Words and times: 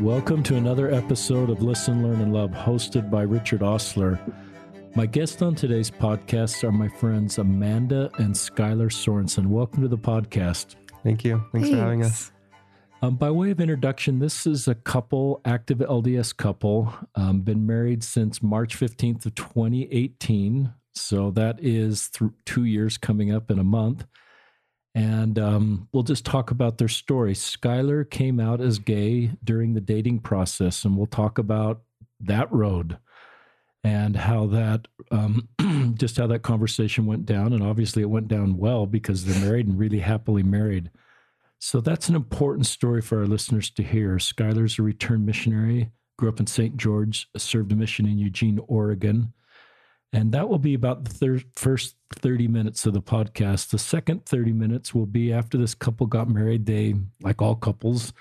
Welcome 0.00 0.42
to 0.44 0.56
another 0.56 0.90
episode 0.90 1.50
of 1.50 1.62
Listen, 1.62 2.02
Learn, 2.02 2.22
and 2.22 2.32
Love, 2.32 2.52
hosted 2.52 3.10
by 3.10 3.20
Richard 3.20 3.60
Ostler. 3.60 4.18
My 4.96 5.04
guests 5.04 5.42
on 5.42 5.54
today's 5.54 5.90
podcast 5.90 6.64
are 6.64 6.72
my 6.72 6.88
friends 6.88 7.36
Amanda 7.36 8.10
and 8.16 8.34
Skylar 8.34 8.90
Sorensen. 8.90 9.48
Welcome 9.48 9.82
to 9.82 9.88
the 9.88 9.98
podcast. 9.98 10.76
Thank 11.02 11.22
you. 11.22 11.44
Thanks, 11.52 11.68
for 11.68 11.76
having 11.76 12.02
us. 12.02 12.32
Um, 13.02 13.16
by 13.16 13.30
way 13.30 13.50
of 13.50 13.60
introduction, 13.60 14.20
this 14.20 14.46
is 14.46 14.66
a 14.66 14.74
couple, 14.74 15.42
active 15.44 15.80
LDS 15.80 16.34
couple, 16.34 16.94
um, 17.14 17.42
been 17.42 17.66
married 17.66 18.02
since 18.02 18.42
March 18.42 18.78
15th 18.78 19.26
of 19.26 19.34
2018. 19.34 20.72
So 20.94 21.30
that 21.32 21.62
is 21.62 22.08
th- 22.08 22.30
two 22.46 22.64
years 22.64 22.96
coming 22.96 23.34
up 23.34 23.50
in 23.50 23.58
a 23.58 23.64
month 23.64 24.06
and 24.94 25.38
um, 25.38 25.88
we'll 25.92 26.02
just 26.02 26.24
talk 26.24 26.50
about 26.50 26.78
their 26.78 26.88
story. 26.88 27.34
Skylar 27.34 28.08
came 28.08 28.40
out 28.40 28.60
as 28.60 28.78
gay 28.78 29.32
during 29.44 29.74
the 29.74 29.80
dating 29.80 30.20
process, 30.20 30.84
and 30.84 30.96
we'll 30.96 31.06
talk 31.06 31.38
about 31.38 31.82
that 32.20 32.52
road 32.52 32.98
and 33.82 34.16
how 34.16 34.46
that 34.46 34.88
um, 35.10 35.48
just 35.98 36.16
how 36.16 36.26
that 36.26 36.42
conversation 36.42 37.06
went 37.06 37.24
down. 37.24 37.52
And 37.52 37.62
obviously, 37.62 38.02
it 38.02 38.10
went 38.10 38.28
down 38.28 38.56
well 38.56 38.86
because 38.86 39.24
they're 39.24 39.44
married 39.44 39.66
and 39.66 39.78
really 39.78 40.00
happily 40.00 40.42
married. 40.42 40.90
So 41.60 41.80
that's 41.80 42.08
an 42.08 42.16
important 42.16 42.66
story 42.66 43.02
for 43.02 43.18
our 43.20 43.26
listeners 43.26 43.70
to 43.70 43.82
hear. 43.82 44.16
Skylar's 44.16 44.78
a 44.78 44.82
returned 44.82 45.26
missionary, 45.26 45.90
grew 46.18 46.30
up 46.30 46.40
in 46.40 46.46
St. 46.46 46.76
George, 46.76 47.28
served 47.36 47.70
a 47.70 47.76
mission 47.76 48.06
in 48.06 48.18
Eugene, 48.18 48.58
Oregon. 48.66 49.32
And 50.12 50.32
that 50.32 50.48
will 50.48 50.58
be 50.58 50.74
about 50.74 51.04
the 51.04 51.10
thir- 51.10 51.44
first 51.56 51.94
30 52.16 52.48
minutes 52.48 52.84
of 52.84 52.94
the 52.94 53.02
podcast. 53.02 53.70
The 53.70 53.78
second 53.78 54.26
30 54.26 54.52
minutes 54.52 54.94
will 54.94 55.06
be 55.06 55.32
after 55.32 55.56
this 55.56 55.74
couple 55.74 56.06
got 56.06 56.28
married. 56.28 56.66
They, 56.66 56.94
like 57.22 57.40
all 57.40 57.54
couples, 57.54 58.12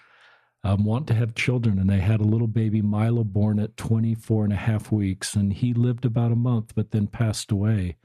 um, 0.64 0.86
want 0.86 1.08
to 1.08 1.16
have 1.16 1.34
children. 1.34 1.80
And 1.80 1.90
they 1.90 2.00
had 2.00 2.20
a 2.20 2.26
little 2.26 2.48
baby, 2.48 2.82
Milo, 2.82 3.24
born 3.24 3.60
at 3.60 3.76
24 3.78 4.44
and 4.44 4.54
a 4.54 4.58
half 4.58 4.92
weeks. 4.92 5.34
And 5.34 5.52
he 5.52 5.74
lived 5.74 6.06
about 6.06 6.32
a 6.32 6.36
month, 6.36 6.74
but 6.76 6.92
then 6.92 7.08
passed 7.08 7.52
away. 7.52 7.96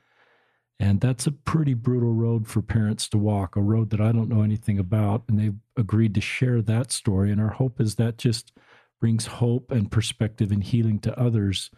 And 0.81 1.01
that's 1.01 1.27
a 1.27 1.33
pretty 1.33 1.75
brutal 1.75 2.13
road 2.13 2.49
for 2.49 2.63
parents 2.63 3.09
to 3.11 3.19
walk, 3.19 3.55
a 3.55 3.61
road 3.61 3.91
that 3.91 4.01
I 4.01 4.13
don't 4.13 4.29
know 4.29 4.43
anything 4.43 4.79
about. 4.79 5.25
And 5.29 5.39
they've 5.39 5.59
agreed 5.77 6.15
to 6.15 6.21
share 6.21 6.63
that 6.63 6.91
story. 6.91 7.31
And 7.31 7.41
our 7.41 7.51
hope 7.51 7.81
is 7.81 7.97
that 7.97 8.17
just 8.17 8.53
brings 8.99 9.27
hope 9.27 9.71
and 9.71 9.91
perspective 9.91 10.51
and 10.51 10.65
healing 10.65 10.99
to 11.01 11.19
others 11.21 11.71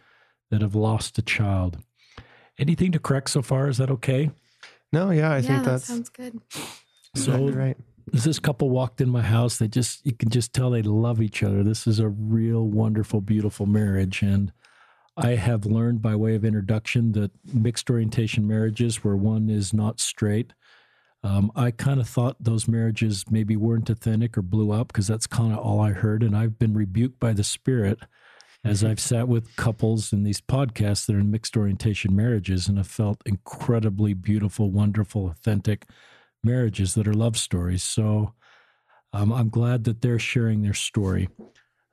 that 0.49 0.61
have 0.61 0.75
lost 0.75 1.17
a 1.17 1.21
child. 1.21 1.79
Anything 2.59 2.91
to 2.93 2.99
correct 2.99 3.29
so 3.29 3.41
far? 3.41 3.69
Is 3.69 3.77
that 3.77 3.91
okay? 3.91 4.31
No, 4.91 5.11
yeah, 5.11 5.31
I 5.31 5.37
yeah, 5.37 5.41
think 5.41 5.63
that 5.63 5.71
that's 5.71 5.85
sounds 5.85 6.09
good. 6.09 6.39
So 7.15 7.49
right. 7.49 7.77
As 8.13 8.23
this 8.23 8.39
couple 8.39 8.69
walked 8.69 9.01
in 9.01 9.09
my 9.09 9.21
house, 9.21 9.57
they 9.57 9.67
just 9.67 10.05
you 10.05 10.13
can 10.13 10.29
just 10.29 10.53
tell 10.53 10.69
they 10.69 10.81
love 10.81 11.21
each 11.21 11.43
other. 11.43 11.63
This 11.63 11.85
is 11.87 11.99
a 11.99 12.07
real 12.07 12.65
wonderful, 12.65 13.19
beautiful 13.19 13.65
marriage. 13.65 14.21
And 14.21 14.53
I 15.17 15.31
have 15.31 15.65
learned 15.65 16.01
by 16.01 16.15
way 16.15 16.35
of 16.35 16.45
introduction 16.45 17.11
that 17.13 17.31
mixed 17.53 17.89
orientation 17.89 18.47
marriages 18.47 19.03
where 19.03 19.15
one 19.15 19.49
is 19.49 19.73
not 19.73 19.99
straight. 19.99 20.53
Um, 21.23 21.51
I 21.55 21.71
kind 21.71 21.99
of 21.99 22.07
thought 22.07 22.37
those 22.39 22.67
marriages 22.67 23.25
maybe 23.29 23.57
weren't 23.57 23.89
authentic 23.89 24.37
or 24.37 24.43
blew 24.43 24.71
up 24.71 24.87
because 24.87 25.07
that's 25.07 25.27
kind 25.27 25.51
of 25.51 25.59
all 25.59 25.81
I 25.81 25.91
heard. 25.91 26.23
And 26.23 26.37
I've 26.37 26.59
been 26.59 26.75
rebuked 26.75 27.19
by 27.19 27.33
the 27.33 27.43
Spirit 27.43 27.99
as 28.63 28.83
I've 28.83 28.99
sat 28.99 29.27
with 29.27 29.55
couples 29.55 30.11
in 30.11 30.23
these 30.23 30.41
podcasts 30.41 31.05
that 31.05 31.15
are 31.15 31.19
in 31.19 31.31
mixed 31.31 31.55
orientation 31.55 32.15
marriages 32.15 32.67
and 32.67 32.77
have 32.77 32.87
felt 32.87 33.21
incredibly 33.25 34.13
beautiful, 34.13 34.71
wonderful, 34.71 35.27
authentic 35.27 35.85
marriages 36.43 36.93
that 36.95 37.07
are 37.07 37.13
love 37.13 37.37
stories. 37.37 37.83
So 37.83 38.33
um, 39.13 39.31
I'm 39.31 39.49
glad 39.49 39.83
that 39.85 40.01
they're 40.01 40.19
sharing 40.19 40.61
their 40.61 40.73
story. 40.73 41.29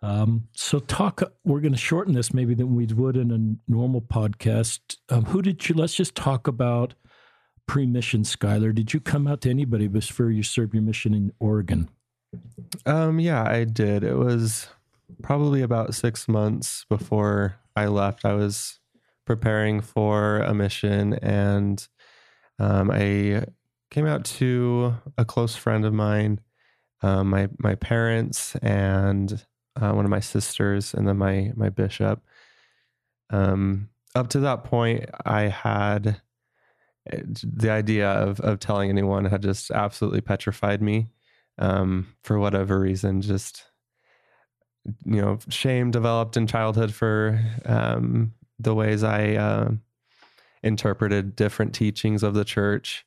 Um, 0.03 0.49
so 0.53 0.81
talk. 0.81 1.23
We're 1.45 1.61
going 1.61 1.73
to 1.73 1.79
shorten 1.79 2.13
this 2.13 2.35
maybe 2.35 2.55
than 2.55 2.75
we 2.75 2.87
would 2.87 3.17
in 3.17 3.31
a 3.31 3.71
normal 3.71 4.03
podcast. 4.03 4.81
Um, 5.09 5.25
who 5.25 5.41
did 5.41 5.67
you? 5.69 5.75
Let's 5.75 5.95
just 5.95 6.15
talk 6.15 6.47
about 6.47 6.95
pre-mission. 7.67 8.23
Skylar, 8.23 8.75
did 8.75 8.93
you 8.93 9.01
come 9.01 9.27
out 9.27 9.41
to 9.43 9.51
anybody 9.51 9.89
before 9.89 10.31
you 10.31 10.43
served 10.43 10.75
your 10.75 10.83
mission 10.83 11.15
in 11.15 11.33
Oregon? 11.41 11.89
Um, 12.85 13.19
yeah, 13.19 13.49
I 13.49 13.65
did. 13.65 14.05
It 14.05 14.17
was 14.17 14.69
probably 15.23 15.63
about 15.63 15.95
six 15.95 16.29
months 16.29 16.85
before 16.89 17.57
I 17.77 17.87
left. 17.87 18.25
I 18.25 18.35
was 18.35 18.79
preparing 19.25 19.81
for 19.81 20.39
a 20.39 20.55
mission, 20.55 21.15
and 21.15 21.87
um, 22.59 22.91
I 22.91 23.47
came 23.91 24.07
out 24.07 24.25
to 24.25 24.95
a 25.17 25.25
close 25.25 25.57
friend 25.57 25.85
of 25.85 25.93
mine, 25.93 26.41
um, 27.03 27.31
my 27.31 27.49
my 27.59 27.75
parents, 27.75 28.57
and 28.57 29.45
uh, 29.81 29.93
one 29.93 30.05
of 30.05 30.11
my 30.11 30.21
sisters, 30.21 30.95
and 30.95 31.07
then 31.09 31.19
my 31.19 31.53
my 31.57 31.69
bishop. 31.69 32.23
Um, 33.31 33.89
up 34.15 34.29
to 34.29 34.41
that 34.41 34.65
point, 34.65 35.09
I 35.25 35.43
had 35.43 36.21
eh, 37.11 37.23
the 37.25 37.71
idea 37.71 38.11
of 38.11 38.41
of 38.41 38.61
telling 38.61 38.91
anyone 38.91 39.25
had 39.25 39.43
just 39.43 39.71
absolutely 39.71 40.21
petrified 40.21 40.83
me. 40.83 41.09
Um, 41.57 42.09
for 42.25 42.39
whatever 42.39 42.81
reason, 42.81 43.21
just 43.21 43.65
you 45.05 45.21
know, 45.21 45.39
shame 45.49 45.91
developed 45.91 46.37
in 46.37 46.47
childhood 46.47 46.93
for 46.93 47.41
um, 47.65 48.35
the 48.59 48.75
ways 48.75 49.03
I 49.03 49.35
uh, 49.35 49.71
interpreted 50.63 51.37
different 51.37 51.75
teachings 51.75 52.23
of 52.23 52.35
the 52.35 52.45
church. 52.45 53.05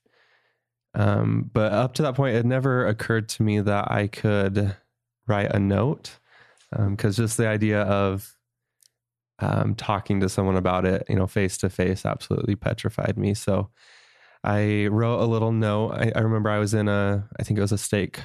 Um, 0.94 1.50
but 1.54 1.72
up 1.72 1.94
to 1.96 2.02
that 2.04 2.16
point, 2.16 2.36
it 2.36 2.46
never 2.46 2.88
occurred 2.88 3.30
to 3.30 3.44
me 3.44 3.60
that 3.60 3.92
I 3.92 4.08
could 4.08 4.76
write 5.28 5.52
a 5.54 5.60
note 5.60 6.18
because 6.72 7.20
um, 7.20 7.24
just 7.24 7.38
the 7.38 7.48
idea 7.48 7.82
of 7.84 8.36
um, 9.40 9.76
talking 9.76 10.20
to 10.22 10.30
someone 10.30 10.56
about 10.58 10.86
it, 10.86 11.06
you 11.08 11.16
know, 11.16 11.28
face 11.28 11.58
to 11.60 11.70
face, 11.70 12.06
absolutely 12.06 12.56
petrified 12.56 13.18
me. 13.18 13.34
So 13.34 13.70
I 14.44 14.88
wrote 14.88 15.22
a 15.22 15.26
little 15.26 15.52
note. 15.52 15.92
I, 15.92 16.12
I 16.16 16.20
remember 16.22 16.50
I 16.50 16.60
was 16.60 16.74
in 16.74 16.88
a, 16.88 17.28
I 17.40 17.44
think 17.44 17.58
it 17.58 17.62
was 17.62 17.72
a 17.72 17.78
stake 17.78 18.20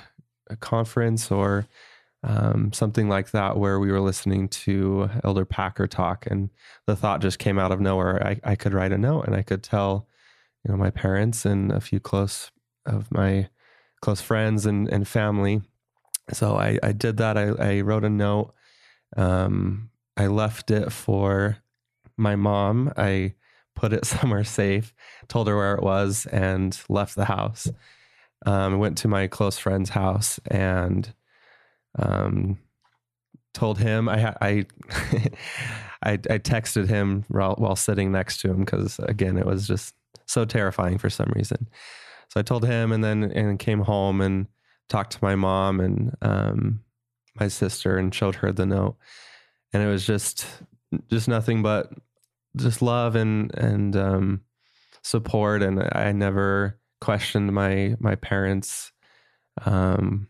conference 0.61 1.31
or 1.31 1.67
um, 2.25 2.73
something 2.73 3.09
like 3.09 3.33
that, 3.33 3.57
where 3.57 3.81
we 3.81 3.91
were 3.91 4.01
listening 4.01 4.49
to 4.49 5.11
Elder 5.25 5.45
Packer 5.45 5.87
talk, 5.87 6.27
and 6.27 6.51
the 6.87 6.97
thought 6.97 7.21
just 7.21 7.39
came 7.39 7.59
out 7.59 7.73
of 7.73 7.81
nowhere. 7.81 8.25
I, 8.25 8.41
I 8.45 8.55
could 8.55 8.75
write 8.75 8.93
a 8.93 8.99
note 8.99 9.27
and 9.27 9.35
I 9.35 9.43
could 9.43 9.63
tell, 9.63 10.07
you 10.65 10.71
know, 10.71 10.79
my 10.79 10.91
parents 10.91 11.45
and 11.45 11.73
a 11.73 11.81
few 11.81 12.01
close 12.01 12.51
of 12.87 13.11
my 13.11 13.49
close 14.01 14.21
friends 14.21 14.67
and, 14.67 14.89
and 14.89 15.07
family. 15.07 15.63
So 16.33 16.57
I, 16.57 16.79
I 16.83 16.93
did 16.93 17.17
that. 17.19 17.37
I, 17.37 17.49
I 17.59 17.81
wrote 17.81 18.05
a 18.05 18.11
note. 18.11 18.55
Um, 19.17 19.91
I 20.17 20.27
left 20.27 20.71
it 20.71 20.93
for 20.93 21.59
my 22.17 22.37
mom. 22.37 22.93
I 22.97 23.35
put 23.75 23.93
it 23.93 24.05
somewhere 24.07 24.45
safe, 24.45 24.95
told 25.29 25.49
her 25.49 25.57
where 25.57 25.75
it 25.75 25.83
was, 25.83 26.27
and 26.27 26.79
left 26.89 27.17
the 27.17 27.25
house. 27.25 27.69
Um, 28.45 28.79
went 28.79 28.99
to 28.99 29.09
my 29.09 29.29
close 29.29 29.57
friend's 29.57 29.91
house 29.91 30.41
and 30.49 31.13
um, 31.99 32.59
told 33.55 33.79
him 33.79 34.09
I 34.09 34.35
I, 34.41 34.67
I, 36.03 36.13
I 36.13 36.39
texted 36.39 36.89
him 36.89 37.25
while, 37.29 37.77
sitting 37.77 38.13
next 38.13 38.41
to 38.41 38.51
him 38.51 38.61
because 38.61 38.99
again 39.01 39.37
it 39.37 39.47
was 39.47 39.67
just 39.67 39.95
so 40.27 40.45
terrifying 40.45 40.99
for 40.99 41.11
some 41.11 41.31
reason. 41.35 41.69
So 42.29 42.41
I 42.41 42.43
told 42.43 42.65
him 42.65 42.93
and 42.93 43.05
then 43.05 43.25
and 43.25 43.59
came 43.59 43.81
home 43.81 44.21
and 44.21 44.47
talked 44.89 45.13
to 45.13 45.19
my 45.23 45.35
mom 45.35 45.81
and 45.81 46.17
um, 46.23 46.81
my 47.39 47.49
sister 47.49 47.99
and 47.99 48.15
showed 48.15 48.37
her 48.37 48.53
the 48.53 48.67
note, 48.67 48.97
and 49.73 49.83
it 49.83 49.87
was 49.87 50.07
just 50.07 50.47
just 51.11 51.29
nothing 51.29 51.63
but 51.63 51.93
just 52.57 52.83
love 52.83 53.17
and 53.17 53.55
and 53.55 53.97
um, 53.97 54.41
support, 55.03 55.63
and 55.63 55.83
I 55.93 56.13
never 56.13 56.79
questioned 57.01 57.53
my 57.53 57.97
my 57.99 58.15
parents 58.15 58.93
um, 59.65 60.29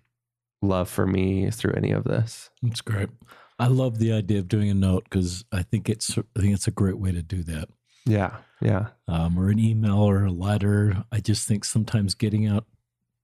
love 0.63 0.89
for 0.89 1.07
me 1.07 1.51
through 1.51 1.75
any 1.75 1.91
of 1.91 2.05
this. 2.05 2.51
That's 2.63 2.81
great. 2.81 3.11
I 3.59 3.67
love 3.67 3.99
the 3.99 4.13
idea 4.13 4.39
of 4.39 4.49
doing 4.49 4.71
a 4.71 4.75
note 4.75 5.05
because 5.05 5.45
I 5.53 5.63
think 5.63 5.89
it's 5.89 6.17
I 6.19 6.41
think 6.41 6.55
it's 6.55 6.67
a 6.67 6.73
great 6.73 6.99
way 6.99 7.13
to 7.13 7.23
do 7.23 7.43
that. 7.45 7.69
Yeah, 8.05 8.39
yeah. 8.61 8.89
Um, 9.07 9.39
or 9.39 9.51
an 9.51 9.59
email 9.59 9.99
or 9.99 10.25
a 10.25 10.33
letter. 10.33 11.05
I 11.13 11.21
just 11.21 11.47
think 11.47 11.65
sometimes 11.65 12.15
getting 12.15 12.47
out 12.47 12.65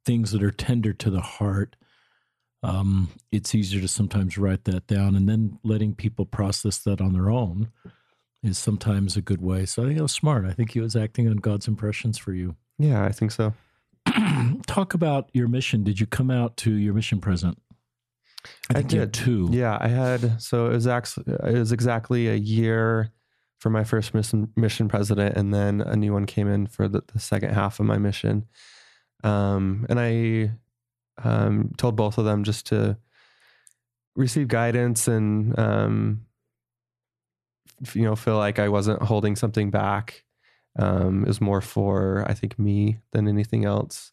things 0.04 0.30
that 0.32 0.42
are 0.42 0.50
tender 0.50 0.92
to 0.92 1.10
the 1.10 1.20
heart. 1.20 1.76
Um, 2.62 3.10
it's 3.30 3.54
easier 3.54 3.80
to 3.80 3.88
sometimes 3.88 4.36
write 4.36 4.64
that 4.64 4.86
down 4.86 5.14
and 5.14 5.28
then 5.28 5.58
letting 5.62 5.94
people 5.94 6.26
process 6.26 6.78
that 6.78 7.00
on 7.00 7.12
their 7.12 7.30
own 7.30 7.70
is 8.42 8.58
sometimes 8.58 9.16
a 9.16 9.22
good 9.22 9.40
way. 9.40 9.66
So 9.66 9.82
I 9.82 9.86
think 9.86 9.98
it 9.98 10.02
was 10.02 10.12
smart. 10.12 10.44
I 10.44 10.52
think 10.52 10.72
he 10.72 10.80
was 10.80 10.96
acting 10.96 11.28
on 11.28 11.36
God's 11.36 11.68
impressions 11.68 12.18
for 12.18 12.32
you. 12.32 12.56
Yeah, 12.78 13.04
I 13.04 13.12
think 13.12 13.32
so. 13.32 13.54
talk 14.66 14.94
about 14.94 15.30
your 15.32 15.48
mission. 15.48 15.84
Did 15.84 16.00
you 16.00 16.06
come 16.06 16.30
out 16.30 16.56
to 16.58 16.72
your 16.72 16.94
mission 16.94 17.20
present? 17.20 17.58
I, 18.74 18.78
I 18.78 18.82
did 18.82 19.12
too. 19.12 19.48
Yeah, 19.52 19.78
I 19.80 19.88
had. 19.88 20.40
So 20.40 20.66
it 20.66 20.70
was 20.70 20.86
actually 20.86 21.32
it 21.32 21.58
was 21.58 21.72
exactly 21.72 22.28
a 22.28 22.34
year 22.34 23.12
for 23.58 23.70
my 23.70 23.84
first 23.84 24.14
mission 24.14 24.52
mission 24.56 24.88
president, 24.88 25.36
and 25.36 25.52
then 25.52 25.80
a 25.80 25.96
new 25.96 26.12
one 26.12 26.26
came 26.26 26.48
in 26.48 26.66
for 26.66 26.88
the, 26.88 27.02
the 27.12 27.18
second 27.18 27.54
half 27.54 27.80
of 27.80 27.86
my 27.86 27.98
mission. 27.98 28.46
Um, 29.24 29.86
and 29.88 29.98
I 29.98 30.52
um, 31.22 31.72
told 31.76 31.96
both 31.96 32.18
of 32.18 32.24
them 32.24 32.44
just 32.44 32.66
to 32.66 32.96
receive 34.14 34.48
guidance 34.48 35.08
and 35.08 35.58
um, 35.58 36.26
you 37.94 38.02
know 38.02 38.16
feel 38.16 38.36
like 38.36 38.58
I 38.58 38.68
wasn't 38.68 39.02
holding 39.02 39.36
something 39.36 39.70
back. 39.70 40.24
Um, 40.78 41.22
it 41.22 41.28
was 41.28 41.40
more 41.40 41.60
for 41.60 42.24
I 42.28 42.34
think 42.34 42.58
me 42.58 42.98
than 43.12 43.28
anything 43.28 43.64
else. 43.64 44.12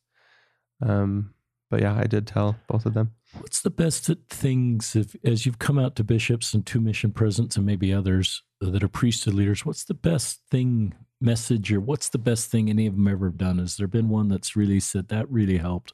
Um, 0.82 1.34
but 1.70 1.82
yeah, 1.82 1.96
I 1.96 2.06
did 2.06 2.28
tell 2.28 2.58
both 2.68 2.86
of 2.86 2.94
them. 2.94 3.12
What's 3.40 3.62
the 3.62 3.70
best 3.70 4.10
things 4.30 4.96
if, 4.96 5.16
as 5.24 5.46
you've 5.46 5.60
come 5.60 5.80
out 5.80 5.96
to 5.96 6.04
bishops 6.04 6.54
and 6.54 6.66
two 6.66 6.80
mission 6.80 7.12
presidents 7.12 7.58
and 7.58 7.66
maybe 7.66 7.94
others 7.94 8.44
that 8.62 8.84
are 8.84 8.88
priesthood 8.88 9.34
leaders? 9.34 9.66
What's 9.66 9.84
the 9.84 9.94
best 9.94 10.42
thing 10.50 10.94
message 11.20 11.72
or 11.72 11.80
what's 11.80 12.10
the 12.10 12.18
best 12.18 12.52
thing 12.52 12.70
any 12.70 12.88
of 12.88 12.96
them 12.96 13.08
ever 13.08 13.28
have 13.28 13.38
done? 13.38 13.58
Has 13.58 13.78
there 13.78 13.88
been 13.88 14.10
one 14.10 14.30
that's 14.30 14.56
really 14.56 14.80
said 14.80 15.08
that 15.10 15.30
really 15.30 15.58
helped? 15.58 15.94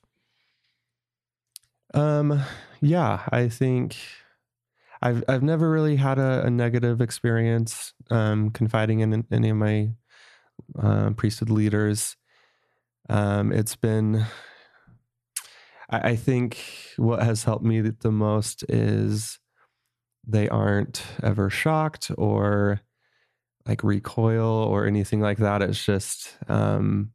Um, 1.94 2.42
yeah, 2.82 3.24
I 3.30 3.50
think 3.50 3.96
I've 5.02 5.24
I've 5.28 5.44
never 5.44 5.70
really 5.70 5.96
had 5.96 6.20
a, 6.20 6.46
a 6.46 6.50
negative 6.50 7.02
experience 7.02 7.94
um, 8.10 8.52
confiding 8.52 9.00
in 9.00 9.26
any 9.32 9.50
of 9.50 9.58
my 9.58 9.92
uh, 10.80 11.12
priesthood 11.12 11.50
leaders. 11.50 12.16
Um, 13.10 13.52
it's 13.52 13.76
been, 13.76 14.26
I, 15.90 16.12
I 16.12 16.16
think, 16.16 16.60
what 16.98 17.24
has 17.24 17.44
helped 17.44 17.66
me 17.66 17.82
the 17.82 18.12
most 18.12 18.64
is 18.70 19.40
they 20.26 20.48
aren't 20.50 21.04
ever 21.24 21.50
shocked 21.50 22.12
or 22.18 22.82
like 23.68 23.84
recoil 23.84 24.46
or 24.46 24.86
anything 24.86 25.22
like 25.22 25.38
that. 25.40 25.62
It's 25.62 25.84
just 25.84 26.38
um, 26.48 27.12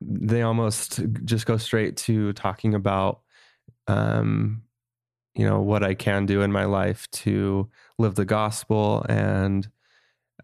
they 0.00 0.42
almost 0.42 1.00
just 1.24 1.46
go 1.46 1.56
straight 1.56 1.96
to 1.96 2.32
talking 2.34 2.74
about 2.74 3.20
um, 3.86 4.62
you 5.34 5.46
know 5.46 5.60
what 5.60 5.82
I 5.82 5.94
can 5.94 6.26
do 6.26 6.42
in 6.42 6.52
my 6.52 6.64
life 6.64 7.10
to 7.12 7.68
live 7.98 8.14
the 8.14 8.24
gospel 8.24 9.04
and 9.08 9.68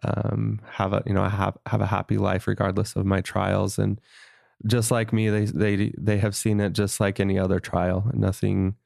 um, 0.04 0.60
have 0.70 0.92
a 0.92 1.02
you 1.06 1.12
know 1.12 1.24
have 1.24 1.56
have 1.66 1.80
a 1.80 1.86
happy 1.86 2.18
life 2.18 2.46
regardless 2.46 2.96
of 2.96 3.06
my 3.06 3.20
trials 3.20 3.78
and 3.78 4.00
just 4.66 4.90
like 4.90 5.12
me 5.12 5.28
they 5.28 5.44
they 5.44 5.92
they 5.98 6.18
have 6.18 6.36
seen 6.36 6.60
it 6.60 6.72
just 6.72 7.00
like 7.00 7.20
any 7.20 7.38
other 7.38 7.60
trial 7.60 8.10
nothing 8.12 8.76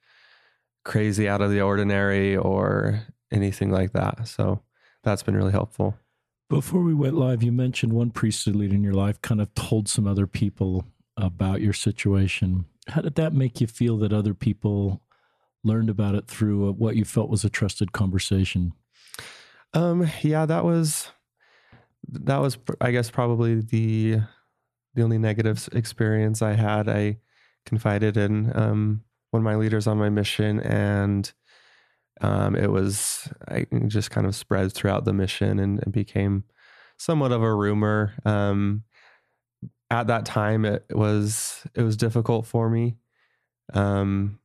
crazy 0.83 1.27
out 1.27 1.41
of 1.41 1.51
the 1.51 1.61
ordinary 1.61 2.35
or 2.35 3.03
anything 3.31 3.71
like 3.71 3.93
that 3.93 4.27
so 4.27 4.61
that's 5.03 5.23
been 5.23 5.35
really 5.35 5.51
helpful 5.51 5.95
before 6.49 6.81
we 6.81 6.93
went 6.93 7.15
live, 7.15 7.43
you 7.43 7.51
mentioned 7.51 7.91
one 7.91 8.09
priesthood 8.09 8.55
leader 8.55 8.75
in 8.75 8.83
your 8.83 8.93
life 8.93 9.21
kind 9.21 9.41
of 9.41 9.53
told 9.53 9.89
some 9.89 10.07
other 10.07 10.25
people 10.25 10.85
about 11.17 11.59
your 11.59 11.73
situation. 11.73 12.65
How 12.87 13.01
did 13.01 13.15
that 13.15 13.33
make 13.33 13.59
you 13.59 13.67
feel 13.67 13.97
that 13.97 14.13
other 14.13 14.33
people 14.33 15.01
learned 15.63 15.89
about 15.89 16.15
it 16.15 16.27
through 16.27 16.71
what 16.73 16.95
you 16.95 17.03
felt 17.03 17.29
was 17.29 17.43
a 17.43 17.49
trusted 17.49 17.91
conversation? 17.91 18.71
Um, 19.77 20.09
yeah, 20.23 20.47
that 20.47 20.65
was 20.65 21.11
that 22.09 22.37
was 22.37 22.57
I 22.81 22.89
guess 22.89 23.11
probably 23.11 23.61
the 23.61 24.21
the 24.95 25.03
only 25.03 25.19
negative 25.19 25.69
experience 25.71 26.41
I 26.41 26.53
had. 26.53 26.89
I 26.89 27.19
confided 27.63 28.17
in 28.17 28.51
um, 28.57 29.03
one 29.29 29.41
of 29.41 29.43
my 29.43 29.55
leaders 29.55 29.85
on 29.85 29.99
my 29.99 30.09
mission, 30.09 30.61
and 30.61 31.31
um, 32.21 32.55
it 32.55 32.71
was 32.71 33.31
I 33.47 33.67
just 33.85 34.09
kind 34.09 34.25
of 34.25 34.35
spread 34.35 34.73
throughout 34.73 35.05
the 35.05 35.13
mission 35.13 35.59
and, 35.59 35.79
and 35.83 35.93
became 35.93 36.45
somewhat 36.97 37.31
of 37.31 37.43
a 37.43 37.53
rumor. 37.53 38.15
Um, 38.25 38.83
at 39.91 40.07
that 40.07 40.25
time, 40.25 40.65
it 40.65 40.85
was 40.89 41.67
it 41.75 41.83
was 41.83 41.97
difficult 41.97 42.47
for 42.47 42.67
me. 42.67 42.95
Um, 43.75 44.39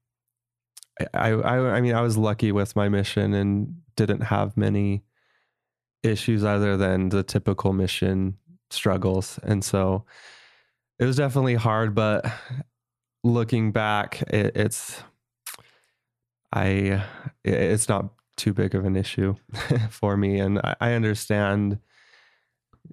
I, 1.14 1.30
I 1.30 1.76
I 1.76 1.80
mean 1.80 1.94
I 1.94 2.02
was 2.02 2.18
lucky 2.18 2.52
with 2.52 2.76
my 2.76 2.90
mission 2.90 3.32
and 3.32 3.80
didn't 3.96 4.24
have 4.24 4.58
many 4.58 5.04
issues 6.02 6.44
other 6.44 6.76
than 6.76 7.08
the 7.10 7.22
typical 7.22 7.72
mission 7.72 8.36
struggles, 8.70 9.38
and 9.42 9.64
so 9.64 10.04
it 10.98 11.04
was 11.04 11.16
definitely 11.16 11.54
hard. 11.54 11.94
But 11.94 12.26
looking 13.24 13.72
back, 13.72 14.22
it, 14.22 14.56
it's 14.56 15.02
I 16.52 17.04
it's 17.44 17.88
not 17.88 18.10
too 18.36 18.52
big 18.52 18.74
of 18.74 18.84
an 18.84 18.96
issue 18.96 19.36
for 19.90 20.16
me, 20.16 20.38
and 20.38 20.58
I, 20.58 20.76
I 20.80 20.92
understand, 20.92 21.78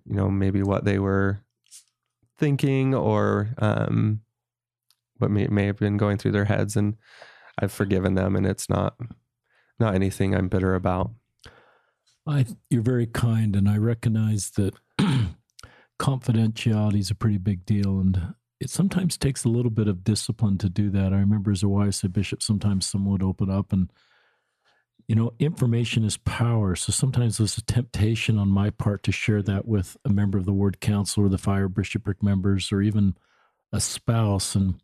you 0.06 0.16
know, 0.16 0.30
maybe 0.30 0.64
what 0.64 0.86
they 0.86 1.00
were 1.00 1.40
thinking 2.38 2.96
or 2.96 3.50
um, 3.58 4.22
what 5.18 5.30
may, 5.32 5.48
may 5.48 5.66
have 5.66 5.78
been 5.78 5.98
going 5.98 6.18
through 6.18 6.32
their 6.32 6.46
heads, 6.46 6.76
and 6.76 6.96
I've 7.60 7.72
forgiven 7.72 8.16
them, 8.16 8.36
and 8.36 8.46
it's 8.46 8.70
not 8.70 8.96
not 9.80 9.96
anything 9.96 10.36
I'm 10.36 10.50
bitter 10.50 10.76
about. 10.76 11.12
I, 12.30 12.46
you're 12.70 12.82
very 12.82 13.08
kind, 13.08 13.56
and 13.56 13.68
I 13.68 13.78
recognize 13.78 14.52
that 14.52 14.76
confidentiality 16.00 17.00
is 17.00 17.10
a 17.12 17.16
pretty 17.16 17.38
big 17.38 17.66
deal, 17.66 18.00
and 18.00 18.36
it 18.60 18.70
sometimes 18.70 19.18
takes 19.18 19.46
a 19.46 19.50
little 19.50 19.72
bit 19.72 19.88
of 19.88 20.04
discipline 20.04 20.58
to 20.60 20.70
do 20.70 20.90
that. 20.92 21.14
I 21.14 21.18
remember 21.18 21.52
as 21.52 21.64
a 21.64 21.68
YSA 21.68 22.12
bishop, 22.12 22.44
sometimes 22.44 22.86
someone 22.86 23.14
would 23.14 23.24
open 23.24 23.50
up 23.50 23.72
and, 23.72 23.92
you 25.08 25.16
know, 25.16 25.34
information 25.40 26.04
is 26.04 26.18
power. 26.18 26.76
So 26.76 26.92
sometimes 26.92 27.38
there's 27.38 27.58
a 27.58 27.64
temptation 27.64 28.38
on 28.38 28.50
my 28.50 28.70
part 28.70 29.04
to 29.04 29.12
share 29.12 29.42
that 29.44 29.66
with 29.66 29.96
a 30.04 30.10
member 30.10 30.38
of 30.38 30.46
the 30.46 30.52
ward 30.52 30.82
council 30.82 31.24
or 31.24 31.30
the 31.30 31.38
fire 31.38 31.70
bishopric 31.70 32.22
members 32.22 32.72
or 32.72 32.82
even 32.82 33.16
a 33.72 33.80
spouse. 33.80 34.56
And 34.56 34.82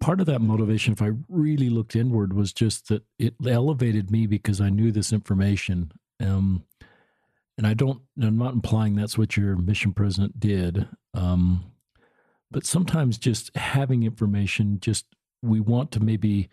part 0.00 0.20
of 0.20 0.26
that 0.26 0.40
motivation, 0.40 0.94
if 0.94 1.02
I 1.02 1.12
really 1.28 1.68
looked 1.68 1.94
inward, 1.94 2.32
was 2.32 2.52
just 2.52 2.88
that 2.88 3.04
it 3.18 3.34
elevated 3.46 4.10
me 4.10 4.26
because 4.26 4.60
I 4.60 4.70
knew 4.70 4.90
this 4.90 5.12
information. 5.12 5.92
Um, 6.20 6.64
and 7.58 7.66
I 7.66 7.74
don't, 7.74 8.02
I'm 8.20 8.36
not 8.36 8.54
implying 8.54 8.94
that's 8.94 9.16
what 9.16 9.36
your 9.36 9.56
mission 9.56 9.92
president 9.92 10.38
did. 10.38 10.88
Um, 11.14 11.64
but 12.50 12.66
sometimes 12.66 13.18
just 13.18 13.54
having 13.56 14.02
information, 14.02 14.78
just 14.80 15.06
we 15.42 15.60
want 15.60 15.90
to 15.92 16.00
maybe 16.00 16.48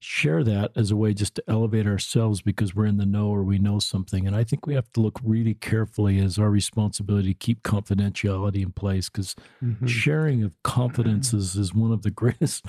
share 0.00 0.42
that 0.42 0.72
as 0.76 0.90
a 0.90 0.96
way 0.96 1.12
just 1.12 1.34
to 1.34 1.44
elevate 1.46 1.86
ourselves 1.86 2.40
because 2.40 2.74
we're 2.74 2.86
in 2.86 2.96
the 2.96 3.04
know 3.04 3.28
or 3.28 3.42
we 3.42 3.58
know 3.58 3.78
something. 3.78 4.26
And 4.26 4.34
I 4.34 4.44
think 4.44 4.66
we 4.66 4.74
have 4.74 4.90
to 4.92 5.00
look 5.00 5.20
really 5.22 5.54
carefully 5.54 6.18
as 6.20 6.38
our 6.38 6.48
responsibility 6.48 7.34
to 7.34 7.38
keep 7.38 7.62
confidentiality 7.62 8.62
in 8.62 8.72
place 8.72 9.10
because 9.10 9.36
mm-hmm. 9.62 9.86
sharing 9.86 10.42
of 10.42 10.56
confidences 10.62 11.54
is 11.54 11.74
one 11.74 11.92
of 11.92 12.02
the 12.02 12.10
greatest 12.10 12.64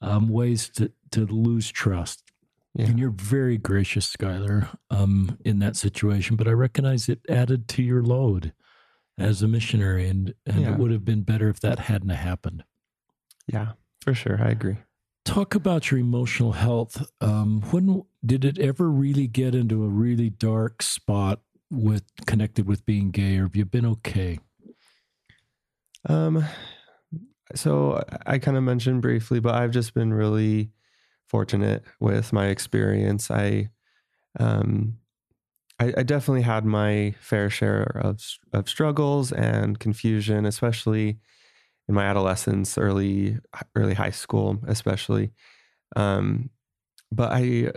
um, 0.00 0.28
ways 0.28 0.68
to, 0.70 0.90
to 1.12 1.26
lose 1.26 1.70
trust. 1.70 2.31
Yeah. 2.74 2.86
And 2.86 2.98
you're 2.98 3.10
very 3.10 3.58
gracious, 3.58 4.10
Skylar, 4.10 4.76
um, 4.88 5.38
in 5.44 5.58
that 5.58 5.76
situation. 5.76 6.36
But 6.36 6.48
I 6.48 6.52
recognize 6.52 7.08
it 7.08 7.20
added 7.28 7.68
to 7.68 7.82
your 7.82 8.02
load 8.02 8.54
as 9.18 9.42
a 9.42 9.48
missionary, 9.48 10.08
and 10.08 10.34
and 10.46 10.62
yeah. 10.62 10.72
it 10.72 10.78
would 10.78 10.90
have 10.90 11.04
been 11.04 11.22
better 11.22 11.48
if 11.48 11.60
that 11.60 11.80
hadn't 11.80 12.08
happened. 12.10 12.64
Yeah, 13.46 13.72
for 14.00 14.14
sure, 14.14 14.40
I 14.42 14.48
agree. 14.48 14.78
Talk 15.24 15.54
about 15.54 15.90
your 15.90 16.00
emotional 16.00 16.52
health. 16.52 17.06
Um, 17.20 17.62
when 17.70 18.02
did 18.24 18.44
it 18.44 18.58
ever 18.58 18.90
really 18.90 19.26
get 19.26 19.54
into 19.54 19.84
a 19.84 19.88
really 19.88 20.30
dark 20.30 20.82
spot 20.82 21.40
with 21.70 22.04
connected 22.26 22.66
with 22.66 22.86
being 22.86 23.10
gay, 23.10 23.36
or 23.38 23.42
have 23.42 23.56
you 23.56 23.66
been 23.66 23.86
okay? 23.86 24.40
Um, 26.08 26.44
so 27.54 28.02
I 28.26 28.38
kind 28.38 28.56
of 28.56 28.62
mentioned 28.62 29.02
briefly, 29.02 29.40
but 29.40 29.54
I've 29.54 29.70
just 29.70 29.94
been 29.94 30.12
really 30.12 30.70
fortunate 31.32 31.84
with 32.00 32.32
my 32.34 32.48
experience. 32.48 33.32
I 33.32 33.70
um 34.40 34.98
I, 35.80 35.94
I 35.98 36.02
definitely 36.04 36.42
had 36.42 36.64
my 36.64 37.14
fair 37.20 37.50
share 37.50 37.84
of 38.04 38.20
of 38.52 38.68
struggles 38.68 39.32
and 39.32 39.78
confusion, 39.80 40.46
especially 40.46 41.18
in 41.88 41.94
my 41.94 42.04
adolescence, 42.04 42.78
early 42.78 43.38
early 43.76 43.94
high 43.94 44.10
school, 44.10 44.60
especially. 44.66 45.32
Um, 45.96 46.50
but 47.12 47.32
I 47.32 47.72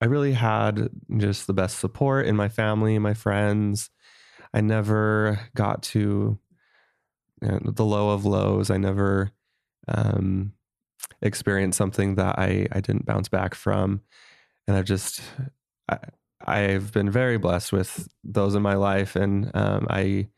I 0.00 0.06
really 0.06 0.32
had 0.32 0.90
just 1.18 1.46
the 1.46 1.54
best 1.54 1.78
support 1.78 2.26
in 2.26 2.36
my 2.36 2.48
family, 2.48 2.98
my 2.98 3.14
friends. 3.14 3.90
I 4.54 4.60
never 4.62 5.40
got 5.54 5.82
to 5.94 6.38
you 7.42 7.48
know, 7.48 7.60
the 7.64 7.84
low 7.84 8.10
of 8.10 8.24
lows. 8.24 8.70
I 8.70 8.76
never 8.76 9.32
um, 9.88 10.52
experienced 11.22 11.78
something 11.78 12.16
that 12.16 12.38
I 12.38 12.66
I 12.72 12.80
didn't 12.80 13.06
bounce 13.06 13.28
back 13.28 13.54
from, 13.54 14.02
and 14.66 14.76
I've 14.76 14.84
just 14.84 15.20
I, 15.88 15.98
I've 16.44 16.92
been 16.92 17.10
very 17.10 17.38
blessed 17.38 17.72
with 17.72 18.08
those 18.24 18.54
in 18.54 18.62
my 18.62 18.74
life, 18.74 19.16
and 19.16 19.50
um, 19.54 19.86
I 19.90 20.28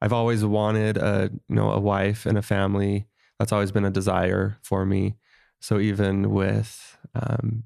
I've 0.00 0.12
always 0.12 0.44
wanted 0.44 0.96
a 0.96 1.30
you 1.48 1.54
know 1.54 1.72
a 1.72 1.80
wife 1.80 2.26
and 2.26 2.38
a 2.38 2.42
family. 2.42 3.06
That's 3.38 3.52
always 3.52 3.72
been 3.72 3.84
a 3.84 3.90
desire 3.90 4.58
for 4.62 4.84
me. 4.84 5.16
So 5.60 5.78
even 5.78 6.30
with 6.30 6.98
um, 7.14 7.64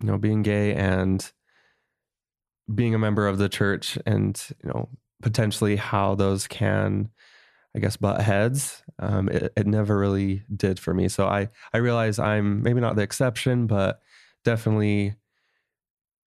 you 0.00 0.06
know 0.06 0.18
being 0.18 0.42
gay 0.42 0.74
and 0.74 1.30
being 2.74 2.94
a 2.94 2.98
member 2.98 3.26
of 3.26 3.38
the 3.38 3.48
church, 3.48 3.98
and 4.06 4.40
you 4.62 4.70
know 4.70 4.88
potentially 5.22 5.76
how 5.76 6.14
those 6.14 6.46
can, 6.46 7.10
I 7.74 7.78
guess, 7.78 7.96
butt 7.96 8.20
heads. 8.20 8.82
Um, 8.98 9.28
it, 9.28 9.52
it 9.56 9.66
never 9.66 9.98
really 9.98 10.42
did 10.54 10.78
for 10.80 10.92
me. 10.92 11.08
So 11.08 11.26
I 11.26 11.48
I 11.72 11.78
realize 11.78 12.18
I'm 12.18 12.62
maybe 12.62 12.80
not 12.80 12.96
the 12.96 13.02
exception, 13.02 13.66
but 13.66 14.00
definitely 14.44 15.14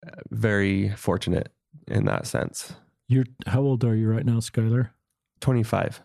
uh, 0.06 0.12
very 0.32 0.90
fortunate 0.90 1.52
in 1.88 2.06
that 2.06 2.28
sense. 2.28 2.74
You're 3.08 3.26
how 3.46 3.62
old 3.62 3.84
are 3.84 3.96
you 3.96 4.10
right 4.10 4.26
now, 4.26 4.38
Skylar? 4.38 4.90
25. 5.42 6.02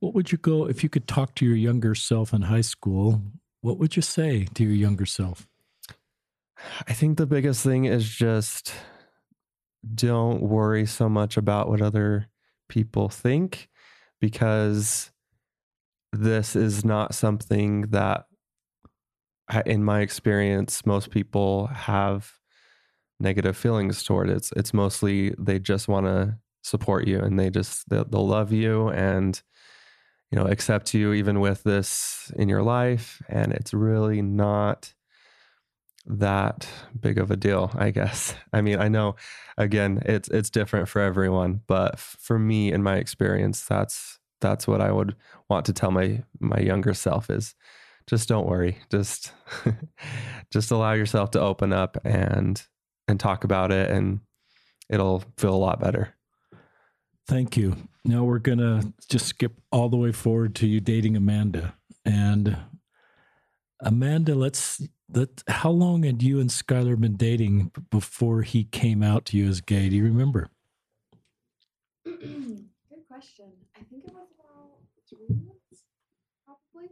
What 0.00 0.14
would 0.14 0.30
you 0.30 0.38
go 0.38 0.68
if 0.68 0.82
you 0.82 0.88
could 0.88 1.08
talk 1.08 1.34
to 1.36 1.46
your 1.46 1.56
younger 1.56 1.94
self 1.94 2.32
in 2.32 2.42
high 2.42 2.60
school? 2.60 3.22
What 3.62 3.78
would 3.78 3.96
you 3.96 4.02
say 4.02 4.46
to 4.54 4.62
your 4.62 4.74
younger 4.74 5.06
self? 5.06 5.48
I 6.86 6.92
think 6.92 7.16
the 7.16 7.26
biggest 7.26 7.64
thing 7.64 7.86
is 7.86 8.08
just 8.08 8.72
don't 9.94 10.42
worry 10.42 10.86
so 10.86 11.08
much 11.08 11.36
about 11.36 11.68
what 11.68 11.80
other 11.80 12.28
people 12.68 13.08
think 13.08 13.68
because 14.20 15.10
this 16.12 16.56
is 16.56 16.84
not 16.84 17.14
something 17.14 17.82
that 17.90 18.26
in 19.66 19.82
my 19.82 20.00
experience 20.00 20.84
most 20.84 21.10
people 21.10 21.66
have 21.68 22.32
negative 23.20 23.56
feelings 23.56 24.02
toward 24.02 24.28
it. 24.28 24.36
it's 24.36 24.52
it's 24.56 24.74
mostly 24.74 25.34
they 25.38 25.58
just 25.58 25.88
want 25.88 26.06
to 26.06 26.36
support 26.62 27.06
you 27.06 27.18
and 27.18 27.38
they 27.38 27.50
just 27.50 27.88
they'll, 27.88 28.04
they'll 28.04 28.26
love 28.26 28.52
you 28.52 28.88
and 28.90 29.42
you 30.30 30.38
know 30.38 30.44
accept 30.44 30.92
you 30.94 31.12
even 31.12 31.40
with 31.40 31.62
this 31.62 32.30
in 32.36 32.48
your 32.48 32.62
life 32.62 33.22
and 33.28 33.52
it's 33.52 33.72
really 33.72 34.22
not 34.22 34.94
that 36.08 36.68
big 36.98 37.18
of 37.18 37.30
a 37.30 37.36
deal 37.36 37.70
i 37.76 37.90
guess. 37.90 38.34
I 38.52 38.60
mean 38.60 38.80
i 38.80 38.88
know 38.88 39.16
again 39.56 40.02
it's 40.04 40.28
it's 40.28 40.50
different 40.50 40.88
for 40.88 41.00
everyone 41.00 41.60
but 41.66 41.98
for 41.98 42.38
me 42.38 42.72
in 42.72 42.82
my 42.82 42.96
experience 42.96 43.64
that's 43.64 44.18
that's 44.40 44.66
what 44.66 44.80
i 44.80 44.90
would 44.90 45.14
want 45.50 45.66
to 45.66 45.72
tell 45.72 45.90
my 45.90 46.22
my 46.40 46.58
younger 46.58 46.94
self 46.94 47.28
is 47.28 47.54
just 48.08 48.28
don't 48.28 48.46
worry. 48.46 48.78
Just 48.90 49.32
just 50.50 50.70
allow 50.70 50.92
yourself 50.94 51.30
to 51.32 51.40
open 51.40 51.72
up 51.72 51.98
and 52.04 52.60
and 53.06 53.20
talk 53.20 53.44
about 53.44 53.70
it 53.70 53.90
and 53.90 54.20
it'll 54.88 55.22
feel 55.36 55.54
a 55.54 55.56
lot 55.56 55.78
better. 55.78 56.14
Thank 57.26 57.56
you. 57.56 57.76
Now 58.04 58.24
we're 58.24 58.38
gonna 58.38 58.94
just 59.10 59.26
skip 59.26 59.60
all 59.70 59.90
the 59.90 59.98
way 59.98 60.12
forward 60.12 60.54
to 60.56 60.66
you 60.66 60.80
dating 60.80 61.16
amanda. 61.16 61.74
And 62.04 62.56
amanda 63.80 64.34
let's 64.34 64.82
that 65.08 65.42
how 65.48 65.70
long 65.70 66.02
had 66.02 66.22
you 66.22 66.40
and 66.40 66.50
Skylar 66.50 66.98
been 66.98 67.16
dating 67.16 67.72
before 67.90 68.42
he 68.42 68.64
came 68.64 69.02
out 69.02 69.24
to 69.26 69.36
you 69.36 69.48
as 69.48 69.60
gay? 69.60 69.88
Do 69.88 69.96
you 69.96 70.04
remember? 70.04 70.50
Good 72.04 72.68
question. 73.08 73.46
I 73.74 73.82
think 73.90 74.04
it 74.04 74.12
was 74.12 74.28
about 74.38 74.78
three 75.08 75.34
months, 75.34 75.84
probably. 76.44 76.90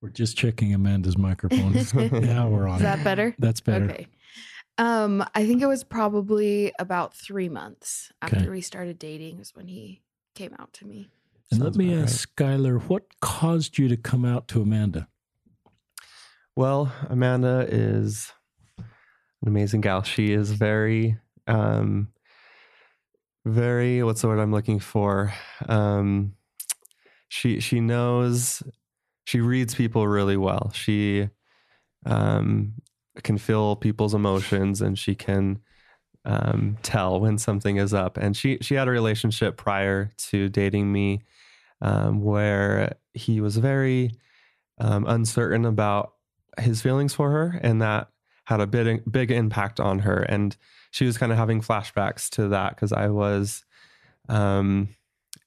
We're 0.00 0.10
just 0.10 0.36
checking 0.36 0.74
Amanda's 0.74 1.18
microphone. 1.18 1.72
now 2.24 2.48
we're 2.48 2.68
on. 2.68 2.76
Is 2.76 2.82
that 2.82 3.02
better? 3.02 3.34
That's 3.38 3.60
better. 3.60 3.90
Okay. 3.90 4.06
Um, 4.76 5.24
I 5.34 5.46
think 5.46 5.62
it 5.62 5.66
was 5.66 5.84
probably 5.84 6.72
about 6.78 7.14
three 7.14 7.48
months 7.48 8.12
after 8.20 8.38
okay. 8.38 8.48
we 8.48 8.60
started 8.60 8.98
dating 8.98 9.38
is 9.38 9.54
when 9.54 9.68
he 9.68 10.02
came 10.34 10.54
out 10.58 10.72
to 10.74 10.86
me. 10.86 11.10
And 11.50 11.60
Sounds 11.60 11.76
let 11.76 11.86
me 11.86 11.94
ask 11.94 12.30
right. 12.40 12.48
Skylar, 12.48 12.82
what 12.82 13.20
caused 13.20 13.78
you 13.78 13.88
to 13.88 13.96
come 13.96 14.24
out 14.24 14.48
to 14.48 14.62
Amanda? 14.62 15.08
Well, 16.56 16.92
Amanda 17.10 17.66
is 17.68 18.32
an 18.78 19.48
amazing 19.48 19.80
gal. 19.80 20.02
She 20.04 20.32
is 20.32 20.52
very, 20.52 21.18
um, 21.48 22.12
very. 23.44 24.04
What's 24.04 24.22
the 24.22 24.28
word 24.28 24.38
I'm 24.38 24.52
looking 24.52 24.78
for? 24.78 25.34
Um, 25.68 26.34
she 27.28 27.58
she 27.58 27.80
knows. 27.80 28.62
She 29.26 29.40
reads 29.40 29.74
people 29.74 30.06
really 30.06 30.36
well. 30.36 30.70
She 30.74 31.28
um, 32.06 32.74
can 33.24 33.36
feel 33.36 33.74
people's 33.74 34.14
emotions, 34.14 34.80
and 34.80 34.96
she 34.96 35.16
can 35.16 35.58
um, 36.24 36.78
tell 36.82 37.18
when 37.20 37.36
something 37.36 37.78
is 37.78 37.92
up. 37.92 38.16
And 38.16 38.36
she 38.36 38.58
she 38.60 38.76
had 38.76 38.86
a 38.86 38.92
relationship 38.92 39.56
prior 39.56 40.12
to 40.30 40.48
dating 40.48 40.92
me, 40.92 41.22
um, 41.80 42.22
where 42.22 42.94
he 43.12 43.40
was 43.40 43.56
very 43.56 44.12
um, 44.78 45.04
uncertain 45.06 45.64
about 45.64 46.13
his 46.58 46.82
feelings 46.82 47.14
for 47.14 47.30
her, 47.30 47.58
and 47.62 47.80
that 47.82 48.08
had 48.44 48.60
a 48.60 48.66
big 48.66 49.02
big 49.10 49.30
impact 49.30 49.80
on 49.80 50.00
her. 50.00 50.22
And 50.22 50.56
she 50.90 51.06
was 51.06 51.18
kind 51.18 51.32
of 51.32 51.38
having 51.38 51.60
flashbacks 51.60 52.28
to 52.30 52.48
that 52.48 52.74
because 52.74 52.92
I 52.92 53.08
was, 53.08 53.64
um, 54.28 54.88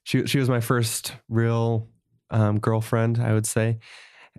she 0.03 0.25
she 0.25 0.39
was 0.39 0.49
my 0.49 0.59
first 0.59 1.15
real 1.29 1.87
um, 2.29 2.59
girlfriend, 2.59 3.19
I 3.19 3.33
would 3.33 3.45
say, 3.45 3.79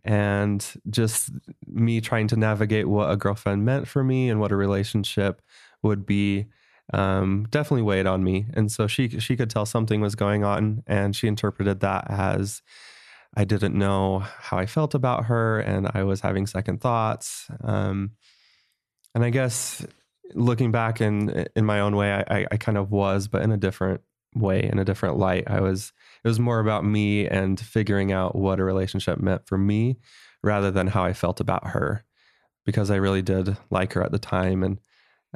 and 0.04 0.66
just 0.90 1.30
me 1.66 2.00
trying 2.00 2.28
to 2.28 2.36
navigate 2.36 2.88
what 2.88 3.10
a 3.10 3.16
girlfriend 3.16 3.64
meant 3.64 3.88
for 3.88 4.04
me 4.04 4.28
and 4.28 4.40
what 4.40 4.52
a 4.52 4.56
relationship 4.56 5.40
would 5.82 6.04
be 6.04 6.46
um, 6.92 7.46
definitely 7.50 7.82
weighed 7.82 8.06
on 8.06 8.24
me. 8.24 8.46
And 8.54 8.70
so 8.72 8.86
she 8.86 9.08
she 9.20 9.36
could 9.36 9.50
tell 9.50 9.66
something 9.66 10.00
was 10.00 10.14
going 10.14 10.44
on, 10.44 10.82
and 10.86 11.14
she 11.14 11.28
interpreted 11.28 11.80
that 11.80 12.10
as 12.10 12.62
I 13.36 13.44
didn't 13.44 13.74
know 13.74 14.20
how 14.20 14.58
I 14.58 14.66
felt 14.66 14.94
about 14.94 15.26
her 15.26 15.60
and 15.60 15.88
I 15.94 16.02
was 16.04 16.20
having 16.20 16.46
second 16.46 16.80
thoughts. 16.80 17.46
Um, 17.62 18.12
and 19.14 19.24
I 19.24 19.30
guess 19.30 19.86
looking 20.34 20.72
back 20.72 21.00
in 21.00 21.46
in 21.56 21.64
my 21.64 21.80
own 21.80 21.96
way, 21.96 22.12
I, 22.12 22.46
I 22.50 22.56
kind 22.56 22.78
of 22.78 22.90
was, 22.90 23.28
but 23.28 23.42
in 23.42 23.52
a 23.52 23.56
different 23.56 24.00
way, 24.34 24.68
in 24.70 24.78
a 24.78 24.84
different 24.84 25.16
light. 25.16 25.44
I 25.46 25.60
was 25.60 25.92
it 26.24 26.28
was 26.28 26.40
more 26.40 26.60
about 26.60 26.84
me 26.84 27.26
and 27.26 27.58
figuring 27.58 28.12
out 28.12 28.34
what 28.34 28.60
a 28.60 28.64
relationship 28.64 29.18
meant 29.18 29.46
for 29.46 29.58
me 29.58 29.98
rather 30.42 30.70
than 30.70 30.86
how 30.86 31.04
I 31.04 31.12
felt 31.12 31.40
about 31.40 31.68
her. 31.68 32.04
Because 32.64 32.90
I 32.90 32.96
really 32.96 33.22
did 33.22 33.56
like 33.70 33.94
her 33.94 34.02
at 34.02 34.12
the 34.12 34.18
time. 34.18 34.62
And 34.62 34.78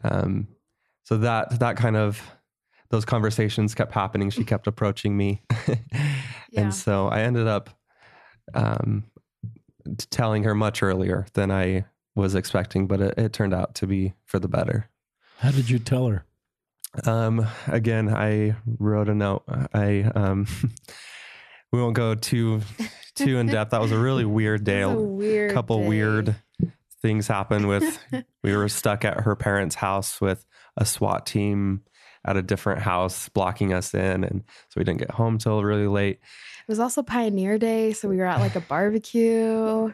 um, 0.04 0.48
so 1.04 1.18
that 1.18 1.60
that 1.60 1.76
kind 1.76 1.96
of 1.96 2.22
those 2.90 3.04
conversations 3.04 3.74
kept 3.74 3.92
happening. 3.92 4.30
She 4.30 4.44
kept 4.52 4.66
approaching 4.66 5.16
me. 5.16 5.42
yeah. 5.68 5.76
And 6.56 6.74
so 6.74 7.08
I 7.08 7.20
ended 7.22 7.46
up 7.46 7.70
um, 8.54 9.04
telling 10.10 10.44
her 10.44 10.54
much 10.54 10.82
earlier 10.82 11.26
than 11.34 11.50
I 11.50 11.84
was 12.14 12.34
expecting, 12.34 12.86
but 12.86 13.00
it, 13.00 13.14
it, 13.18 13.32
turned 13.32 13.54
out 13.54 13.74
to 13.76 13.86
be 13.86 14.14
for 14.24 14.38
the 14.38 14.48
better. 14.48 14.88
How 15.38 15.50
did 15.50 15.70
you 15.70 15.78
tell 15.78 16.08
her? 16.08 16.24
Um, 17.06 17.46
again, 17.66 18.14
I 18.14 18.56
wrote 18.78 19.08
a 19.08 19.14
note. 19.14 19.44
I 19.72 20.02
um, 20.14 20.46
we 21.72 21.80
won't 21.80 21.96
go 21.96 22.14
too 22.14 22.60
too 23.14 23.38
in 23.38 23.46
depth. 23.46 23.70
That 23.70 23.80
was 23.80 23.92
a 23.92 23.98
really 23.98 24.24
weird 24.24 24.64
day. 24.64 24.82
A 24.82 24.90
weird 24.90 25.52
couple 25.52 25.80
day. 25.80 25.88
weird 25.88 26.36
things 27.00 27.26
happened 27.26 27.66
with. 27.66 27.98
we 28.42 28.54
were 28.54 28.68
stuck 28.68 29.04
at 29.04 29.22
her 29.22 29.34
parents' 29.34 29.76
house 29.76 30.20
with 30.20 30.44
a 30.76 30.84
SWAT 30.84 31.26
team 31.26 31.82
at 32.24 32.36
a 32.36 32.42
different 32.42 32.82
house 32.82 33.28
blocking 33.30 33.72
us 33.72 33.94
in, 33.94 34.22
and 34.22 34.44
so 34.68 34.74
we 34.76 34.84
didn't 34.84 35.00
get 35.00 35.12
home 35.12 35.38
till 35.38 35.64
really 35.64 35.88
late. 35.88 36.20
It 36.62 36.68
was 36.68 36.78
also 36.78 37.02
Pioneer 37.02 37.58
Day, 37.58 37.92
so 37.92 38.08
we 38.08 38.16
were 38.18 38.24
at 38.24 38.38
like 38.38 38.54
a 38.54 38.60
barbecue. 38.60 39.90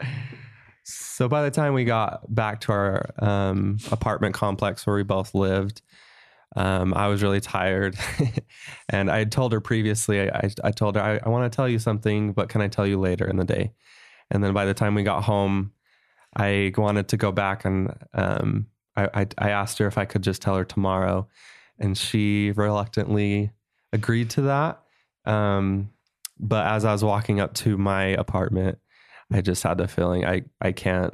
So 0.83 1.27
by 1.27 1.43
the 1.43 1.51
time 1.51 1.73
we 1.73 1.83
got 1.83 2.33
back 2.33 2.61
to 2.61 2.71
our 2.71 3.09
um, 3.19 3.77
apartment 3.91 4.35
complex 4.35 4.85
where 4.85 4.95
we 4.95 5.03
both 5.03 5.33
lived, 5.33 5.81
um, 6.55 6.93
I 6.93 7.07
was 7.07 7.23
really 7.23 7.41
tired. 7.41 7.97
and 8.89 9.09
I 9.09 9.19
had 9.19 9.31
told 9.31 9.51
her 9.53 9.61
previously, 9.61 10.29
I, 10.29 10.49
I 10.63 10.71
told 10.71 10.95
her, 10.95 11.01
I, 11.01 11.19
I 11.23 11.29
want 11.29 11.51
to 11.51 11.55
tell 11.55 11.67
you 11.67 11.79
something, 11.79 12.33
but 12.33 12.49
can 12.49 12.61
I 12.61 12.67
tell 12.67 12.87
you 12.87 12.99
later 12.99 13.27
in 13.27 13.37
the 13.37 13.45
day? 13.45 13.71
And 14.31 14.43
then 14.43 14.53
by 14.53 14.65
the 14.65 14.73
time 14.73 14.95
we 14.95 15.03
got 15.03 15.23
home, 15.23 15.73
I 16.35 16.71
wanted 16.77 17.07
to 17.09 17.17
go 17.17 17.31
back 17.31 17.65
and 17.65 17.93
um, 18.13 18.67
I, 18.95 19.09
I, 19.13 19.27
I 19.37 19.49
asked 19.49 19.79
her 19.79 19.87
if 19.87 19.97
I 19.97 20.05
could 20.05 20.21
just 20.21 20.41
tell 20.41 20.55
her 20.55 20.65
tomorrow. 20.65 21.27
And 21.79 21.97
she 21.97 22.51
reluctantly 22.51 23.51
agreed 23.93 24.29
to 24.31 24.41
that. 24.43 24.83
Um, 25.25 25.91
but 26.39 26.65
as 26.67 26.85
I 26.85 26.91
was 26.91 27.03
walking 27.03 27.39
up 27.39 27.53
to 27.55 27.77
my 27.77 28.03
apartment, 28.05 28.79
I 29.31 29.41
just 29.41 29.63
had 29.63 29.77
the 29.77 29.87
feeling 29.87 30.25
I 30.25 30.43
I 30.61 30.71
can't 30.71 31.13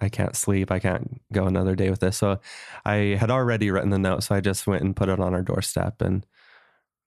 I 0.00 0.08
can't 0.08 0.34
sleep. 0.34 0.72
I 0.72 0.80
can't 0.80 1.20
go 1.32 1.46
another 1.46 1.76
day 1.76 1.90
with 1.90 2.00
this. 2.00 2.16
So 2.16 2.40
I 2.84 3.16
had 3.20 3.30
already 3.30 3.70
written 3.70 3.90
the 3.90 3.98
note, 3.98 4.24
so 4.24 4.34
I 4.34 4.40
just 4.40 4.66
went 4.66 4.82
and 4.82 4.96
put 4.96 5.08
it 5.08 5.20
on 5.20 5.34
our 5.34 5.42
doorstep 5.42 6.02
and 6.02 6.26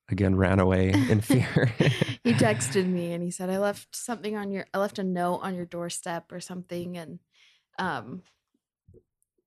again 0.10 0.36
ran 0.36 0.60
away 0.60 0.90
in 0.90 1.22
fear. 1.22 1.74
he 2.24 2.34
texted 2.34 2.88
me 2.88 3.14
and 3.14 3.24
he 3.24 3.32
said 3.32 3.50
I 3.50 3.58
left 3.58 3.96
something 3.96 4.36
on 4.36 4.52
your 4.52 4.68
I 4.74 4.78
left 4.78 5.00
a 5.00 5.04
note 5.04 5.40
on 5.40 5.56
your 5.56 5.66
doorstep 5.66 6.32
or 6.32 6.40
something 6.40 6.98
and 6.98 7.20
um 7.80 8.22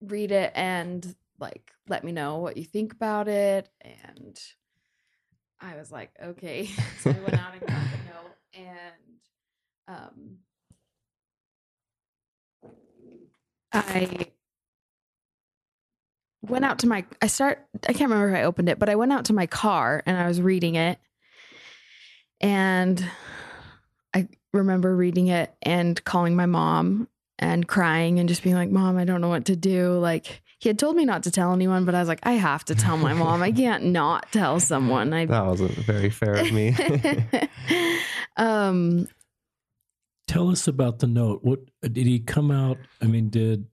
read 0.01 0.33
it 0.33 0.53
and 0.55 1.15
like 1.39 1.71
let 1.89 2.05
me 2.05 2.13
know 2.13 2.39
what 2.39 2.57
you 2.57 2.65
think 2.65 2.93
about 2.93 3.29
it 3.29 3.69
and 3.81 4.39
I 5.61 5.77
was 5.77 5.91
like, 5.91 6.11
okay. 6.23 6.67
so 7.01 7.11
I 7.11 7.19
went 7.21 7.35
out 7.35 7.53
and 7.53 7.61
got 7.61 7.69
the 7.69 7.99
note 8.13 8.37
and 8.55 8.95
um 9.89 10.39
I 13.73 14.27
went 16.43 16.65
out 16.65 16.79
to 16.81 16.87
my 16.87 17.05
I 17.21 17.27
start 17.27 17.67
I 17.89 17.93
can't 17.93 18.11
remember 18.11 18.31
if 18.31 18.37
I 18.37 18.45
opened 18.45 18.69
it, 18.69 18.79
but 18.79 18.89
I 18.89 18.97
went 18.97 19.13
out 19.13 19.27
to 19.27 19.33
my 19.33 19.47
car 19.47 20.03
and 20.07 20.17
I 20.17 20.27
was 20.27 20.41
reading 20.41 20.77
it. 20.77 20.99
And 22.41 23.05
I 24.15 24.29
remember 24.53 24.95
reading 24.95 25.29
it 25.29 25.53
and 25.63 26.03
calling 26.05 26.37
my 26.37 26.47
mom 26.47 27.09
and 27.39 27.67
crying 27.67 28.19
and 28.19 28.29
just 28.29 28.43
being 28.43 28.55
like, 28.55 28.71
Mom, 28.71 28.97
I 28.97 29.05
don't 29.05 29.21
know 29.21 29.29
what 29.29 29.47
to 29.47 29.57
do. 29.57 29.99
Like, 29.99 30.43
he 30.59 30.69
had 30.69 30.79
told 30.79 30.97
me 30.97 31.05
not 31.05 31.23
to 31.23 31.31
tell 31.31 31.53
anyone, 31.53 31.85
but 31.85 31.95
I 31.95 32.01
was 32.01 32.09
like, 32.09 32.21
I 32.25 32.33
have 32.33 32.65
to 32.67 32.75
tell 32.75 32.97
my 32.97 33.15
mom. 33.15 33.43
I 33.43 33.53
can't 33.53 33.85
not 34.01 34.31
tell 34.33 34.59
someone. 34.59 35.13
I 35.13 35.27
That 35.27 35.47
wasn't 35.47 35.73
very 35.73 36.11
fair 36.11 36.35
of 36.35 36.53
me. 36.53 36.75
um 38.37 39.09
Tell 40.27 40.51
us 40.51 40.69
about 40.69 40.99
the 40.99 41.07
note. 41.07 41.41
What 41.43 41.61
did 41.81 41.97
he 42.07 42.19
come 42.19 42.51
out? 42.51 42.77
I 43.01 43.07
mean, 43.07 43.31
did 43.31 43.67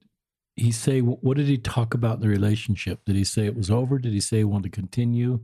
he 0.54 0.72
say 0.72 1.00
what 1.00 1.36
did 1.36 1.46
he 1.46 1.58
talk 1.58 1.92
about 1.92 2.14
in 2.16 2.20
the 2.20 2.28
relationship? 2.28 3.00
Did 3.04 3.16
he 3.16 3.24
say 3.24 3.46
it 3.46 3.56
was 3.56 3.70
over? 3.70 3.98
Did 3.98 4.12
he 4.12 4.20
say 4.20 4.38
he 4.38 4.44
wanted 4.44 4.72
to 4.72 4.80
continue? 4.80 5.40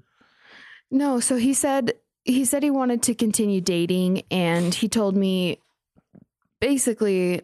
no, 0.91 1.21
so 1.21 1.37
he 1.37 1.55
said 1.55 1.95
he 2.25 2.45
said 2.45 2.63
he 2.63 2.71
wanted 2.71 3.03
to 3.03 3.15
continue 3.15 3.61
dating 3.61 4.23
and 4.31 4.75
he 4.75 4.89
told 4.89 5.17
me 5.17 5.59
basically 6.61 7.41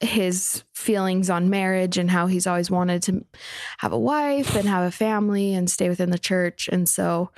his 0.00 0.62
feelings 0.74 1.28
on 1.28 1.50
marriage 1.50 1.98
and 1.98 2.10
how 2.10 2.26
he's 2.26 2.46
always 2.46 2.70
wanted 2.70 3.02
to 3.02 3.24
have 3.78 3.92
a 3.92 3.98
wife 3.98 4.54
and 4.54 4.68
have 4.68 4.86
a 4.86 4.92
family 4.92 5.54
and 5.54 5.70
stay 5.70 5.88
within 5.88 6.10
the 6.10 6.18
church. 6.18 6.68
And 6.70 6.88
so 6.88 7.30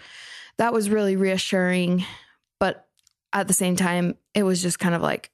that 0.58 0.72
was 0.72 0.90
really 0.90 1.16
reassuring. 1.16 2.04
But 2.58 2.86
at 3.32 3.48
the 3.48 3.54
same 3.54 3.76
time, 3.76 4.16
it 4.34 4.42
was 4.42 4.60
just 4.60 4.78
kind 4.78 4.94
of 4.94 5.00
like, 5.00 5.30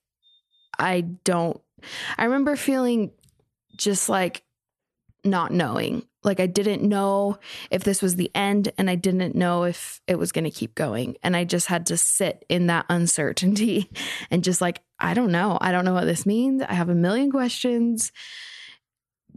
I 0.79 1.01
don't, 1.01 1.61
I 2.17 2.25
remember 2.25 2.55
feeling 2.55 3.11
just 3.77 4.09
like 4.09 4.43
not 5.25 5.53
knowing. 5.53 6.07
Like 6.23 6.41
I 6.41 6.47
didn't 6.47 6.83
know 6.83 7.39
if 7.71 7.85
this 7.85 8.03
was 8.03 8.17
the 8.17 8.31
end 8.35 8.73
and 8.79 8.89
I 8.89 8.95
didn't 8.95 9.35
know 9.35 9.65
if 9.65 10.01
it 10.07 10.19
was 10.19 10.33
going 10.33 10.45
to 10.45 10.51
keep 10.51 10.75
going. 10.75 11.17
And 11.23 11.37
I 11.37 11.45
just 11.45 11.67
had 11.67 11.87
to 11.87 11.97
sit 11.97 12.45
in 12.49 12.69
that 12.69 12.87
uncertainty 12.89 13.91
and 14.31 14.45
just 14.45 14.61
like, 14.61 14.83
I 14.99 15.15
don't 15.15 15.33
know. 15.33 15.59
I 15.61 15.73
don't 15.73 15.85
know 15.85 15.95
what 15.95 16.07
this 16.07 16.27
means. 16.27 16.63
I 16.63 16.75
have 16.75 16.89
a 16.89 16.95
million 16.95 17.31
questions. 17.31 18.13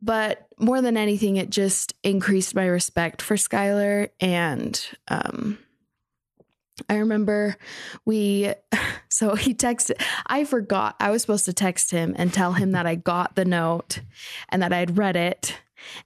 But 0.02 0.48
more 0.58 0.82
than 0.82 0.96
anything, 0.96 1.36
it 1.36 1.50
just 1.50 1.94
increased 2.04 2.56
my 2.56 2.66
respect 2.66 3.22
for 3.22 3.36
Skylar. 3.36 4.10
And 4.22 4.82
um, 5.10 5.58
I 6.88 6.96
remember 6.98 7.58
we, 8.06 8.54
so 9.10 9.36
he 9.36 9.54
texted, 9.54 10.02
I 10.26 10.46
forgot, 10.46 10.96
I 11.00 11.12
was 11.12 11.22
supposed 11.22 11.46
to 11.46 11.54
text 11.54 11.92
him 11.92 12.16
and 12.18 12.34
tell 12.34 12.54
him 12.54 12.72
that 12.72 12.86
I 12.86 12.96
got 12.96 13.36
the 13.36 13.46
note 13.46 14.00
and 14.50 14.62
that 14.62 14.72
I'd 14.72 14.98
read 14.98 15.18
it. 15.18 15.58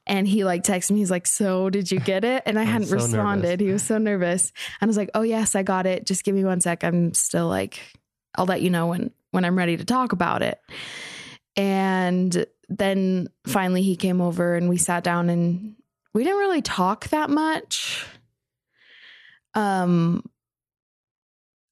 And 0.06 0.26
he 0.26 0.44
like 0.44 0.62
texted 0.62 0.92
me, 0.92 0.98
he's 0.98 1.10
like, 1.10 1.26
So 1.26 1.68
did 1.68 1.90
you 1.90 1.98
get 1.98 2.24
it? 2.24 2.44
And 2.46 2.58
I 2.58 2.62
I'm 2.62 2.68
hadn't 2.68 2.86
so 2.88 2.94
responded. 2.94 3.60
nervous. 3.60 3.66
He 3.66 3.72
was 3.72 3.82
so 3.82 3.98
nervous. 3.98 4.52
And 4.80 4.86
I 4.86 4.88
was 4.88 4.96
like, 4.96 5.10
Oh, 5.14 5.22
yes, 5.22 5.54
I 5.56 5.64
got 5.64 5.86
it. 5.86 6.06
Just 6.06 6.24
give 6.24 6.34
me 6.34 6.44
one 6.44 6.60
sec. 6.60 6.84
I'm 6.84 7.12
still 7.12 7.48
like, 7.48 7.80
I'll 8.36 8.46
let 8.46 8.62
you 8.62 8.70
know 8.70 8.86
when 8.88 9.10
when 9.34 9.44
I'm 9.44 9.58
ready 9.58 9.76
to 9.76 9.84
talk 9.84 10.12
about 10.12 10.42
it. 10.42 10.60
And 11.56 12.46
then 12.68 13.28
finally 13.46 13.82
he 13.82 13.96
came 13.96 14.20
over 14.20 14.54
and 14.54 14.68
we 14.68 14.76
sat 14.76 15.02
down 15.02 15.28
and 15.28 15.74
we 16.14 16.22
didn't 16.22 16.38
really 16.38 16.62
talk 16.62 17.08
that 17.08 17.30
much. 17.30 18.06
Um 19.54 20.24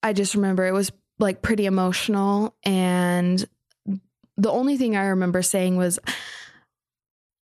I 0.03 0.13
just 0.13 0.35
remember 0.35 0.67
it 0.67 0.73
was 0.73 0.91
like 1.21 1.41
pretty 1.41 1.67
emotional 1.67 2.57
and 2.65 3.45
the 4.37 4.51
only 4.51 4.77
thing 4.77 4.97
I 4.97 5.07
remember 5.07 5.43
saying 5.43 5.77
was 5.77 6.01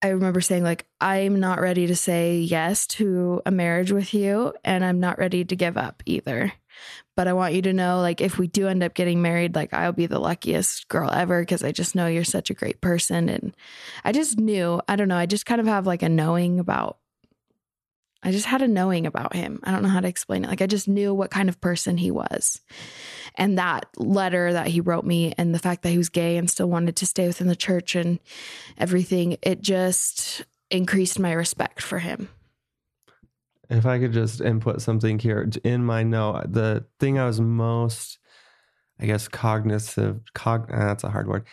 I 0.04 0.10
remember 0.10 0.42
saying 0.42 0.64
like 0.64 0.86
I'm 1.02 1.40
not 1.40 1.60
ready 1.60 1.88
to 1.88 1.96
say 1.96 2.38
yes 2.38 2.86
to 2.88 3.42
a 3.48 3.52
marriage 3.52 3.92
with 3.92 4.14
you 4.14 4.54
and 4.64 4.86
I'm 4.86 5.00
not 5.00 5.18
ready 5.18 5.44
to 5.46 5.56
give 5.56 5.78
up 5.78 6.04
either. 6.06 6.54
But 7.16 7.28
I 7.28 7.34
want 7.34 7.54
you 7.54 7.62
to 7.64 7.74
know 7.74 8.02
like 8.02 8.22
if 8.22 8.38
we 8.40 8.48
do 8.48 8.68
end 8.68 8.84
up 8.84 8.96
getting 8.96 9.22
married 9.22 9.56
like 9.56 9.74
I'll 9.74 9.92
be 9.92 10.08
the 10.08 10.20
luckiest 10.20 10.88
girl 10.88 11.12
ever 11.12 11.42
because 11.42 11.64
I 11.64 11.72
just 11.72 11.96
know 11.96 12.08
you're 12.08 12.24
such 12.24 12.50
a 12.50 12.56
great 12.56 12.82
person 12.82 13.30
and 13.30 13.56
I 14.04 14.12
just 14.12 14.40
knew, 14.40 14.82
I 14.88 14.96
don't 14.96 15.08
know, 15.08 15.18
I 15.18 15.28
just 15.28 15.46
kind 15.46 15.62
of 15.62 15.68
have 15.68 15.86
like 15.86 16.02
a 16.02 16.10
knowing 16.10 16.60
about 16.60 16.98
I 18.24 18.32
just 18.32 18.46
had 18.46 18.62
a 18.62 18.68
knowing 18.68 19.06
about 19.06 19.36
him. 19.36 19.60
I 19.64 19.72
don't 19.72 19.84
know 19.84 19.90
how 19.90 20.00
to 20.00 20.08
explain 20.08 20.46
it. 20.46 20.48
Like 20.48 20.62
I 20.62 20.68
just 20.68 20.88
knew 20.88 21.14
what 21.14 21.30
kind 21.30 21.50
of 21.50 21.60
person 21.60 21.98
he 21.98 22.10
was. 22.10 22.62
And 23.36 23.58
that 23.58 23.86
letter 23.98 24.54
that 24.54 24.68
he 24.68 24.80
wrote 24.80 25.04
me 25.04 25.34
and 25.38 25.54
the 25.54 25.60
fact 25.60 25.84
that 25.84 25.90
he 25.90 25.98
was 25.98 26.10
gay 26.10 26.38
and 26.38 26.50
still 26.50 26.70
wanted 26.70 26.96
to 26.98 27.06
stay 27.06 27.28
within 27.28 27.48
the 27.48 27.56
church 27.56 27.96
and 27.96 28.20
everything, 28.78 29.38
it 29.42 29.62
just 29.62 30.46
increased 30.72 31.20
my 31.20 31.34
respect 31.34 31.82
for 31.82 32.00
him. 32.00 32.30
If 33.74 33.86
I 33.86 34.00
could 34.00 34.14
just 34.14 34.42
input 34.42 34.82
something 34.82 35.20
here 35.20 35.50
in 35.64 35.84
my 35.84 36.04
note, 36.04 36.52
the 36.52 36.86
thing 37.00 37.20
I 37.20 37.26
was 37.26 37.42
most, 37.42 38.20
I 39.00 39.06
guess, 39.06 39.28
cognitive, 39.28 40.22
cog, 40.34 40.72
uh, 40.72 40.86
that's 40.86 41.04
a 41.04 41.10
hard 41.10 41.28
word, 41.28 41.46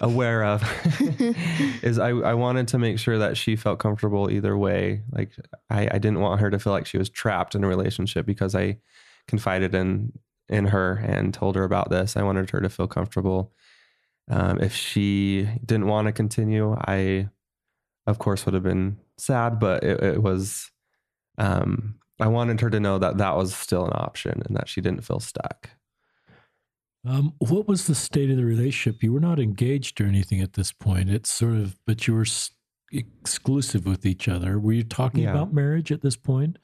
aware 0.00 0.44
of 0.44 0.62
is 1.82 1.98
I, 1.98 2.10
I 2.10 2.34
wanted 2.34 2.68
to 2.68 2.78
make 2.78 2.98
sure 2.98 3.18
that 3.18 3.36
she 3.36 3.56
felt 3.56 3.78
comfortable 3.78 4.30
either 4.30 4.56
way. 4.56 5.02
Like 5.10 5.32
I, 5.70 5.88
I 5.92 5.98
didn't 5.98 6.20
want 6.20 6.40
her 6.40 6.50
to 6.50 6.58
feel 6.58 6.72
like 6.72 6.86
she 6.86 6.98
was 6.98 7.08
trapped 7.08 7.54
in 7.54 7.64
a 7.64 7.68
relationship 7.68 8.26
because 8.26 8.54
I 8.54 8.78
confided 9.26 9.74
in 9.74 10.12
in 10.48 10.66
her 10.66 10.94
and 10.94 11.32
told 11.32 11.54
her 11.54 11.64
about 11.64 11.90
this. 11.90 12.16
I 12.16 12.22
wanted 12.22 12.50
her 12.50 12.60
to 12.60 12.68
feel 12.68 12.88
comfortable. 12.88 13.52
Um, 14.28 14.60
if 14.60 14.74
she 14.74 15.48
didn't 15.64 15.86
want 15.86 16.06
to 16.06 16.12
continue, 16.12 16.76
I, 16.76 17.28
of 18.06 18.18
course, 18.18 18.44
would 18.44 18.54
have 18.54 18.64
been 18.64 18.98
sad, 19.16 19.60
but 19.60 19.84
it, 19.84 20.02
it 20.02 20.22
was 20.22 20.69
um, 21.40 21.94
I 22.20 22.26
wanted 22.28 22.60
her 22.60 22.70
to 22.70 22.78
know 22.80 22.98
that 22.98 23.16
that 23.18 23.36
was 23.36 23.54
still 23.54 23.86
an 23.86 23.92
option 23.94 24.42
and 24.46 24.54
that 24.56 24.68
she 24.68 24.80
didn't 24.80 25.04
feel 25.04 25.20
stuck. 25.20 25.70
Um, 27.06 27.32
what 27.38 27.66
was 27.66 27.86
the 27.86 27.94
state 27.94 28.30
of 28.30 28.36
the 28.36 28.44
relationship? 28.44 29.02
You 29.02 29.12
were 29.14 29.20
not 29.20 29.40
engaged 29.40 30.00
or 30.00 30.04
anything 30.06 30.40
at 30.42 30.52
this 30.52 30.70
point. 30.70 31.08
It's 31.08 31.30
sort 31.32 31.54
of, 31.56 31.76
but 31.86 32.06
you 32.06 32.14
were 32.14 32.22
s- 32.22 32.50
exclusive 32.92 33.86
with 33.86 34.04
each 34.04 34.28
other. 34.28 34.58
Were 34.58 34.72
you 34.74 34.84
talking 34.84 35.22
Yeah. 35.22 35.30
about 35.30 35.54
marriage 35.54 35.90
at 35.90 36.02
this 36.02 36.16
point? 36.16 36.58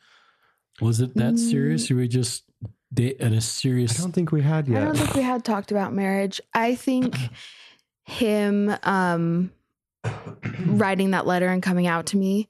Was 0.83 1.01
it 1.01 1.15
that 1.15 1.39
serious? 1.39 1.91
Or 1.91 1.95
were 1.95 2.03
you 2.03 2.09
just 2.09 2.45
da- 2.93 3.17
at 3.19 3.33
a 3.33 3.41
serious? 3.41 3.99
I 3.99 4.03
don't 4.03 4.13
think 4.13 4.31
we 4.31 4.43
had 4.43 4.69
yet. 4.69 4.83
I 4.83 4.85
don't 4.85 4.97
think 4.99 5.15
we 5.15 5.23
had 5.23 5.43
talked 5.43 5.71
about 5.71 5.95
marriage. 5.95 6.39
I 6.53 6.75
think 6.75 7.17
him 8.05 8.77
um, 8.83 9.51
writing 10.67 11.13
that 11.13 11.27
letter 11.27 11.49
and 11.49 11.63
coming 11.63 11.87
out 11.87 12.07
to 12.07 12.19
me 12.19 12.49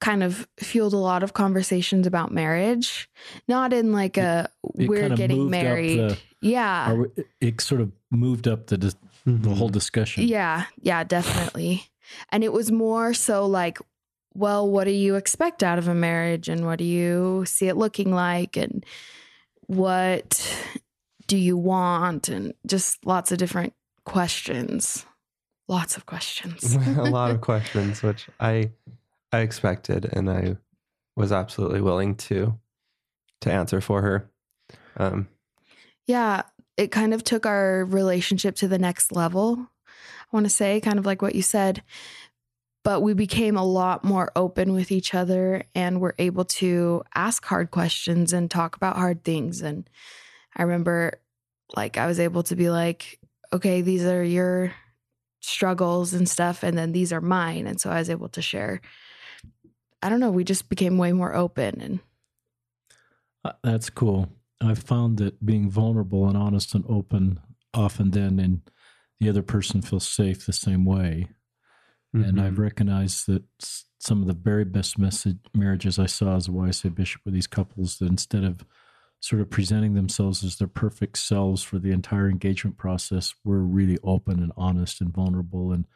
kind 0.00 0.22
of 0.22 0.48
fueled 0.58 0.94
a 0.94 0.98
lot 0.98 1.22
of 1.22 1.34
conversations 1.34 2.06
about 2.06 2.32
marriage. 2.32 3.08
Not 3.46 3.72
in 3.72 3.92
like 3.92 4.16
a 4.16 4.48
it 4.78 4.88
we're 4.88 5.02
kinda 5.02 5.16
getting 5.16 5.38
moved 5.38 5.54
up 5.54 5.62
married. 5.62 5.98
the- 5.98 6.18
yeah. 6.40 6.92
we- 6.92 7.24
it 7.40 7.60
sort 7.60 7.80
of 7.80 7.92
moved 8.10 8.48
up 8.48 8.68
the 8.68 8.78
dis- 8.78 8.96
the 9.26 9.50
whole 9.50 9.68
mm-hmm. 9.68 9.72
discussion. 9.72 10.24
Yeah, 10.26 10.64
yeah, 10.80 11.04
definitely. 11.04 11.84
And 12.30 12.42
it 12.42 12.52
was 12.52 12.72
more 12.72 13.14
so 13.14 13.46
like, 13.46 13.78
well, 14.34 14.68
what 14.68 14.84
do 14.84 14.90
you 14.90 15.16
expect 15.16 15.62
out 15.62 15.78
of 15.78 15.88
a 15.88 15.94
marriage 15.94 16.48
and 16.48 16.64
what 16.64 16.78
do 16.78 16.84
you 16.84 17.44
see 17.46 17.68
it 17.68 17.76
looking 17.76 18.12
like 18.12 18.56
and 18.56 18.84
what 19.66 20.42
do 21.26 21.36
you 21.36 21.56
want 21.56 22.28
and 22.28 22.54
just 22.66 23.04
lots 23.04 23.30
of 23.30 23.38
different 23.38 23.74
questions. 24.04 25.04
Lots 25.68 25.96
of 25.96 26.06
questions. 26.06 26.74
a 26.96 27.04
lot 27.04 27.30
of 27.30 27.40
questions, 27.50 28.02
which 28.02 28.26
I 28.40 28.70
I 29.32 29.40
expected, 29.40 30.08
and 30.12 30.30
I 30.30 30.56
was 31.16 31.32
absolutely 31.32 31.80
willing 31.80 32.14
to 32.16 32.58
to 33.40 33.52
answer 33.52 33.80
for 33.80 34.02
her. 34.02 34.30
Um, 34.96 35.28
yeah, 36.06 36.42
it 36.76 36.90
kind 36.90 37.14
of 37.14 37.24
took 37.24 37.46
our 37.46 37.84
relationship 37.84 38.56
to 38.56 38.68
the 38.68 38.78
next 38.78 39.12
level. 39.12 39.68
I 39.86 40.36
want 40.36 40.46
to 40.46 40.50
say, 40.50 40.80
kind 40.80 40.98
of 40.98 41.06
like 41.06 41.22
what 41.22 41.34
you 41.34 41.42
said, 41.42 41.82
but 42.84 43.02
we 43.02 43.14
became 43.14 43.56
a 43.56 43.64
lot 43.64 44.04
more 44.04 44.32
open 44.34 44.72
with 44.72 44.90
each 44.90 45.14
other 45.14 45.64
and 45.74 46.00
were 46.00 46.14
able 46.18 46.44
to 46.44 47.02
ask 47.14 47.44
hard 47.44 47.70
questions 47.70 48.32
and 48.32 48.50
talk 48.50 48.76
about 48.76 48.96
hard 48.96 49.24
things. 49.24 49.60
And 49.60 49.88
I 50.56 50.62
remember, 50.62 51.20
like, 51.76 51.98
I 51.98 52.06
was 52.06 52.20
able 52.20 52.42
to 52.44 52.56
be 52.56 52.70
like, 52.70 53.18
okay, 53.52 53.82
these 53.82 54.04
are 54.04 54.22
your 54.22 54.72
struggles 55.40 56.14
and 56.14 56.28
stuff, 56.28 56.62
and 56.62 56.76
then 56.76 56.92
these 56.92 57.12
are 57.12 57.20
mine. 57.20 57.66
And 57.66 57.80
so 57.80 57.90
I 57.90 57.98
was 57.98 58.10
able 58.10 58.28
to 58.30 58.42
share. 58.42 58.80
I 60.02 60.08
don't 60.08 60.20
know, 60.20 60.30
we 60.30 60.44
just 60.44 60.68
became 60.68 60.98
way 60.98 61.12
more 61.12 61.34
open 61.34 61.80
and 61.80 62.00
Uh, 63.44 63.52
That's 63.62 63.90
cool. 63.90 64.28
I've 64.60 64.78
found 64.78 65.18
that 65.18 65.44
being 65.44 65.70
vulnerable 65.70 66.28
and 66.28 66.36
honest 66.36 66.74
and 66.74 66.84
open 66.88 67.40
often 67.72 68.10
then 68.10 68.38
and 68.38 68.60
the 69.20 69.28
other 69.28 69.42
person 69.42 69.80
feels 69.82 70.06
safe 70.06 70.44
the 70.44 70.52
same 70.52 70.84
way. 70.84 71.28
And 72.12 72.36
mhm. 72.36 72.42
I've 72.42 72.58
recognized 72.58 73.26
that 73.28 73.44
some 73.98 74.20
of 74.20 74.26
the 74.26 74.34
very 74.34 74.64
best 74.64 74.98
message 74.98 75.38
marriages 75.54 75.98
I 75.98 76.06
saw 76.06 76.36
as 76.36 76.48
a 76.48 76.50
YSA 76.50 76.94
bishop 76.94 77.22
with 77.24 77.34
these 77.34 77.46
couples 77.46 77.98
that 77.98 78.08
instead 78.08 78.44
of 78.44 78.64
sort 79.20 79.42
of 79.42 79.50
presenting 79.50 79.94
themselves 79.94 80.42
as 80.42 80.56
their 80.56 80.66
perfect 80.68 81.18
selves 81.18 81.62
for 81.62 81.78
the 81.78 81.92
entire 81.92 82.28
engagement 82.28 82.78
process, 82.78 83.34
were 83.44 83.62
really 83.62 83.98
open 84.02 84.42
and 84.42 84.52
honest 84.56 85.00
and 85.00 85.12
vulnerable. 85.12 85.72
And 85.72 85.86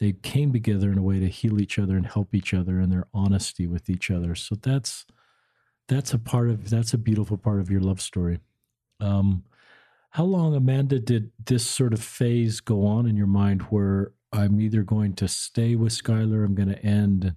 they 0.00 0.12
came 0.12 0.52
together 0.52 0.92
in 0.92 0.98
a 0.98 1.02
way 1.02 1.20
to 1.20 1.28
heal 1.28 1.60
each 1.60 1.78
other 1.78 1.96
and 1.96 2.06
help 2.06 2.34
each 2.34 2.54
other 2.54 2.80
in 2.80 2.90
their 2.90 3.06
honesty 3.14 3.66
with 3.66 3.90
each 3.90 4.10
other. 4.10 4.34
So 4.34 4.56
that's 4.56 5.06
that's 5.88 6.14
a 6.14 6.18
part 6.18 6.50
of 6.50 6.70
that's 6.70 6.94
a 6.94 6.98
beautiful 6.98 7.36
part 7.38 7.60
of 7.60 7.70
your 7.70 7.80
love 7.82 8.00
story. 8.00 8.40
Um, 9.00 9.44
How 10.10 10.24
long, 10.24 10.54
Amanda, 10.56 11.00
did 11.00 11.32
this 11.44 11.66
sort 11.66 11.92
of 11.94 12.02
phase 12.02 12.60
go 12.60 12.86
on 12.86 13.06
in 13.06 13.16
your 13.16 13.28
mind 13.28 13.62
where 13.64 14.12
I'm 14.32 14.60
either 14.60 14.82
going 14.84 15.14
to 15.16 15.28
stay 15.28 15.76
with 15.76 15.92
Skylar, 15.92 16.44
I'm 16.44 16.54
going 16.56 16.70
to 16.70 16.84
end? 16.84 17.36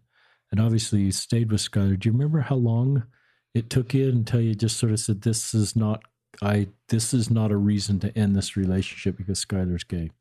And 0.51 0.61
obviously, 0.61 1.01
you 1.01 1.11
stayed 1.11 1.51
with 1.51 1.61
Skylar. 1.61 1.99
Do 1.99 2.09
you 2.09 2.13
remember 2.13 2.41
how 2.41 2.55
long 2.55 3.05
it 3.53 3.69
took 3.69 3.93
you 3.93 4.09
until 4.09 4.41
you 4.41 4.55
just 4.55 4.77
sort 4.77 4.93
of 4.93 4.99
said, 5.01 5.21
"This 5.21 5.53
is 5.53 5.75
not 5.75 6.03
I. 6.41 6.69
This 6.89 7.13
is 7.13 7.29
not 7.31 7.51
a 7.51 7.57
reason 7.57 7.99
to 8.01 8.17
end 8.17 8.35
this 8.35 8.57
relationship 8.57 9.17
because 9.17 9.45
Skylar's 9.45 9.85
gay." 9.85 10.11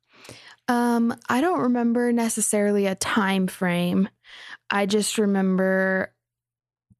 Um, 0.68 1.14
I 1.28 1.40
don't 1.40 1.60
remember 1.60 2.12
necessarily 2.12 2.86
a 2.86 2.94
time 2.94 3.46
frame. 3.46 4.08
I 4.70 4.86
just 4.86 5.18
remember 5.18 6.12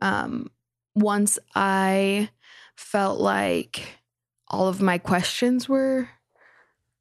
um 0.01 0.51
once 0.95 1.39
I 1.55 2.31
felt 2.77 3.21
like 3.21 3.99
all 4.49 4.69
of 4.69 4.81
my 4.81 4.99
questions 4.99 5.69
were 5.69 6.09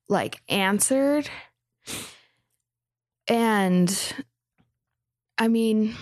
like 0.10 0.42
answered. 0.48 1.30
And 3.28 4.14
I 5.38 5.48
mean, 5.48 5.96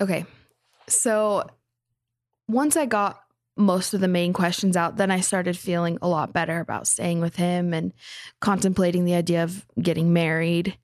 okay. 0.00 0.24
So 0.88 1.46
once 2.48 2.76
I 2.76 2.86
got 2.86 3.20
most 3.60 3.94
of 3.94 4.00
the 4.00 4.08
main 4.08 4.32
questions 4.32 4.76
out, 4.76 4.96
then 4.96 5.10
I 5.10 5.20
started 5.20 5.56
feeling 5.56 5.98
a 6.02 6.08
lot 6.08 6.32
better 6.32 6.60
about 6.60 6.86
staying 6.86 7.20
with 7.20 7.36
him 7.36 7.72
and 7.72 7.92
contemplating 8.40 9.04
the 9.04 9.14
idea 9.14 9.44
of 9.44 9.66
getting 9.80 10.12
married. 10.12 10.76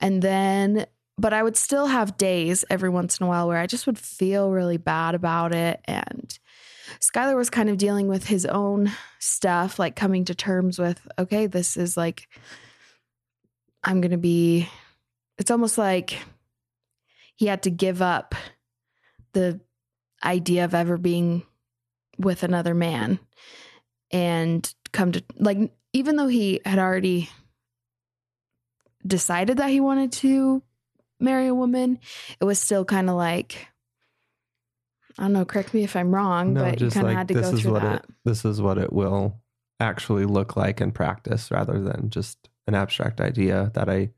And 0.00 0.22
then, 0.22 0.86
but 1.18 1.32
I 1.32 1.42
would 1.42 1.56
still 1.56 1.86
have 1.86 2.16
days 2.16 2.64
every 2.70 2.88
once 2.88 3.18
in 3.18 3.26
a 3.26 3.28
while 3.28 3.48
where 3.48 3.58
I 3.58 3.66
just 3.66 3.86
would 3.86 3.98
feel 3.98 4.50
really 4.50 4.78
bad 4.78 5.14
about 5.14 5.54
it. 5.54 5.80
And 5.84 6.38
Skylar 7.00 7.36
was 7.36 7.50
kind 7.50 7.68
of 7.68 7.76
dealing 7.78 8.08
with 8.08 8.26
his 8.26 8.46
own 8.46 8.90
stuff, 9.18 9.78
like 9.78 9.96
coming 9.96 10.24
to 10.26 10.34
terms 10.34 10.78
with, 10.78 11.06
okay, 11.18 11.46
this 11.46 11.76
is 11.76 11.96
like, 11.96 12.28
I'm 13.84 14.00
going 14.00 14.10
to 14.10 14.18
be, 14.18 14.68
it's 15.38 15.50
almost 15.50 15.78
like 15.78 16.18
he 17.36 17.46
had 17.46 17.62
to 17.62 17.70
give 17.70 18.02
up 18.02 18.34
the 19.32 19.60
idea 20.22 20.64
of 20.64 20.74
ever 20.74 20.98
being 20.98 21.44
with 22.20 22.42
another 22.42 22.74
man 22.74 23.18
and 24.10 24.74
come 24.92 25.12
to 25.12 25.22
like 25.36 25.58
even 25.92 26.16
though 26.16 26.28
he 26.28 26.60
had 26.64 26.78
already 26.78 27.28
decided 29.06 29.56
that 29.56 29.70
he 29.70 29.80
wanted 29.80 30.12
to 30.12 30.62
marry 31.18 31.46
a 31.46 31.54
woman 31.54 31.98
it 32.40 32.44
was 32.44 32.58
still 32.58 32.84
kind 32.84 33.08
of 33.08 33.16
like 33.16 33.68
i 35.18 35.22
don't 35.22 35.32
know 35.32 35.44
correct 35.44 35.72
me 35.74 35.84
if 35.84 35.96
i'm 35.96 36.14
wrong 36.14 36.54
No, 36.54 36.64
but 36.64 36.80
you 36.80 36.90
kind 36.90 37.06
of 37.06 37.10
like 37.10 37.18
had 37.18 37.28
to 37.28 37.34
go 37.34 37.56
through 37.56 37.80
that 37.80 38.04
it 38.04 38.10
this 38.24 38.44
is 38.44 38.60
what 38.60 38.78
it 38.78 38.92
will 38.92 39.40
actually 39.80 40.26
look 40.26 40.56
like 40.56 40.80
in 40.80 40.92
practice 40.92 41.50
rather 41.50 41.80
than 41.80 42.10
just 42.10 42.48
an 42.66 42.74
abstract 42.74 43.20
idea 43.20 43.70
that 43.74 43.88
I 43.88 44.10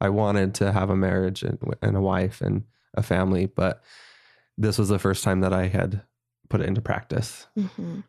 I 0.00 0.08
wanted 0.08 0.54
to 0.56 0.72
have 0.72 0.88
a 0.88 0.96
marriage 0.96 1.42
and, 1.42 1.58
and 1.82 1.94
a 1.94 2.00
wife 2.00 2.40
and 2.40 2.64
a 2.94 3.02
family, 3.02 3.44
but 3.44 3.82
this 4.56 4.78
was 4.78 4.88
the 4.88 4.98
first 4.98 5.22
time 5.22 5.40
that 5.40 5.52
I 5.52 5.66
had 5.66 6.02
put 6.50 6.60
it 6.60 6.66
into 6.66 6.82
practice. 6.82 7.46
hmm 7.56 8.00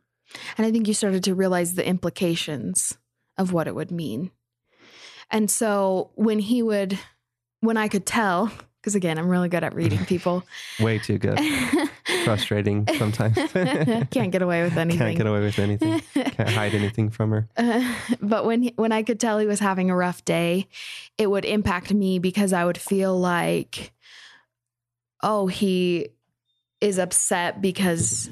And 0.58 0.66
I 0.68 0.72
think 0.72 0.88
you 0.88 0.94
started 0.94 1.24
to 1.24 1.36
realize 1.36 1.76
the 1.76 1.88
implications 1.88 2.98
of 3.38 3.54
what 3.54 3.68
it 3.68 3.76
would 3.76 3.92
mean. 3.92 4.32
And 5.30 5.50
so 5.50 6.12
when 6.16 6.40
he 6.40 6.62
would, 6.62 7.00
when 7.62 7.78
I 7.78 7.88
could 7.88 8.06
tell, 8.06 8.52
because 8.82 8.96
again, 8.96 9.18
I'm 9.20 9.30
really 9.30 9.48
good 9.48 9.64
at 9.64 9.76
reading 9.76 10.04
people. 10.06 10.44
Way 10.80 10.98
too 11.00 11.20
good. 11.20 11.40
Frustrating 12.26 12.88
sometimes. 12.98 13.36
Can't 14.10 14.32
get 14.32 14.42
away 14.42 14.64
with 14.64 14.76
anything. 14.76 15.00
Can't 15.00 15.18
get 15.18 15.28
away 15.28 15.42
with 15.42 15.60
anything. 15.60 16.02
Can't 16.14 16.50
hide 16.50 16.74
anything 16.74 17.12
from 17.12 17.30
her. 17.30 17.48
Uh, 17.56 17.96
but 18.22 18.44
when 18.46 18.64
he, 18.64 18.74
when 18.78 18.92
I 18.92 19.04
could 19.04 19.20
tell 19.20 19.38
he 19.38 19.46
was 19.46 19.60
having 19.60 19.92
a 19.92 19.96
rough 19.96 20.26
day, 20.26 20.68
it 21.20 21.30
would 21.30 21.46
impact 21.46 21.94
me 21.94 22.18
because 22.18 22.54
I 22.54 22.66
would 22.66 22.78
feel 22.80 23.18
like, 23.18 23.94
oh, 25.22 25.46
he 25.46 26.10
is 26.82 26.98
upset 26.98 27.62
because 27.62 28.30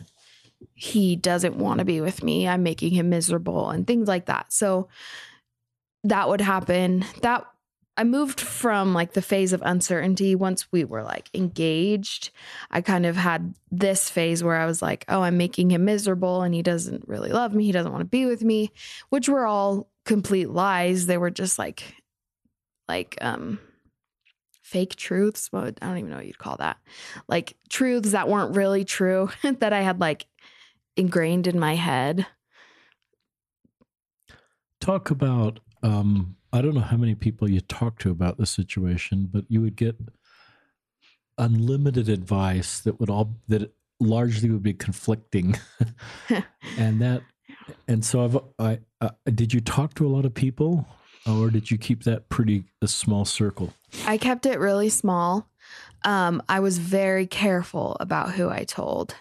he 0.74 1.16
doesn't 1.16 1.56
want 1.56 1.80
to 1.80 1.86
be 1.86 2.02
with 2.02 2.24
me. 2.24 2.48
I'm 2.48 2.64
making 2.64 2.92
him 2.92 3.10
miserable 3.10 3.70
and 3.70 3.86
things 3.86 4.08
like 4.08 4.26
that. 4.26 4.52
So 4.52 4.90
that 6.04 6.28
would 6.28 6.42
happen. 6.42 7.06
That 7.22 7.46
I 8.00 8.06
moved 8.06 8.40
from 8.40 8.94
like 8.94 9.12
the 9.12 9.22
phase 9.22 9.52
of 9.52 9.62
uncertainty 9.66 10.34
once 10.34 10.72
we 10.72 10.86
were 10.86 11.04
like 11.04 11.30
engaged. 11.34 12.32
I 12.72 12.80
kind 12.80 13.06
of 13.06 13.18
had 13.18 13.54
this 13.72 14.10
phase 14.10 14.42
where 14.42 14.56
I 14.56 14.66
was 14.66 14.82
like, 14.82 15.04
oh, 15.10 15.22
I'm 15.22 15.38
making 15.38 15.72
him 15.72 15.84
miserable 15.84 16.42
and 16.42 16.54
he 16.56 16.62
doesn't 16.62 17.08
really 17.08 17.32
love 17.32 17.54
me. 17.54 17.66
He 17.66 17.74
doesn't 17.74 17.92
want 17.92 18.02
to 18.02 18.06
be 18.06 18.26
with 18.26 18.42
me, 18.42 18.72
which 19.10 19.28
were 19.28 19.46
all 19.46 19.90
complete 20.06 20.50
lies. 20.50 21.08
They 21.08 21.18
were 21.18 21.30
just 21.30 21.60
like, 21.60 21.94
like, 22.88 23.18
um, 23.20 23.60
fake 24.70 24.96
truths. 24.96 25.52
What 25.52 25.80
I 25.82 25.88
don't 25.88 25.98
even 25.98 26.12
know 26.12 26.18
what 26.18 26.28
you'd 26.28 26.38
call 26.38 26.58
that. 26.58 26.78
Like 27.28 27.58
truths 27.70 28.12
that 28.12 28.30
weren't 28.30 28.56
really 28.56 28.86
true 28.86 29.30
that 29.44 29.74
I 29.74 29.82
had 29.82 30.00
like 30.00 30.28
ingrained 30.96 31.48
in 31.48 31.60
my 31.60 31.76
head. 31.76 32.28
Talk 34.80 35.10
about 35.10 35.60
um 35.82 36.36
I 36.54 36.62
don't 36.62 36.76
know 36.76 36.82
how 36.82 36.98
many 36.98 37.16
people 37.16 37.50
you 37.50 37.62
talk 37.62 38.00
to 38.00 38.12
about 38.12 38.38
the 38.38 38.46
situation, 38.46 39.30
but 39.32 39.46
you 39.50 39.62
would 39.62 39.76
get 39.76 39.96
unlimited 41.38 42.10
advice 42.10 42.80
that 42.82 43.00
would 43.00 43.10
all 43.10 43.36
that 43.48 43.74
largely 44.00 44.50
would 44.50 44.64
be 44.64 44.74
conflicting, 44.74 45.58
and 46.78 47.02
that 47.02 47.24
and 47.88 48.06
so 48.06 48.24
I've 48.24 48.38
I 48.60 48.80
uh, 49.02 49.10
did 49.26 49.54
you 49.54 49.62
talk 49.62 49.96
to 49.96 50.06
a 50.06 50.10
lot 50.10 50.26
of 50.26 50.34
people, 50.34 50.88
or 51.28 51.50
did 51.50 51.72
you 51.72 51.78
keep 51.78 52.04
that 52.04 52.30
pretty 52.30 52.66
a 52.82 52.88
small 52.88 53.26
circle? 53.26 53.74
I 54.06 54.18
kept 54.18 54.46
it 54.46 54.60
really 54.60 54.90
small. 54.90 55.50
Um, 56.04 56.42
I 56.48 56.60
was 56.60 56.78
very 56.78 57.28
careful 57.28 57.98
about 58.00 58.32
who 58.32 58.50
I 58.50 58.64
told. 58.64 59.16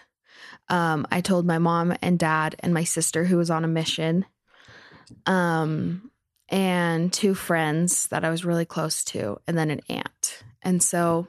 Um, 0.69 1.05
I 1.11 1.21
told 1.21 1.45
my 1.45 1.57
mom 1.57 1.95
and 2.01 2.17
dad 2.17 2.55
and 2.59 2.73
my 2.73 2.83
sister 2.83 3.25
who 3.25 3.37
was 3.37 3.49
on 3.49 3.63
a 3.63 3.67
mission, 3.67 4.25
um, 5.25 6.11
and 6.49 7.11
two 7.11 7.35
friends 7.35 8.07
that 8.07 8.23
I 8.23 8.29
was 8.29 8.45
really 8.45 8.65
close 8.65 9.03
to, 9.05 9.39
and 9.47 9.57
then 9.57 9.71
an 9.71 9.81
aunt. 9.89 10.43
And 10.61 10.81
so 10.81 11.27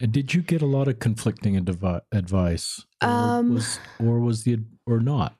And 0.00 0.12
did 0.12 0.34
you 0.34 0.42
get 0.42 0.62
a 0.62 0.66
lot 0.66 0.88
of 0.88 0.98
conflicting 0.98 1.54
advi- 1.62 2.02
advice, 2.12 2.84
or 3.02 3.08
Um, 3.08 3.54
was, 3.54 3.78
or 3.98 4.20
was 4.20 4.44
the 4.44 4.58
or 4.86 5.00
not? 5.00 5.36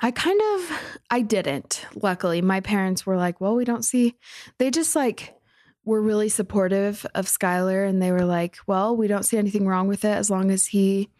I 0.00 0.10
kind 0.10 0.40
of 0.54 0.80
I 1.10 1.20
didn't. 1.22 1.86
Luckily, 1.94 2.42
my 2.42 2.60
parents 2.60 3.06
were 3.06 3.16
like, 3.16 3.40
"Well, 3.40 3.54
we 3.54 3.64
don't 3.64 3.84
see." 3.84 4.16
They 4.58 4.70
just 4.70 4.96
like 4.96 5.34
were 5.84 6.00
really 6.00 6.28
supportive 6.28 7.06
of 7.14 7.26
Skylar 7.26 7.88
and 7.88 8.00
they 8.00 8.12
were 8.12 8.24
like, 8.24 8.58
"Well, 8.66 8.96
we 8.96 9.06
don't 9.06 9.24
see 9.24 9.38
anything 9.38 9.66
wrong 9.66 9.88
with 9.88 10.04
it 10.04 10.16
as 10.16 10.30
long 10.30 10.50
as 10.50 10.66
he 10.66 11.10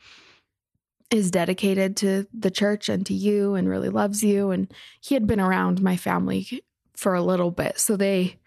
is 1.10 1.30
dedicated 1.30 1.96
to 1.98 2.26
the 2.32 2.50
church 2.50 2.88
and 2.88 3.04
to 3.06 3.14
you 3.14 3.54
and 3.54 3.68
really 3.68 3.90
loves 3.90 4.22
you." 4.22 4.50
And 4.50 4.72
he 5.00 5.14
had 5.14 5.26
been 5.26 5.40
around 5.40 5.82
my 5.82 5.96
family 5.96 6.62
for 6.94 7.14
a 7.14 7.22
little 7.22 7.50
bit, 7.50 7.78
so 7.78 7.96
they 7.96 8.38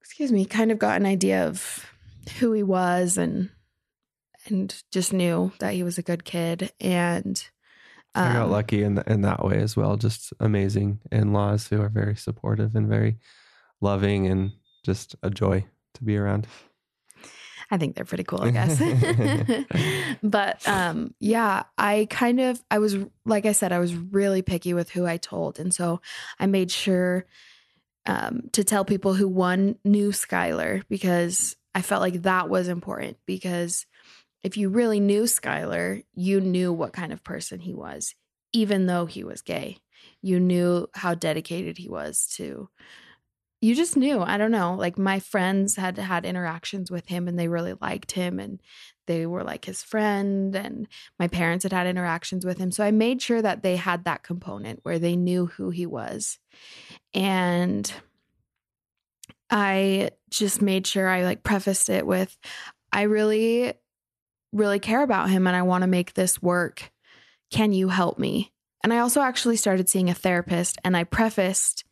excuse 0.00 0.30
me, 0.30 0.44
kind 0.44 0.70
of 0.70 0.78
got 0.78 1.00
an 1.00 1.06
idea 1.06 1.46
of 1.46 1.90
who 2.38 2.52
he 2.52 2.62
was 2.62 3.18
and 3.18 3.50
and 4.46 4.82
just 4.92 5.12
knew 5.12 5.52
that 5.58 5.74
he 5.74 5.82
was 5.82 5.98
a 5.98 6.02
good 6.02 6.24
kid 6.24 6.70
and 6.80 7.48
I 8.14 8.32
got 8.32 8.44
um, 8.44 8.50
lucky 8.52 8.82
in 8.82 9.02
in 9.06 9.22
that 9.22 9.44
way 9.44 9.58
as 9.58 9.76
well. 9.76 9.96
Just 9.96 10.32
amazing 10.38 11.00
in 11.10 11.32
laws 11.32 11.66
who 11.66 11.80
are 11.80 11.88
very 11.88 12.14
supportive 12.14 12.76
and 12.76 12.88
very 12.88 13.18
loving 13.80 14.26
and 14.28 14.52
just 14.84 15.16
a 15.22 15.30
joy 15.30 15.66
to 15.94 16.04
be 16.04 16.16
around. 16.16 16.46
I 17.70 17.78
think 17.78 17.96
they're 17.96 18.04
pretty 18.04 18.24
cool, 18.24 18.42
I 18.42 18.50
guess. 18.50 18.78
but 20.22 20.66
um 20.68 21.14
yeah, 21.18 21.64
I 21.76 22.06
kind 22.10 22.40
of 22.40 22.62
I 22.70 22.78
was 22.78 22.96
like 23.24 23.46
I 23.46 23.52
said 23.52 23.72
I 23.72 23.78
was 23.78 23.94
really 23.94 24.42
picky 24.42 24.74
with 24.74 24.90
who 24.90 25.06
I 25.06 25.16
told 25.16 25.58
and 25.58 25.74
so 25.74 26.00
I 26.38 26.46
made 26.46 26.70
sure 26.70 27.26
um 28.06 28.42
to 28.52 28.64
tell 28.64 28.84
people 28.84 29.14
who 29.14 29.26
one 29.26 29.76
knew 29.84 30.10
Skylar 30.10 30.82
because 30.88 31.56
I 31.74 31.82
felt 31.82 32.02
like 32.02 32.22
that 32.22 32.48
was 32.48 32.68
important 32.68 33.16
because 33.26 33.86
if 34.44 34.58
you 34.58 34.68
really 34.68 35.00
knew 35.00 35.22
Skylar, 35.22 36.04
you 36.14 36.40
knew 36.40 36.72
what 36.72 36.92
kind 36.92 37.12
of 37.12 37.24
person 37.24 37.60
he 37.60 37.74
was 37.74 38.14
even 38.54 38.86
though 38.86 39.04
he 39.04 39.24
was 39.24 39.42
gay. 39.42 39.78
You 40.22 40.40
knew 40.40 40.86
how 40.94 41.14
dedicated 41.14 41.76
he 41.76 41.88
was 41.88 42.26
to 42.36 42.70
you 43.64 43.74
just 43.74 43.96
knew. 43.96 44.20
I 44.20 44.36
don't 44.36 44.50
know. 44.50 44.74
Like 44.74 44.98
my 44.98 45.20
friends 45.20 45.76
had 45.76 45.96
had 45.96 46.26
interactions 46.26 46.90
with 46.90 47.08
him 47.08 47.26
and 47.26 47.38
they 47.38 47.48
really 47.48 47.72
liked 47.80 48.12
him 48.12 48.38
and 48.38 48.60
they 49.06 49.24
were 49.24 49.42
like 49.42 49.64
his 49.64 49.82
friend 49.82 50.54
and 50.54 50.86
my 51.18 51.28
parents 51.28 51.62
had 51.62 51.72
had 51.72 51.86
interactions 51.86 52.44
with 52.44 52.58
him. 52.58 52.70
So 52.70 52.84
I 52.84 52.90
made 52.90 53.22
sure 53.22 53.40
that 53.40 53.62
they 53.62 53.76
had 53.76 54.04
that 54.04 54.22
component 54.22 54.80
where 54.82 54.98
they 54.98 55.16
knew 55.16 55.46
who 55.46 55.70
he 55.70 55.86
was. 55.86 56.38
And 57.14 57.90
I 59.48 60.10
just 60.28 60.60
made 60.60 60.86
sure 60.86 61.08
I 61.08 61.24
like 61.24 61.42
prefaced 61.42 61.88
it 61.88 62.06
with 62.06 62.36
I 62.92 63.02
really 63.02 63.72
really 64.52 64.78
care 64.78 65.02
about 65.02 65.30
him 65.30 65.46
and 65.46 65.56
I 65.56 65.62
want 65.62 65.82
to 65.82 65.88
make 65.88 66.12
this 66.12 66.42
work. 66.42 66.92
Can 67.50 67.72
you 67.72 67.88
help 67.88 68.18
me? 68.18 68.52
And 68.84 68.92
I 68.92 68.98
also 68.98 69.22
actually 69.22 69.56
started 69.56 69.88
seeing 69.88 70.10
a 70.10 70.14
therapist, 70.14 70.78
and 70.84 70.94
I 70.94 71.04
prefaced 71.04 71.84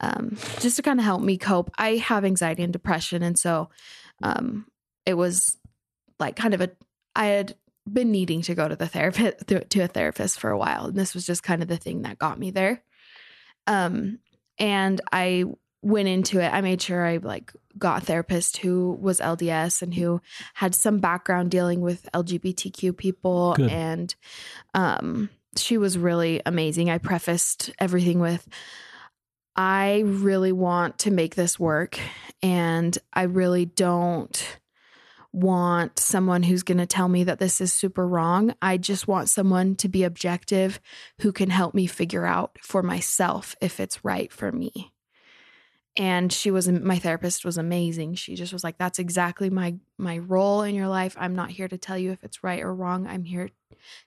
um, 0.00 0.36
just 0.60 0.76
to 0.76 0.82
kind 0.82 1.00
of 1.00 1.04
help 1.04 1.22
me 1.22 1.38
cope. 1.38 1.70
I 1.78 1.96
have 1.96 2.22
anxiety 2.22 2.62
and 2.62 2.72
depression, 2.72 3.22
and 3.22 3.38
so 3.38 3.70
um, 4.22 4.66
it 5.06 5.14
was 5.14 5.56
like 6.20 6.36
kind 6.36 6.52
of 6.52 6.60
a 6.60 6.70
I 7.16 7.26
had 7.26 7.56
been 7.90 8.12
needing 8.12 8.42
to 8.42 8.54
go 8.54 8.68
to 8.68 8.76
the 8.76 8.86
therapist 8.86 9.46
to 9.48 9.80
a 9.80 9.88
therapist 9.88 10.38
for 10.38 10.50
a 10.50 10.58
while, 10.58 10.84
and 10.84 10.96
this 10.96 11.14
was 11.14 11.26
just 11.26 11.42
kind 11.42 11.62
of 11.62 11.68
the 11.68 11.78
thing 11.78 12.02
that 12.02 12.18
got 12.18 12.38
me 12.38 12.50
there. 12.50 12.82
Um, 13.66 14.18
and 14.58 15.00
I 15.10 15.44
went 15.80 16.08
into 16.08 16.40
it. 16.40 16.52
I 16.52 16.60
made 16.60 16.82
sure 16.82 17.06
I 17.06 17.16
like 17.16 17.52
got 17.78 18.02
a 18.02 18.04
therapist 18.04 18.58
who 18.58 18.98
was 19.00 19.18
LDS 19.18 19.80
and 19.80 19.94
who 19.94 20.20
had 20.52 20.74
some 20.74 20.98
background 20.98 21.50
dealing 21.50 21.80
with 21.80 22.06
LGBTQ 22.12 22.94
people, 22.98 23.54
Good. 23.56 23.70
and 23.70 24.14
um, 24.74 25.30
she 25.56 25.78
was 25.78 25.98
really 25.98 26.40
amazing. 26.44 26.90
I 26.90 26.98
prefaced 26.98 27.70
everything 27.78 28.20
with. 28.20 28.46
I 29.56 30.02
really 30.04 30.52
want 30.52 30.98
to 31.00 31.10
make 31.10 31.36
this 31.36 31.60
work, 31.60 31.98
and 32.42 32.96
I 33.12 33.22
really 33.22 33.66
don't 33.66 34.58
want 35.34 35.98
someone 35.98 36.44
who's 36.44 36.62
going 36.62 36.78
to 36.78 36.86
tell 36.86 37.08
me 37.08 37.24
that 37.24 37.40
this 37.40 37.60
is 37.60 37.72
super 37.72 38.06
wrong. 38.06 38.54
I 38.62 38.76
just 38.76 39.08
want 39.08 39.28
someone 39.28 39.74
to 39.76 39.88
be 39.88 40.04
objective 40.04 40.80
who 41.20 41.32
can 41.32 41.50
help 41.50 41.74
me 41.74 41.86
figure 41.86 42.24
out 42.24 42.56
for 42.62 42.82
myself 42.84 43.56
if 43.60 43.80
it's 43.80 44.04
right 44.04 44.32
for 44.32 44.52
me. 44.52 44.92
And 45.96 46.32
she 46.32 46.50
was 46.52 46.68
my 46.68 46.98
therapist 46.98 47.44
was 47.44 47.58
amazing. 47.58 48.14
She 48.14 48.36
just 48.36 48.52
was 48.52 48.64
like 48.64 48.78
that's 48.78 48.98
exactly 48.98 49.50
my 49.50 49.76
my 49.98 50.18
role 50.18 50.62
in 50.62 50.74
your 50.74 50.88
life. 50.88 51.16
I'm 51.18 51.34
not 51.34 51.50
here 51.50 51.68
to 51.68 51.78
tell 51.78 51.98
you 51.98 52.12
if 52.12 52.22
it's 52.24 52.42
right 52.42 52.62
or 52.62 52.74
wrong. 52.74 53.06
I'm 53.06 53.24
here 53.24 53.50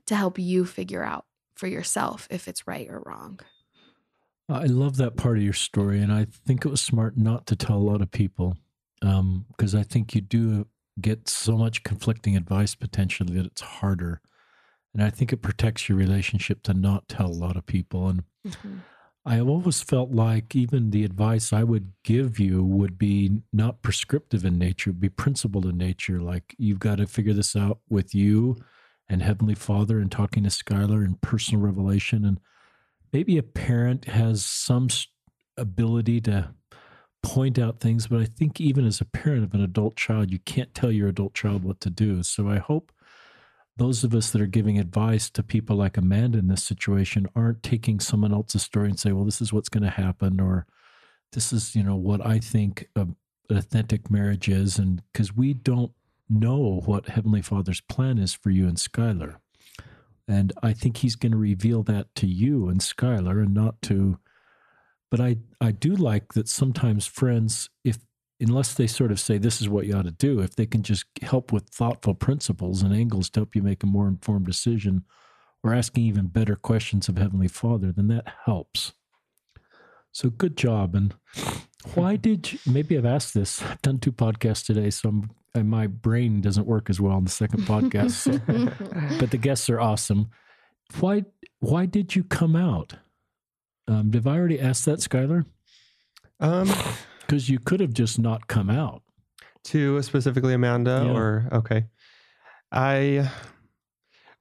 to 0.07 0.15
help 0.15 0.39
you 0.39 0.65
figure 0.65 1.03
out 1.03 1.25
for 1.57 1.67
yourself 1.67 2.27
if 2.29 2.47
it's 2.47 2.67
right 2.67 2.87
or 2.89 3.01
wrong. 3.05 3.39
I 4.49 4.65
love 4.65 4.95
that 4.97 5.17
part 5.17 5.37
of 5.37 5.43
your 5.43 5.53
story, 5.53 6.01
and 6.01 6.11
I 6.11 6.25
think 6.25 6.65
it 6.65 6.69
was 6.69 6.79
smart 6.81 7.17
not 7.17 7.45
to 7.47 7.55
tell 7.55 7.77
a 7.77 7.79
lot 7.79 8.01
of 8.01 8.11
people 8.11 8.57
because 9.01 9.75
I 9.75 9.83
think 9.83 10.15
you 10.15 10.21
do 10.21 10.67
get 10.99 11.27
so 11.27 11.57
much 11.57 11.83
conflicting 11.83 12.35
advice 12.35 12.73
potentially 12.73 13.35
that 13.35 13.45
it's 13.45 13.61
harder. 13.61 14.21
And 14.93 15.03
I 15.03 15.09
think 15.11 15.31
it 15.31 15.43
protects 15.43 15.87
your 15.87 15.97
relationship 15.97 16.63
to 16.63 16.73
not 16.73 17.07
tell 17.07 17.27
a 17.27 17.33
lot 17.33 17.57
of 17.57 17.65
people. 17.67 18.07
And 18.07 18.23
Mhm. 18.45 18.83
I 19.25 19.35
have 19.35 19.47
always 19.49 19.81
felt 19.81 20.11
like 20.11 20.55
even 20.55 20.89
the 20.89 21.03
advice 21.03 21.51
I 21.51 21.63
would 21.63 21.91
give 22.03 22.39
you 22.39 22.63
would 22.63 22.97
be 22.97 23.41
not 23.51 23.81
prescriptive 23.81 24.45
in 24.45 24.57
nature, 24.57 24.93
be 24.93 25.09
principled 25.09 25.65
in 25.65 25.77
nature. 25.77 26.19
Like 26.21 26.55
you've 26.57 26.79
got 26.79 26.95
to 26.95 27.05
figure 27.05 27.33
this 27.33 27.55
out 27.55 27.81
with 27.89 28.15
you 28.15 28.55
and 29.09 29.21
Heavenly 29.21 29.55
Father 29.55 29.99
and 29.99 30.11
talking 30.11 30.43
to 30.43 30.49
Skylar 30.49 31.05
and 31.05 31.21
personal 31.21 31.61
revelation. 31.61 32.25
And 32.25 32.39
maybe 33.13 33.37
a 33.37 33.43
parent 33.43 34.05
has 34.05 34.45
some 34.45 34.89
ability 35.57 36.21
to 36.21 36.53
point 37.23 37.57
out 37.57 37.79
things, 37.79 38.07
but 38.07 38.21
I 38.21 38.25
think 38.25 38.61
even 38.61 38.85
as 38.85 39.01
a 39.01 39.05
parent 39.05 39.43
of 39.43 39.53
an 39.53 39.63
adult 39.63 39.95
child, 39.95 40.31
you 40.31 40.39
can't 40.39 40.73
tell 40.73 40.91
your 40.91 41.07
adult 41.07 41.33
child 41.33 41.63
what 41.63 41.81
to 41.81 41.89
do. 41.89 42.23
So 42.23 42.47
I 42.47 42.57
hope 42.57 42.91
those 43.75 44.03
of 44.03 44.13
us 44.15 44.31
that 44.31 44.41
are 44.41 44.47
giving 44.47 44.79
advice 44.79 45.29
to 45.31 45.43
people 45.43 45.75
like 45.75 45.97
Amanda 45.97 46.39
in 46.39 46.47
this 46.47 46.63
situation 46.63 47.27
aren't 47.35 47.63
taking 47.63 47.99
someone 47.99 48.33
else's 48.33 48.63
story 48.63 48.89
and 48.89 48.99
say, 48.99 49.11
well, 49.11 49.25
this 49.25 49.41
is 49.41 49.53
what's 49.53 49.69
going 49.69 49.83
to 49.83 49.89
happen, 49.89 50.39
or 50.39 50.65
this 51.33 51.53
is, 51.53 51.75
you 51.75 51.83
know, 51.83 51.95
what 51.95 52.25
I 52.25 52.39
think 52.39 52.87
an 52.95 53.15
authentic 53.49 54.09
marriage 54.09 54.49
is. 54.49 54.79
And 54.79 55.01
because 55.11 55.35
we 55.35 55.53
don't 55.53 55.91
know 56.29 56.81
what 56.85 57.09
Heavenly 57.09 57.41
Father's 57.41 57.81
plan 57.81 58.17
is 58.17 58.33
for 58.33 58.49
you 58.49 58.67
and 58.67 58.77
Skylar. 58.77 59.37
And 60.27 60.51
I 60.61 60.73
think 60.73 60.97
he's 60.97 61.15
going 61.15 61.31
to 61.31 61.37
reveal 61.37 61.83
that 61.83 62.13
to 62.15 62.27
you 62.27 62.67
and 62.67 62.81
Skylar 62.81 63.41
and 63.43 63.53
not 63.53 63.81
to 63.83 64.19
but 65.09 65.19
I, 65.19 65.37
I 65.61 65.71
do 65.71 65.95
like 65.95 66.33
that 66.33 66.49
sometimes 66.49 67.05
friends, 67.05 67.69
if 67.83 67.97
unless 68.39 68.73
they 68.73 68.87
sort 68.87 69.11
of 69.11 69.19
say 69.19 69.37
this 69.37 69.61
is 69.61 69.69
what 69.69 69.87
you 69.87 69.95
ought 69.95 70.05
to 70.05 70.11
do, 70.11 70.41
if 70.41 70.55
they 70.55 70.65
can 70.65 70.83
just 70.83 71.05
help 71.21 71.51
with 71.51 71.69
thoughtful 71.69 72.13
principles 72.13 72.81
and 72.81 72.93
angles 72.93 73.29
to 73.31 73.39
help 73.41 73.55
you 73.55 73.63
make 73.63 73.83
a 73.83 73.87
more 73.87 74.07
informed 74.07 74.45
decision 74.45 75.03
or 75.63 75.73
asking 75.73 76.03
even 76.03 76.27
better 76.27 76.55
questions 76.55 77.09
of 77.09 77.17
Heavenly 77.17 77.47
Father, 77.47 77.91
then 77.91 78.07
that 78.09 78.27
helps. 78.45 78.93
So 80.11 80.29
good 80.29 80.55
job. 80.57 80.93
And 80.93 81.15
why 81.95 82.15
did 82.15 82.53
you, 82.53 82.59
maybe 82.67 82.97
I've 82.97 83.05
asked 83.05 83.33
this? 83.33 83.61
I've 83.61 83.81
done 83.81 83.99
two 83.99 84.11
podcasts 84.11 84.65
today, 84.65 84.89
so 84.89 85.09
I'm, 85.09 85.31
and 85.57 85.69
my 85.69 85.87
brain 85.87 86.41
doesn't 86.41 86.65
work 86.67 86.89
as 86.89 86.99
well 87.01 87.13
on 87.13 87.23
the 87.23 87.29
second 87.29 87.63
podcast. 87.63 88.11
So, 88.11 88.31
but 89.19 89.31
the 89.31 89.37
guests 89.37 89.69
are 89.69 89.79
awesome. 89.79 90.29
Why 90.99 91.25
why 91.59 91.85
did 91.85 92.15
you 92.15 92.23
come 92.23 92.55
out? 92.55 92.93
Um, 93.87 94.09
did 94.11 94.25
I 94.27 94.35
already 94.37 94.59
ask 94.59 94.85
that, 94.85 94.99
Skylar? 94.99 95.45
Um, 96.39 96.69
Because 97.21 97.49
you 97.49 97.59
could 97.59 97.79
have 97.81 97.93
just 97.93 98.19
not 98.19 98.47
come 98.47 98.69
out. 98.69 99.01
to 99.65 100.01
specifically 100.01 100.53
Amanda, 100.53 101.03
Yeah. 101.05 101.13
or 101.13 101.49
okay, 101.51 101.85
I. 102.71 103.29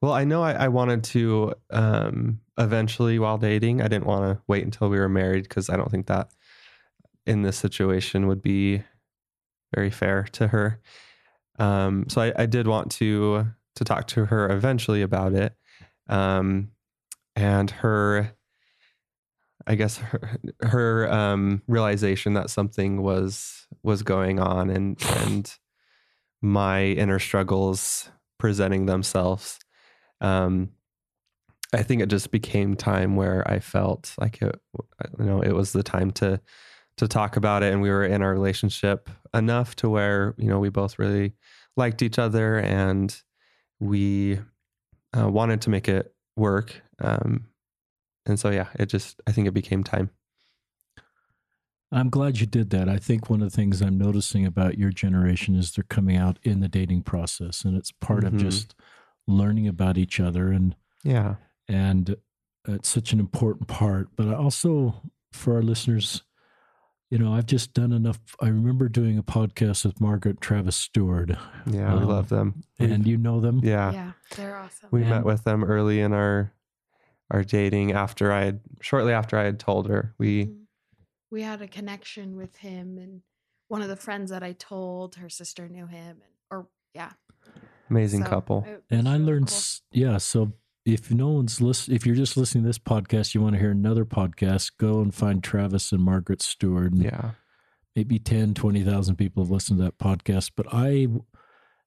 Well, 0.01 0.13
I 0.13 0.25
know 0.25 0.43
I, 0.43 0.51
I 0.53 0.67
wanted 0.67 1.03
to 1.05 1.53
um, 1.71 2.39
eventually 2.57 3.17
while 3.17 3.39
dating. 3.39 3.81
I 3.81 3.87
didn't 3.87 4.05
want 4.05 4.25
to 4.37 4.43
wait 4.47 4.63
until 4.63 4.89
we 4.89 4.99
were 4.99 5.09
married 5.09 5.43
because 5.43 5.69
I 5.71 5.75
don't 5.75 5.89
think 5.89 6.05
that 6.05 6.29
in 7.25 7.41
this 7.41 7.57
situation 7.57 8.27
would 8.27 8.41
be 8.43 8.83
very 9.73 9.89
fair 9.89 10.23
to 10.33 10.49
her. 10.49 10.79
Um, 11.57 12.05
so 12.09 12.21
I, 12.21 12.33
I 12.35 12.45
did 12.45 12.67
want 12.67 12.91
to 12.93 13.47
to 13.75 13.83
talk 13.83 14.07
to 14.07 14.25
her 14.25 14.49
eventually 14.51 15.01
about 15.01 15.33
it, 15.33 15.53
um, 16.09 16.69
and 17.35 17.69
her, 17.69 18.31
I 19.67 19.75
guess 19.75 19.97
her, 19.97 20.39
her 20.61 21.11
um, 21.11 21.61
realization 21.67 22.33
that 22.33 22.49
something 22.49 23.01
was 23.01 23.67
was 23.83 24.03
going 24.03 24.39
on, 24.39 24.69
and 24.69 25.01
and 25.25 25.53
my 26.41 26.83
inner 26.83 27.19
struggles 27.19 28.09
presenting 28.37 28.85
themselves. 28.85 29.59
Um, 30.21 30.69
I 31.73 31.83
think 31.83 32.01
it 32.01 32.09
just 32.09 32.31
became 32.31 32.75
time 32.75 33.15
where 33.15 33.49
I 33.49 33.59
felt 33.59 34.13
like 34.17 34.41
it, 34.41 34.59
you 35.19 35.25
know, 35.25 35.41
it 35.41 35.51
was 35.51 35.73
the 35.73 35.83
time 35.83 36.11
to 36.11 36.39
to 36.97 37.07
talk 37.07 37.37
about 37.37 37.63
it, 37.63 37.71
and 37.73 37.81
we 37.81 37.89
were 37.89 38.05
in 38.05 38.21
our 38.21 38.31
relationship 38.31 39.09
enough 39.33 39.75
to 39.77 39.89
where 39.89 40.33
you 40.37 40.47
know 40.47 40.59
we 40.59 40.69
both 40.69 40.97
really 40.99 41.33
liked 41.75 42.01
each 42.01 42.19
other, 42.19 42.57
and 42.59 43.21
we 43.79 44.39
uh, 45.17 45.29
wanted 45.29 45.61
to 45.61 45.69
make 45.69 45.87
it 45.87 46.13
work. 46.35 46.81
Um, 46.99 47.45
and 48.25 48.39
so, 48.39 48.49
yeah, 48.49 48.67
it 48.79 48.87
just 48.87 49.21
I 49.27 49.31
think 49.31 49.47
it 49.47 49.53
became 49.53 49.83
time. 49.83 50.09
I'm 51.91 52.09
glad 52.09 52.39
you 52.39 52.45
did 52.45 52.69
that. 52.71 52.89
I 52.89 52.97
think 52.97 53.29
one 53.29 53.41
of 53.41 53.49
the 53.49 53.55
things 53.55 53.81
I'm 53.81 53.97
noticing 53.97 54.45
about 54.45 54.77
your 54.77 54.89
generation 54.91 55.55
is 55.55 55.71
they're 55.71 55.85
coming 55.87 56.17
out 56.17 56.37
in 56.43 56.59
the 56.59 56.67
dating 56.67 57.03
process, 57.03 57.63
and 57.63 57.77
it's 57.77 57.91
part 57.91 58.23
Mhm. 58.23 58.27
of 58.27 58.37
just 58.37 58.75
learning 59.25 59.67
about 59.67 59.97
each 59.97 60.19
other, 60.19 60.51
and 60.51 60.75
Yeah. 61.03 61.35
and 61.69 62.15
it's 62.67 62.89
such 62.89 63.13
an 63.13 63.19
important 63.21 63.67
part. 63.69 64.09
But 64.17 64.27
I 64.27 64.33
also, 64.33 65.01
for 65.31 65.55
our 65.55 65.61
listeners, 65.61 66.23
you 67.09 67.17
know, 67.17 67.33
I've 67.33 67.45
just 67.45 67.73
done 67.73 67.91
enough. 67.93 68.19
I 68.41 68.47
remember 68.47 68.89
doing 68.89 69.17
a 69.17 69.23
podcast 69.23 69.85
with 69.85 70.01
Margaret 70.01 70.41
Travis 70.41 70.75
Stewart, 70.75 71.29
Yeah, 71.65 71.93
we 71.93 72.01
Um, 72.01 72.05
love 72.07 72.29
them. 72.29 72.63
And 72.79 73.07
you 73.07 73.17
know 73.17 73.39
them. 73.39 73.59
yeah, 73.63 73.91
yeah, 73.91 74.11
they're 74.35 74.57
awesome. 74.57 74.89
we 74.91 75.01
And- 75.01 75.09
met 75.09 75.23
with 75.25 75.43
them 75.43 75.63
early 75.63 75.99
in 76.01 76.13
our 76.13 76.53
our 77.29 77.43
dating 77.43 77.91
after 77.91 78.31
I 78.31 78.45
had 78.45 78.61
shortly 78.79 79.11
after 79.11 79.37
I 79.37 79.43
had 79.43 79.59
told 79.59 79.89
her. 79.89 80.13
We 80.17 80.45
Mhm. 80.45 80.65
we 81.29 81.41
had 81.41 81.61
a 81.61 81.67
connection 81.67 82.37
with 82.37 82.55
him 82.57 82.97
and 82.97 83.21
one 83.67 83.81
of 83.81 83.89
the 83.89 83.97
friends 83.97 84.31
that 84.31 84.43
I 84.43 84.53
told 84.53 85.15
her 85.15 85.27
sister 85.29 85.67
knew 85.67 85.87
him 85.87 86.21
and 86.21 86.33
or 86.49 86.69
yeah 86.93 87.11
amazing 87.89 88.23
So, 88.23 88.29
couple. 88.29 88.65
and 88.89 89.09
I 89.09 89.17
learned, 89.17 89.47
cool. 89.49 89.59
yeah. 89.91 90.17
So 90.19 90.53
if 90.87 91.11
no 91.11 91.27
one's 91.27 91.59
listen, 91.59 91.93
if 91.93 92.05
you're 92.05 92.15
just 92.15 92.37
listening 92.37 92.63
to 92.63 92.69
this 92.69 92.79
podcast, 92.79 93.35
you 93.35 93.41
want 93.41 93.55
to 93.55 93.59
hear 93.59 93.71
another 93.71 94.05
podcast, 94.05 94.71
go 94.79 95.01
and 95.01 95.13
find 95.13 95.43
Travis 95.43 95.91
and 95.91 96.01
Margaret 96.01 96.41
Stewart. 96.41 96.93
And 96.93 97.03
Yeah. 97.03 97.31
maybe 97.93 98.19
10, 98.19 98.53
20,000 98.53 99.17
people 99.17 99.43
have 99.43 99.51
listened 99.51 99.79
to 99.79 99.83
that 99.83 99.97
podcast. 99.97 100.51
But 100.55 100.67
I, 100.71 101.07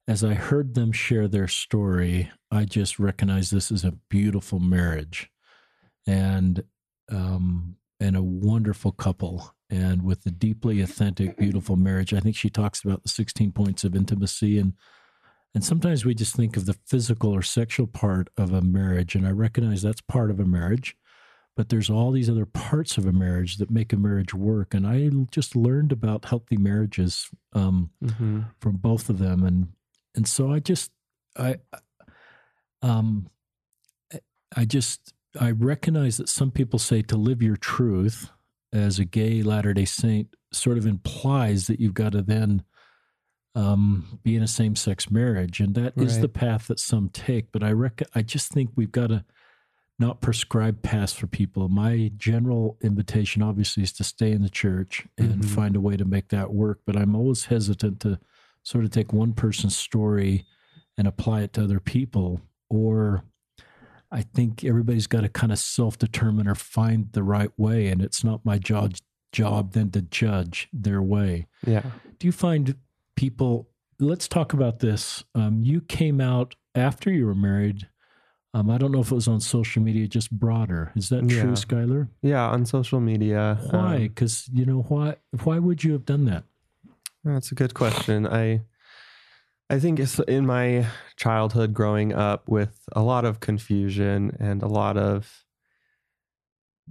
as 0.07 0.23
I 0.23 0.35
heard 0.35 0.75
them 0.75 0.91
share 0.91 1.27
their 1.27 1.47
story, 1.47 2.29
I 2.51 2.65
just 2.65 2.99
recognized 2.99 3.51
this 3.51 3.71
is 3.71 3.83
a 3.83 3.97
beautiful 4.09 4.59
marriage 4.59 5.31
and, 6.05 6.63
um, 7.09 7.77
and 7.99 8.15
a 8.15 8.21
wonderful 8.21 8.91
couple. 8.91 9.55
And 9.67 10.03
with 10.03 10.23
a 10.27 10.31
deeply 10.31 10.79
authentic, 10.81 11.37
beautiful 11.37 11.75
marriage, 11.75 12.13
I 12.13 12.19
think 12.19 12.35
she 12.35 12.51
talks 12.51 12.83
about 12.83 13.01
the 13.01 13.09
16 13.09 13.51
points 13.51 13.83
of 13.83 13.95
intimacy 13.95 14.59
and 14.59 14.73
and 15.53 15.63
sometimes 15.63 16.05
we 16.05 16.15
just 16.15 16.35
think 16.35 16.55
of 16.55 16.65
the 16.65 16.77
physical 16.87 17.31
or 17.31 17.41
sexual 17.41 17.87
part 17.87 18.29
of 18.37 18.53
a 18.53 18.61
marriage, 18.61 19.15
and 19.15 19.27
I 19.27 19.31
recognize 19.31 19.81
that's 19.81 20.01
part 20.01 20.31
of 20.31 20.39
a 20.39 20.45
marriage, 20.45 20.95
but 21.57 21.69
there's 21.69 21.89
all 21.89 22.11
these 22.11 22.29
other 22.29 22.45
parts 22.45 22.97
of 22.97 23.05
a 23.05 23.11
marriage 23.11 23.57
that 23.57 23.69
make 23.69 23.91
a 23.91 23.97
marriage 23.97 24.33
work. 24.33 24.73
And 24.73 24.87
I 24.87 25.09
just 25.31 25.55
learned 25.55 25.91
about 25.91 26.25
healthy 26.25 26.57
marriages 26.57 27.29
um, 27.53 27.91
hmm 28.01 28.41
from 28.61 28.77
both 28.77 29.09
of 29.09 29.19
them, 29.19 29.43
and 29.43 29.67
and 30.15 30.27
so 30.27 30.51
I 30.51 30.59
just 30.59 30.91
I 31.37 31.57
um 32.81 33.29
I 34.55 34.65
just 34.65 35.13
I 35.39 35.51
recognize 35.51 36.17
that 36.17 36.29
some 36.29 36.51
people 36.51 36.79
say 36.79 37.01
to 37.03 37.17
live 37.17 37.41
your 37.41 37.57
truth 37.57 38.29
as 38.73 38.99
a 38.99 39.05
gay 39.05 39.41
Latter 39.43 39.73
day 39.73 39.85
Saint 39.85 40.35
sort 40.53 40.77
of 40.77 40.85
implies 40.85 41.67
that 41.67 41.79
you've 41.79 41.93
got 41.93 42.11
to 42.13 42.21
then 42.21 42.63
um, 43.55 44.19
be 44.23 44.35
in 44.35 44.43
a 44.43 44.47
same 44.47 44.75
sex 44.75 45.11
marriage. 45.11 45.59
And 45.59 45.75
that 45.75 45.93
is 45.97 46.13
Right. 46.13 46.21
the 46.21 46.29
path 46.29 46.67
that 46.67 46.79
some 46.79 47.09
take. 47.09 47.51
But 47.51 47.63
I 47.63 47.71
rec- 47.71 48.03
I 48.15 48.21
just 48.21 48.51
think 48.51 48.71
we've 48.75 48.91
got 48.91 49.07
to 49.07 49.25
not 49.99 50.21
prescribe 50.21 50.81
paths 50.81 51.13
for 51.13 51.27
people. 51.27 51.69
My 51.69 52.11
general 52.17 52.77
invitation, 52.81 53.41
obviously, 53.43 53.83
is 53.83 53.91
to 53.93 54.03
stay 54.03 54.31
in 54.31 54.41
the 54.41 54.49
church 54.49 55.05
and 55.17 55.41
Mhm. 55.41 55.45
find 55.45 55.75
a 55.75 55.81
way 55.81 55.95
to 55.97 56.05
make 56.05 56.29
that 56.29 56.53
work. 56.53 56.81
But 56.85 56.95
I'm 56.97 57.15
always 57.15 57.45
hesitant 57.45 57.99
to 58.01 58.19
sort 58.63 58.83
of 58.85 58.91
take 58.91 59.13
one 59.13 59.33
person's 59.33 59.75
story 59.75 60.45
and 60.97 61.07
apply 61.07 61.41
it 61.41 61.53
to 61.53 61.63
other 61.63 61.79
people. 61.79 62.41
Or 62.69 63.23
I 64.11 64.21
think 64.23 64.63
everybody's 64.63 65.07
got 65.07 65.21
to 65.21 65.29
kind 65.29 65.51
of 65.51 65.59
self 65.59 65.97
determine 65.99 66.47
or 66.47 66.55
find 66.55 67.11
the 67.11 67.23
right 67.23 67.51
way. 67.59 67.87
And 67.87 68.01
it's 68.01 68.23
not 68.23 68.43
my 68.45 68.57
job, 68.57 68.95
job 69.31 69.73
then 69.73 69.91
to 69.91 70.01
judge 70.01 70.67
their 70.73 71.01
way. 71.01 71.47
Yeah. 71.65 71.83
Do 72.17 72.27
you 72.27 72.31
find 72.31 72.75
people, 73.15 73.69
let's 73.99 74.27
talk 74.27 74.53
about 74.53 74.79
this. 74.79 75.23
Um, 75.35 75.61
you 75.63 75.81
came 75.81 76.19
out 76.21 76.55
after 76.75 77.11
you 77.11 77.25
were 77.25 77.35
married. 77.35 77.87
Um, 78.53 78.69
I 78.69 78.77
don't 78.77 78.91
know 78.91 78.99
if 78.99 79.11
it 79.11 79.15
was 79.15 79.27
on 79.29 79.39
social 79.39 79.81
media, 79.81 80.07
just 80.07 80.29
broader. 80.31 80.91
Is 80.95 81.09
that 81.09 81.23
Yeah. 81.29 81.41
true, 81.41 81.51
Skylar? 81.53 82.09
Yeah. 82.21 82.49
On 82.49 82.65
social 82.65 82.99
media. 82.99 83.57
Why? 83.69 83.95
um, 83.95 84.01
Because 84.03 84.49
you 84.51 84.65
know 84.65 84.81
why? 84.81 85.15
Why 85.43 85.59
would 85.59 85.83
you 85.83 85.93
have 85.93 86.05
done 86.05 86.25
that? 86.25 86.43
That's 87.23 87.51
a 87.51 87.55
good 87.55 87.73
question. 87.73 88.27
I 88.27 88.61
I 89.69 89.79
think 89.79 89.99
it's 90.01 90.19
in 90.19 90.45
my 90.45 90.87
childhood 91.15 91.73
growing 91.73 92.11
up 92.13 92.49
with 92.49 92.77
a 92.91 93.01
lot 93.01 93.23
of 93.23 93.39
confusion 93.39 94.35
and 94.37 94.61
a 94.61 94.67
lot 94.67 94.97
of 94.97 95.45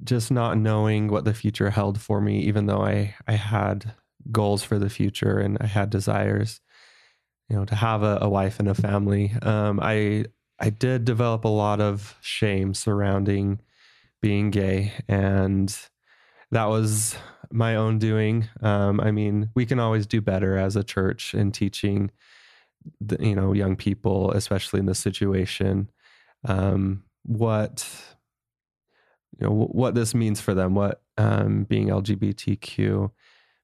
just 0.03 0.31
not 0.31 0.57
knowing 0.57 1.09
what 1.09 1.27
the 1.27 1.35
future 1.35 1.69
held 1.69 2.01
for 2.01 2.23
me 2.23 2.41
even 2.41 2.65
though 2.65 2.81
I 2.83 3.15
I 3.29 3.33
had 3.35 3.93
goals 4.31 4.63
for 4.63 4.79
the 4.79 4.91
future 4.91 5.39
and 5.39 5.59
I 5.61 5.67
had 5.67 5.91
desires 5.91 6.61
you 7.49 7.57
know 7.57 7.65
to 7.65 7.75
have 7.75 8.03
a, 8.03 8.19
a 8.21 8.29
wife 8.29 8.61
and 8.61 8.69
a 8.69 8.75
family. 8.75 9.33
Um 9.43 9.81
I 9.81 10.27
I 10.59 10.71
did 10.71 11.05
develop 11.05 11.45
a 11.45 11.49
lot 11.49 11.81
of 11.81 12.17
shame 12.21 12.75
surrounding 12.75 13.61
being 14.21 14.51
gay 14.51 14.93
and 15.09 15.75
that 16.51 16.65
was 16.65 17.17
my 17.53 17.77
own 17.77 17.99
doing. 17.99 18.49
Um, 18.61 19.01
I 19.01 19.11
mean, 19.11 19.51
we 19.55 19.67
can 19.67 19.81
always 19.81 20.07
do 20.07 20.21
better 20.21 20.57
as 20.57 20.77
a 20.77 20.85
church 20.85 21.35
in 21.35 21.53
teaching, 21.53 22.11
the, 23.01 23.17
you 23.21 23.35
know, 23.35 23.53
young 23.53 23.77
people, 23.77 24.33
especially 24.33 24.81
in 24.81 24.87
this 24.87 24.99
situation, 24.99 25.91
um, 26.45 27.05
what 27.23 27.89
you 29.39 29.47
know 29.47 29.53
what 29.53 29.95
this 29.95 30.15
means 30.15 30.41
for 30.41 30.55
them, 30.55 30.75
what 30.75 31.03
um, 31.19 31.65
being 31.65 31.89
LGBTQ 31.89 33.11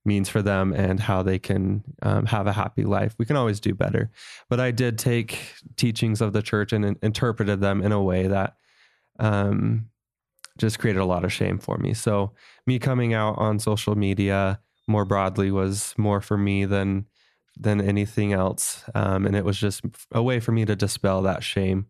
means 0.07 0.29
for 0.29 0.43
them, 0.43 0.73
and 0.73 1.01
how 1.01 1.23
they 1.23 1.39
can 1.39 1.83
um, 2.03 2.27
have 2.27 2.47
a 2.47 2.53
happy 2.53 2.85
life. 2.85 3.15
We 3.19 3.27
can 3.27 3.37
always 3.37 3.61
do 3.61 3.75
better. 3.75 4.11
But 4.49 4.61
I 4.61 4.71
did 4.71 4.99
take 4.99 5.55
teachings 5.77 6.21
of 6.21 6.33
the 6.33 6.43
church 6.43 6.73
and 6.73 6.85
in- 6.85 6.99
interpreted 7.03 7.61
them 7.61 7.83
in 7.83 7.93
a 7.93 8.03
way 8.03 8.29
that 8.29 8.57
um, 9.19 9.91
just 10.59 10.79
created 10.79 11.01
a 11.01 11.05
lot 11.05 11.25
of 11.25 11.33
shame 11.33 11.59
for 11.59 11.77
me. 11.79 11.95
So 11.95 12.33
me 12.67 12.79
coming 12.79 13.13
out 13.13 13.39
on 13.39 13.59
social 13.59 13.97
media 13.97 14.61
more 14.89 15.05
broadly 15.05 15.51
was 15.51 15.95
more 15.99 16.21
for 16.21 16.39
me 16.39 16.65
than 16.65 17.07
than 17.59 17.81
anything 17.81 18.35
else, 18.35 18.85
um, 18.95 19.25
and 19.25 19.35
it 19.35 19.45
was 19.45 19.59
just 19.59 19.83
a 20.13 20.23
way 20.23 20.41
for 20.41 20.53
me 20.53 20.67
to 20.67 20.77
dispel 20.77 21.23
that 21.23 21.43
shame 21.43 21.87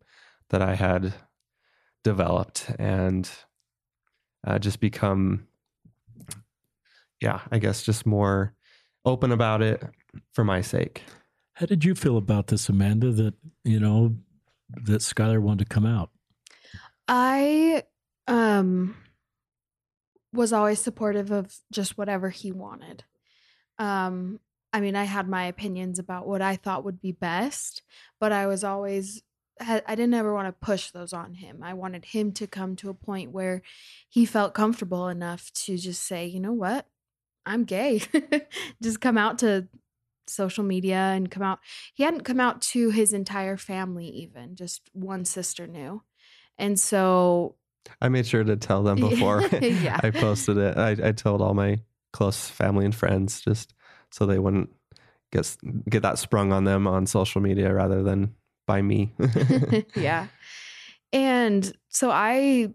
that 0.50 0.62
I 0.62 0.76
had 0.76 1.12
developed 2.04 2.70
and 2.78 3.28
uh, 4.46 4.60
just 4.60 4.78
become, 4.78 5.48
yeah, 7.20 7.40
I 7.50 7.58
guess 7.58 7.82
just 7.82 8.06
more 8.06 8.54
open 9.04 9.32
about 9.32 9.62
it 9.62 9.82
for 10.32 10.44
my 10.44 10.60
sake. 10.60 11.02
How 11.54 11.66
did 11.66 11.84
you 11.84 11.94
feel 11.94 12.18
about 12.18 12.48
this, 12.48 12.68
Amanda? 12.68 13.10
That 13.12 13.34
you 13.64 13.80
know 13.80 14.16
that 14.84 15.00
Skylar 15.00 15.40
wanted 15.40 15.68
to 15.68 15.74
come 15.74 15.86
out. 15.86 16.10
I 17.08 17.84
um 18.26 18.96
was 20.32 20.52
always 20.52 20.80
supportive 20.80 21.30
of 21.30 21.54
just 21.72 21.96
whatever 21.96 22.30
he 22.30 22.52
wanted. 22.52 23.04
Um 23.78 24.40
I 24.72 24.80
mean, 24.80 24.96
I 24.96 25.04
had 25.04 25.26
my 25.28 25.46
opinions 25.46 25.98
about 25.98 26.26
what 26.26 26.42
I 26.42 26.56
thought 26.56 26.84
would 26.84 27.00
be 27.00 27.12
best, 27.12 27.82
but 28.20 28.32
I 28.32 28.46
was 28.46 28.64
always 28.64 29.22
I 29.58 29.82
I 29.86 29.94
didn't 29.94 30.14
ever 30.14 30.34
want 30.34 30.48
to 30.48 30.66
push 30.66 30.90
those 30.90 31.14
on 31.14 31.34
him. 31.34 31.62
I 31.62 31.72
wanted 31.72 32.04
him 32.04 32.32
to 32.32 32.46
come 32.46 32.76
to 32.76 32.90
a 32.90 32.94
point 32.94 33.32
where 33.32 33.62
he 34.10 34.26
felt 34.26 34.52
comfortable 34.52 35.08
enough 35.08 35.50
to 35.64 35.78
just 35.78 36.02
say, 36.02 36.26
"You 36.26 36.40
know 36.40 36.52
what? 36.52 36.86
I'm 37.46 37.64
gay." 37.64 38.02
just 38.82 39.00
come 39.00 39.16
out 39.16 39.38
to 39.38 39.68
social 40.28 40.64
media 40.64 40.96
and 40.96 41.30
come 41.30 41.42
out. 41.42 41.60
He 41.94 42.02
hadn't 42.02 42.24
come 42.24 42.40
out 42.40 42.60
to 42.62 42.90
his 42.90 43.12
entire 43.12 43.56
family 43.56 44.08
even, 44.08 44.56
just 44.56 44.82
one 44.92 45.24
sister 45.24 45.66
knew. 45.66 46.02
And 46.58 46.78
so 46.78 47.56
I 48.00 48.08
made 48.08 48.26
sure 48.26 48.44
to 48.44 48.56
tell 48.56 48.82
them 48.82 48.96
before 49.08 49.42
Yeah. 49.60 50.00
I 50.02 50.10
posted 50.10 50.56
it. 50.58 50.76
I, 50.76 50.90
I 51.08 51.12
told 51.12 51.40
all 51.42 51.54
my 51.54 51.80
close 52.12 52.48
family 52.48 52.84
and 52.84 52.94
friends 52.94 53.40
just 53.40 53.74
so 54.10 54.26
they 54.26 54.38
wouldn't 54.38 54.70
get 55.32 55.56
get 55.88 56.02
that 56.02 56.18
sprung 56.18 56.52
on 56.52 56.64
them 56.64 56.86
on 56.86 57.06
social 57.06 57.40
media 57.40 57.72
rather 57.72 58.02
than 58.02 58.34
by 58.66 58.82
me. 58.82 59.12
yeah. 59.94 60.28
And 61.12 61.72
so 61.88 62.10
I 62.10 62.72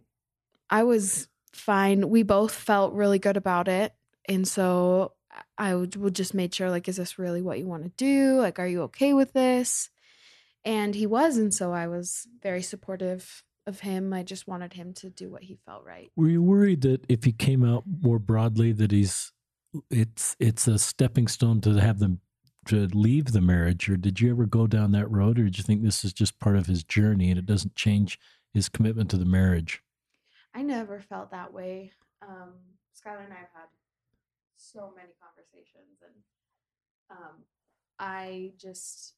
I 0.70 0.84
was 0.84 1.28
fine. 1.54 2.10
We 2.10 2.24
both 2.24 2.54
felt 2.54 2.94
really 2.94 3.20
good 3.20 3.38
about 3.38 3.68
it. 3.68 3.94
And 4.28 4.48
so 4.48 5.14
I 5.58 5.76
would, 5.76 5.96
would 5.96 6.16
just 6.16 6.34
made 6.34 6.54
sure 6.54 6.70
like 6.70 6.88
is 6.88 6.98
this 6.98 7.20
really 7.20 7.42
what 7.42 7.60
you 7.60 7.66
want 7.66 7.84
to 7.84 7.90
do? 7.90 8.40
Like 8.40 8.60
are 8.60 8.68
you 8.68 8.84
okay 8.84 9.14
with 9.14 9.34
this? 9.34 9.90
And 10.64 10.94
he 10.94 11.08
was 11.08 11.38
and 11.38 11.54
so 11.54 11.74
I 11.74 11.88
was 11.88 12.28
very 12.42 12.62
supportive 12.62 13.44
of 13.68 13.80
him. 13.80 14.14
I 14.14 14.24
just 14.24 14.48
wanted 14.48 14.74
him 14.74 14.94
to 14.96 15.10
do 15.10 15.30
what 15.30 15.44
he 15.44 15.58
felt 15.66 15.86
right. 15.86 16.12
Were 16.16 16.30
you 16.30 16.42
worried 16.42 16.82
that 16.82 17.06
if 17.10 17.24
he 17.24 17.32
came 17.32 17.64
out 17.64 17.84
more 18.02 18.20
broadly, 18.20 18.72
that 18.74 18.92
he's 18.92 19.32
it's 19.90 20.36
it's 20.40 20.68
a 20.68 20.78
stepping 20.78 21.28
stone 21.28 21.62
to 21.62 21.74
have 21.76 22.00
them 22.00 22.20
to 22.68 22.88
leave 22.94 23.32
the 23.32 23.42
marriage, 23.42 23.90
or 23.90 23.98
did 23.98 24.20
you 24.20 24.30
ever 24.32 24.46
go 24.46 24.68
down 24.68 24.92
that 24.92 25.10
road, 25.10 25.40
or 25.40 25.44
did 25.44 25.58
you 25.58 25.64
think 25.64 25.82
this 25.82 26.04
is 26.04 26.14
just 26.14 26.40
part 26.40 26.56
of 26.56 26.68
his 26.68 26.84
journey 26.84 27.30
and 27.30 27.40
it 27.40 27.46
doesn't 27.46 27.76
change 27.76 28.20
his 28.54 28.70
commitment 28.70 29.10
to 29.10 29.18
the 29.18 29.26
marriage? 29.26 29.82
I 30.54 30.62
never 30.62 31.00
felt 31.00 31.32
that 31.32 31.54
way. 31.54 31.92
Um, 32.22 32.54
Skylar 32.94 33.24
and 33.24 33.34
I 33.34 33.38
have 33.38 33.50
had 33.54 33.70
so 34.62 34.94
many 34.96 35.12
conversations, 35.22 36.02
and 36.04 36.16
um, 37.10 37.44
I 38.00 38.52
just 38.58 39.14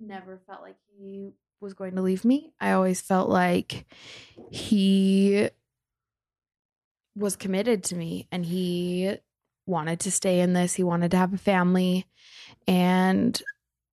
never 0.00 0.40
felt 0.46 0.62
like 0.62 0.76
he 0.96 1.30
was 1.60 1.74
going 1.74 1.94
to 1.94 2.02
leave 2.02 2.24
me. 2.24 2.52
I 2.60 2.72
always 2.72 3.00
felt 3.00 3.28
like 3.28 3.86
he 4.50 5.48
was 7.14 7.36
committed 7.36 7.84
to 7.84 7.94
me 7.94 8.26
and 8.32 8.44
he 8.44 9.16
wanted 9.66 10.00
to 10.00 10.10
stay 10.10 10.40
in 10.40 10.54
this. 10.54 10.74
He 10.74 10.82
wanted 10.82 11.12
to 11.12 11.16
have 11.16 11.32
a 11.32 11.38
family. 11.38 12.06
And 12.66 13.40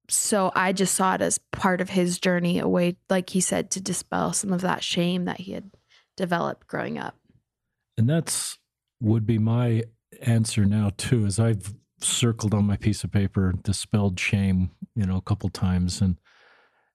so 0.10 0.52
I 0.56 0.74
just 0.74 0.96
saw 0.96 1.16
it 1.16 1.22
as 1.22 1.38
part 1.52 1.82
of 1.82 1.90
his 1.90 2.20
journey, 2.20 2.60
a 2.60 2.68
way, 2.68 2.98
like 3.10 3.30
he 3.30 3.42
said, 3.42 3.70
to 3.72 3.82
dispel 3.82 4.34
some 4.34 4.52
of 4.52 4.62
that 4.62 4.84
shame 4.84 5.26
that 5.26 5.42
he 5.42 5.52
had 5.52 5.70
developed 6.18 6.68
growing 6.68 6.98
up. 6.98 7.16
And 7.98 8.10
that's 8.10 8.58
would 9.02 9.26
be 9.26 9.38
my 9.38 9.84
answer 10.22 10.66
now 10.66 10.92
too, 10.98 11.26
as 11.26 11.40
I've 11.40 11.74
circled 12.02 12.54
on 12.54 12.66
my 12.66 12.78
piece 12.78 13.04
of 13.04 13.12
paper 13.12 13.54
dispelled 13.64 14.20
shame, 14.20 14.72
you 14.96 15.06
know, 15.06 15.18
a 15.18 15.22
couple 15.22 15.50
times, 15.50 16.02
and 16.02 16.18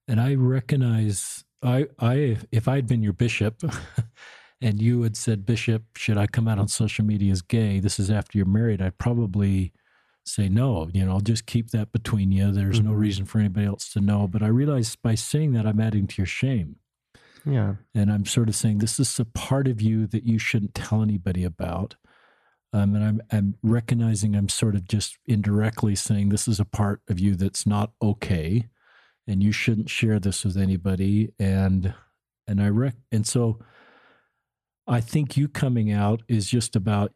and 0.09 0.20
I 0.20 0.35
recognize 0.35 1.45
I 1.62 1.87
I 1.99 2.39
if 2.53 2.68
I'd 2.68 2.87
been 2.87 3.03
your 3.03 3.12
bishop. 3.14 3.62
And 4.61 4.81
you 4.81 5.03
had 5.03 5.14
said, 5.14 5.45
Bishop, 5.45 5.83
should 5.99 6.16
I 6.16 6.27
come 6.27 6.49
out 6.49 6.59
on 6.59 6.68
social 6.68 7.05
media 7.05 7.33
as 7.33 7.43
gay? 7.43 7.81
This 7.81 7.99
is 7.99 8.11
after 8.11 8.39
you're 8.39 8.47
married. 8.47 8.81
I'd 8.81 8.97
probably 8.97 9.72
say 10.25 10.49
no. 10.49 10.89
You 10.95 11.05
know, 11.05 11.11
I'll 11.12 11.20
just 11.20 11.45
keep 11.45 11.70
that 11.72 11.93
between 11.93 12.33
you. 12.33 12.51
There's 12.51 12.81
no 12.81 12.93
Mhm. 12.93 12.99
reason 12.99 13.25
for 13.27 13.41
anybody 13.41 13.66
else 13.66 13.93
to 13.93 14.01
know. 14.01 14.27
But 14.27 14.43
I 14.43 14.47
realize 14.47 14.97
by 14.97 15.16
saying 15.16 15.53
that, 15.53 15.66
I'm 15.66 15.81
adding 15.81 16.07
to 16.07 16.14
your 16.16 16.27
shame. 16.27 16.77
yeah. 17.45 17.75
And 17.95 18.11
I'm 18.11 18.25
sort 18.25 18.49
of 18.49 18.55
saying 18.57 18.79
this 18.79 18.99
is 18.99 19.20
a 19.20 19.27
part 19.27 19.68
of 19.68 19.83
you 19.83 20.07
that 20.07 20.25
you 20.25 20.39
shouldn't 20.39 20.75
tell 20.75 21.03
anybody 21.03 21.45
about. 21.45 21.97
Um, 22.75 22.97
and 22.97 23.05
I'm, 23.05 23.22
I'm 23.31 23.55
recognizing 23.62 24.35
I'm 24.35 24.49
sort 24.49 24.75
of 24.75 24.89
just 24.89 25.16
indirectly 25.27 25.95
saying 25.95 26.29
this 26.29 26.49
is 26.49 26.59
a 26.59 26.64
part 26.64 27.01
of 27.09 27.20
you 27.20 27.37
that's 27.37 27.66
not 27.66 27.93
okay, 28.03 28.66
and 29.29 29.43
you 29.43 29.53
shouldn't 29.53 29.89
share 29.89 30.18
this 30.18 30.45
with 30.45 30.57
anybody. 30.57 31.33
And 31.39 31.95
and 32.47 32.61
I 32.61 32.68
rec 32.68 32.97
and 33.12 33.27
so 33.27 33.61
I 34.87 35.01
think 35.01 35.37
you 35.37 35.49
coming 35.49 35.93
out 35.93 36.22
is 36.29 36.49
just 36.49 36.77
about 36.77 37.12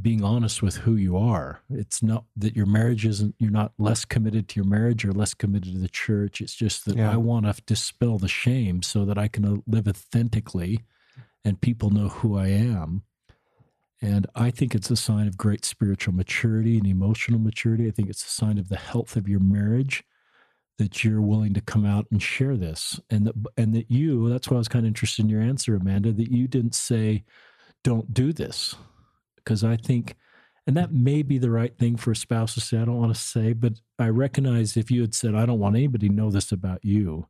being 0.00 0.24
honest 0.24 0.62
with 0.62 0.76
who 0.76 0.94
you 0.94 1.16
are. 1.16 1.60
It's 1.68 2.02
not 2.02 2.24
that 2.36 2.56
your 2.56 2.66
marriage 2.66 3.04
isn't, 3.04 3.34
you're 3.38 3.50
not 3.50 3.72
less 3.78 4.04
committed 4.04 4.48
to 4.48 4.56
your 4.56 4.64
marriage 4.64 5.04
or 5.04 5.12
less 5.12 5.34
committed 5.34 5.74
to 5.74 5.78
the 5.78 5.88
church. 5.88 6.40
It's 6.40 6.54
just 6.54 6.86
that 6.86 6.96
Yeah. 6.96 7.12
I 7.12 7.16
want 7.16 7.46
to 7.46 7.62
dispel 7.66 8.18
the 8.18 8.28
shame 8.28 8.82
so 8.82 9.04
that 9.04 9.18
I 9.18 9.28
can 9.28 9.62
live 9.66 9.86
authentically 9.86 10.80
and 11.44 11.60
people 11.60 11.90
know 11.90 12.08
who 12.08 12.38
I 12.38 12.48
am. 12.48 13.02
And 14.04 14.26
I 14.34 14.50
think 14.50 14.74
it's 14.74 14.90
a 14.90 14.96
sign 14.96 15.26
of 15.26 15.38
great 15.38 15.64
spiritual 15.64 16.12
maturity 16.12 16.76
and 16.76 16.86
emotional 16.86 17.40
maturity. 17.40 17.88
I 17.88 17.90
think 17.90 18.10
it's 18.10 18.22
a 18.22 18.28
sign 18.28 18.58
of 18.58 18.68
the 18.68 18.76
health 18.76 19.16
of 19.16 19.30
your 19.30 19.40
marriage 19.40 20.04
that 20.76 21.02
you're 21.02 21.22
willing 21.22 21.54
to 21.54 21.62
come 21.62 21.86
out 21.86 22.06
and 22.10 22.22
share 22.22 22.54
this. 22.54 23.00
And 23.08 23.26
that, 23.26 23.34
and 23.56 23.74
that 23.74 23.90
you, 23.90 24.28
that's 24.28 24.50
why 24.50 24.56
I 24.56 24.58
was 24.58 24.68
kind 24.68 24.84
of 24.84 24.88
interested 24.88 25.22
in 25.22 25.30
your 25.30 25.40
answer, 25.40 25.74
Amanda, 25.74 26.12
that 26.12 26.30
you 26.30 26.46
didn't 26.46 26.74
say, 26.74 27.24
don't 27.82 28.12
do 28.12 28.34
this. 28.34 28.74
Because 29.36 29.64
I 29.64 29.76
think, 29.78 30.16
and 30.66 30.76
that 30.76 30.92
may 30.92 31.22
be 31.22 31.38
the 31.38 31.50
right 31.50 31.74
thing 31.74 31.96
for 31.96 32.10
a 32.10 32.16
spouse 32.16 32.52
to 32.54 32.60
say, 32.60 32.76
I 32.76 32.84
don't 32.84 33.00
want 33.00 33.14
to 33.14 33.20
say, 33.20 33.54
but 33.54 33.80
I 33.98 34.10
recognize 34.10 34.76
if 34.76 34.90
you 34.90 35.00
had 35.00 35.14
said, 35.14 35.34
I 35.34 35.46
don't 35.46 35.60
want 35.60 35.76
anybody 35.76 36.10
to 36.10 36.14
know 36.14 36.30
this 36.30 36.52
about 36.52 36.84
you, 36.84 37.26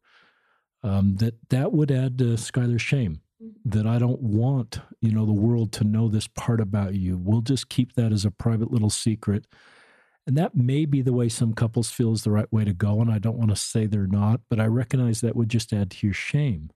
um, 0.82 1.14
that 1.18 1.34
that 1.50 1.72
would 1.72 1.92
add 1.92 2.18
to 2.18 2.36
Skylar's 2.36 2.82
shame 2.82 3.20
that 3.64 3.86
I 3.86 3.98
don't 3.98 4.20
want, 4.22 4.80
you 5.00 5.12
know, 5.12 5.26
the 5.26 5.32
world 5.32 5.72
to 5.74 5.84
know 5.84 6.08
this 6.08 6.26
part 6.28 6.60
about 6.60 6.94
you. 6.94 7.18
We'll 7.18 7.40
just 7.42 7.68
keep 7.68 7.94
that 7.94 8.12
as 8.12 8.24
a 8.24 8.30
private 8.30 8.72
little 8.72 8.90
secret. 8.90 9.46
And 10.26 10.36
that 10.38 10.54
may 10.56 10.86
be 10.86 11.02
the 11.02 11.12
way 11.12 11.28
some 11.28 11.54
couples 11.54 11.90
feel 11.90 12.12
is 12.12 12.24
the 12.24 12.30
right 12.30 12.50
way 12.52 12.64
to 12.64 12.72
go. 12.72 13.00
And 13.00 13.10
I 13.10 13.18
don't 13.18 13.38
want 13.38 13.50
to 13.50 13.56
say 13.56 13.86
they're 13.86 14.06
not, 14.06 14.40
but 14.48 14.60
I 14.60 14.66
recognize 14.66 15.20
that 15.20 15.36
would 15.36 15.50
just 15.50 15.72
add 15.72 15.90
to 15.92 16.06
your 16.06 16.14
shame 16.14 16.70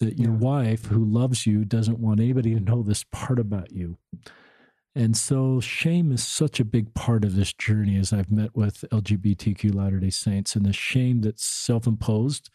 that 0.00 0.18
your 0.18 0.32
Yeah. 0.32 0.38
wife 0.38 0.86
who 0.86 1.04
loves 1.04 1.46
you 1.46 1.64
doesn't 1.64 2.00
want 2.00 2.20
anybody 2.20 2.54
to 2.54 2.60
know 2.60 2.82
this 2.82 3.04
part 3.04 3.38
about 3.38 3.72
you. 3.72 3.98
And 4.94 5.16
so 5.16 5.60
shame 5.60 6.12
is 6.12 6.24
such 6.26 6.60
a 6.60 6.64
big 6.64 6.94
part 6.94 7.24
of 7.24 7.36
this 7.36 7.52
journey 7.52 7.96
as 7.98 8.12
I've 8.12 8.30
met 8.30 8.56
with 8.56 8.84
LGBTQ 8.92 9.74
Latter 9.74 10.00
day 10.00 10.10
Saints 10.10 10.56
and 10.56 10.66
the 10.66 10.72
shame 10.72 11.20
that's 11.22 11.44
self 11.44 11.86
imposed. 11.86 12.50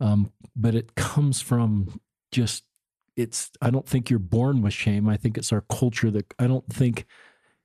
Um, 0.00 0.32
but 0.56 0.74
it 0.74 0.94
comes 0.96 1.40
from 1.40 2.00
just, 2.34 2.64
it's, 3.16 3.50
I 3.62 3.70
don't 3.70 3.86
think 3.88 4.10
you're 4.10 4.18
born 4.18 4.60
with 4.60 4.72
shame. 4.74 5.08
I 5.08 5.16
think 5.16 5.38
it's 5.38 5.52
our 5.52 5.62
culture 5.70 6.10
that 6.10 6.26
I 6.38 6.46
don't 6.46 6.66
think 6.72 7.06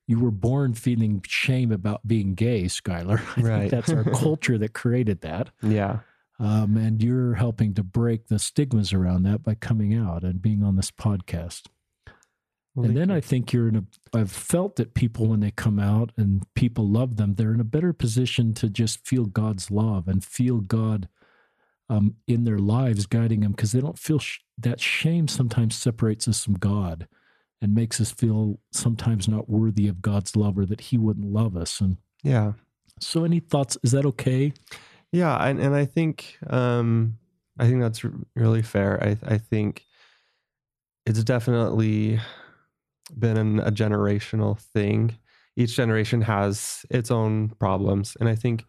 you 0.08 0.20
were 0.20 0.32
born 0.32 0.74
feeling 0.74 1.24
shame 1.28 1.72
about 1.72 2.08
being 2.08 2.36
gay, 2.36 2.64
Skylar. 2.66 3.20
I 3.38 3.42
Right. 3.42 3.60
think 3.60 3.72
that's 3.72 3.90
our 3.92 4.04
culture 4.26 4.58
that 4.58 4.74
created 4.74 5.22
that. 5.22 5.50
Yeah. 5.62 6.00
Um, 6.40 6.78
and 6.78 7.04
you're 7.04 7.34
helping 7.34 7.74
to 7.74 7.84
break 7.84 8.28
the 8.28 8.40
stigmas 8.40 8.94
around 8.94 9.24
that 9.24 9.44
by 9.44 9.56
coming 9.56 9.94
out 9.94 10.24
and 10.24 10.42
being 10.42 10.64
on 10.64 10.76
this 10.78 10.92
podcast. 10.92 11.66
Well, 12.76 12.86
and 12.86 12.96
then 12.96 13.10
you. 13.10 13.16
I 13.16 13.20
think 13.22 13.52
you're 13.52 13.68
in 13.68 13.76
a, 13.76 13.84
I've 14.18 14.32
felt 14.32 14.76
that 14.78 14.94
people, 14.94 15.28
when 15.28 15.42
they 15.42 15.52
come 15.52 15.80
out 15.80 16.12
and 16.16 16.44
people 16.54 16.88
love 16.88 17.18
them, 17.18 17.36
they're 17.36 17.54
in 17.54 17.60
a 17.60 17.66
better 17.66 17.92
position 17.94 18.54
to 18.54 18.70
just 18.70 19.06
feel 19.06 19.26
God's 19.26 19.70
love 19.72 20.08
and 20.08 20.24
feel 20.24 20.60
God 20.60 21.10
um, 21.90 22.16
in 22.28 22.44
their 22.44 22.60
lives 22.60 23.06
guiding 23.06 23.42
them 23.42 23.52
because 23.52 23.72
they 23.72 23.82
don't 23.82 23.98
feel 23.98 24.20
sh- 24.20 24.40
that 24.58 24.80
shame 24.80 25.28
sometimes 25.28 25.76
separates 25.76 26.28
us 26.28 26.44
from 26.44 26.56
God 26.56 27.08
and 27.62 27.74
makes 27.74 28.00
us 28.00 28.12
feel 28.12 28.60
sometimes 28.72 29.28
not 29.28 29.50
worthy 29.50 29.88
of 29.88 30.02
God's 30.02 30.36
love 30.36 30.58
or 30.58 30.66
that 30.66 30.82
He 30.82 30.98
wouldn't 30.98 31.32
love 31.32 31.58
us. 31.58 31.82
And 31.82 31.98
yeah. 32.24 32.54
so, 33.00 33.24
any 33.24 33.40
thoughts? 33.40 33.78
Is 33.84 33.92
that 33.92 34.06
okay? 34.06 34.54
Yeah, 35.12 35.36
and, 35.44 35.60
and 35.60 35.76
I 35.76 35.86
think 35.86 36.38
um, 36.48 37.18
I 37.58 37.68
think 37.68 37.82
that's 37.82 38.04
really 38.36 38.62
fair. 38.62 39.04
I 39.04 39.18
I 39.34 39.38
think 39.38 39.86
it's 41.06 41.24
definitely 41.24 42.20
been 43.18 43.38
an, 43.38 43.60
a 43.60 43.72
generational 43.72 44.60
thing. 44.60 45.18
Each 45.56 45.76
generation 45.76 46.22
has 46.22 46.86
its 46.90 47.10
own 47.10 47.50
problems, 47.60 48.16
and 48.20 48.30
I 48.30 48.36
think 48.36 48.66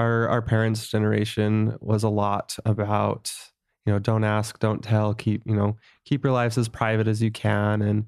our 0.00 0.28
our 0.28 0.42
parents' 0.42 0.88
generation 0.88 1.76
was 1.80 2.02
a 2.02 2.08
lot 2.08 2.56
about 2.64 3.32
you 3.86 3.92
know 3.92 3.98
don't 3.98 4.24
ask, 4.24 4.58
don't 4.58 4.82
tell, 4.82 5.14
keep 5.14 5.42
you 5.46 5.54
know 5.54 5.76
keep 6.04 6.24
your 6.24 6.32
lives 6.32 6.58
as 6.58 6.68
private 6.68 7.08
as 7.08 7.22
you 7.22 7.30
can, 7.30 7.82
and 7.82 8.06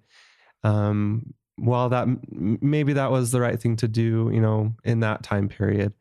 um, 0.64 1.34
while 1.56 1.88
that 1.90 2.08
maybe 2.30 2.94
that 2.94 3.10
was 3.10 3.30
the 3.30 3.40
right 3.40 3.60
thing 3.60 3.76
to 3.76 3.88
do, 3.88 4.30
you 4.32 4.40
know, 4.40 4.74
in 4.84 5.00
that 5.00 5.22
time 5.22 5.48
period. 5.48 5.92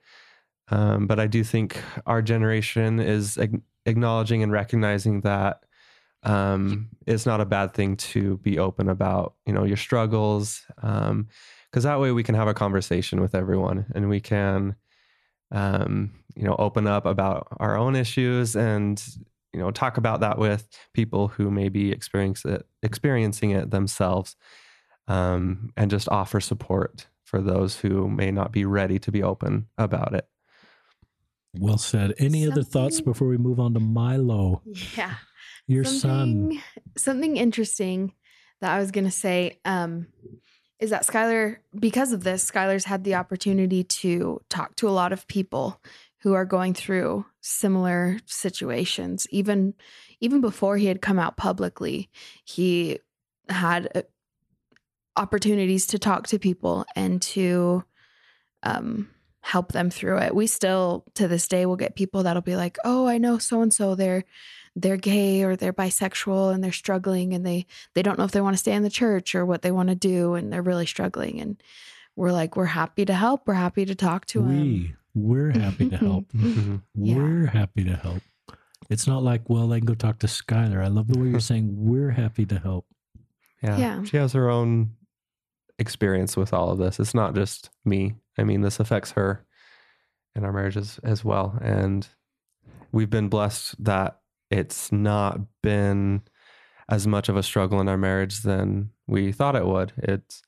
Um, 0.69 1.07
but 1.07 1.19
I 1.19 1.27
do 1.27 1.43
think 1.43 1.77
our 2.05 2.21
generation 2.21 2.99
is 2.99 3.37
ag- 3.37 3.61
acknowledging 3.85 4.41
and 4.41 4.51
recognizing 4.51 5.21
that 5.21 5.59
um, 6.23 6.89
it's 7.07 7.25
not 7.25 7.41
a 7.41 7.45
bad 7.45 7.73
thing 7.73 7.97
to 7.97 8.37
be 8.37 8.59
open 8.59 8.87
about, 8.87 9.33
you 9.45 9.53
know, 9.53 9.65
your 9.65 9.77
struggles, 9.77 10.63
because 10.75 11.83
that 11.83 11.99
way 11.99 12.11
we 12.11 12.23
can 12.23 12.35
have 12.35 12.47
a 12.47 12.53
conversation 12.53 13.19
with 13.19 13.35
everyone 13.35 13.85
and 13.93 14.07
we 14.07 14.19
can, 14.21 14.75
um, 15.51 16.11
you 16.35 16.43
know, 16.43 16.55
open 16.57 16.87
up 16.87 17.05
about 17.05 17.47
our 17.59 17.77
own 17.77 17.95
issues 17.95 18.55
and 18.55 19.03
you 19.53 19.59
know 19.59 19.71
talk 19.71 19.97
about 19.97 20.21
that 20.21 20.37
with 20.37 20.67
people 20.93 21.27
who 21.27 21.51
may 21.51 21.69
be 21.69 21.91
experience 21.91 22.45
it, 22.45 22.65
experiencing 22.83 23.51
it 23.51 23.69
themselves, 23.71 24.35
um, 25.07 25.71
and 25.75 25.91
just 25.91 26.07
offer 26.09 26.39
support 26.39 27.07
for 27.25 27.41
those 27.41 27.77
who 27.77 28.09
may 28.09 28.31
not 28.31 28.51
be 28.51 28.65
ready 28.65 28.99
to 28.99 29.11
be 29.11 29.23
open 29.23 29.67
about 29.77 30.13
it. 30.13 30.27
Well 31.57 31.77
said. 31.77 32.13
Any 32.17 32.49
other 32.49 32.63
thoughts 32.63 33.01
before 33.01 33.27
we 33.27 33.37
move 33.37 33.59
on 33.59 33.73
to 33.73 33.79
Milo, 33.79 34.61
Yeah. 34.95 35.15
your 35.67 35.83
son? 35.83 35.99
something, 35.99 36.61
Something 36.97 37.37
interesting 37.37 38.13
that 38.61 38.73
I 38.73 38.79
was 38.79 38.91
going 38.91 39.05
to 39.05 39.11
say 39.11 39.59
um, 39.65 40.07
is 40.81 40.89
that 40.89 41.05
Skylar, 41.05 41.57
because 41.79 42.11
of 42.11 42.23
this, 42.23 42.49
Skylar's 42.49 42.85
had 42.85 43.03
the 43.03 43.13
opportunity 43.15 43.83
to 43.83 44.41
talk 44.49 44.75
to 44.77 44.89
a 44.89 44.91
lot 44.91 45.13
of 45.13 45.27
people 45.27 45.79
who 46.21 46.33
are 46.33 46.43
going 46.43 46.73
through 46.73 47.25
similar 47.39 48.17
situations. 48.25 49.27
Even 49.29 49.75
even 50.19 50.41
before 50.41 50.77
he 50.77 50.87
had 50.87 51.01
come 51.01 51.19
out 51.19 51.37
publicly, 51.37 52.09
he 52.43 52.99
had 53.47 53.89
uh, 53.95 54.01
opportunities 55.15 55.85
to 55.87 55.99
talk 55.99 56.27
to 56.27 56.39
people 56.39 56.85
and 56.95 57.21
to 57.21 57.83
um, 58.63 59.09
help 59.41 59.71
them 59.71 59.89
through 59.89 60.17
it. 60.17 60.35
We 60.35 60.47
still, 60.47 61.05
to 61.15 61.27
this 61.27 61.47
day, 61.47 61.65
will 61.65 61.75
get 61.75 61.95
people 61.95 62.23
that'll 62.23 62.41
be 62.41 62.55
like, 62.55 62.77
"Oh, 62.83 63.07
I 63.07 63.19
know 63.19 63.37
so 63.37 63.61
and 63.61 63.73
so. 63.73 63.93
They're 63.93 64.23
they're 64.75 64.97
gay 64.97 65.43
or 65.43 65.55
they're 65.55 65.73
bisexual 65.73 66.53
and 66.53 66.63
they're 66.63 66.71
struggling 66.71 67.33
and 67.33 67.45
they 67.45 67.65
they 67.93 68.01
don't 68.01 68.17
know 68.17 68.23
if 68.25 68.31
they 68.31 68.41
want 68.41 68.53
to 68.53 68.59
stay 68.59 68.73
in 68.73 68.83
the 68.83 68.89
church 68.89 69.35
or 69.35 69.45
what 69.45 69.61
they 69.61 69.71
want 69.71 69.89
to 69.89 69.95
do 69.95 70.33
and 70.35 70.51
they're 70.51 70.61
really 70.61 70.85
struggling." 70.85 71.39
And 71.39 71.61
we're 72.15 72.31
like, 72.31 72.55
"We're 72.55 72.65
happy 72.65 73.05
to 73.05 73.13
help. 73.13 73.47
We're 73.47 73.53
happy 73.53 73.85
to 73.85 73.95
talk 73.95 74.25
to 74.27 74.39
them." 74.39 74.61
we 74.61 74.95
we're 75.13 75.51
happy 75.51 75.89
to 75.89 75.97
help. 75.97 76.25
Yeah. 76.95 77.15
We're 77.15 77.47
happy 77.47 77.83
to 77.85 77.95
help. 77.95 78.21
It's 78.89 79.07
not 79.07 79.23
like, 79.23 79.49
well, 79.49 79.71
I 79.73 79.79
can 79.79 79.85
go 79.85 79.93
talk 79.93 80.19
to 80.19 80.27
Skylar. 80.27 80.83
I 80.83 80.87
love 80.87 81.07
the 81.07 81.17
way 81.17 81.29
you're 81.29 81.39
saying 81.51 81.69
we're 81.73 82.11
happy 82.11 82.45
to 82.45 82.59
help. 82.59 82.85
Yeah. 83.63 83.77
Yeah. 83.77 84.03
She 84.03 84.17
has 84.17 84.33
her 84.33 84.49
own 84.49 84.91
experience 85.79 86.37
with 86.37 86.53
all 86.53 86.69
of 86.69 86.77
this. 86.77 86.99
It's 86.99 87.13
not 87.13 87.35
just 87.35 87.69
me. 87.85 88.15
I 88.37 88.43
mean, 88.43 88.61
this 88.61 88.79
affects 88.79 89.11
her 89.11 89.45
and 90.35 90.45
our 90.45 90.51
marriages 90.51 90.99
as 91.03 91.23
well. 91.25 91.57
And 91.61 92.07
we've 92.91 93.09
been 93.09 93.29
blessed 93.29 93.83
that 93.83 94.19
it's 94.51 94.91
not 94.91 95.39
been 95.63 96.21
as 96.89 97.07
much 97.07 97.29
of 97.29 97.37
a 97.37 97.43
struggle 97.43 97.79
in 97.79 97.87
our 97.87 97.97
marriage 97.97 98.41
than 98.41 98.91
we 99.07 99.31
thought 99.31 99.55
it 99.55 99.65
would. 99.65 99.93
It's 99.97 100.43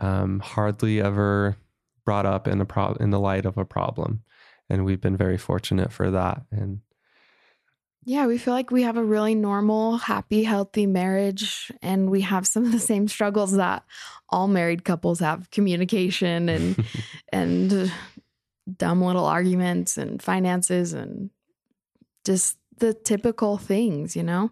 um, 0.00 0.40
hardly 0.40 1.00
ever 1.00 1.56
brought 2.04 2.26
up 2.26 2.48
in 2.48 2.60
a 2.60 2.64
pro- 2.64 2.94
in 2.94 3.10
the 3.10 3.20
light 3.20 3.46
of 3.46 3.56
a 3.56 3.64
problem. 3.64 4.24
And 4.68 4.84
we've 4.84 5.00
been 5.00 5.16
very 5.16 5.38
fortunate 5.38 5.92
for 5.92 6.10
that. 6.10 6.42
And 6.50 6.80
Yeah, 8.04 8.26
we 8.26 8.36
feel 8.36 8.54
like 8.54 8.70
we 8.70 8.82
have 8.82 8.96
a 8.96 9.04
really 9.04 9.34
normal, 9.34 9.98
happy, 9.98 10.42
healthy 10.42 10.86
marriage, 10.86 11.70
and 11.82 12.10
we 12.10 12.22
have 12.22 12.46
some 12.46 12.64
of 12.64 12.72
the 12.72 12.80
same 12.80 13.06
struggles 13.06 13.52
that 13.52 13.84
all 14.28 14.48
married 14.48 14.84
couples 14.84 15.20
have: 15.20 15.50
communication 15.50 16.48
and 16.48 16.84
and 17.32 17.92
dumb 18.76 19.02
little 19.02 19.24
arguments 19.24 19.98
and 19.98 20.22
finances 20.22 20.92
and 20.92 21.30
just 22.24 22.56
the 22.80 22.92
typical 22.92 23.56
things, 23.56 24.16
you 24.16 24.22
know. 24.22 24.50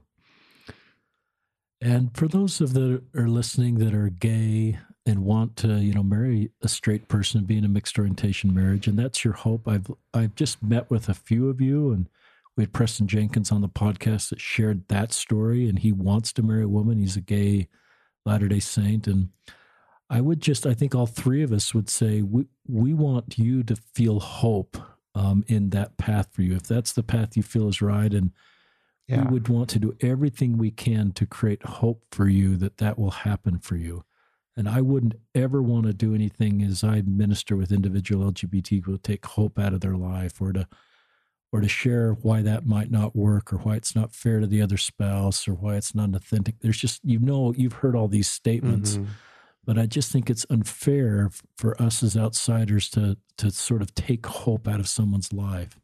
And 1.81 2.17
for 2.17 2.27
those 2.27 2.61
of 2.61 2.73
that 2.75 3.03
are 3.15 3.29
listening 3.29 3.79
that 3.79 3.95
are 3.95 4.09
gay 4.09 4.79
and 5.07 5.25
want 5.25 5.57
to, 5.57 5.79
you 5.79 5.95
know, 5.95 6.03
marry 6.03 6.51
a 6.63 6.69
straight 6.69 7.09
person 7.09 7.39
and 7.39 7.47
be 7.47 7.57
in 7.57 7.65
a 7.65 7.69
mixed 7.69 7.99
orientation 7.99 8.55
marriage, 8.55 8.87
and 8.87 8.99
that's 8.99 9.25
your 9.25 9.35
hope. 9.35 9.67
I've 9.67 9.91
I've 10.13 10.35
just 10.35 10.63
met 10.63 10.91
with 10.91 11.09
a 11.09 11.15
few 11.15 11.49
of 11.49 11.61
you, 11.61 11.93
and 11.93 12.09
we 12.57 12.65
had 12.65 12.73
Preston 12.73 13.07
Jenkins 13.07 13.53
on 13.53 13.61
the 13.61 13.69
podcast 13.69 14.31
that 14.31 14.41
shared 14.41 14.89
that 14.89 15.13
story, 15.13 15.69
and 15.69 15.79
he 15.79 15.93
wants 15.93 16.33
to 16.35 16.43
marry 16.43 16.65
a 16.65 16.69
woman. 16.69 16.99
He's 16.99 17.17
a 17.17 17.21
gay 17.21 17.69
Latter 18.27 18.49
Day 18.49 18.61
Saint, 18.61 19.07
and 19.07 19.31
I 20.11 20.21
would 20.21 20.41
just, 20.41 20.67
I 20.67 20.75
think 20.75 20.95
all 20.95 21.07
three 21.07 21.43
of 21.43 21.53
us 21.53 21.73
would 21.75 21.89
say 21.89 22.23
we 22.23 22.47
we 22.67 22.93
want 22.93 23.39
you 23.39 23.63
to 23.63 23.77
feel 23.77 24.21
hope 24.21 24.77
um, 25.15 25.45
in 25.49 25.71
that 25.71 25.97
path 25.97 26.29
for 26.33 26.43
you. 26.43 26.55
If 26.55 26.65
that's 26.65 26.93
the 26.93 27.03
path 27.03 27.37
you 27.37 27.43
feel 27.43 27.69
is 27.69 27.83
right, 27.83 28.13
and 28.13 28.33
yeah. 29.07 29.25
we 29.25 29.33
would 29.33 29.49
want 29.49 29.71
to 29.71 29.79
do 29.79 29.97
everything 30.01 30.59
we 30.59 30.71
can 30.71 31.13
to 31.13 31.27
create 31.27 31.63
hope 31.65 32.05
for 32.13 32.29
you 32.29 32.57
that 32.57 32.79
that 32.79 32.99
will 32.99 33.11
happen 33.11 33.59
for 33.59 33.77
you. 33.77 34.05
And 34.57 34.69
I 34.69 34.81
wouldn't 34.81 35.15
ever 35.35 35.63
want 35.63 35.87
to 35.87 35.93
do 35.93 36.15
anything 36.15 36.63
as 36.63 36.83
I 36.83 37.03
minister 37.03 37.57
with 37.57 37.71
individual 37.71 38.31
LGBT 38.33 38.85
who 38.85 38.93
to 38.93 38.99
take 38.99 39.25
hope 39.25 39.59
out 39.59 39.73
of 39.73 39.81
their 39.81 39.97
life 39.97 40.41
or 40.41 40.53
to 40.53 40.67
or 41.51 41.61
to 41.61 41.69
share 41.69 42.13
why 42.13 42.43
that 42.43 42.67
might 42.67 42.91
not 42.91 43.17
work 43.17 43.53
or 43.53 43.57
why 43.59 43.77
it's 43.77 43.97
not 43.97 44.15
fair 44.15 44.41
to 44.41 44.47
the 44.47 44.61
other 44.61 44.77
spouse 44.77 45.49
or 45.49 45.55
why 45.55 45.77
it's 45.77 45.95
not 45.95 46.15
authentic. 46.15 46.57
There's 46.61 46.77
just, 46.77 47.01
you 47.03 47.19
know, 47.19 47.55
you've 47.57 47.75
heard 47.75 47.97
all 47.97 48.09
these 48.09 48.29
statements, 48.29 48.99
Mhm. 48.99 49.07
But 49.69 49.77
I 49.77 49.85
just 49.85 50.11
think 50.11 50.31
it's 50.31 50.47
unfair 50.49 51.29
for 51.59 51.81
us 51.81 52.03
as 52.03 52.17
outsiders 52.17 52.89
to, 52.89 53.19
to 53.37 53.51
sort 53.51 53.83
of 53.83 53.95
take 53.95 54.25
hope 54.25 54.67
out 54.67 54.81
of 54.81 54.89
someone's 54.89 55.31
life. 55.31 55.79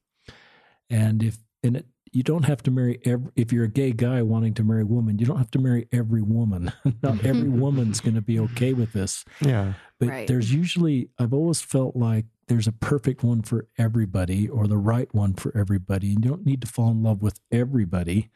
And 0.89 1.23
if, 1.23 1.37
and 1.63 1.77
it, 1.77 1.87
you 2.11 2.23
don't 2.23 2.45
have 2.47 2.63
to 2.63 2.71
marry 2.71 2.99
every, 3.05 3.31
if 3.37 3.53
you're 3.53 3.65
a 3.65 3.69
gay 3.69 3.93
guy 3.93 4.23
wanting 4.23 4.55
to 4.55 4.65
marry 4.65 4.81
a 4.81 4.87
woman, 4.87 5.19
you 5.19 5.27
don't 5.27 5.37
have 5.37 5.51
to 5.51 5.59
marry 5.59 5.87
every 5.93 6.23
woman. 6.23 6.73
not 7.03 7.27
every 7.27 7.51
woman's 7.51 8.01
going 8.01 8.15
to 8.15 8.23
be 8.23 8.41
okay 8.41 8.73
with 8.73 8.95
this. 8.95 9.23
Yeah. 9.43 9.75
But 10.01 10.09
Right. 10.09 10.27
there's 10.29 10.51
usually, 10.51 11.11
I've 11.19 11.35
always 11.35 11.61
felt 11.61 11.95
like 11.95 12.25
there's 12.49 12.67
a 12.67 12.73
perfect 12.73 13.23
one 13.23 13.43
for 13.43 13.67
everybody 13.77 14.49
or 14.49 14.67
the 14.67 14.79
right 14.79 15.15
one 15.15 15.35
for 15.35 15.55
everybody. 15.55 16.15
And 16.15 16.25
you 16.25 16.31
don't 16.31 16.47
need 16.47 16.63
to 16.63 16.67
fall 16.67 16.91
in 16.91 17.03
love 17.03 17.21
with 17.21 17.39
everybody. 17.53 18.31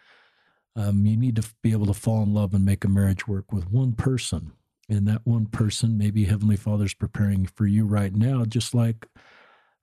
Um, 0.76 1.07
you 1.07 1.16
need 1.16 1.36
to 1.36 1.49
be 1.62 1.72
able 1.72 1.86
to 1.86 1.94
fall 1.94 2.22
in 2.22 2.34
love 2.34 2.53
and 2.53 2.66
make 2.66 2.84
a 2.84 2.88
marriage 2.88 3.26
work 3.26 3.51
with 3.51 3.70
one 3.70 3.94
person. 3.94 4.53
And 4.89 5.07
that 5.07 5.20
one 5.24 5.47
person, 5.47 5.99
maybe 5.99 6.24
Heavenly 6.24 6.57
Father's 6.57 6.95
preparing 6.95 7.47
for 7.47 7.66
you 7.66 7.84
right 7.84 8.14
now, 8.14 8.45
just 8.45 8.74
like 8.74 9.07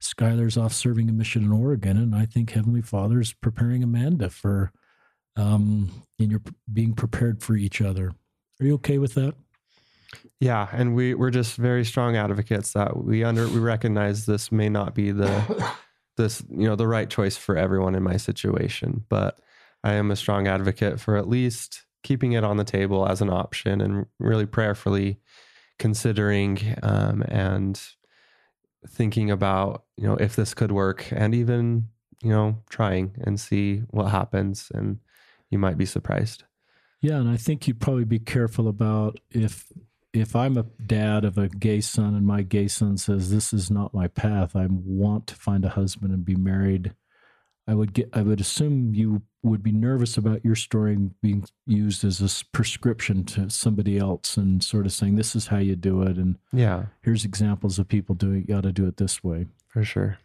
Skylar's 0.02 0.56
off 0.56 0.72
serving 0.72 1.08
a 1.08 1.12
mission 1.12 1.44
in 1.44 1.52
Oregon. 1.52 1.96
And 1.96 2.14
I 2.14 2.26
think 2.26 2.50
Heavenly 2.50 2.82
Father's 2.82 3.32
preparing 3.32 3.82
Amanda 3.82 4.30
for, 4.30 4.72
um, 5.36 6.04
and 6.18 6.30
you're 6.30 6.42
being 6.72 6.94
prepared 6.94 7.42
for 7.42 7.54
each 7.54 7.80
other. 7.80 8.12
Are 8.60 8.66
you 8.66 8.74
okay 8.74 8.98
with 8.98 9.14
that? 9.14 9.34
Yeah, 10.40 10.68
and 10.72 10.94
we 10.94 11.14
we're 11.14 11.30
just 11.30 11.56
very 11.56 11.84
strong 11.84 12.16
advocates 12.16 12.72
that 12.72 12.96
we 12.96 13.24
under 13.24 13.48
we 13.48 13.58
recognize 13.58 14.26
this 14.26 14.52
may 14.52 14.68
not 14.68 14.94
be 14.94 15.10
the 15.10 15.72
this 16.16 16.42
you 16.50 16.66
know 16.66 16.76
the 16.76 16.86
right 16.86 17.08
choice 17.08 17.36
for 17.36 17.56
everyone 17.56 17.94
in 17.94 18.02
my 18.02 18.16
situation, 18.16 19.04
but 19.08 19.38
I 19.82 19.94
am 19.94 20.10
a 20.10 20.16
strong 20.16 20.46
advocate 20.46 21.00
for 21.00 21.16
at 21.16 21.28
least 21.28 21.85
keeping 22.06 22.32
it 22.32 22.44
on 22.44 22.56
the 22.56 22.62
table 22.62 23.08
as 23.08 23.20
an 23.20 23.28
option 23.28 23.80
and 23.80 24.06
really 24.20 24.46
prayerfully 24.46 25.18
considering 25.76 26.76
um, 26.84 27.22
and 27.22 27.82
thinking 28.88 29.28
about 29.28 29.82
you 29.96 30.06
know 30.06 30.14
if 30.14 30.36
this 30.36 30.54
could 30.54 30.70
work 30.70 31.08
and 31.10 31.34
even 31.34 31.88
you 32.22 32.30
know 32.30 32.62
trying 32.70 33.10
and 33.24 33.40
see 33.40 33.78
what 33.90 34.04
happens 34.04 34.70
and 34.72 35.00
you 35.50 35.58
might 35.58 35.76
be 35.76 35.84
surprised. 35.84 36.44
Yeah, 37.00 37.16
and 37.16 37.28
I 37.28 37.36
think 37.36 37.66
you'd 37.66 37.80
probably 37.80 38.04
be 38.04 38.20
careful 38.20 38.68
about 38.68 39.18
if 39.32 39.72
if 40.12 40.36
I'm 40.36 40.56
a 40.56 40.66
dad 40.86 41.24
of 41.24 41.36
a 41.36 41.48
gay 41.48 41.80
son 41.80 42.14
and 42.14 42.24
my 42.24 42.42
gay 42.42 42.68
son 42.68 42.98
says 42.98 43.30
this 43.30 43.52
is 43.52 43.68
not 43.68 43.92
my 43.92 44.06
path, 44.06 44.54
I 44.54 44.68
want 44.70 45.26
to 45.26 45.34
find 45.34 45.64
a 45.64 45.70
husband 45.70 46.12
and 46.12 46.24
be 46.24 46.36
married. 46.36 46.94
I 47.68 47.74
would 47.74 47.92
get 47.92 48.10
I 48.12 48.22
would 48.22 48.40
assume 48.40 48.94
you 48.94 49.22
would 49.42 49.62
be 49.62 49.72
nervous 49.72 50.16
about 50.16 50.44
your 50.44 50.54
story 50.54 50.96
being 51.22 51.44
used 51.66 52.04
as 52.04 52.20
a 52.20 52.44
prescription 52.52 53.24
to 53.24 53.50
somebody 53.50 53.98
else 53.98 54.36
and 54.36 54.62
sort 54.62 54.86
of 54.86 54.92
saying 54.92 55.16
this 55.16 55.34
is 55.36 55.48
how 55.48 55.58
you 55.58 55.76
do 55.76 56.02
it 56.02 56.16
and 56.16 56.36
Yeah, 56.52 56.86
here's 57.02 57.24
examples 57.24 57.78
of 57.78 57.88
people 57.88 58.14
doing 58.14 58.40
you 58.40 58.54
got 58.54 58.62
to 58.62 58.72
do 58.72 58.86
it 58.86 58.96
this 58.96 59.22
way. 59.24 59.46
for 59.68 59.84
sure. 59.84 60.18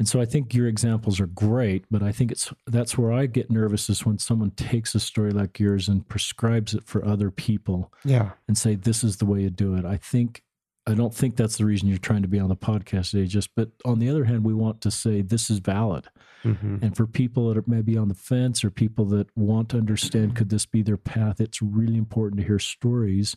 And 0.00 0.08
so 0.08 0.20
I 0.20 0.24
think 0.24 0.52
your 0.54 0.66
examples 0.66 1.20
are 1.20 1.26
great, 1.28 1.84
but 1.88 2.02
I 2.02 2.10
think 2.10 2.32
it's 2.32 2.52
that's 2.66 2.98
where 2.98 3.12
I 3.12 3.26
get 3.26 3.50
nervous 3.50 3.88
is 3.88 4.04
when 4.04 4.18
someone 4.18 4.50
takes 4.52 4.94
a 4.96 5.00
story 5.00 5.30
like 5.30 5.60
yours 5.60 5.88
and 5.88 6.06
prescribes 6.08 6.74
it 6.74 6.84
for 6.84 7.04
other 7.04 7.30
people 7.30 7.92
Yeah. 8.04 8.32
and 8.48 8.58
say 8.58 8.74
this 8.74 9.04
is 9.04 9.18
the 9.18 9.26
way 9.26 9.42
you 9.42 9.50
do 9.50 9.74
it. 9.76 9.84
I 9.84 9.96
think 9.96 10.42
I 10.86 10.94
don't 10.94 11.14
think 11.14 11.36
that's 11.36 11.56
the 11.56 11.64
reason 11.64 11.88
you're 11.88 11.96
trying 11.98 12.22
to 12.22 12.28
be 12.28 12.38
on 12.38 12.50
the 12.50 12.56
podcast 12.56 13.12
today. 13.12 13.26
Just 13.26 13.54
but 13.54 13.70
on 13.84 13.98
the 13.98 14.10
other 14.10 14.24
hand, 14.24 14.44
we 14.44 14.54
want 14.54 14.80
to 14.82 14.90
say 14.90 15.22
this 15.22 15.50
is 15.50 15.58
valid. 15.58 16.08
hmm 16.42 16.76
And 16.82 16.96
for 16.96 17.06
people 17.06 17.48
that 17.48 17.58
are 17.58 17.64
maybe 17.66 17.96
on 17.96 18.08
the 18.08 18.14
fence 18.14 18.64
or 18.64 18.70
people 18.70 19.06
that 19.06 19.28
want 19.36 19.70
to 19.70 19.78
understand 19.78 20.36
could 20.36 20.50
this 20.50 20.66
be 20.66 20.82
their 20.82 20.98
path, 20.98 21.40
it's 21.40 21.62
really 21.62 21.96
important 21.96 22.40
to 22.40 22.46
hear 22.46 22.58
stories 22.58 23.36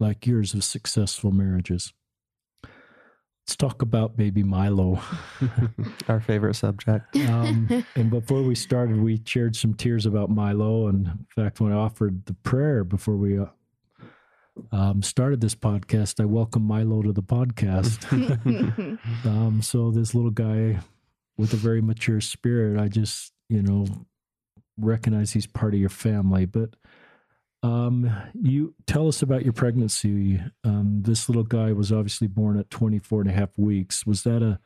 like 0.00 0.26
yours 0.26 0.54
of 0.54 0.64
successful 0.64 1.30
marriages. 1.30 1.92
Let's 3.50 3.56
talk 3.56 3.82
about 3.82 4.16
baby 4.16 4.42
Milo. 4.42 5.00
Our 6.08 6.20
favorite 6.20 6.54
subject. 6.54 7.16
Um, 7.16 7.84
and 7.96 8.10
before 8.10 8.42
we 8.42 8.54
started, 8.54 9.00
we 9.00 9.20
shared 9.24 9.56
some 9.56 9.74
tears 9.74 10.06
about 10.06 10.30
Milo. 10.30 10.88
And 10.88 11.06
in 11.06 11.26
fact, 11.34 11.60
when 11.60 11.72
I 11.72 11.76
offered 11.76 12.26
the 12.26 12.34
prayer 12.34 12.84
before 12.84 13.16
we 13.16 13.38
uh, 13.38 13.46
um, 14.72 15.02
started 15.02 15.40
this 15.40 15.54
podcast, 15.54 16.20
I 16.20 16.24
welcome 16.24 16.62
Milo 16.62 17.02
to 17.02 17.12
the 17.12 17.22
podcast. 17.22 18.06
um, 19.24 19.62
so 19.62 19.90
this 19.90 20.14
little 20.14 20.30
guy 20.30 20.78
with 21.36 21.52
a 21.52 21.56
very 21.56 21.80
mature 21.80 22.20
spirit, 22.20 22.80
I 22.80 22.88
just, 22.88 23.32
you 23.48 23.62
know, 23.62 23.86
recognize 24.76 25.32
he's 25.32 25.46
part 25.46 25.74
of 25.74 25.80
your 25.80 25.88
family. 25.88 26.46
But 26.46 26.70
um, 27.62 28.10
you 28.34 28.74
tell 28.86 29.08
us 29.08 29.22
about 29.22 29.44
your 29.44 29.52
pregnancy. 29.52 30.40
Um, 30.64 31.02
this 31.02 31.28
little 31.28 31.44
guy 31.44 31.72
was 31.72 31.92
obviously 31.92 32.26
born 32.26 32.58
at 32.58 32.70
24 32.70 33.22
and 33.22 33.30
a 33.30 33.34
half 33.34 33.56
weeks. 33.58 34.06
Was 34.06 34.22
that 34.24 34.42
a, 34.42 34.58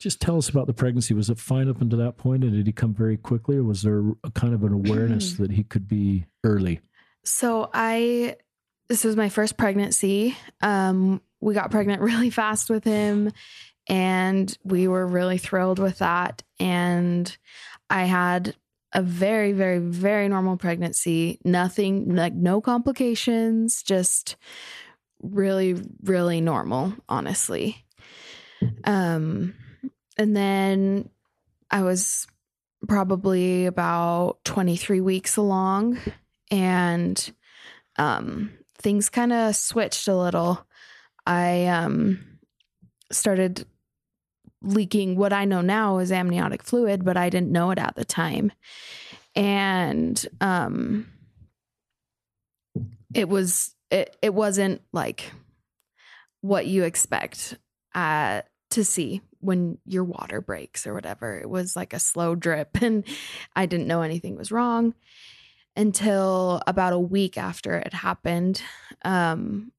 just 0.00 0.20
tell 0.20 0.36
us 0.36 0.48
about 0.48 0.66
the 0.66 0.74
pregnancy. 0.74 1.14
Was 1.14 1.30
it 1.30 1.38
fine 1.38 1.68
up 1.68 1.80
until 1.80 1.98
that 1.98 2.16
point? 2.16 2.44
And 2.44 2.52
did 2.52 2.66
he 2.66 2.72
come 2.72 2.94
very 2.94 3.16
quickly 3.16 3.56
or 3.56 3.64
was 3.64 3.82
there 3.82 4.02
a 4.24 4.30
kind 4.30 4.54
of 4.54 4.64
an 4.64 4.72
awareness 4.72 5.32
that 5.38 5.52
he 5.52 5.62
could 5.62 5.88
be 5.88 6.26
early? 6.42 6.80
So 7.24 7.70
I 7.72 8.36
this 8.88 9.04
was 9.04 9.16
my 9.16 9.28
first 9.28 9.56
pregnancy. 9.56 10.36
Um 10.60 11.20
we 11.40 11.54
got 11.54 11.70
pregnant 11.70 12.02
really 12.10 12.30
fast 12.30 12.70
with 12.70 12.84
him 12.84 13.32
and 13.88 14.56
we 14.64 14.88
were 14.88 15.06
really 15.06 15.38
thrilled 15.38 15.78
with 15.78 15.98
that 15.98 16.42
and 16.58 17.36
I 17.90 18.04
had 18.04 18.54
a 18.92 19.02
very 19.02 19.52
very 19.52 19.78
very 19.78 20.28
normal 20.28 20.56
pregnancy. 20.56 21.40
Nothing 21.44 22.14
like 22.14 22.34
no 22.34 22.60
complications, 22.60 23.82
just 23.82 24.36
really 25.22 25.76
really 26.02 26.40
normal, 26.40 26.94
honestly. 27.08 27.84
Um 28.84 29.54
and 30.16 30.36
then 30.36 31.10
I 31.70 31.82
was 31.82 32.26
probably 32.86 33.66
about 33.66 34.38
23 34.44 35.00
weeks 35.00 35.36
along 35.36 35.98
and 36.50 37.32
um, 37.96 38.50
things 38.84 39.08
kind 39.08 39.32
of 39.32 39.56
switched 39.56 40.06
a 40.06 40.14
little. 40.14 40.64
I 41.26 41.66
um, 41.66 42.20
started 43.10 43.66
leaking 44.62 45.16
what 45.16 45.32
I 45.32 45.46
know 45.46 45.62
now 45.62 45.98
is 45.98 46.12
amniotic 46.12 46.62
fluid, 46.62 47.04
but 47.04 47.16
I 47.16 47.30
didn't 47.30 47.50
know 47.50 47.70
it 47.70 47.78
at 47.78 47.96
the 47.96 48.04
time. 48.04 48.52
And 49.34 50.24
um, 50.40 51.06
it 53.14 53.28
was 53.28 53.74
it, 53.90 54.16
it 54.20 54.34
wasn't 54.34 54.82
like 54.92 55.32
what 56.42 56.66
you 56.66 56.84
expect 56.84 57.56
uh, 57.94 58.42
to 58.70 58.84
see 58.84 59.22
when 59.40 59.78
your 59.86 60.04
water 60.04 60.42
breaks 60.42 60.86
or 60.86 60.92
whatever. 60.92 61.38
It 61.38 61.48
was 61.48 61.74
like 61.74 61.94
a 61.94 61.98
slow 61.98 62.34
drip, 62.34 62.76
and 62.82 63.04
I 63.56 63.64
didn't 63.64 63.86
know 63.86 64.02
anything 64.02 64.36
was 64.36 64.52
wrong 64.52 64.94
until 65.76 66.62
about 66.66 66.92
a 66.92 66.98
week 66.98 67.36
after 67.36 67.74
it 67.74 67.92
happened. 67.92 68.62
Um, 69.04 69.72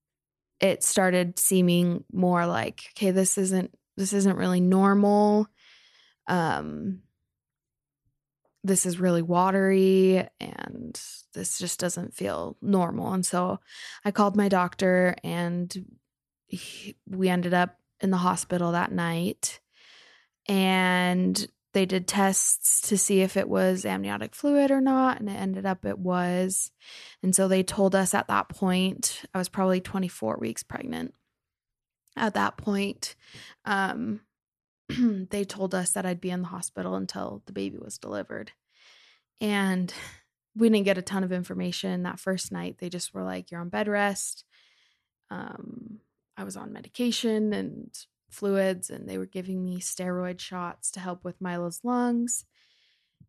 it 0.59 0.83
started 0.83 1.37
seeming 1.39 2.03
more 2.11 2.45
like, 2.45 2.83
okay, 2.95 3.11
this 3.11 3.37
isn't 3.37 3.71
this 3.97 4.13
isn't 4.13 4.37
really 4.37 4.59
normal. 4.59 5.47
Um, 6.27 7.01
this 8.63 8.85
is 8.85 8.99
really 8.99 9.21
watery 9.21 10.27
and 10.39 10.99
this 11.33 11.59
just 11.59 11.79
doesn't 11.79 12.15
feel 12.15 12.57
normal. 12.61 13.13
And 13.13 13.25
so 13.25 13.59
I 14.03 14.11
called 14.11 14.35
my 14.35 14.49
doctor 14.49 15.15
and 15.23 15.85
he, 16.47 16.97
we 17.07 17.29
ended 17.29 17.53
up 17.53 17.77
in 18.01 18.09
the 18.09 18.17
hospital 18.17 18.71
that 18.71 18.91
night. 18.91 19.59
And 20.47 21.47
they 21.75 21.85
did 21.85 22.07
tests 22.07 22.79
to 22.87 22.97
see 22.97 23.19
if 23.19 23.35
it 23.35 23.49
was 23.49 23.85
amniotic 23.85 24.33
fluid 24.33 24.71
or 24.71 24.79
not. 24.79 25.19
And 25.19 25.29
it 25.29 25.33
ended 25.33 25.65
up 25.65 25.85
it 25.85 25.99
was. 25.99 26.71
And 27.21 27.35
so 27.35 27.49
they 27.49 27.63
told 27.63 27.93
us 27.93 28.13
at 28.13 28.29
that 28.29 28.47
point, 28.47 29.23
I 29.33 29.37
was 29.37 29.49
probably 29.49 29.81
24 29.81 30.37
weeks 30.39 30.63
pregnant. 30.63 31.13
At 32.15 32.35
that 32.35 32.55
point, 32.55 33.17
um, 33.65 34.21
they 34.89 35.43
told 35.43 35.75
us 35.75 35.91
that 35.91 36.05
I'd 36.05 36.21
be 36.21 36.29
in 36.29 36.43
the 36.43 36.47
hospital 36.47 36.95
until 36.95 37.43
the 37.45 37.51
baby 37.51 37.77
was 37.77 37.97
delivered. 37.97 38.53
And 39.41 39.93
we 40.55 40.69
didn't 40.69 40.85
get 40.85 40.97
a 40.97 41.01
ton 41.01 41.25
of 41.25 41.33
information 41.33 42.03
that 42.03 42.21
first 42.21 42.53
night. 42.53 42.77
They 42.79 42.87
just 42.87 43.13
were 43.13 43.23
like, 43.23 43.51
you're 43.51 43.59
on 43.59 43.67
bed 43.67 43.89
rest. 43.89 44.45
Um, 45.29 45.99
I 46.37 46.45
was 46.45 46.55
on 46.55 46.71
medication 46.71 47.51
and 47.51 47.93
fluids, 48.35 48.89
and 48.89 49.07
they 49.07 49.17
were 49.17 49.25
giving 49.25 49.63
me 49.63 49.79
steroid 49.79 50.39
shots 50.39 50.91
to 50.91 50.99
help 50.99 51.23
with 51.23 51.41
Milo's 51.41 51.81
lungs. 51.83 52.45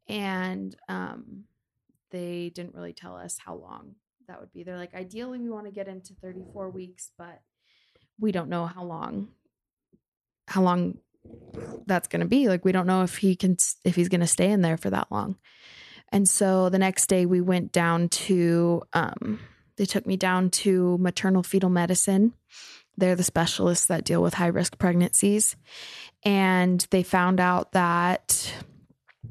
And 0.08 0.76
um, 0.88 1.44
they 2.10 2.50
didn't 2.54 2.74
really 2.74 2.92
tell 2.92 3.16
us 3.16 3.38
how 3.44 3.54
long 3.54 3.96
that 4.28 4.40
would 4.40 4.52
be. 4.52 4.62
They're 4.62 4.76
like, 4.76 4.94
ideally, 4.94 5.38
we 5.38 5.50
want 5.50 5.66
to 5.66 5.72
get 5.72 5.88
into 5.88 6.14
34 6.14 6.70
weeks, 6.70 7.10
but 7.18 7.40
we 8.18 8.32
don't 8.32 8.48
know 8.48 8.66
how 8.66 8.84
long 8.84 9.28
how 10.48 10.62
long 10.62 10.98
that's 11.86 12.08
going 12.08 12.20
to 12.20 12.26
be. 12.26 12.48
Like 12.48 12.64
we 12.64 12.72
don't 12.72 12.86
know 12.86 13.02
if 13.02 13.16
he 13.18 13.36
can 13.36 13.56
if 13.84 13.96
he's 13.96 14.08
going 14.08 14.20
to 14.20 14.26
stay 14.26 14.50
in 14.50 14.62
there 14.62 14.76
for 14.76 14.90
that 14.90 15.10
long. 15.10 15.36
And 16.12 16.28
so 16.28 16.68
the 16.68 16.78
next 16.78 17.06
day 17.08 17.26
we 17.26 17.40
went 17.40 17.72
down 17.72 18.08
to 18.08 18.82
um 18.92 19.40
they 19.76 19.84
took 19.84 20.06
me 20.06 20.16
down 20.16 20.50
to 20.50 20.96
maternal 20.98 21.42
fetal 21.42 21.70
medicine. 21.70 22.32
They're 22.96 23.16
the 23.16 23.22
specialists 23.22 23.86
that 23.86 24.04
deal 24.04 24.22
with 24.22 24.34
high 24.34 24.46
risk 24.46 24.78
pregnancies. 24.78 25.56
And 26.24 26.86
they 26.90 27.02
found 27.02 27.40
out 27.40 27.72
that 27.72 28.54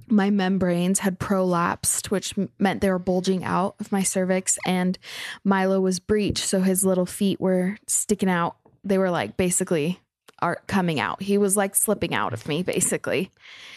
my 0.08 0.30
membranes 0.30 1.00
had 1.00 1.20
prolapsed, 1.20 2.12
which 2.12 2.36
meant 2.60 2.82
they 2.82 2.90
were 2.90 3.00
bulging 3.00 3.44
out 3.44 3.76
of 3.80 3.92
my 3.92 4.04
cervix, 4.04 4.58
and 4.66 4.98
Milo 5.44 5.80
was 5.80 6.00
breached. 6.00 6.44
So 6.44 6.62
his 6.62 6.86
little 6.86 7.06
feet 7.06 7.40
were 7.40 7.78
sticking 7.88 8.30
out. 8.30 8.58
They 8.84 8.98
were 8.98 9.10
like 9.10 9.36
basically 9.38 10.00
are 10.40 10.62
coming 10.68 11.00
out. 11.00 11.22
He 11.22 11.38
was 11.38 11.56
like 11.56 11.76
slipping 11.76 12.14
out 12.14 12.34
of 12.34 12.48
me, 12.48 12.64
basically. 12.64 13.32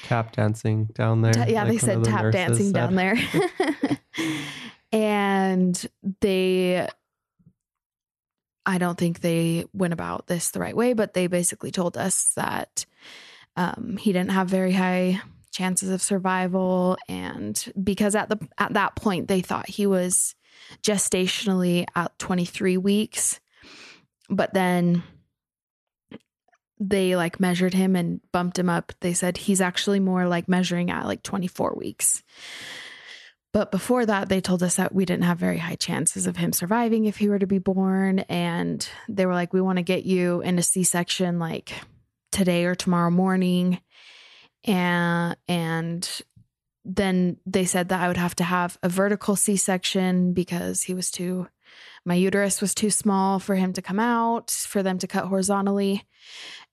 Tap 0.05 0.33
dancing 0.33 0.87
down 0.87 1.23
there. 1.23 1.33
Ta- 1.33 1.47
yeah, 1.49 1.63
like 1.63 1.73
they 1.73 1.79
said 1.79 2.05
the 2.05 2.11
tap 2.11 2.33
dancing 2.33 2.67
said. 2.67 2.75
down 2.75 2.95
there. 2.95 3.17
and 4.93 5.87
they, 6.21 6.89
I 8.69 8.77
don't 8.77 8.99
think 8.99 9.21
they 9.21 9.65
went 9.73 9.95
about 9.95 10.27
this 10.27 10.51
the 10.51 10.61
right 10.61 10.77
way, 10.77 10.93
but 10.93 11.15
they 11.15 11.27
basically 11.27 11.71
told 11.71 11.97
us 11.97 12.33
that 12.37 12.85
um, 13.57 13.97
he 13.99 14.13
didn't 14.13 14.33
have 14.33 14.49
very 14.51 14.73
high 14.73 15.23
chances 15.53 15.89
of 15.89 16.03
survival, 16.03 16.99
and 17.09 17.73
because 17.83 18.15
at 18.15 18.29
the 18.29 18.39
at 18.59 18.75
that 18.75 18.95
point 18.95 19.27
they 19.27 19.41
thought 19.41 19.71
he 19.71 19.87
was 19.87 20.35
gestationally 20.83 21.87
at 21.97 22.17
23 22.19 22.77
weeks, 22.77 23.41
but 24.29 24.53
then 24.53 25.03
they 26.79 27.17
like 27.17 27.41
measured 27.41 27.73
him 27.73 27.97
and 27.97 28.21
bumped 28.33 28.59
him 28.59 28.69
up. 28.69 28.93
They 29.01 29.15
said 29.15 29.39
he's 29.39 29.63
actually 29.63 29.99
more 29.99 30.29
like 30.29 30.47
measuring 30.47 30.91
at 30.91 31.07
like 31.07 31.23
24 31.23 31.75
weeks. 31.75 32.23
But 33.53 33.71
before 33.71 34.05
that, 34.05 34.29
they 34.29 34.41
told 34.41 34.63
us 34.63 34.77
that 34.77 34.95
we 34.95 35.05
didn't 35.05 35.25
have 35.25 35.39
very 35.39 35.59
high 35.59 35.77
chances 35.77 36.27
of 36.27 36.37
him 36.37 36.53
surviving 36.53 37.07
if 37.07 37.17
he 37.17 37.29
were 37.29 37.39
to 37.39 37.47
be 37.47 37.59
born. 37.59 38.21
And 38.21 38.87
they 39.09 39.25
were 39.25 39.35
like, 39.35 39.53
we 39.53 39.61
want 39.61 39.79
to 39.79 39.83
get 39.83 40.05
you 40.05 40.43
in 40.43 40.59
a 40.59 40.63
C 40.63 40.85
section 40.85 41.39
like 41.39 41.73
today 42.31 42.67
or 42.67 42.75
tomorrow 42.75 43.11
morning. 43.11 43.81
And, 44.65 45.37
and 45.49 46.23
then 46.85 47.39
they 47.47 47.65
said 47.65 47.89
that 47.89 48.03
I 48.03 48.09
would 48.09 48.19
have 48.19 48.37
to 48.37 48.45
have 48.45 48.79
a 48.83 48.89
vertical 48.89 49.35
C 49.35 49.57
section 49.57 50.35
because 50.35 50.83
he 50.83 50.93
was 50.93 51.11
too, 51.11 51.49
my 52.05 52.15
uterus 52.15 52.61
was 52.61 52.75
too 52.75 52.91
small 52.91 53.39
for 53.39 53.55
him 53.55 53.73
to 53.73 53.83
come 53.83 54.01
out, 54.01 54.51
for 54.51 54.83
them 54.83 54.99
to 54.99 55.07
cut 55.07 55.27
horizontally. 55.27 56.05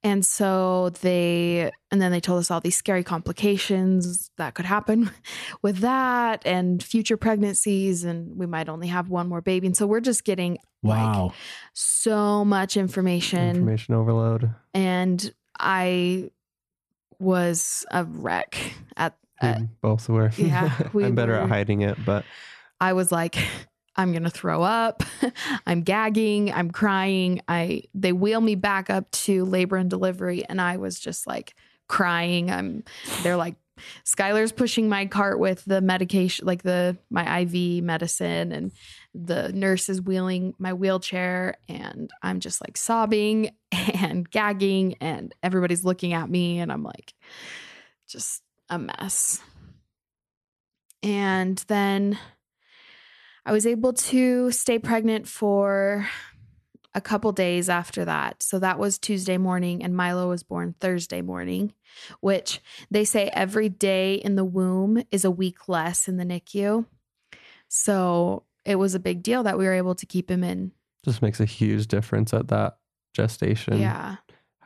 And 0.06 0.24
so 0.24 0.92
they, 1.02 1.72
and 1.90 2.00
then 2.00 2.12
they 2.12 2.20
told 2.20 2.38
us 2.40 2.52
all 2.52 2.62
these 2.62 2.76
scary 2.78 3.04
complications 3.04 4.30
that 4.38 4.54
could 4.54 4.66
happen 4.68 5.10
with 5.64 5.80
that 5.80 6.44
and 6.46 6.84
future 6.84 7.18
pregnancies. 7.18 8.04
And 8.04 8.38
we 8.38 8.46
might 8.46 8.70
only 8.70 8.86
have 8.88 9.10
one 9.10 9.28
more 9.28 9.42
baby. 9.42 9.66
And 9.66 9.76
so 9.76 9.88
we're 9.88 10.02
just 10.02 10.24
getting 10.24 10.60
like 10.84 11.00
Wow. 11.00 11.34
so 11.74 12.46
much 12.46 12.78
information. 12.78 13.50
Information 13.50 13.96
overload. 13.96 14.54
And 14.76 15.34
I 15.60 16.30
was 17.18 17.84
a 17.90 18.04
wreck 18.04 18.58
at, 18.96 19.18
at 19.42 19.82
both 19.82 20.08
were. 20.08 20.32
yeah, 20.38 20.90
we 20.94 21.06
I'm 21.06 21.16
better 21.16 21.32
were. 21.34 21.40
at 21.40 21.50
hiding 21.50 21.82
it, 21.82 21.98
but 22.06 22.26
I 22.80 22.94
was 22.94 23.12
like, 23.12 23.38
I'm 23.96 24.12
gonna 24.12 24.30
throw 24.30 24.64
up. 24.64 25.04
I'm 25.68 25.82
gagging. 25.82 26.52
I'm 26.52 26.72
crying. 26.72 27.42
I 27.48 27.84
they 27.94 28.14
wheel 28.14 28.42
me 28.42 28.56
back 28.56 28.90
up 28.90 29.10
to 29.12 29.46
labor 29.46 29.78
and 29.78 29.90
delivery, 29.90 30.46
and 30.46 30.60
I 30.60 30.78
was 30.78 31.00
just 31.00 31.28
like 31.28 31.56
crying. 31.88 32.52
I'm. 32.52 32.84
They're 33.24 33.38
like, 33.38 33.56
Skylar's 34.04 34.52
pushing 34.52 34.90
my 34.90 35.06
cart 35.06 35.40
with 35.40 35.64
the 35.66 35.82
medication, 35.82 36.46
like 36.46 36.64
the 36.64 36.98
my 37.10 37.42
IV 37.42 37.84
medicine, 37.84 38.52
and 38.52 38.72
the 39.14 39.52
nurse 39.54 39.90
is 39.90 40.02
wheeling 40.02 40.54
my 40.58 40.74
wheelchair, 40.74 41.56
and 41.68 42.10
I'm 42.22 42.40
just 42.40 42.62
like 42.62 42.78
sobbing 42.78 43.52
and 43.72 44.30
gagging, 44.30 44.96
and 45.02 45.34
everybody's 45.44 45.86
looking 45.86 46.14
at 46.14 46.30
me, 46.30 46.60
and 46.60 46.72
I'm 46.72 46.84
like, 46.84 47.14
just 48.08 48.42
a 48.70 48.80
mess. 48.80 49.42
And 51.04 51.58
then 51.68 52.18
I 53.46 53.52
was 53.52 53.68
able 53.68 53.94
to 53.94 54.52
stay 54.52 54.80
pregnant 54.80 55.28
for 55.28 56.08
a 56.96 57.02
couple 57.02 57.32
days 57.34 57.70
after 57.70 58.06
that. 58.06 58.42
So 58.42 58.58
that 58.60 58.80
was 58.80 58.98
Tuesday 58.98 59.38
morning, 59.38 59.84
and 59.84 59.96
Milo 59.96 60.30
was 60.30 60.44
born 60.44 60.76
Thursday 60.80 61.22
morning, 61.22 61.74
which 62.22 62.62
they 62.90 63.04
say 63.04 63.30
every 63.34 63.70
day 63.70 64.16
in 64.16 64.36
the 64.36 64.46
womb 64.46 65.04
is 65.12 65.26
a 65.26 65.32
week 65.32 65.68
less 65.68 66.08
in 66.08 66.18
the 66.18 66.24
NICU. 66.24 66.86
So 67.68 68.44
it 68.64 68.76
was 68.76 68.96
a 68.96 69.00
big 69.00 69.22
deal 69.22 69.44
that 69.44 69.58
we 69.58 69.66
were 69.66 69.74
able 69.74 69.96
to 69.96 70.06
keep 70.06 70.32
him 70.32 70.44
in. 70.44 70.72
just 71.04 71.22
makes 71.22 71.40
a 71.40 71.46
huge 71.46 71.88
difference 71.88 72.34
at 72.34 72.48
that 72.48 72.78
gestation. 73.14 73.80
Yeah. 73.80 74.16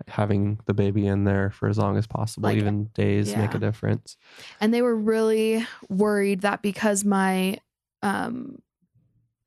Having 0.08 0.62
the 0.66 0.74
baby 0.74 1.06
in 1.06 1.26
there 1.26 1.50
for 1.50 1.68
as 1.68 1.78
long 1.78 1.98
as 1.98 2.08
possible, 2.08 2.48
Like, 2.48 2.58
even 2.58 2.86
days 2.94 3.36
make 3.36 3.54
a 3.54 3.60
difference. 3.60 4.16
And 4.62 4.74
they 4.74 4.82
were 4.82 4.96
really 4.96 5.66
worried 5.90 6.42
that 6.42 6.62
because 6.62 7.04
my 7.04 7.58
um, 8.02 8.60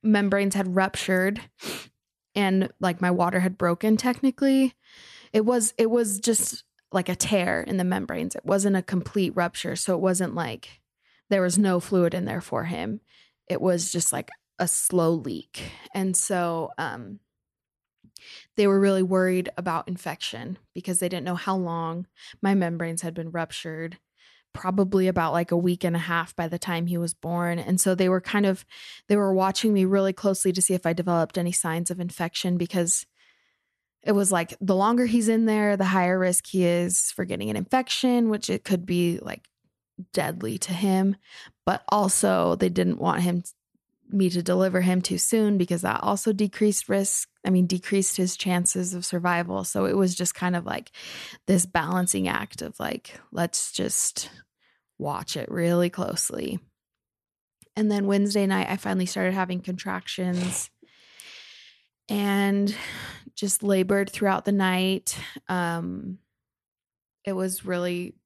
membranes 0.02 0.54
had 0.54 0.74
ruptured 0.74 1.40
and 2.34 2.70
like 2.80 3.00
my 3.00 3.10
water 3.10 3.40
had 3.40 3.58
broken 3.58 3.96
technically, 3.96 4.74
it 5.32 5.44
was 5.44 5.74
it 5.78 5.90
was 5.90 6.18
just 6.18 6.64
like 6.92 7.08
a 7.08 7.16
tear 7.16 7.62
in 7.62 7.76
the 7.76 7.84
membranes. 7.84 8.34
It 8.34 8.44
wasn't 8.44 8.76
a 8.76 8.82
complete 8.82 9.32
rupture, 9.34 9.76
so 9.76 9.94
it 9.94 10.00
wasn't 10.00 10.34
like 10.34 10.80
there 11.30 11.42
was 11.42 11.58
no 11.58 11.80
fluid 11.80 12.14
in 12.14 12.24
there 12.24 12.40
for 12.40 12.64
him. 12.64 13.00
It 13.48 13.60
was 13.60 13.90
just 13.90 14.12
like 14.12 14.30
a 14.58 14.68
slow 14.68 15.12
leak. 15.12 15.62
And 15.94 16.16
so 16.16 16.70
um 16.78 17.20
they 18.56 18.66
were 18.66 18.78
really 18.78 19.02
worried 19.02 19.50
about 19.56 19.88
infection 19.88 20.58
because 20.74 21.00
they 21.00 21.08
didn't 21.08 21.24
know 21.24 21.34
how 21.34 21.56
long 21.56 22.06
my 22.40 22.54
membranes 22.54 23.02
had 23.02 23.14
been 23.14 23.30
ruptured 23.30 23.98
probably 24.52 25.08
about 25.08 25.32
like 25.32 25.50
a 25.50 25.56
week 25.56 25.84
and 25.84 25.96
a 25.96 26.00
half 26.00 26.34
by 26.36 26.48
the 26.48 26.58
time 26.58 26.86
he 26.86 26.98
was 26.98 27.14
born. 27.14 27.58
And 27.58 27.80
so 27.80 27.94
they 27.94 28.08
were 28.08 28.20
kind 28.20 28.46
of 28.46 28.64
they 29.08 29.16
were 29.16 29.34
watching 29.34 29.72
me 29.72 29.84
really 29.84 30.12
closely 30.12 30.52
to 30.52 30.62
see 30.62 30.74
if 30.74 30.86
i 30.86 30.92
developed 30.92 31.38
any 31.38 31.52
signs 31.52 31.90
of 31.90 32.00
infection 32.00 32.56
because 32.56 33.06
it 34.02 34.12
was 34.12 34.32
like 34.32 34.54
the 34.60 34.74
longer 34.74 35.06
he's 35.06 35.28
in 35.28 35.46
there 35.46 35.76
the 35.76 35.84
higher 35.84 36.18
risk 36.18 36.46
he 36.46 36.64
is 36.64 37.12
for 37.12 37.24
getting 37.24 37.50
an 37.50 37.56
infection 37.56 38.30
which 38.30 38.50
it 38.50 38.64
could 38.64 38.84
be 38.84 39.18
like 39.22 39.48
deadly 40.12 40.58
to 40.58 40.72
him. 40.72 41.16
But 41.64 41.82
also 41.88 42.56
they 42.56 42.68
didn't 42.68 42.98
want 42.98 43.22
him 43.22 43.42
me 44.12 44.30
to 44.30 44.42
deliver 44.42 44.80
him 44.80 45.00
too 45.00 45.18
soon 45.18 45.58
because 45.58 45.82
that 45.82 46.02
also 46.02 46.32
decreased 46.32 46.88
risk 46.88 47.28
i 47.46 47.50
mean 47.50 47.66
decreased 47.66 48.16
his 48.16 48.36
chances 48.36 48.94
of 48.94 49.04
survival. 49.04 49.64
So 49.64 49.84
it 49.86 49.96
was 49.96 50.14
just 50.14 50.34
kind 50.34 50.56
of 50.56 50.64
like 50.66 50.90
this 51.46 51.66
balancing 51.66 52.28
act 52.28 52.62
of 52.62 52.78
like 52.78 53.18
let's 53.32 53.72
just 53.72 54.30
watch 54.98 55.36
it 55.36 55.50
really 55.50 55.90
closely. 55.90 56.60
And 57.76 57.90
then 57.90 58.06
wednesday 58.06 58.46
night 58.46 58.68
i 58.70 58.76
finally 58.76 59.06
started 59.06 59.34
having 59.34 59.60
contractions 59.60 60.70
and 62.08 62.74
just 63.34 63.62
labored 63.62 64.10
throughout 64.10 64.44
the 64.44 64.52
night. 64.52 65.18
Um 65.48 66.18
it 67.24 67.32
was 67.32 67.64
really 67.64 68.16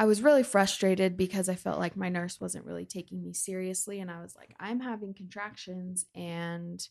I 0.00 0.06
was 0.06 0.22
really 0.22 0.42
frustrated 0.42 1.18
because 1.18 1.50
I 1.50 1.56
felt 1.56 1.78
like 1.78 1.94
my 1.94 2.08
nurse 2.08 2.40
wasn't 2.40 2.64
really 2.64 2.86
taking 2.86 3.22
me 3.22 3.34
seriously. 3.34 4.00
And 4.00 4.10
I 4.10 4.22
was 4.22 4.34
like, 4.34 4.54
I'm 4.58 4.80
having 4.80 5.12
contractions 5.12 6.06
and 6.14 6.82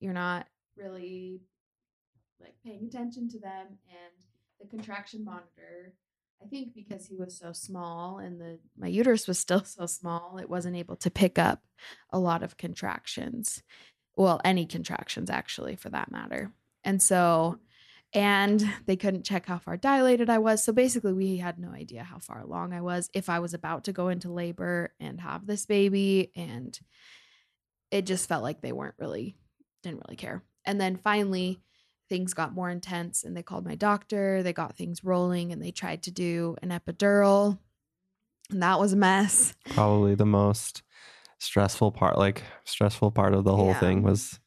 you're 0.00 0.12
not 0.12 0.48
really 0.76 1.40
like 2.40 2.56
paying 2.64 2.84
attention 2.84 3.28
to 3.28 3.38
them. 3.38 3.66
And 3.88 4.12
the 4.60 4.66
contraction 4.66 5.24
monitor, 5.24 5.94
I 6.42 6.48
think 6.48 6.74
because 6.74 7.06
he 7.06 7.14
was 7.14 7.38
so 7.38 7.52
small 7.52 8.18
and 8.18 8.40
the 8.40 8.58
my 8.76 8.88
uterus 8.88 9.28
was 9.28 9.38
still 9.38 9.62
so 9.64 9.86
small, 9.86 10.38
it 10.38 10.50
wasn't 10.50 10.74
able 10.74 10.96
to 10.96 11.12
pick 11.12 11.38
up 11.38 11.62
a 12.10 12.18
lot 12.18 12.42
of 12.42 12.56
contractions. 12.56 13.62
Well, 14.16 14.40
any 14.44 14.66
contractions 14.66 15.30
actually 15.30 15.76
for 15.76 15.90
that 15.90 16.10
matter. 16.10 16.50
And 16.82 17.00
so 17.00 17.60
and 18.14 18.64
they 18.86 18.96
couldn't 18.96 19.24
check 19.24 19.46
how 19.46 19.58
far 19.58 19.76
dilated 19.76 20.30
I 20.30 20.38
was. 20.38 20.62
So 20.64 20.72
basically, 20.72 21.12
we 21.12 21.36
had 21.36 21.58
no 21.58 21.70
idea 21.70 22.02
how 22.02 22.18
far 22.18 22.40
along 22.40 22.72
I 22.72 22.80
was, 22.80 23.10
if 23.12 23.28
I 23.28 23.38
was 23.40 23.54
about 23.54 23.84
to 23.84 23.92
go 23.92 24.08
into 24.08 24.32
labor 24.32 24.94
and 24.98 25.20
have 25.20 25.46
this 25.46 25.66
baby. 25.66 26.32
And 26.34 26.78
it 27.90 28.06
just 28.06 28.28
felt 28.28 28.42
like 28.42 28.60
they 28.60 28.72
weren't 28.72 28.94
really, 28.98 29.36
didn't 29.82 30.02
really 30.06 30.16
care. 30.16 30.42
And 30.64 30.80
then 30.80 30.96
finally, 30.96 31.60
things 32.08 32.32
got 32.32 32.54
more 32.54 32.70
intense 32.70 33.24
and 33.24 33.36
they 33.36 33.42
called 33.42 33.66
my 33.66 33.74
doctor. 33.74 34.42
They 34.42 34.52
got 34.52 34.76
things 34.76 35.04
rolling 35.04 35.52
and 35.52 35.62
they 35.62 35.70
tried 35.70 36.02
to 36.04 36.10
do 36.10 36.56
an 36.62 36.70
epidural. 36.70 37.58
And 38.50 38.62
that 38.62 38.80
was 38.80 38.94
a 38.94 38.96
mess. 38.96 39.54
Probably 39.70 40.14
the 40.14 40.24
most 40.24 40.82
stressful 41.38 41.92
part, 41.92 42.16
like 42.16 42.42
stressful 42.64 43.10
part 43.10 43.34
of 43.34 43.44
the 43.44 43.54
whole 43.54 43.68
Yeah. 43.68 43.80
thing 43.80 44.02
was 44.02 44.40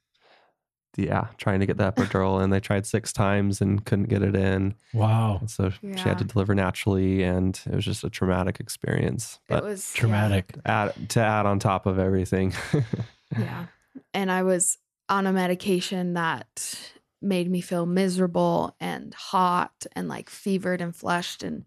yeah, 0.98 1.28
trying 1.38 1.60
to 1.62 1.66
get 1.66 1.78
the 1.78 1.92
epidural, 1.92 2.44
and 2.44 2.52
they 2.52 2.60
tried 2.60 2.86
six 2.86 3.14
times 3.14 3.62
and 3.62 3.86
couldn't 3.86 4.10
get 4.10 4.22
it 4.22 4.36
in. 4.36 4.76
Wow. 4.94 5.38
And 5.39 5.50
so 5.50 5.70
she 5.82 5.88
had 6.00 6.18
to 6.18 6.24
deliver 6.24 6.54
naturally, 6.56 7.24
and 7.24 7.60
it 7.66 7.76
was 7.76 7.86
just 7.86 8.04
a 8.04 8.10
traumatic 8.10 8.60
experience. 8.60 9.39
it 9.48 9.54
But 9.54 9.64
was 9.64 9.94
yeah. 9.96 10.00
Traumatic. 10.02 10.56
add, 10.66 11.10
to 11.10 11.20
add 11.22 11.46
on 11.46 11.60
top 11.60 11.86
of 11.86 11.98
everything, 12.00 12.54
Yeah. 13.38 13.66
And 14.14 14.32
I 14.32 14.44
was 14.44 14.78
on 15.10 15.28
a 15.28 15.34
medication 15.34 16.14
that 16.14 16.92
made 17.22 17.50
me 17.50 17.62
feel 17.62 17.86
miserable 17.86 18.76
and 18.80 19.14
hot 19.14 19.86
and 19.94 20.08
like 20.08 20.30
fevered 20.30 20.82
and 20.82 20.96
flushed 20.96 21.44
and 21.44 21.66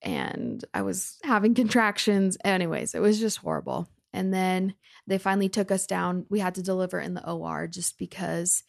and 0.00 0.64
I 0.72 0.82
was 0.82 1.18
having 1.24 1.54
contractions. 1.54 2.38
Anyways, 2.44 2.94
it 2.94 3.00
was 3.00 3.18
just 3.18 3.38
horrible. 3.38 3.88
And 4.18 4.34
then 4.34 4.74
they 5.06 5.16
finally 5.16 5.48
took 5.48 5.70
us 5.70 5.86
down. 5.86 6.26
We 6.28 6.40
had 6.40 6.56
to 6.56 6.62
deliver 6.62 6.98
in 6.98 7.14
the 7.14 7.24
OR 7.24 7.68
just 7.68 7.98
because 7.98 8.64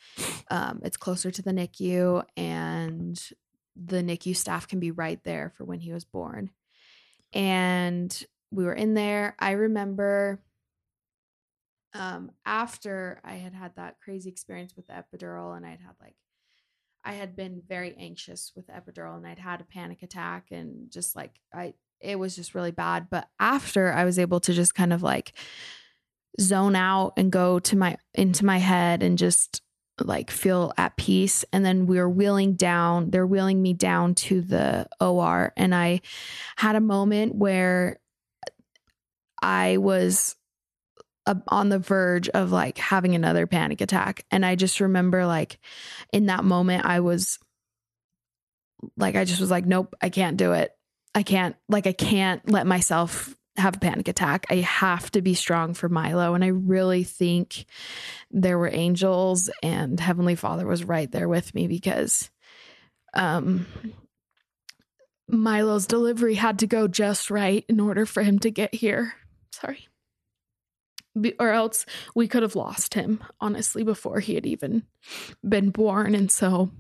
um, 0.51 0.81
it's 0.83 0.95
closer 0.95 1.31
to 1.31 1.41
the 1.41 1.49
NICU 1.49 2.23
and 2.37 3.19
the 3.75 4.03
NICU 4.03 4.35
staff 4.35 4.67
can 4.67 4.79
be 4.79 4.91
right 4.91 5.19
there 5.23 5.51
for 5.57 5.65
when 5.65 5.79
he 5.79 5.91
was 5.91 6.05
born. 6.05 6.51
And 7.33 8.15
we 8.51 8.63
were 8.63 8.75
in 8.75 8.93
there. 8.93 9.35
I 9.39 9.51
remember 9.51 10.39
um 11.95 12.29
after 12.45 13.19
i 13.23 13.33
had 13.33 13.51
had 13.51 13.75
that 13.75 13.95
crazy 13.99 14.29
experience 14.29 14.75
with 14.75 14.85
the 14.85 14.93
epidural 14.93 15.57
and 15.57 15.65
i'd 15.65 15.79
had 15.79 15.95
like 15.99 16.13
i 17.03 17.13
had 17.13 17.35
been 17.35 17.63
very 17.67 17.95
anxious 17.97 18.51
with 18.55 18.67
epidural 18.67 19.17
and 19.17 19.25
i'd 19.25 19.39
had 19.39 19.59
a 19.59 19.63
panic 19.63 20.03
attack 20.03 20.45
and 20.51 20.91
just 20.91 21.15
like 21.15 21.31
i 21.51 21.73
it 22.01 22.17
was 22.17 22.35
just 22.35 22.55
really 22.55 22.71
bad 22.71 23.07
but 23.09 23.27
after 23.39 23.91
i 23.91 24.05
was 24.05 24.19
able 24.19 24.39
to 24.39 24.53
just 24.53 24.75
kind 24.75 24.93
of 24.93 25.03
like 25.03 25.33
zone 26.39 26.75
out 26.75 27.13
and 27.17 27.31
go 27.31 27.59
to 27.59 27.75
my 27.75 27.97
into 28.13 28.45
my 28.45 28.57
head 28.57 29.03
and 29.03 29.17
just 29.17 29.61
like 30.01 30.31
feel 30.31 30.71
at 30.77 30.95
peace 30.95 31.43
and 31.51 31.65
then 31.65 31.85
we 31.85 31.97
were 31.97 32.09
wheeling 32.09 32.53
down 32.53 33.09
they're 33.09 33.27
wheeling 33.27 33.61
me 33.61 33.73
down 33.73 34.15
to 34.15 34.39
the 34.39 34.87
OR 35.01 35.51
and 35.57 35.75
I 35.75 35.99
had 36.55 36.77
a 36.77 36.81
moment 36.81 37.35
where 37.35 37.99
I 39.41 39.77
was 39.77 40.35
uh, 41.25 41.35
on 41.47 41.69
the 41.69 41.79
verge 41.79 42.29
of 42.29 42.51
like 42.51 42.77
having 42.77 43.15
another 43.15 43.47
panic 43.47 43.81
attack. 43.81 44.25
And 44.31 44.45
I 44.45 44.55
just 44.55 44.79
remember 44.79 45.25
like 45.25 45.59
in 46.11 46.27
that 46.27 46.43
moment, 46.43 46.85
I 46.85 46.99
was 47.01 47.39
like, 48.97 49.15
I 49.15 49.25
just 49.25 49.41
was 49.41 49.51
like, 49.51 49.65
nope, 49.65 49.93
I 50.01 50.09
can't 50.09 50.37
do 50.37 50.53
it. 50.53 50.71
I 51.15 51.23
can't, 51.23 51.55
like, 51.67 51.87
I 51.87 51.93
can't 51.93 52.47
let 52.49 52.67
myself 52.67 53.35
have 53.57 53.75
a 53.75 53.79
panic 53.79 54.07
attack. 54.07 54.45
I 54.49 54.57
have 54.57 55.11
to 55.11 55.21
be 55.21 55.33
strong 55.33 55.73
for 55.73 55.89
Milo. 55.89 56.33
And 56.33 56.43
I 56.43 56.47
really 56.47 57.03
think 57.03 57.65
there 58.31 58.57
were 58.57 58.69
angels 58.71 59.49
and 59.61 59.99
Heavenly 59.99 60.35
Father 60.35 60.65
was 60.65 60.83
right 60.83 61.11
there 61.11 61.27
with 61.27 61.53
me 61.53 61.67
because 61.67 62.29
um 63.13 63.65
Milo's 65.27 65.85
delivery 65.85 66.35
had 66.35 66.59
to 66.59 66.67
go 66.67 66.87
just 66.87 67.29
right 67.29 67.63
in 67.69 67.79
order 67.79 68.05
for 68.05 68.23
him 68.23 68.39
to 68.39 68.49
get 68.49 68.73
here. 68.73 69.13
Sorry. 69.51 69.87
Or 71.39 71.51
else 71.51 71.85
we 72.15 72.27
could 72.27 72.43
have 72.43 72.55
lost 72.55 72.93
him, 72.93 73.23
honestly, 73.39 73.83
before 73.83 74.21
he 74.21 74.35
had 74.35 74.45
even 74.45 74.83
been 75.47 75.69
born. 75.69 76.15
And 76.15 76.31
so, 76.31 76.71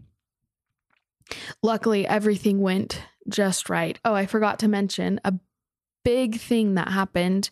luckily, 1.61 2.07
everything 2.07 2.61
went 2.61 3.01
just 3.29 3.69
right. 3.69 3.99
Oh, 4.03 4.13
I 4.13 4.25
forgot 4.25 4.59
to 4.59 4.67
mention 4.67 5.19
a 5.23 5.33
big 6.03 6.39
thing 6.39 6.75
that 6.75 6.89
happened. 6.89 7.49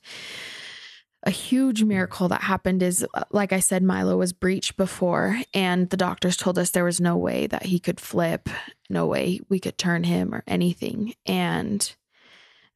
A 1.24 1.32
huge 1.32 1.84
miracle 1.84 2.28
that 2.30 2.44
happened 2.44 2.82
is, 2.82 3.06
uh, 3.14 3.24
like 3.32 3.52
I 3.52 3.60
said, 3.60 3.84
Milo 3.84 4.18
was 4.18 4.34
breached 4.34 4.78
before, 4.78 5.42
and 5.54 5.90
the 5.90 5.98
doctors 5.98 6.38
told 6.38 6.58
us 6.58 6.70
there 6.70 6.84
was 6.84 7.02
no 7.02 7.18
way 7.18 7.48
that 7.48 7.66
he 7.66 7.80
could 7.80 8.00
flip, 8.00 8.50
no 8.90 9.08
way 9.08 9.42
we 9.50 9.60
could 9.60 9.78
turn 9.78 10.04
him 10.04 10.34
or 10.34 10.44
anything. 10.48 11.16
And 11.26 11.94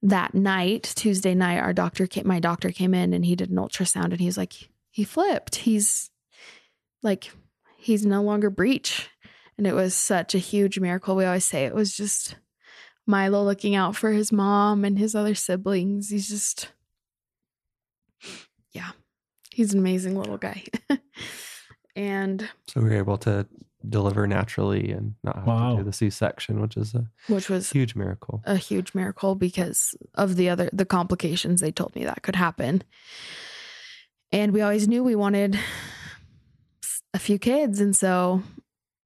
that 0.01 0.33
night, 0.33 0.91
Tuesday 0.95 1.35
night, 1.35 1.59
our 1.59 1.73
doctor 1.73 2.07
came, 2.07 2.27
my 2.27 2.39
doctor 2.39 2.71
came 2.71 2.93
in 2.93 3.13
and 3.13 3.23
he 3.23 3.35
did 3.35 3.51
an 3.51 3.57
ultrasound 3.57 4.11
and 4.11 4.19
he's 4.19 4.37
like, 4.37 4.69
he 4.89 5.03
flipped. 5.03 5.55
He's 5.55 6.09
like, 7.03 7.31
he's 7.77 8.05
no 8.05 8.21
longer 8.21 8.49
breech. 8.49 9.09
And 9.57 9.67
it 9.67 9.73
was 9.73 9.93
such 9.93 10.33
a 10.33 10.39
huge 10.39 10.79
miracle. 10.79 11.15
We 11.15 11.25
always 11.25 11.45
say 11.45 11.65
it 11.65 11.75
was 11.75 11.95
just 11.95 12.35
Milo 13.07 13.43
looking 13.43 13.75
out 13.75 13.95
for 13.95 14.11
his 14.11 14.31
mom 14.31 14.85
and 14.85 14.97
his 14.97 15.15
other 15.15 15.35
siblings. 15.35 16.09
He's 16.09 16.29
just, 16.29 16.71
yeah, 18.71 18.91
he's 19.51 19.73
an 19.73 19.79
amazing 19.79 20.17
little 20.17 20.37
guy. 20.37 20.63
and 21.95 22.47
so 22.67 22.81
we 22.81 22.89
were 22.89 22.95
able 22.95 23.17
to 23.19 23.47
deliver 23.87 24.27
naturally 24.27 24.91
and 24.91 25.15
not 25.23 25.37
have 25.37 25.45
to 25.71 25.77
do 25.77 25.83
the 25.83 25.93
C-section, 25.93 26.61
which 26.61 26.77
is 26.77 26.93
a 26.93 27.07
which 27.27 27.49
was 27.49 27.71
huge 27.71 27.95
miracle. 27.95 28.41
a 28.45 28.55
huge 28.55 28.93
miracle 28.93 29.33
because 29.33 29.95
of 30.13 30.35
the 30.35 30.49
other 30.49 30.69
the 30.71 30.85
complications 30.85 31.61
they 31.61 31.71
told 31.71 31.95
me 31.95 32.05
that 32.05 32.21
could 32.21 32.35
happen 32.35 32.83
and 34.31 34.53
we 34.53 34.61
always 34.61 34.87
knew 34.87 35.03
we 35.03 35.15
wanted 35.15 35.59
a 37.13 37.19
few 37.19 37.39
kids 37.39 37.79
and 37.79 37.95
so 37.95 38.43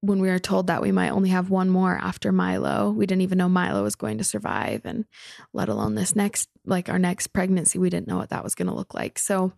when 0.06 0.20
we 0.20 0.28
were 0.28 0.38
told 0.38 0.68
that 0.68 0.82
we 0.82 0.92
might 0.92 1.10
only 1.10 1.30
have 1.30 1.50
one 1.50 1.68
more 1.68 1.96
after 1.96 2.32
Milo 2.32 2.90
we 2.90 3.06
didn't 3.06 3.22
even 3.22 3.38
know 3.38 3.48
Milo 3.48 3.82
was 3.82 3.96
going 3.96 4.18
to 4.18 4.24
survive 4.24 4.82
and 4.84 5.04
let 5.52 5.68
alone 5.68 5.94
this 5.94 6.14
next 6.16 6.48
like 6.64 6.88
our 6.88 6.98
next 6.98 7.28
pregnancy 7.28 7.78
we 7.78 7.90
didn't 7.90 8.08
know 8.08 8.16
what 8.16 8.30
that 8.30 8.44
was 8.44 8.54
going 8.54 8.68
to 8.68 8.74
look 8.74 8.94
like 8.94 9.18
so 9.18 9.52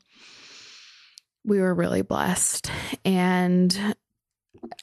we 1.45 1.61
were 1.61 1.75
really 1.75 2.03
blessed 2.03 2.71
and 3.05 3.95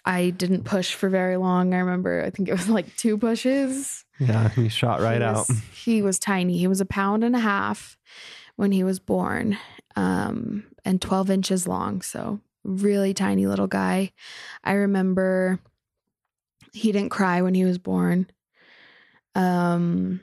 I 0.06 0.30
didn't 0.30 0.64
push 0.64 0.94
for 0.94 1.10
very 1.10 1.36
long. 1.38 1.74
I 1.74 1.80
remember 1.80 2.24
I 2.24 2.30
think 2.30 2.48
it 2.48 2.54
was 2.54 2.70
like 2.70 2.96
two 2.96 3.18
pushes 3.18 4.06
Yeah, 4.20 4.50
he 4.50 4.70
shot 4.70 5.02
right 5.02 5.18
he 5.22 5.24
out. 5.24 5.48
was- 5.50 5.62
he 5.84 6.02
was 6.02 6.18
tiny. 6.20 6.58
He 6.58 6.68
was 6.68 6.80
a 6.82 6.86
pound 6.86 7.24
and 7.24 7.36
a 7.36 7.40
half 7.40 7.98
when 8.56 8.72
he 8.72 8.84
was 8.86 9.00
born, 9.02 9.58
um, 9.98 10.64
and 10.86 11.02
12 11.02 11.30
inches 11.30 11.68
long. 11.68 12.02
So, 12.02 12.40
really 12.66 13.14
tiny 13.14 13.48
little 13.48 13.68
guy. 13.68 14.12
I 14.64 14.74
remember 14.74 15.60
he 16.74 16.92
didn't 16.92 17.12
cry 17.12 17.42
when 17.42 17.54
he 17.54 17.64
was 17.64 17.78
born. 17.78 18.28
Um, 19.36 20.22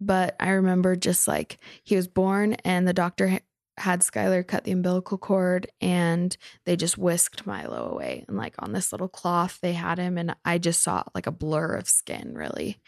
but 0.00 0.36
I 0.38 0.50
remember 0.50 0.96
just 0.96 1.26
like 1.26 1.58
he 1.82 1.96
was 1.96 2.08
born, 2.08 2.54
and 2.64 2.86
the 2.86 2.92
doctor 2.92 3.28
ha- 3.28 3.38
had 3.78 4.00
Skylar 4.00 4.46
cut 4.46 4.64
the 4.64 4.72
umbilical 4.72 5.18
cord, 5.18 5.66
and 5.80 6.36
they 6.66 6.76
just 6.76 6.98
whisked 6.98 7.46
Milo 7.46 7.90
away. 7.90 8.24
And 8.28 8.36
like 8.36 8.54
on 8.58 8.72
this 8.72 8.92
little 8.92 9.08
cloth, 9.08 9.58
they 9.62 9.72
had 9.72 9.98
him, 9.98 10.18
and 10.18 10.34
I 10.44 10.58
just 10.58 10.82
saw 10.82 11.04
like 11.14 11.26
a 11.26 11.32
blur 11.32 11.74
of 11.74 11.88
skin, 11.88 12.34
really. 12.34 12.80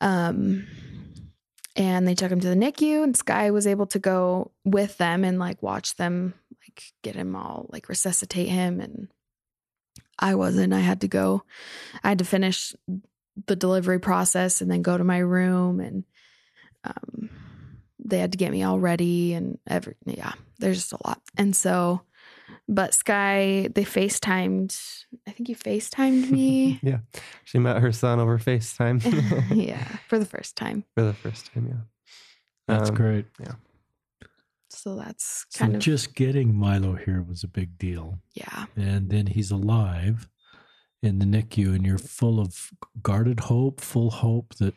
Um, 0.00 0.66
and 1.76 2.06
they 2.06 2.14
took 2.14 2.30
him 2.30 2.40
to 2.40 2.48
the 2.48 2.54
NICU, 2.54 3.02
and 3.02 3.16
Sky 3.16 3.50
was 3.50 3.66
able 3.66 3.86
to 3.86 3.98
go 3.98 4.52
with 4.64 4.96
them 4.98 5.24
and 5.24 5.38
like 5.38 5.62
watch 5.62 5.96
them, 5.96 6.34
like 6.62 6.82
get 7.02 7.16
him 7.16 7.34
all 7.34 7.66
like 7.70 7.88
resuscitate 7.88 8.48
him. 8.48 8.80
And 8.80 9.08
I 10.18 10.34
wasn't. 10.34 10.72
I 10.72 10.80
had 10.80 11.00
to 11.02 11.08
go. 11.08 11.42
I 12.02 12.10
had 12.10 12.18
to 12.18 12.24
finish 12.24 12.74
the 13.46 13.56
delivery 13.56 13.98
process 13.98 14.60
and 14.60 14.70
then 14.70 14.82
go 14.82 14.96
to 14.96 15.04
my 15.04 15.18
room 15.18 15.80
and 15.80 16.04
um 16.84 17.30
they 17.98 18.18
had 18.18 18.32
to 18.32 18.38
get 18.38 18.52
me 18.52 18.62
all 18.62 18.78
ready 18.78 19.32
and 19.32 19.58
every 19.66 19.94
yeah 20.04 20.32
there's 20.58 20.76
just 20.76 20.92
a 20.92 20.98
lot 21.06 21.20
and 21.36 21.56
so 21.56 22.02
but 22.68 22.94
sky 22.94 23.68
they 23.74 23.84
facetimed 23.84 25.04
i 25.26 25.30
think 25.30 25.48
you 25.48 25.56
facetimed 25.56 26.30
me 26.30 26.78
yeah, 26.82 26.98
she 27.44 27.58
met 27.58 27.80
her 27.82 27.92
son 27.92 28.18
over 28.20 28.38
FaceTime 28.38 29.00
yeah 29.54 29.84
for 30.08 30.18
the 30.18 30.26
first 30.26 30.56
time 30.56 30.84
for 30.96 31.02
the 31.04 31.14
first 31.14 31.52
time. 31.52 31.66
Yeah, 31.68 31.82
That's 32.68 32.90
Um, 32.90 32.96
great. 32.96 33.26
Yeah. 33.40 33.52
So 34.70 34.96
that's 34.96 35.46
So 35.50 35.60
kind 35.60 35.76
of 35.76 35.80
just 35.80 36.14
getting 36.14 36.54
Milo 36.54 36.94
here 36.94 37.22
was 37.22 37.44
a 37.44 37.48
big 37.48 37.78
deal. 37.78 38.18
yeah 38.34 38.66
And 38.76 39.08
then 39.10 39.26
he's 39.28 39.50
alive 39.52 40.28
in 41.02 41.18
the 41.18 41.26
NICU, 41.26 41.74
and 41.74 41.84
you're 41.86 41.98
full 41.98 42.40
of 42.40 42.70
guarded 43.02 43.40
hope, 43.40 43.80
full 43.80 44.10
hope 44.10 44.54
that 44.56 44.74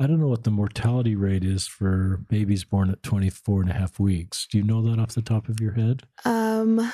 I 0.00 0.06
don't 0.06 0.18
know 0.18 0.28
what 0.28 0.44
the 0.44 0.50
mortality 0.50 1.14
rate 1.14 1.44
is 1.44 1.66
for 1.66 2.22
babies 2.28 2.64
born 2.64 2.88
at 2.90 3.02
24 3.02 3.60
and 3.60 3.70
a 3.70 3.74
half 3.74 4.00
weeks. 4.00 4.46
Do 4.50 4.56
you 4.56 4.64
know 4.64 4.80
that 4.80 4.98
off 4.98 5.14
the 5.14 5.20
top 5.20 5.48
of 5.50 5.60
your 5.60 5.72
head? 5.72 6.04
um 6.24 6.92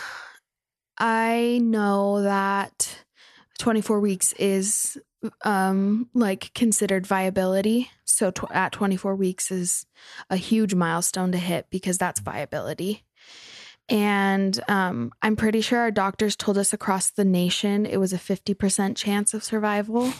i 0.98 1.60
know 1.62 2.22
that 2.22 3.04
24 3.58 4.00
weeks 4.00 4.32
is 4.34 4.96
um 5.44 6.08
like 6.14 6.52
considered 6.54 7.06
viability 7.06 7.90
so 8.04 8.30
tw- 8.30 8.50
at 8.50 8.72
24 8.72 9.14
weeks 9.14 9.50
is 9.50 9.86
a 10.30 10.36
huge 10.36 10.74
milestone 10.74 11.32
to 11.32 11.38
hit 11.38 11.66
because 11.70 11.98
that's 11.98 12.20
viability 12.20 13.04
and 13.88 14.60
um 14.68 15.12
i'm 15.22 15.36
pretty 15.36 15.60
sure 15.60 15.80
our 15.80 15.90
doctors 15.90 16.34
told 16.34 16.56
us 16.56 16.72
across 16.72 17.10
the 17.10 17.24
nation 17.24 17.84
it 17.84 17.98
was 17.98 18.12
a 18.12 18.18
50% 18.18 18.96
chance 18.96 19.34
of 19.34 19.44
survival 19.44 20.12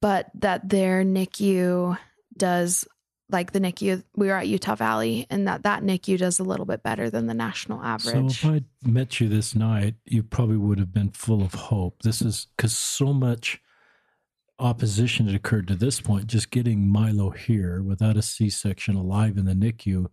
but 0.00 0.30
that 0.34 0.68
their 0.68 1.04
NICU 1.04 1.98
does 2.36 2.86
like 3.30 3.52
the 3.52 3.60
NICU. 3.60 4.02
We 4.16 4.28
were 4.28 4.36
at 4.36 4.48
Utah 4.48 4.74
Valley, 4.74 5.26
and 5.28 5.46
that 5.46 5.62
that 5.64 5.82
NICU 5.82 6.18
does 6.18 6.38
a 6.38 6.44
little 6.44 6.66
bit 6.66 6.82
better 6.82 7.10
than 7.10 7.26
the 7.26 7.34
national 7.34 7.82
average. 7.82 8.40
So 8.40 8.48
if 8.48 8.62
I 8.62 8.88
met 8.88 9.20
you 9.20 9.28
this 9.28 9.54
night, 9.54 9.96
you 10.06 10.22
probably 10.22 10.56
would 10.56 10.78
have 10.78 10.92
been 10.92 11.10
full 11.10 11.42
of 11.42 11.54
hope. 11.54 12.02
This 12.02 12.22
is 12.22 12.46
because 12.56 12.76
so 12.76 13.12
much 13.12 13.60
opposition 14.58 15.26
had 15.26 15.34
occurred 15.34 15.68
to 15.68 15.76
this 15.76 16.00
point. 16.00 16.26
Just 16.26 16.50
getting 16.50 16.88
Milo 16.88 17.30
here 17.30 17.82
without 17.82 18.16
a 18.16 18.22
C-section, 18.22 18.96
alive 18.96 19.36
in 19.36 19.44
the 19.44 19.52
NICU. 19.52 20.06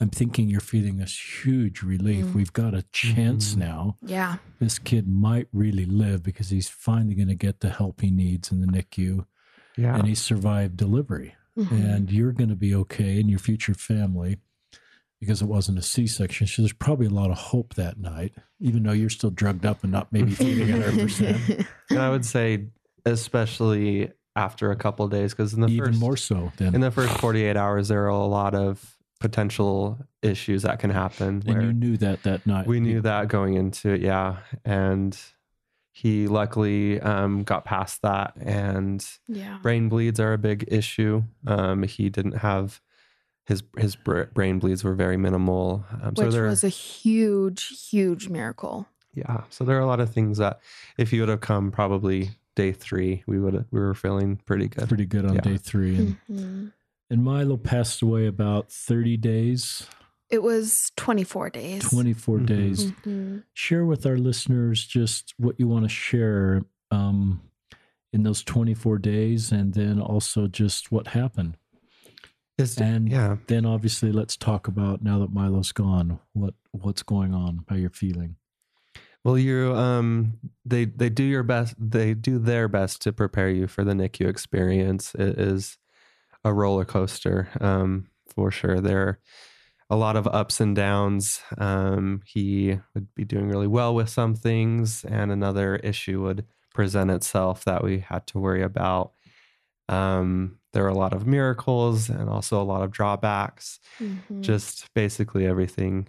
I'm 0.00 0.10
thinking 0.10 0.48
you're 0.48 0.60
feeling 0.60 0.98
this 0.98 1.18
huge 1.44 1.82
relief. 1.82 2.26
Mm. 2.26 2.34
We've 2.34 2.52
got 2.52 2.72
a 2.72 2.82
chance 2.92 3.54
Mhm. 3.54 3.58
now. 3.58 3.96
yeah, 4.00 4.36
This 4.60 4.78
kid 4.78 5.08
might 5.08 5.48
really 5.52 5.86
live 5.86 6.22
because 6.22 6.50
he's 6.50 6.68
finally 6.68 7.14
going 7.16 7.28
to 7.28 7.34
get 7.34 7.60
the 7.60 7.70
help 7.70 8.00
he 8.00 8.10
needs 8.10 8.52
in 8.52 8.60
the 8.60 8.66
NICU, 8.68 9.26
Yeah. 9.76 9.96
and 9.96 10.06
he 10.06 10.14
survived 10.14 10.76
delivery. 10.76 11.34
Mhm. 11.56 11.72
and 11.72 12.12
you're 12.12 12.30
going 12.30 12.50
to 12.50 12.54
be 12.54 12.72
okay 12.72 13.18
and 13.18 13.28
your 13.28 13.40
future 13.40 13.74
family 13.74 14.36
because 15.18 15.42
it 15.42 15.46
wasn't 15.48 15.76
a 15.76 15.82
C-section. 15.82 16.46
So 16.46 16.62
there's 16.62 16.72
probably 16.72 17.06
a 17.06 17.10
lot 17.10 17.32
of 17.32 17.36
hope 17.36 17.74
that 17.74 17.98
night, 17.98 18.32
even 18.60 18.84
though 18.84 18.92
you're 18.92 19.10
still 19.10 19.30
drugged 19.30 19.66
up 19.66 19.82
and 19.82 19.90
not 19.90 20.12
maybe 20.12 20.30
feeling 20.30 20.68
100%. 20.68 21.66
and 21.90 21.98
I 21.98 22.10
would 22.10 22.24
say, 22.24 22.68
especially 23.04 24.12
after 24.36 24.70
a 24.70 24.76
couple 24.76 25.04
of 25.04 25.10
days, 25.10 25.32
because 25.32 25.52
in 25.52 25.60
the 25.62 25.66
even 25.66 25.86
first 25.86 25.98
more 26.00 26.16
so 26.16 26.52
than 26.58 26.76
in 26.76 26.80
the 26.80 26.92
first 26.92 27.18
48 27.18 27.56
hours, 27.56 27.88
there 27.88 28.04
are 28.04 28.08
a 28.08 28.24
lot 28.26 28.54
of 28.54 28.96
potential 29.20 29.98
issues 30.22 30.62
that 30.62 30.78
can 30.78 30.90
happen. 30.90 31.42
and 31.46 31.62
you 31.62 31.72
knew 31.72 31.96
that 31.96 32.22
that 32.22 32.46
night. 32.46 32.66
we 32.66 32.80
knew 32.80 33.00
that 33.00 33.28
going 33.28 33.54
into 33.54 33.90
it, 33.90 34.00
yeah. 34.00 34.38
And 34.64 35.18
he 35.92 36.28
luckily 36.28 37.00
um, 37.00 37.42
got 37.42 37.64
past 37.64 38.02
that, 38.02 38.34
and 38.40 39.04
yeah, 39.26 39.58
brain 39.62 39.88
bleeds 39.88 40.20
are 40.20 40.32
a 40.32 40.38
big 40.38 40.64
issue. 40.68 41.24
Um, 41.46 41.82
he 41.82 42.08
didn't 42.08 42.36
have 42.38 42.80
his 43.46 43.62
his 43.76 43.96
brain 43.96 44.58
bleeds 44.60 44.84
were 44.84 44.94
very 44.94 45.16
minimal. 45.16 45.84
Um, 46.02 46.14
so 46.14 46.24
which 46.26 46.34
there, 46.34 46.44
was 46.44 46.62
a 46.62 46.68
huge, 46.68 47.88
huge 47.90 48.28
miracle. 48.28 48.86
yeah. 49.14 49.42
So 49.50 49.64
there 49.64 49.76
are 49.76 49.80
a 49.80 49.86
lot 49.86 50.00
of 50.00 50.12
things 50.12 50.38
that 50.38 50.60
if 50.98 51.10
he 51.10 51.18
would 51.20 51.28
have 51.30 51.40
come 51.40 51.72
probably 51.72 52.30
day 52.54 52.72
three, 52.72 53.24
we 53.26 53.40
would 53.40 53.54
have 53.54 53.64
we 53.72 53.80
were 53.80 53.94
feeling 53.94 54.36
pretty 54.44 54.68
good. 54.68 54.86
pretty 54.88 55.06
good 55.06 55.24
on 55.24 55.34
Yeah. 55.36 55.40
day 55.40 55.56
three. 55.56 55.96
And, 55.96 56.16
Mhm. 56.30 56.72
And 57.10 57.22
Milo 57.24 57.56
passed 57.56 58.02
away 58.02 58.26
about 58.26 58.70
30 58.72 59.16
days, 59.16 59.86
It 60.30 60.42
was 60.42 60.92
24 60.96 61.48
days. 61.50 61.88
24 61.88 62.38
Mhm. 62.40 62.46
days. 62.46 62.92
Mhm. 62.92 63.44
Share 63.54 63.86
with 63.86 64.04
our 64.04 64.18
listeners 64.18 64.84
just 64.86 65.32
what 65.38 65.58
you 65.58 65.66
want 65.68 65.84
to 65.86 65.88
share 65.88 66.64
um, 66.90 67.40
in 68.12 68.24
those 68.24 68.42
24 68.44 68.98
days 68.98 69.52
and 69.52 69.72
then 69.74 69.98
also 70.00 70.46
just 70.46 70.92
what 70.92 71.08
happened. 71.08 71.56
Is- 72.58 72.76
And 72.78 73.08
yeah, 73.08 73.36
then 73.46 73.64
obviously 73.64 74.10
let's 74.12 74.36
talk 74.36 74.66
about 74.68 75.00
now 75.02 75.18
that 75.20 75.32
Milo's 75.32 75.72
gone, 75.72 76.18
what 76.34 76.54
what's 76.72 77.02
going 77.02 77.32
on, 77.32 77.64
how 77.68 77.76
you're 77.76 77.88
feeling. 77.90 78.36
Well, 79.24 79.38
you 79.38 79.74
um 79.74 80.38
they 80.64 80.84
they 80.86 81.08
do 81.08 81.22
your 81.24 81.42
best 81.42 81.74
they 81.78 82.14
do 82.14 82.38
their 82.38 82.68
best 82.68 83.00
to 83.02 83.12
prepare 83.12 83.48
you 83.50 83.66
for 83.66 83.82
the 83.84 83.92
NICU 83.94 84.28
experience. 84.28 85.14
It 85.14 85.38
is 85.38 85.78
a 86.44 86.52
roller 86.52 86.84
coaster 86.84 87.48
um 87.60 88.06
for 88.34 88.50
sure. 88.50 88.80
There 88.80 89.00
are 89.02 89.18
a 89.90 89.96
lot 89.96 90.16
of 90.16 90.26
ups 90.28 90.60
and 90.60 90.76
downs. 90.76 91.40
Um 91.58 92.22
he 92.26 92.78
would 92.94 93.14
be 93.14 93.24
doing 93.24 93.48
really 93.48 93.66
well 93.66 93.94
with 93.94 94.08
some 94.08 94.34
things 94.34 95.04
and 95.04 95.30
another 95.32 95.76
issue 95.76 96.22
would 96.22 96.44
present 96.74 97.10
itself 97.10 97.64
that 97.64 97.82
we 97.82 98.00
had 98.00 98.26
to 98.28 98.38
worry 98.38 98.62
about. 98.62 99.12
Um 99.88 100.58
there 100.74 100.84
are 100.84 100.88
a 100.88 100.94
lot 100.98 101.14
of 101.14 101.26
miracles 101.26 102.10
and 102.10 102.28
also 102.28 102.60
a 102.60 102.64
lot 102.64 102.82
of 102.82 102.90
drawbacks. 102.90 103.80
Mhm. 103.98 104.40
Just 104.42 104.92
basically 104.94 105.46
everything 105.46 106.08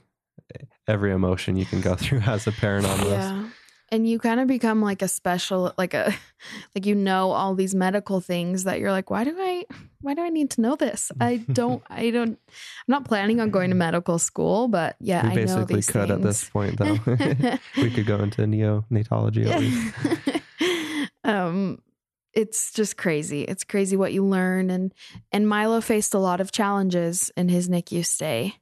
every 0.88 1.12
emotion 1.12 1.56
you 1.56 1.66
can 1.66 1.80
go 1.82 1.96
through 2.02 2.20
as 2.22 2.46
a 2.48 2.52
parent 2.52 2.86
on 2.86 2.98
this. 3.00 3.24
yeah. 3.32 3.48
And 3.92 4.08
you 4.08 4.20
kind 4.20 4.40
of 4.40 4.48
become 4.48 4.82
like 4.82 5.02
a 5.02 5.08
special, 5.08 5.74
like 5.78 5.94
a, 5.94 6.14
like 6.76 6.86
you 6.86 6.96
know 6.96 7.32
all 7.32 7.56
these 7.56 7.74
medical 7.74 8.22
things 8.22 8.64
that 8.66 8.80
you're 8.80 8.92
like, 8.92 9.10
why 9.10 9.24
do 9.24 9.36
I, 9.38 9.66
why 10.02 10.14
do 10.14 10.22
I 10.22 10.30
need 10.30 10.52
to 10.52 10.62
know 10.62 10.76
this? 10.76 11.12
I 11.20 11.38
don't, 11.38 11.84
I 11.90 12.10
don't, 12.10 12.40
I'm 12.48 12.88
not 12.88 13.06
planning 13.06 13.40
on 13.40 13.50
going 13.50 13.70
to 13.70 13.76
medical 13.76 14.20
school, 14.20 14.68
but 14.68 14.96
yeah, 15.00 15.24
we 15.24 15.30
I 15.30 15.36
know 15.36 15.66
basically 15.66 15.76
these 15.76 15.90
could 15.90 16.12
at 16.12 16.22
this 16.22 16.50
point 16.50 16.78
though. 16.78 16.98
We 17.78 17.92
could 17.92 18.06
go 18.06 18.18
into 18.18 18.44
neonatology 18.44 19.46
at 19.48 19.60
least. 19.60 20.44
Um 21.24 21.80
it's 22.32 22.72
just 22.72 22.96
crazy. 22.96 23.42
It's 23.42 23.64
crazy 23.64 23.98
what 23.98 24.14
you 24.14 24.24
learn 24.24 24.70
and 24.70 24.94
and 25.32 25.48
milo 25.48 25.82
faced 25.82 26.14
a 26.14 26.20
lot 26.20 26.40
of 26.40 26.52
challenges 26.52 27.32
in 27.36 27.50
his 27.50 27.68
nicu 27.68 28.04
stay 28.04 28.56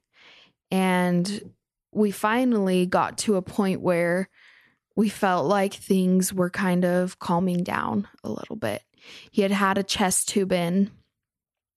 and 0.70 1.52
we 1.92 2.10
finally 2.10 2.86
got 2.86 3.18
to 3.18 3.36
a 3.36 3.42
point 3.42 3.80
where 3.80 4.28
we 4.98 5.08
felt 5.08 5.46
like 5.46 5.74
things 5.74 6.34
were 6.34 6.50
kind 6.50 6.84
of 6.84 7.20
calming 7.20 7.62
down 7.62 8.08
a 8.24 8.28
little 8.28 8.56
bit 8.56 8.82
he 9.30 9.42
had 9.42 9.52
had 9.52 9.78
a 9.78 9.84
chest 9.84 10.28
tube 10.28 10.52
in 10.52 10.90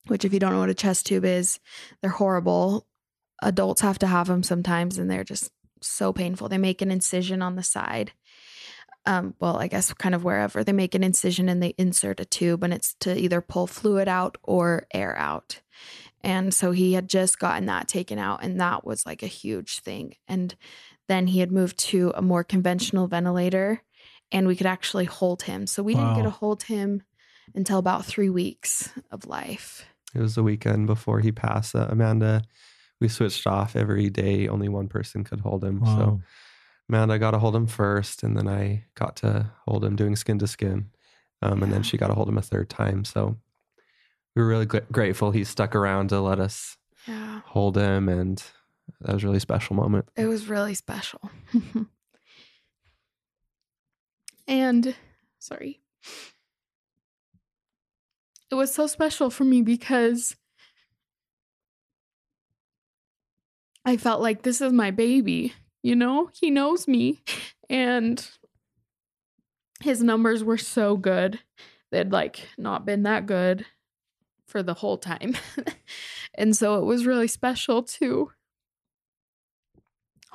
which 0.07 0.25
if 0.25 0.33
you 0.33 0.39
don't 0.39 0.53
know 0.53 0.59
what 0.59 0.69
a 0.69 0.73
chest 0.73 1.05
tube 1.05 1.23
is 1.23 1.59
they're 2.01 2.09
horrible 2.09 2.87
adults 3.43 3.81
have 3.81 3.99
to 3.99 4.07
have 4.07 4.25
them 4.25 4.41
sometimes 4.41 4.97
and 4.97 5.09
they're 5.09 5.23
just 5.23 5.51
so 5.81 6.11
painful 6.11 6.49
they 6.49 6.57
make 6.57 6.81
an 6.81 6.89
incision 6.89 7.43
on 7.43 7.55
the 7.55 7.63
side 7.63 8.11
um, 9.05 9.33
well, 9.39 9.57
I 9.57 9.67
guess 9.67 9.91
kind 9.93 10.13
of 10.13 10.23
wherever 10.23 10.63
they 10.63 10.73
make 10.73 10.93
an 10.93 11.03
incision 11.03 11.49
and 11.49 11.61
they 11.61 11.73
insert 11.77 12.19
a 12.19 12.25
tube, 12.25 12.63
and 12.63 12.73
it's 12.73 12.93
to 12.99 13.17
either 13.17 13.41
pull 13.41 13.65
fluid 13.65 14.07
out 14.07 14.37
or 14.43 14.85
air 14.93 15.17
out. 15.17 15.61
And 16.23 16.53
so 16.53 16.71
he 16.71 16.93
had 16.93 17.09
just 17.09 17.39
gotten 17.39 17.65
that 17.65 17.87
taken 17.87 18.19
out, 18.19 18.43
and 18.43 18.61
that 18.61 18.85
was 18.85 19.05
like 19.05 19.23
a 19.23 19.27
huge 19.27 19.79
thing. 19.79 20.15
And 20.27 20.55
then 21.11 21.27
he 21.27 21.39
had 21.39 21.51
moved 21.51 21.77
to 21.91 22.11
a 22.15 22.21
more 22.21 22.43
conventional 22.43 23.07
ventilator, 23.07 23.83
and 24.31 24.47
we 24.47 24.55
could 24.55 24.65
actually 24.67 25.05
hold 25.05 25.43
him. 25.43 25.67
So 25.67 25.83
we 25.83 25.93
didn't 25.93 26.15
get 26.15 26.23
to 26.23 26.29
hold 26.29 26.63
him 26.63 27.03
until 27.53 27.77
about 27.79 28.05
three 28.05 28.29
weeks 28.29 28.89
of 29.11 29.25
life. 29.27 29.85
it 30.15 30.21
was 30.21 30.35
the 30.35 30.43
weekend 30.43 30.87
before 30.87 31.19
he 31.19 31.31
passed 31.31 31.75
uh, 31.75 31.87
amanda 31.89 32.41
we 33.01 33.07
switched 33.09 33.45
off 33.47 33.75
every 33.75 34.09
day 34.09 34.47
only 34.47 34.69
one 34.69 34.87
person 34.87 35.23
could 35.23 35.39
hold 35.41 35.63
him 35.63 35.81
so 35.85 36.21
amanda 36.87 37.17
got 37.19 37.31
to 37.31 37.39
hold 37.39 37.55
him 37.55 37.67
first 37.67 38.23
and 38.23 38.37
then 38.37 38.47
i 38.47 38.83
got 38.95 39.15
to 39.17 39.51
hold 39.67 39.83
him 39.83 39.95
doing 39.97 40.15
skin 40.15 40.37
to 40.39 40.47
skin 40.47 40.89
um, 41.41 41.61
and 41.63 41.71
then 41.73 41.83
she 41.83 41.97
got 41.97 42.07
to 42.07 42.13
hold 42.13 42.29
him 42.29 42.37
a 42.37 42.41
third 42.41 42.69
time 42.69 43.03
so 43.03 43.35
we 44.35 44.41
were 44.41 44.47
really 44.47 44.65
gl- 44.67 44.89
grateful 44.91 45.31
he 45.31 45.43
stuck 45.43 45.75
around 45.75 46.07
to 46.09 46.19
let 46.21 46.39
us 46.39 46.77
Yeah. 47.07 47.41
hold 47.45 47.75
him 47.77 48.07
and 48.07 48.41
that 49.01 49.13
was 49.13 49.23
really 49.23 49.39
special 49.39 49.75
moment 49.75 50.07
It 50.15 50.25
was 50.25 50.47
really 50.47 50.73
special. 50.73 51.31
and 54.47 54.95
sorry. 55.39 55.79
It 58.49 58.55
was 58.55 58.73
so 58.73 58.85
special 58.87 59.29
for 59.29 59.45
me 59.45 59.61
because 59.61 60.35
I 63.85 63.97
felt 63.97 64.21
like 64.21 64.43
this 64.43 64.61
is 64.61 64.73
my 64.73 64.91
baby, 64.91 65.53
you 65.81 65.95
know? 65.95 66.29
He 66.33 66.51
knows 66.51 66.87
me 66.87 67.23
and 67.69 68.27
his 69.81 70.03
numbers 70.03 70.43
were 70.43 70.57
so 70.57 70.97
good. 70.97 71.39
They'd 71.91 72.11
like 72.11 72.47
not 72.57 72.85
been 72.85 73.03
that 73.03 73.25
good 73.25 73.65
for 74.47 74.61
the 74.61 74.75
whole 74.75 74.97
time. 74.97 75.35
and 76.35 76.55
so 76.55 76.75
it 76.75 76.85
was 76.85 77.05
really 77.05 77.27
special 77.27 77.83
to 77.83 78.31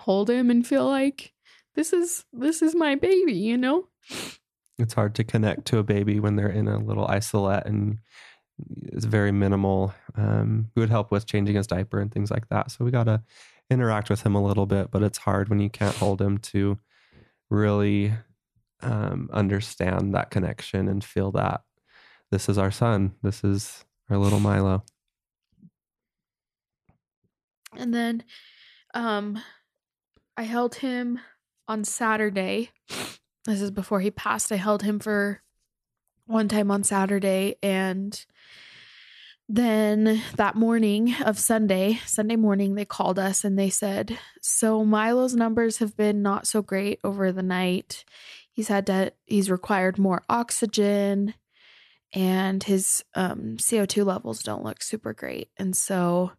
hold 0.06 0.30
him 0.30 0.50
and 0.50 0.64
feel 0.64 0.86
like 0.86 1.32
this 1.74 1.92
is 1.92 2.24
this 2.32 2.62
is 2.62 2.74
my 2.74 2.94
baby, 2.94 3.34
you 3.34 3.56
know? 3.56 3.88
it's 4.78 4.94
hard 4.94 5.14
to 5.16 5.24
connect 5.24 5.66
to 5.66 5.78
a 5.78 5.82
baby 5.82 6.20
when 6.20 6.36
they're 6.36 6.48
in 6.48 6.68
a 6.68 6.78
little 6.78 7.06
isolette 7.06 7.66
and 7.66 7.98
it's 8.84 9.04
very 9.04 9.32
minimal. 9.32 9.94
Um, 10.16 10.70
we 10.74 10.80
would 10.80 10.90
help 10.90 11.10
with 11.10 11.26
changing 11.26 11.56
his 11.56 11.66
diaper 11.66 12.00
and 12.00 12.12
things 12.12 12.30
like 12.30 12.48
that. 12.48 12.70
So 12.70 12.84
we 12.84 12.90
got 12.90 13.04
to 13.04 13.22
interact 13.68 14.08
with 14.08 14.22
him 14.22 14.34
a 14.34 14.42
little 14.42 14.66
bit, 14.66 14.90
but 14.90 15.02
it's 15.02 15.18
hard 15.18 15.48
when 15.48 15.60
you 15.60 15.68
can't 15.68 15.96
hold 15.96 16.22
him 16.22 16.38
to 16.38 16.78
really 17.50 18.12
um, 18.80 19.28
understand 19.32 20.14
that 20.14 20.30
connection 20.30 20.88
and 20.88 21.02
feel 21.02 21.32
that 21.32 21.62
this 22.30 22.48
is 22.48 22.58
our 22.58 22.70
son. 22.70 23.14
This 23.22 23.42
is 23.42 23.84
our 24.08 24.18
little 24.18 24.40
Milo. 24.40 24.84
And 27.76 27.92
then 27.92 28.24
um 28.94 29.38
I 30.36 30.42
held 30.42 30.76
him 30.76 31.20
on 31.68 31.84
Saturday. 31.84 32.70
This 33.44 33.60
is 33.60 33.70
before 33.70 34.00
he 34.00 34.10
passed. 34.10 34.52
I 34.52 34.56
held 34.56 34.82
him 34.82 34.98
for 34.98 35.42
one 36.26 36.48
time 36.48 36.70
on 36.70 36.82
Saturday 36.82 37.56
and 37.62 38.24
then 39.48 40.20
that 40.34 40.56
morning 40.56 41.14
of 41.24 41.38
Sunday, 41.38 42.00
Sunday 42.04 42.34
morning, 42.34 42.74
they 42.74 42.84
called 42.84 43.18
us 43.18 43.44
and 43.44 43.56
they 43.56 43.70
said, 43.70 44.18
So 44.42 44.84
Milo's 44.84 45.36
numbers 45.36 45.78
have 45.78 45.96
been 45.96 46.20
not 46.20 46.48
so 46.48 46.62
great 46.62 46.98
over 47.04 47.30
the 47.30 47.44
night. 47.44 48.04
He's 48.50 48.68
had 48.68 48.86
to, 48.86 49.12
he's 49.24 49.50
required 49.50 49.98
more 49.98 50.24
oxygen 50.28 51.34
and 52.12 52.62
his 52.64 53.04
um, 53.14 53.56
CO2 53.58 54.04
levels 54.04 54.42
don't 54.42 54.64
look 54.64 54.82
super 54.82 55.12
great. 55.12 55.48
And 55.56 55.76
so 55.76 56.32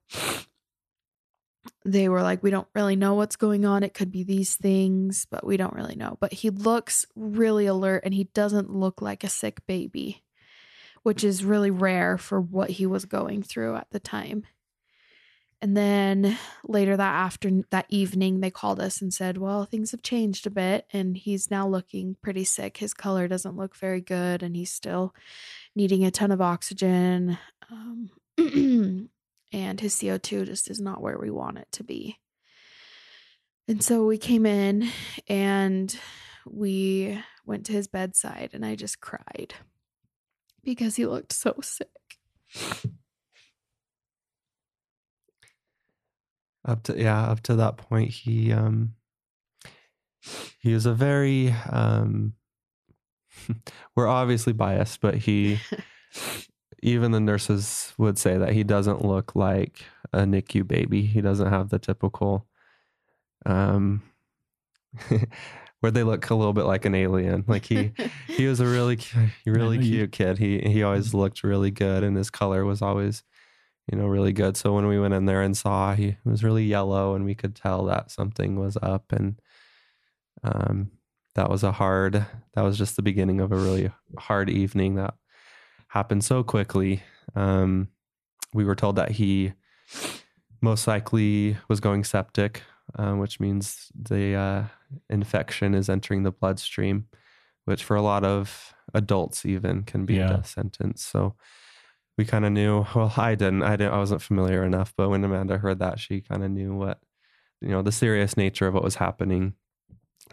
they 1.85 2.09
were 2.09 2.21
like, 2.21 2.43
We 2.43 2.51
don't 2.51 2.67
really 2.73 2.95
know 2.95 3.13
what's 3.15 3.35
going 3.35 3.65
on. 3.65 3.83
It 3.83 3.93
could 3.93 4.11
be 4.11 4.23
these 4.23 4.55
things, 4.55 5.27
but 5.29 5.45
we 5.45 5.57
don't 5.57 5.73
really 5.73 5.95
know. 5.95 6.17
But 6.19 6.33
he 6.33 6.49
looks 6.49 7.05
really 7.15 7.65
alert 7.65 8.03
and 8.05 8.13
he 8.13 8.25
doesn't 8.25 8.73
look 8.73 9.01
like 9.01 9.23
a 9.23 9.29
sick 9.29 9.65
baby, 9.65 10.23
which 11.03 11.23
is 11.23 11.45
really 11.45 11.71
rare 11.71 12.17
for 12.17 12.39
what 12.39 12.71
he 12.71 12.85
was 12.85 13.05
going 13.05 13.43
through 13.43 13.75
at 13.75 13.87
the 13.91 13.99
time. 13.99 14.45
And 15.59 15.75
then 15.75 16.37
later 16.67 16.95
that 16.95 17.15
after 17.15 17.49
that 17.71 17.87
evening, 17.89 18.41
they 18.41 18.51
called 18.51 18.79
us 18.79 19.01
and 19.01 19.11
said, 19.11 19.39
"Well, 19.39 19.65
things 19.65 19.89
have 19.89 20.03
changed 20.03 20.45
a 20.45 20.51
bit, 20.51 20.85
and 20.93 21.17
he's 21.17 21.49
now 21.49 21.67
looking 21.67 22.15
pretty 22.21 22.43
sick. 22.43 22.77
His 22.77 22.93
color 22.93 23.27
doesn't 23.27 23.57
look 23.57 23.75
very 23.75 24.01
good, 24.01 24.43
and 24.43 24.55
he's 24.55 24.71
still 24.71 25.15
needing 25.75 26.05
a 26.05 26.11
ton 26.11 26.31
of 26.31 26.41
oxygen, 26.41 27.39
um, 27.71 28.11
and 29.51 29.79
his 29.79 29.99
CO 29.99 30.17
two 30.17 30.45
just 30.45 30.69
is 30.69 30.79
not 30.79 31.01
where 31.01 31.17
we 31.17 31.29
want 31.29 31.57
it 31.57 31.67
to 31.73 31.83
be." 31.83 32.19
And 33.67 33.83
so 33.83 34.05
we 34.05 34.17
came 34.17 34.45
in 34.45 34.89
and 35.27 35.97
we 36.45 37.21
went 37.45 37.65
to 37.65 37.73
his 37.73 37.87
bedside, 37.87 38.51
and 38.53 38.65
I 38.65 38.75
just 38.75 39.01
cried 39.01 39.53
because 40.63 40.95
he 40.95 41.05
looked 41.05 41.33
so 41.33 41.55
sick. 41.61 41.89
up 46.67 46.83
to 46.83 47.01
yeah 47.01 47.23
up 47.23 47.41
to 47.41 47.55
that 47.55 47.77
point 47.77 48.09
he 48.09 48.51
um 48.51 48.93
he 50.59 50.73
was 50.73 50.85
a 50.85 50.93
very 50.93 51.51
um 51.71 52.33
we're 53.95 54.07
obviously 54.07 54.53
biased 54.53 54.99
but 54.99 55.15
he 55.15 55.59
even 56.87 57.11
the 57.11 57.19
nurses 57.19 57.93
would 57.97 58.17
say 58.17 58.37
that 58.37 58.53
he 58.53 58.63
doesn't 58.63 59.05
look 59.05 59.35
like 59.35 59.83
a 60.13 60.19
NICU 60.19 60.67
baby. 60.67 61.03
He 61.03 61.21
doesn't 61.21 61.49
have 61.49 61.69
the 61.69 61.79
typical 61.79 62.47
um 63.45 64.01
where 65.79 65.91
they 65.91 66.03
look 66.03 66.29
a 66.29 66.35
little 66.35 66.53
bit 66.53 66.65
like 66.65 66.85
an 66.85 66.95
alien. 66.95 67.43
Like 67.47 67.65
he 67.65 67.91
he 68.27 68.47
was 68.47 68.59
a 68.59 68.65
really 68.65 68.99
really 69.45 69.77
cute 69.79 70.11
kid. 70.11 70.37
He 70.37 70.59
he 70.59 70.83
always 70.83 71.13
looked 71.13 71.43
really 71.43 71.71
good 71.71 72.03
and 72.03 72.17
his 72.17 72.29
color 72.29 72.65
was 72.65 72.81
always 72.81 73.23
you 73.91 73.97
know, 73.97 74.07
really 74.07 74.33
good. 74.33 74.57
So 74.57 74.73
when 74.73 74.85
we 74.87 74.99
went 74.99 75.13
in 75.13 75.25
there 75.25 75.41
and 75.41 75.55
saw 75.55 75.95
he 75.95 76.17
was 76.25 76.43
really 76.43 76.65
yellow 76.65 77.15
and 77.15 77.23
we 77.23 77.35
could 77.35 77.55
tell 77.55 77.85
that 77.85 78.11
something 78.11 78.59
was 78.59 78.77
up 78.81 79.11
and 79.11 79.39
um 80.43 80.91
that 81.35 81.49
was 81.49 81.63
a 81.63 81.71
hard 81.71 82.25
that 82.53 82.61
was 82.61 82.77
just 82.77 82.95
the 82.95 83.01
beginning 83.01 83.39
of 83.39 83.51
a 83.51 83.55
really 83.55 83.91
hard 84.17 84.49
evening 84.49 84.95
that 84.95 85.13
happened 85.87 86.23
so 86.23 86.43
quickly. 86.43 87.03
Um 87.35 87.89
we 88.53 88.63
were 88.63 88.75
told 88.75 88.95
that 88.95 89.11
he 89.11 89.53
most 90.61 90.87
likely 90.87 91.57
was 91.67 91.79
going 91.79 92.03
septic, 92.03 92.63
uh, 92.97 93.13
which 93.13 93.39
means 93.39 93.89
the 93.93 94.33
uh, 94.33 94.63
infection 95.09 95.73
is 95.73 95.89
entering 95.89 96.23
the 96.23 96.31
bloodstream, 96.31 97.07
which 97.65 97.83
for 97.83 97.95
a 97.95 98.01
lot 98.01 98.23
of 98.23 98.73
adults 98.93 99.45
even 99.45 99.83
can 99.83 100.05
be 100.05 100.15
yeah. 100.15 100.25
a 100.25 100.29
death 100.37 100.47
sentence. 100.47 101.03
So 101.03 101.35
we 102.17 102.25
kind 102.25 102.45
of 102.45 102.51
knew. 102.51 102.85
Well, 102.95 103.13
I 103.17 103.35
didn't. 103.35 103.63
I 103.63 103.75
didn't. 103.75 103.93
I 103.93 103.99
wasn't 103.99 104.21
familiar 104.21 104.63
enough. 104.63 104.93
But 104.97 105.09
when 105.09 105.23
Amanda 105.23 105.57
heard 105.57 105.79
that, 105.79 105.99
she 105.99 106.21
kind 106.21 106.43
of 106.43 106.51
knew 106.51 106.73
what, 106.73 106.99
you 107.61 107.69
know, 107.69 107.81
the 107.81 107.91
serious 107.91 108.37
nature 108.37 108.67
of 108.67 108.73
what 108.73 108.83
was 108.83 108.95
happening. 108.95 109.53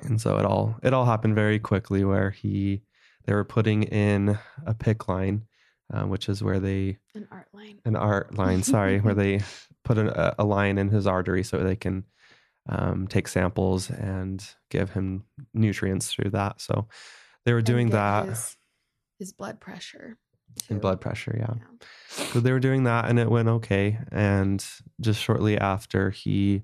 And 0.02 0.20
so 0.20 0.38
it 0.38 0.44
all 0.44 0.76
it 0.82 0.92
all 0.92 1.05
happened 1.05 1.34
very 1.34 1.59
quickly. 1.59 2.05
Where 2.05 2.30
he, 2.30 2.82
they 3.25 3.35
were 3.35 3.45
putting 3.45 3.85
in 3.85 4.39
a 4.66 4.75
PICC 4.75 5.09
line, 5.09 5.47
uh, 5.93 6.03
which 6.03 6.29
is 6.29 6.43
where 6.43 6.61
they 6.61 6.99
an 7.14 7.27
art 7.31 7.49
line, 7.53 7.81
an 7.85 7.97
art 7.97 8.37
line. 8.37 8.62
Sorry, 8.62 9.01
where 9.01 9.14
they 9.14 9.41
put 9.85 9.99
a, 9.99 10.41
a, 10.41 10.45
line 10.45 10.79
in 10.79 10.89
his 10.89 11.07
artery 11.07 11.43
so 11.43 11.59
they 11.59 11.77
can 11.77 12.05
um, 12.68 13.07
take 13.07 13.29
samples 13.29 13.91
and 13.91 14.45
give 14.70 14.91
him 14.91 15.25
nutrients 15.53 16.12
through 16.12 16.31
that. 16.31 16.61
So 16.61 16.89
they 17.45 17.53
were 17.53 17.62
doing 17.62 17.91
that. 17.91 18.27
His, 18.27 18.57
his 19.18 19.33
blood 19.33 19.61
pressure 19.61 20.18
and 20.68 20.81
blood 20.81 21.01
pressure. 21.01 21.37
Yeah. 21.39 21.55
yeah. 21.57 21.87
So 22.33 22.41
they 22.41 22.53
were 22.53 22.61
doing 22.61 22.85
that 22.85 23.09
and 23.09 23.18
it 23.18 23.31
went 23.31 23.49
okay. 23.49 23.99
And 24.11 24.64
just 25.01 25.20
shortly 25.20 25.59
after, 25.59 26.11
he, 26.11 26.62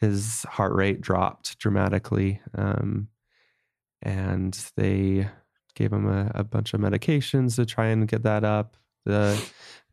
his 0.00 0.44
heart 0.48 0.74
rate 0.74 1.00
dropped 1.00 1.58
dramatically. 1.58 2.40
Um, 2.54 3.08
and 4.02 4.52
they 4.76 5.28
gave 5.74 5.92
him 5.92 6.08
a, 6.08 6.30
a, 6.34 6.44
bunch 6.44 6.74
of 6.74 6.80
medications 6.80 7.56
to 7.56 7.66
try 7.66 7.86
and 7.86 8.08
get 8.08 8.22
that 8.22 8.44
up. 8.44 8.76
The 9.04 9.40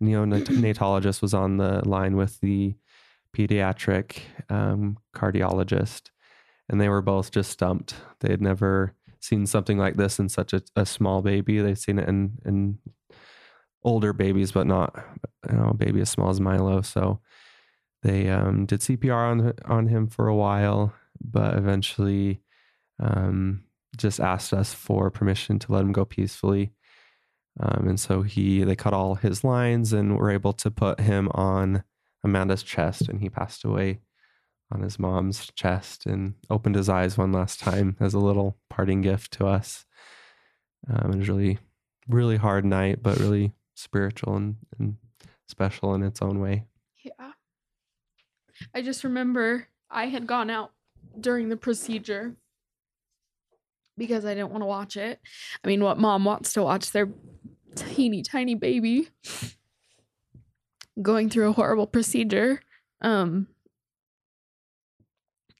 neonatologist 0.01 1.21
was 1.21 1.33
on 1.33 1.57
the 1.57 1.87
line 1.87 2.15
with 2.15 2.39
the 2.39 2.75
pediatric 3.35 4.19
um, 4.49 4.97
cardiologist, 5.15 6.09
and 6.69 6.79
they 6.79 6.89
were 6.89 7.01
both 7.01 7.31
just 7.31 7.51
stumped. 7.51 7.95
They 8.19 8.29
had 8.29 8.41
never 8.41 8.93
seen 9.19 9.45
something 9.45 9.77
like 9.77 9.95
this 9.95 10.19
in 10.19 10.29
such 10.29 10.53
a, 10.53 10.61
a 10.75 10.85
small 10.85 11.21
baby. 11.21 11.59
They've 11.59 11.77
seen 11.77 11.99
it 11.99 12.07
in 12.07 12.37
in 12.45 12.77
older 13.83 14.13
babies, 14.13 14.51
but 14.51 14.67
not 14.67 14.95
you 15.49 15.57
know 15.57 15.69
a 15.69 15.73
baby 15.73 16.01
as 16.01 16.09
small 16.09 16.29
as 16.29 16.39
Milo. 16.39 16.81
So 16.81 17.19
they 18.03 18.29
um, 18.29 18.65
did 18.65 18.81
CPR 18.81 19.31
on 19.31 19.53
on 19.65 19.87
him 19.87 20.07
for 20.07 20.27
a 20.27 20.35
while, 20.35 20.93
but 21.23 21.55
eventually 21.55 22.41
um, 22.99 23.63
just 23.97 24.19
asked 24.19 24.53
us 24.53 24.73
for 24.73 25.09
permission 25.09 25.59
to 25.59 25.71
let 25.71 25.81
him 25.81 25.91
go 25.91 26.05
peacefully. 26.05 26.71
Um, 27.59 27.87
and 27.89 27.99
so 27.99 28.21
he 28.21 28.63
they 28.63 28.75
cut 28.75 28.93
all 28.93 29.15
his 29.15 29.43
lines 29.43 29.91
and 29.91 30.17
were 30.17 30.31
able 30.31 30.53
to 30.53 30.71
put 30.71 31.01
him 31.01 31.29
on 31.33 31.83
Amanda's 32.23 32.63
chest, 32.63 33.09
and 33.09 33.19
he 33.19 33.29
passed 33.29 33.65
away 33.65 33.99
on 34.71 34.81
his 34.81 34.97
mom's 34.97 35.51
chest 35.53 36.05
and 36.05 36.35
opened 36.49 36.75
his 36.75 36.87
eyes 36.87 37.17
one 37.17 37.33
last 37.33 37.59
time 37.59 37.97
as 37.99 38.13
a 38.13 38.19
little 38.19 38.57
parting 38.69 39.01
gift 39.01 39.33
to 39.33 39.47
us. 39.47 39.85
Um, 40.89 41.11
it 41.11 41.17
was 41.17 41.29
really, 41.29 41.59
really 42.07 42.37
hard 42.37 42.63
night, 42.63 43.03
but 43.03 43.19
really 43.19 43.51
spiritual 43.75 44.37
and, 44.37 44.55
and 44.79 44.95
special 45.47 45.93
in 45.93 46.03
its 46.03 46.21
own 46.21 46.39
way. 46.39 46.65
Yeah. 47.03 47.33
I 48.73 48.81
just 48.81 49.03
remember 49.03 49.67
I 49.89 50.05
had 50.05 50.25
gone 50.25 50.49
out 50.49 50.71
during 51.19 51.49
the 51.49 51.57
procedure 51.57 52.35
because 53.97 54.25
I 54.25 54.33
didn't 54.33 54.51
want 54.51 54.61
to 54.61 54.67
watch 54.67 54.97
it. 54.97 55.19
I 55.63 55.67
mean, 55.67 55.83
what 55.83 55.97
mom 55.97 56.25
wants 56.25 56.53
to 56.53 56.63
watch 56.63 56.91
their 56.91 57.09
teeny 57.75 58.21
tiny 58.21 58.55
baby 58.55 59.09
going 61.01 61.29
through 61.29 61.49
a 61.49 61.53
horrible 61.53 61.87
procedure. 61.87 62.61
Um 63.01 63.47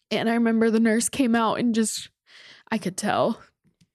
and 0.10 0.30
I 0.30 0.34
remember 0.34 0.70
the 0.70 0.80
nurse 0.80 1.08
came 1.08 1.36
out 1.36 1.60
and 1.60 1.74
just 1.74 2.10
I 2.70 2.78
could 2.78 2.98
tell 2.98 3.42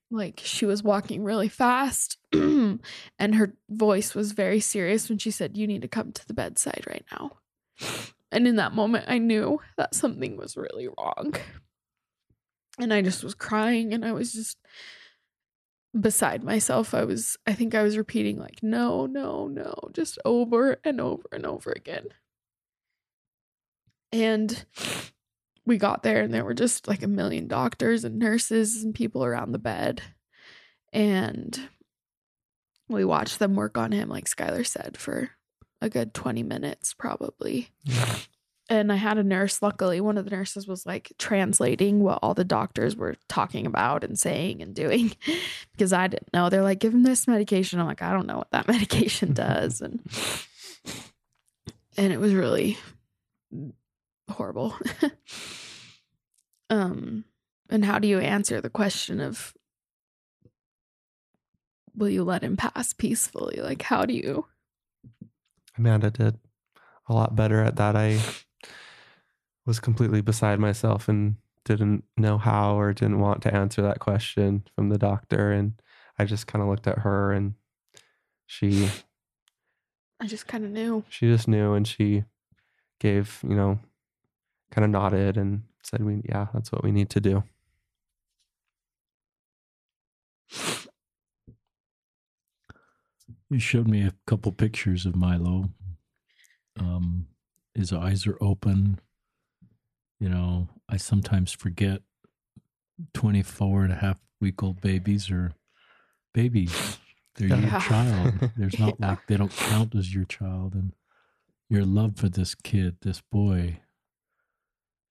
like 0.09 0.41
she 0.43 0.65
was 0.65 0.83
walking 0.83 1.23
really 1.23 1.49
fast 1.49 2.17
and 2.33 2.79
her 3.19 3.53
voice 3.69 4.15
was 4.15 4.31
very 4.31 4.59
serious 4.59 5.09
when 5.09 5.17
she 5.17 5.31
said 5.31 5.57
you 5.57 5.67
need 5.67 5.81
to 5.81 5.87
come 5.87 6.11
to 6.11 6.27
the 6.27 6.33
bedside 6.33 6.83
right 6.87 7.05
now 7.11 7.31
and 8.31 8.47
in 8.47 8.55
that 8.55 8.73
moment 8.73 9.05
i 9.07 9.17
knew 9.17 9.59
that 9.77 9.93
something 9.93 10.37
was 10.37 10.55
really 10.55 10.87
wrong 10.87 11.33
and 12.79 12.93
i 12.93 13.01
just 13.01 13.23
was 13.23 13.33
crying 13.33 13.93
and 13.93 14.05
i 14.05 14.11
was 14.11 14.33
just 14.33 14.57
beside 15.99 16.43
myself 16.43 16.93
i 16.93 17.03
was 17.03 17.37
i 17.47 17.53
think 17.53 17.73
i 17.73 17.81
was 17.81 17.97
repeating 17.97 18.37
like 18.37 18.61
no 18.61 19.05
no 19.05 19.47
no 19.47 19.73
just 19.93 20.19
over 20.25 20.77
and 20.83 21.01
over 21.01 21.23
and 21.31 21.45
over 21.45 21.71
again 21.71 22.07
and 24.11 24.65
we 25.67 25.77
got 25.77 26.01
there 26.01 26.21
and 26.21 26.33
there 26.33 26.45
were 26.45 26.53
just 26.53 26.87
like 26.87 27.03
a 27.03 27.07
million 27.07 27.47
doctors 27.47 28.05
and 28.05 28.17
nurses 28.17 28.83
and 28.83 28.95
people 28.95 29.23
around 29.23 29.51
the 29.51 29.59
bed. 29.59 30.01
And 30.93 31.59
we 32.87 33.03
watched 33.03 33.39
them 33.39 33.55
work 33.55 33.77
on 33.77 33.91
him, 33.91 34.07
like 34.07 34.25
Skylar 34.25 34.65
said, 34.65 34.97
for 34.97 35.31
a 35.81 35.89
good 35.89 36.13
20 36.13 36.41
minutes, 36.43 36.93
probably. 36.93 37.69
And 38.77 38.91
I 38.91 38.95
had 38.95 39.17
a 39.17 39.23
nurse, 39.23 39.61
luckily, 39.61 39.99
one 39.99 40.17
of 40.17 40.25
the 40.25 40.31
nurses 40.31 40.67
was 40.67 40.85
like 40.85 41.11
translating 41.17 42.01
what 42.01 42.19
all 42.21 42.33
the 42.33 42.43
doctors 42.43 42.95
were 42.95 43.15
talking 43.27 43.65
about 43.65 44.03
and 44.03 44.17
saying 44.17 44.61
and 44.61 44.73
doing 44.73 45.15
because 45.71 45.93
I 45.93 46.07
didn't 46.07 46.33
know. 46.33 46.49
They're 46.49 46.63
like, 46.63 46.79
give 46.79 46.93
him 46.93 47.03
this 47.03 47.27
medication. 47.27 47.79
I'm 47.79 47.87
like, 47.87 48.01
I 48.01 48.13
don't 48.13 48.27
know 48.27 48.37
what 48.37 48.51
that 48.51 48.67
medication 48.69 49.33
does. 49.33 49.81
And 49.81 49.99
and 51.97 52.13
it 52.13 52.19
was 52.19 52.33
really 52.33 52.77
horrible. 54.29 54.75
um, 56.69 57.25
and 57.69 57.83
how 57.83 57.99
do 57.99 58.07
you 58.07 58.19
answer 58.19 58.61
the 58.61 58.69
question 58.69 59.19
of 59.19 59.53
will 61.95 62.09
you 62.09 62.23
let 62.23 62.43
him 62.43 62.55
pass 62.55 62.93
peacefully? 62.93 63.59
Like, 63.59 63.81
how 63.81 64.05
do 64.05 64.13
you? 64.13 64.45
Amanda 65.77 66.11
did 66.11 66.37
a 67.07 67.13
lot 67.13 67.35
better 67.35 67.63
at 67.63 67.75
that. 67.77 67.95
I 67.95 68.19
was 69.67 69.79
completely 69.79 70.21
beside 70.21 70.59
myself 70.59 71.07
and 71.07 71.35
didn't 71.65 72.05
know 72.15 72.37
how 72.37 72.79
or 72.79 72.93
didn't 72.93 73.19
want 73.19 73.41
to 73.43 73.53
answer 73.53 73.81
that 73.81 73.99
question 73.99 74.63
from 74.73 74.89
the 74.89 74.97
doctor. 74.97 75.51
And 75.51 75.73
I 76.17 76.25
just 76.25 76.47
kind 76.47 76.63
of 76.63 76.69
looked 76.69 76.87
at 76.87 76.99
her 76.99 77.33
and 77.33 77.53
she 78.45 78.89
I 80.19 80.25
just 80.25 80.47
kind 80.47 80.63
of 80.63 80.71
knew. 80.71 81.03
she 81.09 81.27
just 81.27 81.47
knew 81.47 81.73
and 81.73 81.87
she 81.87 82.23
gave 82.99 83.39
you 83.47 83.55
know 83.55 83.77
kind 84.71 84.85
of 84.85 84.89
nodded 84.89 85.37
and 85.37 85.63
said 85.83 86.03
we 86.03 86.21
yeah 86.27 86.47
that's 86.53 86.71
what 86.71 86.83
we 86.83 86.91
need 86.91 87.09
to 87.11 87.19
do 87.19 87.43
You 93.49 93.59
showed 93.59 93.87
me 93.87 94.05
a 94.05 94.13
couple 94.25 94.51
pictures 94.51 95.05
of 95.05 95.15
Milo. 95.15 95.69
Um, 96.77 97.27
his 97.73 97.93
eyes 97.93 98.27
are 98.27 98.37
open. 98.41 98.99
You 100.19 100.29
know, 100.29 100.67
I 100.89 100.97
sometimes 100.97 101.51
forget 101.51 102.01
24 103.13 103.83
and 103.83 103.93
a 103.93 103.97
half 103.97 104.19
week 104.41 104.63
old 104.63 104.81
babies 104.81 105.29
are 105.29 105.53
babies. 106.33 106.97
They're 107.35 107.49
your 107.55 107.79
child. 107.81 108.51
There's 108.57 108.79
not 108.79 108.95
Yeah. 108.99 109.09
like 109.09 109.27
they 109.27 109.37
don't 109.37 109.51
count 109.51 109.93
as 109.95 110.13
your 110.13 110.25
child. 110.25 110.73
And 110.73 110.93
your 111.69 111.85
love 111.85 112.17
for 112.17 112.29
this 112.29 112.55
kid, 112.55 112.97
this 113.01 113.21
boy, 113.31 113.79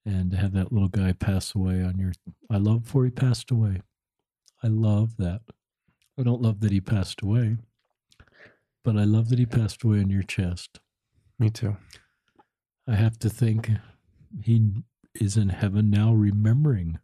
and 0.05 0.31
to 0.31 0.37
have 0.37 0.53
that 0.55 0.73
little 0.73 0.89
guy 0.89 1.13
pass 1.13 1.55
away 1.55 1.83
on 1.83 1.99
your, 1.99 2.13
I 2.51 2.57
love 2.59 2.85
before 2.85 3.05
he 3.05 3.11
passed 3.11 3.51
away. 3.51 3.83
I 4.63 4.69
love 4.69 5.17
that. 5.19 5.43
I 6.19 6.23
don't 6.23 6.41
love 6.41 6.61
that 6.61 6.73
he 6.73 6.81
passed 6.81 7.21
away, 7.23 7.59
but 8.83 8.97
I 8.97 9.05
love 9.05 9.29
that 9.29 9.39
he 9.39 9.47
passed 9.47 9.83
away 9.85 10.01
on 10.01 10.09
your 10.11 10.23
chest. 10.23 10.81
me 11.39 11.51
too 11.51 11.77
I 12.89 12.95
have 12.95 13.19
to 13.19 13.29
think 13.29 13.71
he 14.43 14.71
is 15.21 15.37
in 15.37 15.51
heaven 15.51 15.91
now 15.91 16.13
remembering 16.13 16.99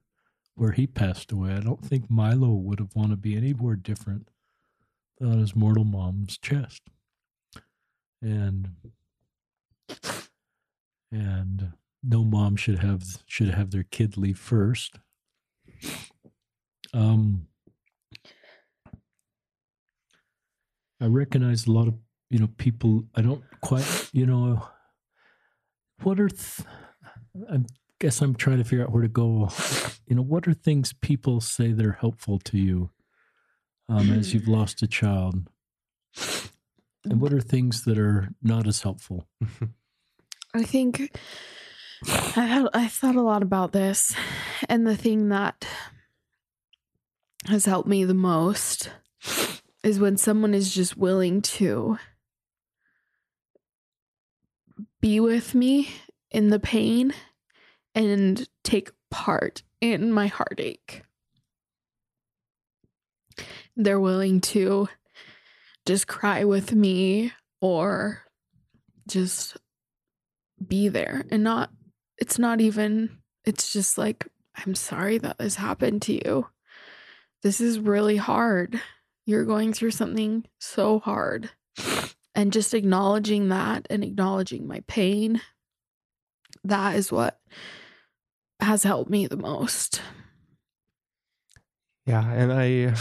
where 0.54 0.72
he 0.72 0.86
passed 0.86 1.32
away. 1.32 1.52
I 1.52 1.60
don't 1.60 1.84
think 1.84 2.10
Milo 2.10 2.50
would 2.50 2.78
have 2.78 2.94
wanted 2.94 3.10
to 3.10 3.16
be 3.16 3.36
anywhere 3.36 3.76
different 3.76 4.28
than 5.18 5.38
his 5.38 5.56
mortal 5.56 5.84
mom's 5.84 6.38
chest. 6.38 6.82
And 8.20 8.70
and 11.10 11.72
no 12.02 12.24
mom 12.24 12.56
should 12.56 12.78
have 12.78 13.02
should 13.26 13.48
have 13.48 13.70
their 13.70 13.82
kid 13.84 14.16
leave 14.16 14.38
first. 14.38 14.98
Um 16.94 17.46
I 21.00 21.06
recognize 21.06 21.66
a 21.66 21.72
lot 21.72 21.88
of 21.88 21.94
you 22.30 22.38
know 22.38 22.48
people 22.58 23.04
I 23.14 23.22
don't 23.22 23.42
quite 23.60 24.10
you 24.12 24.26
know 24.26 24.68
what 26.02 26.20
are 26.20 26.28
th- 26.28 26.66
I 27.50 27.58
guess 28.02 28.20
I'm 28.20 28.34
trying 28.34 28.58
to 28.58 28.64
figure 28.64 28.82
out 28.82 28.90
where 28.90 29.02
to 29.02 29.08
go. 29.08 29.48
You 30.08 30.16
know, 30.16 30.22
what 30.22 30.48
are 30.48 30.54
things 30.54 30.92
people 30.92 31.40
say 31.40 31.70
that 31.70 31.86
are 31.86 31.92
helpful 31.92 32.40
to 32.40 32.58
you 32.58 32.90
um, 33.88 34.12
as 34.12 34.34
you've 34.34 34.48
lost 34.48 34.82
a 34.82 34.88
child, 34.88 35.48
and 37.04 37.20
what 37.20 37.32
are 37.32 37.40
things 37.40 37.84
that 37.84 37.98
are 37.98 38.30
not 38.42 38.66
as 38.66 38.82
helpful? 38.82 39.28
I 40.52 40.64
think 40.64 41.16
I 42.36 42.44
had 42.44 42.66
I 42.74 42.88
thought 42.88 43.14
a 43.14 43.22
lot 43.22 43.44
about 43.44 43.70
this, 43.70 44.16
and 44.68 44.84
the 44.84 44.96
thing 44.96 45.28
that 45.28 45.64
has 47.46 47.66
helped 47.66 47.88
me 47.88 48.04
the 48.04 48.14
most 48.14 48.90
is 49.84 50.00
when 50.00 50.16
someone 50.16 50.54
is 50.54 50.74
just 50.74 50.96
willing 50.96 51.40
to 51.42 51.98
be 55.00 55.20
with 55.20 55.54
me 55.54 55.88
in 56.32 56.50
the 56.50 56.60
pain 56.60 57.14
and 57.94 58.48
take 58.64 58.90
part 59.10 59.62
in 59.80 60.12
my 60.12 60.26
heartache. 60.26 61.02
They're 63.76 64.00
willing 64.00 64.40
to 64.42 64.88
just 65.86 66.06
cry 66.06 66.44
with 66.44 66.72
me 66.72 67.32
or 67.60 68.22
just 69.08 69.56
be 70.66 70.88
there 70.88 71.24
and 71.30 71.42
not 71.42 71.70
it's 72.18 72.38
not 72.38 72.60
even 72.60 73.18
it's 73.44 73.72
just 73.72 73.98
like 73.98 74.28
i'm 74.54 74.76
sorry 74.76 75.18
that 75.18 75.38
this 75.38 75.56
happened 75.56 76.02
to 76.02 76.12
you. 76.12 76.46
This 77.42 77.60
is 77.60 77.80
really 77.80 78.16
hard. 78.16 78.80
You're 79.26 79.44
going 79.44 79.72
through 79.72 79.90
something 79.90 80.44
so 80.60 81.00
hard. 81.00 81.50
And 82.36 82.52
just 82.52 82.72
acknowledging 82.72 83.48
that 83.48 83.86
and 83.90 84.04
acknowledging 84.04 84.68
my 84.68 84.82
pain 84.86 85.42
that 86.64 86.96
is 86.96 87.10
what 87.10 87.38
has 88.62 88.82
helped 88.82 89.10
me 89.10 89.26
the 89.26 89.36
most 89.36 90.00
Yeah, 92.06 92.28
and 92.28 92.52
I 92.52 92.94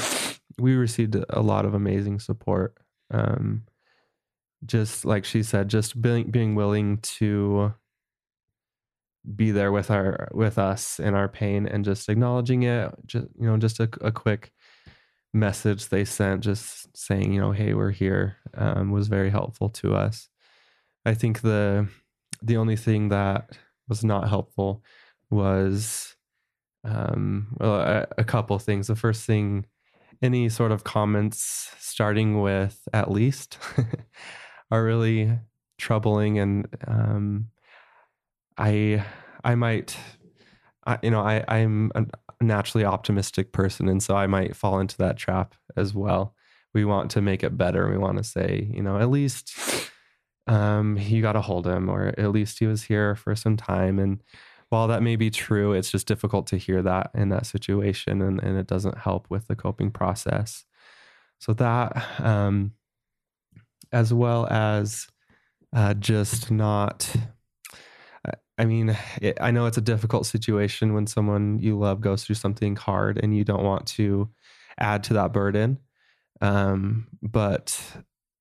we 0.59 0.75
received 0.75 1.15
a 1.29 1.41
lot 1.41 1.65
of 1.65 1.73
amazing 1.73 2.19
support. 2.19 2.77
Um 3.11 3.63
just 4.65 5.05
like 5.05 5.25
she 5.25 5.43
said, 5.43 5.69
just 5.69 6.01
being 6.01 6.29
being 6.29 6.55
willing 6.55 6.99
to 6.99 7.73
be 9.35 9.51
there 9.51 9.71
with 9.71 9.91
our 9.91 10.29
with 10.31 10.57
us 10.57 10.99
in 10.99 11.13
our 11.13 11.27
pain 11.27 11.67
and 11.67 11.85
just 11.85 12.09
acknowledging 12.09 12.63
it. 12.63 12.91
Just 13.05 13.27
you 13.39 13.45
know, 13.45 13.57
just 13.57 13.79
a, 13.79 13.89
a 14.01 14.11
quick 14.11 14.51
message 15.33 15.89
they 15.89 16.05
sent, 16.05 16.43
just 16.43 16.95
saying, 16.95 17.31
you 17.33 17.39
know, 17.39 17.51
hey, 17.51 17.73
we're 17.73 17.91
here, 17.91 18.37
um, 18.55 18.91
was 18.91 19.07
very 19.07 19.29
helpful 19.29 19.69
to 19.69 19.95
us. 19.95 20.29
I 21.05 21.13
think 21.13 21.41
the 21.41 21.87
the 22.41 22.57
only 22.57 22.75
thing 22.75 23.09
that 23.09 23.57
was 23.87 24.03
not 24.03 24.29
helpful 24.29 24.83
was 25.31 26.15
um, 26.83 27.47
well, 27.59 27.75
a, 27.75 28.07
a 28.17 28.23
couple 28.23 28.57
things. 28.59 28.87
The 28.87 28.95
first 28.95 29.25
thing, 29.25 29.65
any 30.21 30.49
sort 30.49 30.71
of 30.71 30.83
comments 30.83 31.71
starting 31.79 32.41
with 32.41 32.87
at 32.93 33.11
least 33.11 33.57
are 34.71 34.83
really 34.83 35.39
troubling, 35.77 36.39
and 36.39 36.67
um, 36.87 37.47
I 38.57 39.03
I 39.43 39.55
might, 39.55 39.97
I, 40.85 40.99
you 41.01 41.11
know, 41.11 41.21
I 41.21 41.43
I'm 41.47 41.91
a 41.95 42.05
naturally 42.41 42.85
optimistic 42.85 43.51
person, 43.51 43.87
and 43.87 44.01
so 44.01 44.15
I 44.15 44.27
might 44.27 44.55
fall 44.55 44.79
into 44.79 44.97
that 44.97 45.17
trap 45.17 45.55
as 45.75 45.93
well. 45.93 46.35
We 46.73 46.85
want 46.85 47.11
to 47.11 47.21
make 47.21 47.43
it 47.43 47.57
better. 47.57 47.89
We 47.89 47.97
want 47.97 48.17
to 48.17 48.23
say, 48.23 48.69
you 48.73 48.81
know, 48.81 48.97
at 48.97 49.09
least 49.09 49.53
um, 50.47 50.97
you 50.97 51.21
got 51.21 51.33
to 51.33 51.41
hold 51.41 51.67
him, 51.67 51.89
or 51.89 52.13
at 52.17 52.31
least 52.31 52.59
he 52.59 52.65
was 52.65 52.83
here 52.83 53.15
for 53.15 53.35
some 53.35 53.57
time, 53.57 53.99
and 53.99 54.23
while 54.71 54.87
that 54.87 55.03
may 55.03 55.17
be 55.17 55.29
true, 55.29 55.73
it's 55.73 55.91
just 55.91 56.07
difficult 56.07 56.47
to 56.47 56.57
hear 56.57 56.81
that 56.81 57.11
in 57.13 57.27
that 57.29 57.45
situation 57.45 58.21
and, 58.21 58.41
and 58.41 58.57
it 58.57 58.67
doesn't 58.67 58.97
help 58.97 59.29
with 59.29 59.47
the 59.47 59.55
coping 59.55 59.91
process. 59.91 60.63
So, 61.39 61.53
that, 61.53 62.05
um, 62.19 62.71
as 63.91 64.13
well 64.13 64.47
as 64.47 65.07
uh, 65.75 65.93
just 65.95 66.49
not, 66.51 67.13
I 68.57 68.63
mean, 68.63 68.95
it, 69.21 69.37
I 69.41 69.51
know 69.51 69.65
it's 69.65 69.77
a 69.77 69.81
difficult 69.81 70.25
situation 70.25 70.93
when 70.93 71.05
someone 71.05 71.59
you 71.59 71.77
love 71.77 71.99
goes 71.99 72.23
through 72.23 72.35
something 72.35 72.77
hard 72.77 73.19
and 73.21 73.35
you 73.35 73.43
don't 73.43 73.63
want 73.63 73.87
to 73.87 74.29
add 74.77 75.03
to 75.05 75.15
that 75.15 75.33
burden. 75.33 75.79
Um, 76.39 77.07
but 77.21 77.77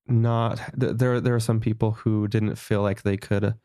not, 0.07 0.61
th- 0.79 0.93
there, 0.95 1.19
there 1.19 1.35
are 1.35 1.41
some 1.41 1.59
people 1.59 1.91
who 1.91 2.29
didn't 2.29 2.55
feel 2.55 2.81
like 2.81 3.01
they 3.01 3.17
could 3.17 3.55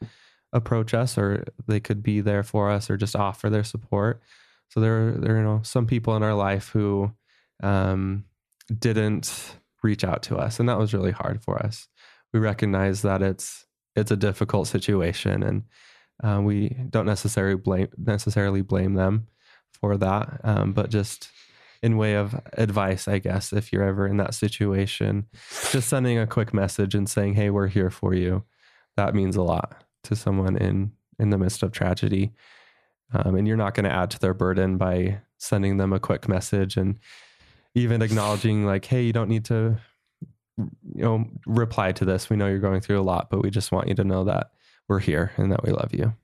approach 0.52 0.94
us 0.94 1.18
or 1.18 1.44
they 1.66 1.80
could 1.80 2.02
be 2.02 2.20
there 2.20 2.42
for 2.42 2.70
us 2.70 2.88
or 2.90 2.96
just 2.96 3.16
offer 3.16 3.50
their 3.50 3.64
support. 3.64 4.22
So 4.70 4.80
there, 4.80 5.12
there 5.12 5.36
you 5.36 5.42
know 5.42 5.60
some 5.62 5.86
people 5.86 6.16
in 6.16 6.22
our 6.22 6.34
life 6.34 6.68
who 6.70 7.12
um, 7.62 8.24
didn't 8.76 9.56
reach 9.82 10.04
out 10.04 10.22
to 10.24 10.36
us, 10.36 10.58
and 10.58 10.68
that 10.68 10.78
was 10.78 10.92
really 10.92 11.12
hard 11.12 11.42
for 11.42 11.62
us. 11.62 11.88
We 12.32 12.40
recognize 12.40 13.02
that 13.02 13.22
it's 13.22 13.64
it's 13.94 14.10
a 14.10 14.16
difficult 14.16 14.68
situation, 14.68 15.42
and 15.42 15.62
uh, 16.22 16.40
we 16.42 16.76
don't 16.90 17.06
necessarily 17.06 17.56
blame 17.56 17.88
necessarily 17.96 18.62
blame 18.62 18.94
them 18.94 19.28
for 19.72 19.96
that, 19.98 20.40
um, 20.42 20.72
but 20.72 20.90
just 20.90 21.30
in 21.82 21.98
way 21.98 22.14
of 22.14 22.34
advice, 22.54 23.06
I 23.06 23.18
guess, 23.18 23.52
if 23.52 23.72
you're 23.72 23.84
ever 23.84 24.06
in 24.06 24.16
that 24.16 24.34
situation, 24.34 25.26
just 25.70 25.88
sending 25.88 26.18
a 26.18 26.26
quick 26.26 26.52
message 26.52 26.94
and 26.94 27.08
saying, 27.08 27.34
"Hey, 27.34 27.50
we're 27.50 27.68
here 27.68 27.90
for 27.90 28.14
you," 28.14 28.44
that 28.96 29.14
means 29.14 29.36
a 29.36 29.42
lot 29.42 29.85
to 30.06 30.16
someone 30.16 30.56
in 30.56 30.92
in 31.18 31.30
the 31.30 31.38
midst 31.38 31.62
of 31.62 31.72
tragedy 31.72 32.32
um, 33.12 33.36
and 33.36 33.46
you're 33.46 33.56
not 33.56 33.74
going 33.74 33.84
to 33.84 33.92
add 33.92 34.10
to 34.10 34.18
their 34.18 34.34
burden 34.34 34.76
by 34.76 35.20
sending 35.38 35.76
them 35.76 35.92
a 35.92 36.00
quick 36.00 36.28
message 36.28 36.76
and 36.76 36.98
even 37.74 38.02
acknowledging 38.02 38.64
like 38.66 38.84
hey 38.84 39.02
you 39.02 39.12
don't 39.12 39.28
need 39.28 39.44
to 39.44 39.76
you 40.58 41.02
know 41.02 41.26
reply 41.46 41.92
to 41.92 42.04
this. 42.06 42.30
We 42.30 42.36
know 42.36 42.46
you're 42.46 42.58
going 42.58 42.80
through 42.80 43.00
a 43.00 43.02
lot 43.02 43.28
but 43.30 43.42
we 43.42 43.50
just 43.50 43.72
want 43.72 43.88
you 43.88 43.94
to 43.96 44.04
know 44.04 44.24
that 44.24 44.50
we're 44.88 45.00
here 45.00 45.32
and 45.36 45.52
that 45.52 45.62
we 45.64 45.72
love 45.72 45.92
you. 45.92 46.14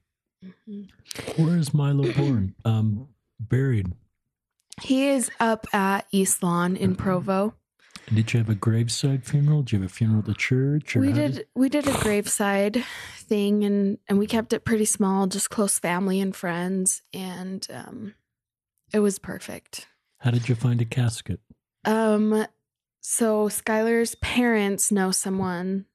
Where 1.36 1.56
is 1.56 1.72
Milo 1.74 2.12
born? 2.12 2.54
Um, 2.64 3.08
buried. 3.38 3.92
he 4.82 5.08
is 5.08 5.30
up 5.40 5.66
at 5.74 6.06
east 6.12 6.42
lawn 6.42 6.76
in 6.76 6.94
provo 6.96 7.54
Did 8.12 8.32
you 8.32 8.38
have 8.38 8.48
a 8.48 8.54
graveside 8.54 9.24
funeral? 9.24 9.62
Did 9.62 9.72
you 9.72 9.78
have 9.80 9.90
a 9.90 9.92
funeral 9.92 10.20
at 10.20 10.26
the 10.26 10.34
church? 10.34 10.96
or 10.96 11.00
we 11.00 11.10
how 11.10 11.16
did 11.16 11.46
we 11.54 11.68
did 11.68 11.86
a 11.86 11.98
graveside 11.98 12.84
thing 13.18 13.64
and 13.64 13.98
and 14.08 14.18
we 14.18 14.26
kept 14.26 14.52
it 14.52 14.64
pretty 14.64 14.84
small 14.84 15.26
just 15.26 15.50
close 15.50 15.78
family 15.78 16.20
and 16.20 16.34
friends 16.36 17.02
and 17.14 17.66
um 17.72 18.14
it 18.92 18.98
was 18.98 19.18
perfect 19.18 19.86
How 20.18 20.30
did 20.30 20.48
you 20.48 20.54
find 20.54 20.80
a 20.80 20.84
casket? 20.84 21.40
um 21.84 22.46
So 23.00 23.48
Skylar's 23.48 24.14
parents 24.16 24.92
know 24.92 25.10
someone. 25.10 25.86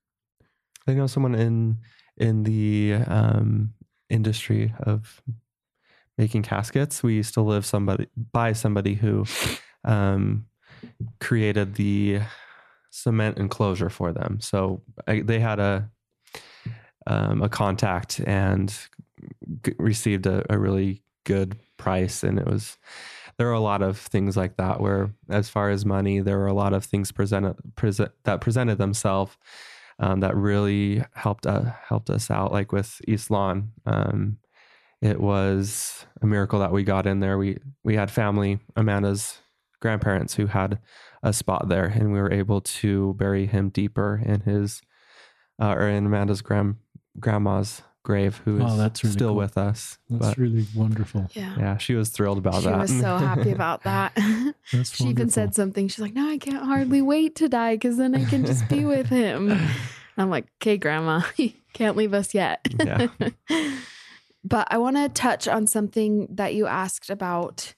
They 0.86 0.96
know 0.96 1.08
someone 1.08 1.36
in 1.36 1.78
in 2.18 2.44
the 2.44 2.96
um, 3.08 3.74
industry 4.10 4.74
of 4.80 5.22
making 6.18 6.44
caskets. 6.44 7.04
We 7.04 7.14
used 7.14 7.36
to 7.36 7.42
live 7.42 7.66
somebody 7.66 8.08
by 8.34 8.54
somebody 8.54 8.96
who 8.96 9.26
um, 9.86 10.48
created 11.20 11.76
the 11.76 12.20
cement 12.90 13.38
enclosure 13.38 13.90
for 13.90 14.12
them. 14.12 14.40
So 14.42 14.82
I, 15.08 15.22
they 15.22 15.40
had 15.40 15.60
a 15.60 15.90
um, 17.06 17.42
a 17.42 17.48
contact 17.50 18.20
and 18.28 18.78
g- 19.64 19.74
received 19.80 20.26
a, 20.26 20.44
a 20.50 20.58
really 20.58 21.02
good 21.24 21.58
price, 21.78 22.24
and 22.24 22.38
it 22.38 22.46
was 22.46 22.78
there 23.38 23.48
were 23.48 23.54
a 23.54 23.60
lot 23.60 23.82
of 23.82 23.98
things 23.98 24.36
like 24.36 24.58
that 24.58 24.82
where 24.82 25.12
as 25.30 25.50
far 25.50 25.70
as 25.70 25.86
money 25.86 26.20
there 26.20 26.38
were 26.38 26.48
a 26.48 26.54
lot 26.54 26.74
of 26.74 26.84
things 26.84 27.12
presented 27.12 27.56
present 27.76 28.12
that 28.24 28.42
presented 28.42 28.78
themselves 28.78 29.38
um, 30.00 30.20
that 30.20 30.36
really 30.36 31.04
helped 31.14 31.46
uh, 31.46 31.72
helped 31.88 32.10
us 32.10 32.30
out 32.30 32.52
like 32.52 32.72
with 32.72 33.00
east 33.08 33.32
lawn 33.32 33.72
um, 33.86 34.38
it 35.02 35.20
was 35.20 36.06
a 36.22 36.26
miracle 36.26 36.60
that 36.60 36.72
we 36.72 36.84
got 36.84 37.06
in 37.06 37.20
there 37.20 37.38
we 37.38 37.58
we 37.84 37.96
had 37.96 38.10
family 38.10 38.60
amanda's 38.76 39.40
grandparents 39.80 40.36
who 40.36 40.48
had 40.48 40.80
a 41.24 41.32
spot 41.34 41.68
there 41.70 41.86
and 41.86 42.12
we 42.14 42.20
were 42.20 42.32
able 42.32 42.62
to 42.62 43.14
bury 43.16 43.46
him 43.46 43.70
deeper 43.70 44.22
in 44.26 44.42
his 44.42 44.82
uh, 45.62 45.70
or 45.74 45.88
in 45.88 46.06
amanda's 46.06 46.42
grand 46.42 46.76
grandma's 47.20 47.82
grave 48.04 48.42
who 48.46 48.58
is 48.58 48.64
Oh, 48.66 48.78
that's 48.78 49.04
really 49.04 49.14
still 49.14 49.28
cool. 49.30 49.38
with 49.38 49.58
us 49.58 49.98
That's 50.10 50.28
but 50.30 50.38
really 50.38 50.66
wonderful. 50.76 51.28
Yeah. 51.34 51.56
yeah 51.58 51.78
she 51.78 51.94
was 51.96 52.10
thrilled 52.10 52.38
about 52.38 52.56
she 52.62 52.70
that 52.70 52.88
She 52.88 52.94
was 52.96 53.02
so 53.02 53.18
happy 53.18 53.52
about 53.60 53.84
that. 53.84 54.14
That's 54.72 54.96
she 54.96 55.06
even 55.06 55.30
said 55.30 55.54
something. 55.56 55.90
She's 55.90 56.00
like, 56.00 56.14
"No, 56.14 56.30
I 56.30 56.38
can't 56.38 56.64
hardly 56.64 57.02
wait 57.02 57.36
to 57.38 57.50
die 57.50 57.76
because 57.76 57.98
then 57.98 58.16
I 58.16 58.24
can 58.24 58.46
just 58.46 58.68
be 58.70 58.86
with 58.86 59.08
him." 59.08 59.52
I'm 60.18 60.30
like, 60.30 60.46
"Okay, 60.62 60.78
Grandma, 60.78 61.22
you 61.36 61.52
can't 61.74 61.98
leave 61.98 62.14
us 62.14 62.34
yet." 62.34 62.66
Yeah. 62.80 63.08
but 64.44 64.68
I 64.72 64.78
want 64.78 64.96
to 64.96 65.10
touch 65.10 65.48
on 65.50 65.68
something 65.68 66.28
that 66.32 66.54
you 66.56 66.66
asked 66.68 67.10
about. 67.10 67.74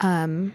Um, 0.00 0.52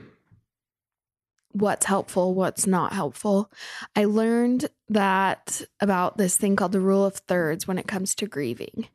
what's 1.60 1.86
helpful, 1.86 2.34
what's 2.34 2.68
not 2.68 2.94
helpful. 2.94 3.52
I 3.96 4.06
learned 4.06 4.68
that 4.90 5.62
about 5.80 6.18
this 6.18 6.38
thing 6.38 6.56
called 6.56 6.72
the 6.72 6.80
rule 6.80 7.06
of 7.06 7.16
thirds 7.16 7.68
when 7.68 7.78
it 7.78 7.88
comes 7.88 8.16
to 8.16 8.28
grieving. 8.28 8.88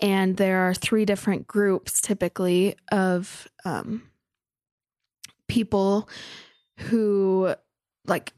And 0.00 0.36
there 0.36 0.68
are 0.68 0.74
three 0.74 1.04
different 1.04 1.46
groups 1.46 2.00
typically 2.00 2.76
of 2.90 3.48
um, 3.64 4.10
people 5.48 6.08
who, 6.78 7.54
like, 8.06 8.32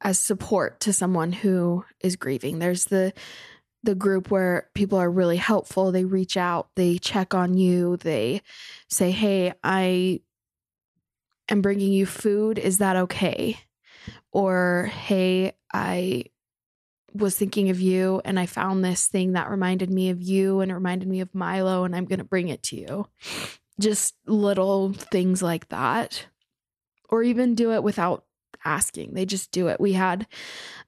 as 0.00 0.18
support 0.18 0.80
to 0.80 0.92
someone 0.92 1.32
who 1.32 1.84
is 2.00 2.16
grieving. 2.16 2.58
There's 2.58 2.86
the 2.86 3.12
the 3.84 3.94
group 3.94 4.30
where 4.30 4.68
people 4.74 4.98
are 4.98 5.10
really 5.10 5.36
helpful. 5.36 5.92
They 5.92 6.04
reach 6.04 6.36
out, 6.36 6.68
they 6.74 6.98
check 6.98 7.32
on 7.32 7.54
you, 7.54 7.96
they 7.96 8.42
say, 8.88 9.10
"Hey, 9.10 9.52
I 9.62 10.20
am 11.48 11.62
bringing 11.62 11.92
you 11.92 12.06
food. 12.06 12.58
Is 12.58 12.78
that 12.78 12.96
okay?" 12.96 13.58
Or, 14.32 14.90
"Hey, 14.92 15.52
I 15.72 16.24
was 17.14 17.36
thinking 17.36 17.70
of 17.70 17.80
you 17.80 18.20
and 18.24 18.38
I 18.38 18.46
found 18.46 18.84
this 18.84 19.06
thing 19.06 19.32
that 19.32 19.50
reminded 19.50 19.90
me 19.90 20.10
of 20.10 20.20
you 20.20 20.60
and 20.60 20.70
it 20.70 20.74
reminded 20.74 21.08
me 21.08 21.20
of 21.20 21.34
Milo 21.34 21.84
and 21.84 21.96
I'm 21.96 22.04
going 22.04 22.18
to 22.18 22.24
bring 22.24 22.48
it 22.48 22.62
to 22.64 22.76
you." 22.76 23.06
Just 23.80 24.14
little 24.26 24.92
things 24.92 25.42
like 25.42 25.68
that. 25.68 26.26
Or 27.10 27.22
even 27.22 27.54
do 27.54 27.72
it 27.72 27.82
without 27.82 28.24
asking. 28.64 29.14
They 29.14 29.24
just 29.24 29.50
do 29.50 29.68
it. 29.68 29.80
We 29.80 29.92
had 29.92 30.26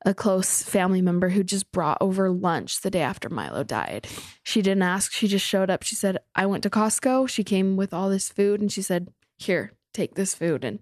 a 0.04 0.14
close 0.14 0.62
family 0.62 1.02
member 1.02 1.28
who 1.28 1.42
just 1.42 1.70
brought 1.72 1.98
over 2.00 2.30
lunch 2.30 2.80
the 2.80 2.90
day 2.90 3.02
after 3.02 3.28
Milo 3.28 3.64
died. 3.64 4.06
She 4.42 4.62
didn't 4.62 4.82
ask, 4.82 5.12
she 5.12 5.28
just 5.28 5.46
showed 5.46 5.70
up. 5.70 5.82
She 5.82 5.94
said, 5.94 6.18
I 6.34 6.46
went 6.46 6.62
to 6.64 6.70
Costco. 6.70 7.28
She 7.28 7.44
came 7.44 7.76
with 7.76 7.92
all 7.92 8.10
this 8.10 8.28
food 8.28 8.60
and 8.60 8.70
she 8.70 8.82
said, 8.82 9.08
Here, 9.38 9.72
take 9.92 10.14
this 10.14 10.34
food. 10.34 10.64
And 10.64 10.80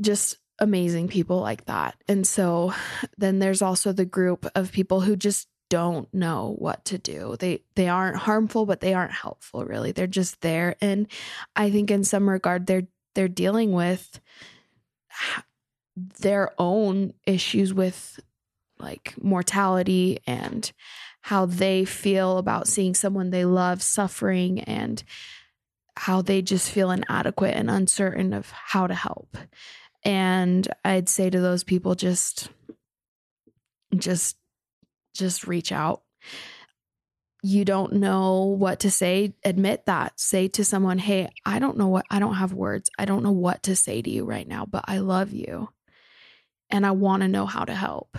just 0.00 0.36
amazing 0.58 1.08
people 1.08 1.40
like 1.40 1.64
that. 1.66 1.96
And 2.06 2.26
so 2.26 2.74
then 3.16 3.38
there's 3.38 3.62
also 3.62 3.92
the 3.92 4.04
group 4.04 4.46
of 4.54 4.72
people 4.72 5.00
who 5.00 5.16
just 5.16 5.48
don't 5.70 6.12
know 6.12 6.56
what 6.58 6.84
to 6.84 6.98
do. 6.98 7.36
They 7.38 7.62
they 7.76 7.88
aren't 7.88 8.16
harmful, 8.16 8.66
but 8.66 8.80
they 8.80 8.92
aren't 8.92 9.12
helpful 9.12 9.64
really. 9.64 9.92
They're 9.92 10.06
just 10.06 10.40
there. 10.40 10.76
And 10.80 11.06
I 11.56 11.70
think 11.70 11.90
in 11.90 12.04
some 12.04 12.28
regard 12.28 12.66
they're 12.66 12.88
they're 13.14 13.28
dealing 13.28 13.72
with 13.72 14.20
their 16.20 16.52
own 16.58 17.14
issues 17.26 17.72
with 17.72 18.20
like 18.78 19.14
mortality 19.22 20.18
and 20.26 20.70
how 21.22 21.46
they 21.46 21.84
feel 21.84 22.38
about 22.38 22.66
seeing 22.66 22.94
someone 22.94 23.30
they 23.30 23.44
love 23.44 23.82
suffering 23.82 24.60
and 24.60 25.02
how 26.00 26.22
they 26.22 26.40
just 26.40 26.70
feel 26.70 26.90
inadequate 26.90 27.54
and 27.54 27.70
uncertain 27.70 28.32
of 28.32 28.50
how 28.50 28.86
to 28.86 28.94
help. 28.94 29.36
And 30.02 30.66
I'd 30.82 31.10
say 31.10 31.28
to 31.28 31.40
those 31.40 31.62
people 31.62 31.94
just 31.94 32.48
just 33.94 34.38
just 35.14 35.46
reach 35.46 35.72
out. 35.72 36.00
You 37.42 37.66
don't 37.66 37.92
know 37.94 38.44
what 38.44 38.80
to 38.80 38.90
say, 38.90 39.34
admit 39.44 39.84
that. 39.84 40.18
Say 40.18 40.48
to 40.48 40.64
someone, 40.64 40.98
"Hey, 40.98 41.28
I 41.44 41.58
don't 41.58 41.76
know 41.76 41.88
what 41.88 42.06
I 42.10 42.18
don't 42.18 42.36
have 42.36 42.54
words. 42.54 42.88
I 42.98 43.04
don't 43.04 43.22
know 43.22 43.30
what 43.30 43.62
to 43.64 43.76
say 43.76 44.00
to 44.00 44.08
you 44.08 44.24
right 44.24 44.48
now, 44.48 44.64
but 44.64 44.86
I 44.88 45.00
love 45.00 45.32
you 45.32 45.68
and 46.70 46.86
I 46.86 46.92
want 46.92 47.20
to 47.24 47.28
know 47.28 47.44
how 47.44 47.66
to 47.66 47.74
help. 47.74 48.16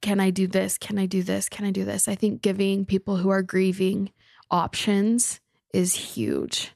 Can 0.00 0.18
I 0.18 0.30
do 0.30 0.48
this? 0.48 0.78
Can 0.78 0.98
I 0.98 1.06
do 1.06 1.22
this? 1.22 1.48
Can 1.48 1.64
I 1.64 1.70
do 1.70 1.84
this? 1.84 2.08
I 2.08 2.16
think 2.16 2.42
giving 2.42 2.84
people 2.84 3.18
who 3.18 3.28
are 3.28 3.42
grieving 3.42 4.10
options 4.50 5.40
is 5.74 5.94
huge. 5.94 6.72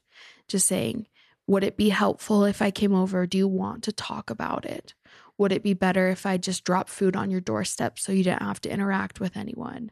Just 0.47 0.67
saying, 0.67 1.07
would 1.47 1.63
it 1.63 1.77
be 1.77 1.89
helpful 1.89 2.43
if 2.45 2.61
I 2.61 2.69
came 2.69 2.93
over? 2.93 3.25
Do 3.25 3.37
you 3.37 3.47
want 3.47 3.83
to 3.85 3.91
talk 3.91 4.29
about 4.29 4.65
it? 4.65 4.93
Would 5.37 5.51
it 5.51 5.63
be 5.63 5.73
better 5.73 6.09
if 6.09 6.25
I 6.25 6.37
just 6.37 6.65
dropped 6.65 6.89
food 6.89 7.15
on 7.15 7.31
your 7.31 7.39
doorstep 7.39 7.97
so 7.97 8.11
you 8.11 8.23
didn't 8.23 8.43
have 8.43 8.61
to 8.61 8.69
interact 8.69 9.19
with 9.19 9.37
anyone? 9.37 9.89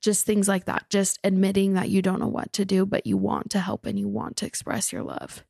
Just 0.00 0.26
things 0.26 0.48
like 0.48 0.66
that. 0.66 0.90
Just 0.90 1.18
admitting 1.24 1.72
that 1.74 1.88
you 1.88 2.02
don't 2.02 2.20
know 2.20 2.28
what 2.28 2.52
to 2.52 2.64
do, 2.64 2.84
but 2.84 3.06
you 3.06 3.16
want 3.16 3.50
to 3.52 3.60
help 3.60 3.86
and 3.86 3.98
you 3.98 4.06
want 4.06 4.36
to 4.36 4.46
express 4.46 4.92
your 4.92 5.02
love. 5.02 5.44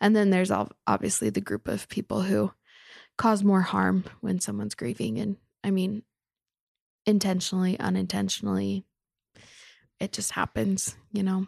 And 0.00 0.14
then 0.14 0.30
there's 0.30 0.52
obviously 0.86 1.30
the 1.30 1.40
group 1.40 1.66
of 1.66 1.88
people 1.88 2.22
who 2.22 2.52
cause 3.18 3.42
more 3.42 3.62
harm 3.62 4.04
when 4.20 4.40
someone's 4.40 4.74
grieving. 4.74 5.18
And 5.18 5.38
I 5.64 5.70
mean, 5.70 6.02
intentionally, 7.04 7.80
unintentionally, 7.80 8.84
it 9.98 10.12
just 10.12 10.32
happens, 10.32 10.96
you 11.12 11.22
know? 11.22 11.46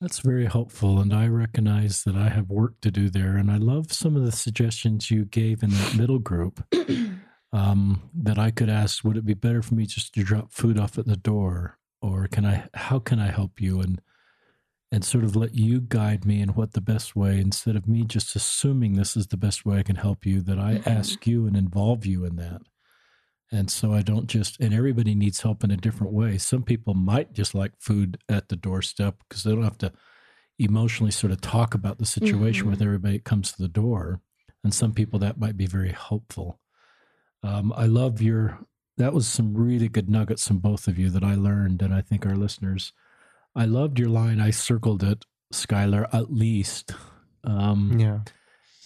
That's 0.00 0.20
very 0.20 0.46
helpful. 0.46 1.00
And 1.00 1.12
I 1.12 1.26
recognize 1.26 2.04
that 2.04 2.14
I 2.14 2.28
have 2.28 2.50
work 2.50 2.80
to 2.82 2.90
do 2.90 3.10
there. 3.10 3.36
And 3.36 3.50
I 3.50 3.56
love 3.56 3.92
some 3.92 4.16
of 4.16 4.24
the 4.24 4.32
suggestions 4.32 5.10
you 5.10 5.24
gave 5.24 5.62
in 5.62 5.70
that 5.70 5.96
middle 5.96 6.20
group 6.20 6.62
um, 7.52 8.08
that 8.14 8.38
I 8.38 8.50
could 8.52 8.68
ask 8.68 9.02
would 9.02 9.16
it 9.16 9.24
be 9.24 9.34
better 9.34 9.60
for 9.62 9.74
me 9.74 9.86
just 9.86 10.14
to 10.14 10.22
drop 10.22 10.52
food 10.52 10.78
off 10.78 10.98
at 10.98 11.06
the 11.06 11.16
door? 11.16 11.78
Or 12.00 12.28
can 12.28 12.44
I, 12.46 12.68
how 12.74 13.00
can 13.00 13.18
I 13.18 13.32
help 13.32 13.60
you? 13.60 13.80
And, 13.80 14.00
and 14.92 15.04
sort 15.04 15.24
of 15.24 15.34
let 15.36 15.54
you 15.54 15.80
guide 15.80 16.24
me 16.24 16.40
in 16.40 16.50
what 16.50 16.72
the 16.72 16.80
best 16.80 17.14
way, 17.16 17.38
instead 17.40 17.76
of 17.76 17.88
me 17.88 18.04
just 18.04 18.34
assuming 18.36 18.94
this 18.94 19.16
is 19.16 19.26
the 19.26 19.36
best 19.36 19.66
way 19.66 19.78
I 19.78 19.82
can 19.82 19.96
help 19.96 20.24
you, 20.24 20.40
that 20.42 20.58
I 20.58 20.76
Mhm. 20.76 20.86
ask 20.86 21.26
you 21.26 21.44
and 21.46 21.56
involve 21.56 22.06
you 22.06 22.24
in 22.24 22.36
that. 22.36 22.62
And 23.50 23.70
so 23.70 23.92
I 23.94 24.02
don't 24.02 24.26
just, 24.26 24.60
and 24.60 24.74
everybody 24.74 25.14
needs 25.14 25.40
help 25.40 25.64
in 25.64 25.70
a 25.70 25.76
different 25.76 26.12
way. 26.12 26.36
Some 26.38 26.62
people 26.62 26.92
might 26.94 27.32
just 27.32 27.54
like 27.54 27.72
food 27.80 28.18
at 28.28 28.48
the 28.48 28.56
doorstep 28.56 29.16
because 29.28 29.42
they 29.42 29.52
don't 29.52 29.62
have 29.64 29.78
to 29.78 29.92
emotionally 30.58 31.12
sort 31.12 31.32
of 31.32 31.40
talk 31.40 31.74
about 31.74 31.98
the 31.98 32.04
situation 32.04 32.68
with 32.68 32.80
Mhm. 32.80 32.84
everybody 32.84 33.16
that 33.18 33.24
comes 33.24 33.52
to 33.52 33.62
the 33.62 33.68
door. 33.68 34.20
And 34.64 34.74
some 34.74 34.92
people 34.92 35.18
that 35.20 35.38
might 35.38 35.56
be 35.56 35.66
very 35.66 35.92
helpful. 35.92 36.60
Um, 37.42 37.72
I 37.76 37.86
love 37.86 38.20
your, 38.20 38.58
that 38.98 39.14
was 39.14 39.26
some 39.28 39.54
really 39.54 39.88
good 39.88 40.10
nuggets 40.10 40.46
from 40.46 40.58
both 40.58 40.88
of 40.88 40.98
you 40.98 41.08
that 41.10 41.22
I 41.24 41.34
learned. 41.36 41.80
And 41.80 41.94
I 41.94 42.00
think 42.02 42.26
our 42.26 42.36
listeners, 42.36 42.92
I 43.54 43.64
loved 43.64 43.98
your 43.98 44.08
line. 44.10 44.40
I 44.40 44.50
circled 44.50 45.02
it, 45.04 45.24
Skylar, 45.54 46.06
at 46.12 46.32
least. 46.32 46.92
Um, 47.44 47.98
Yeah. 47.98 48.20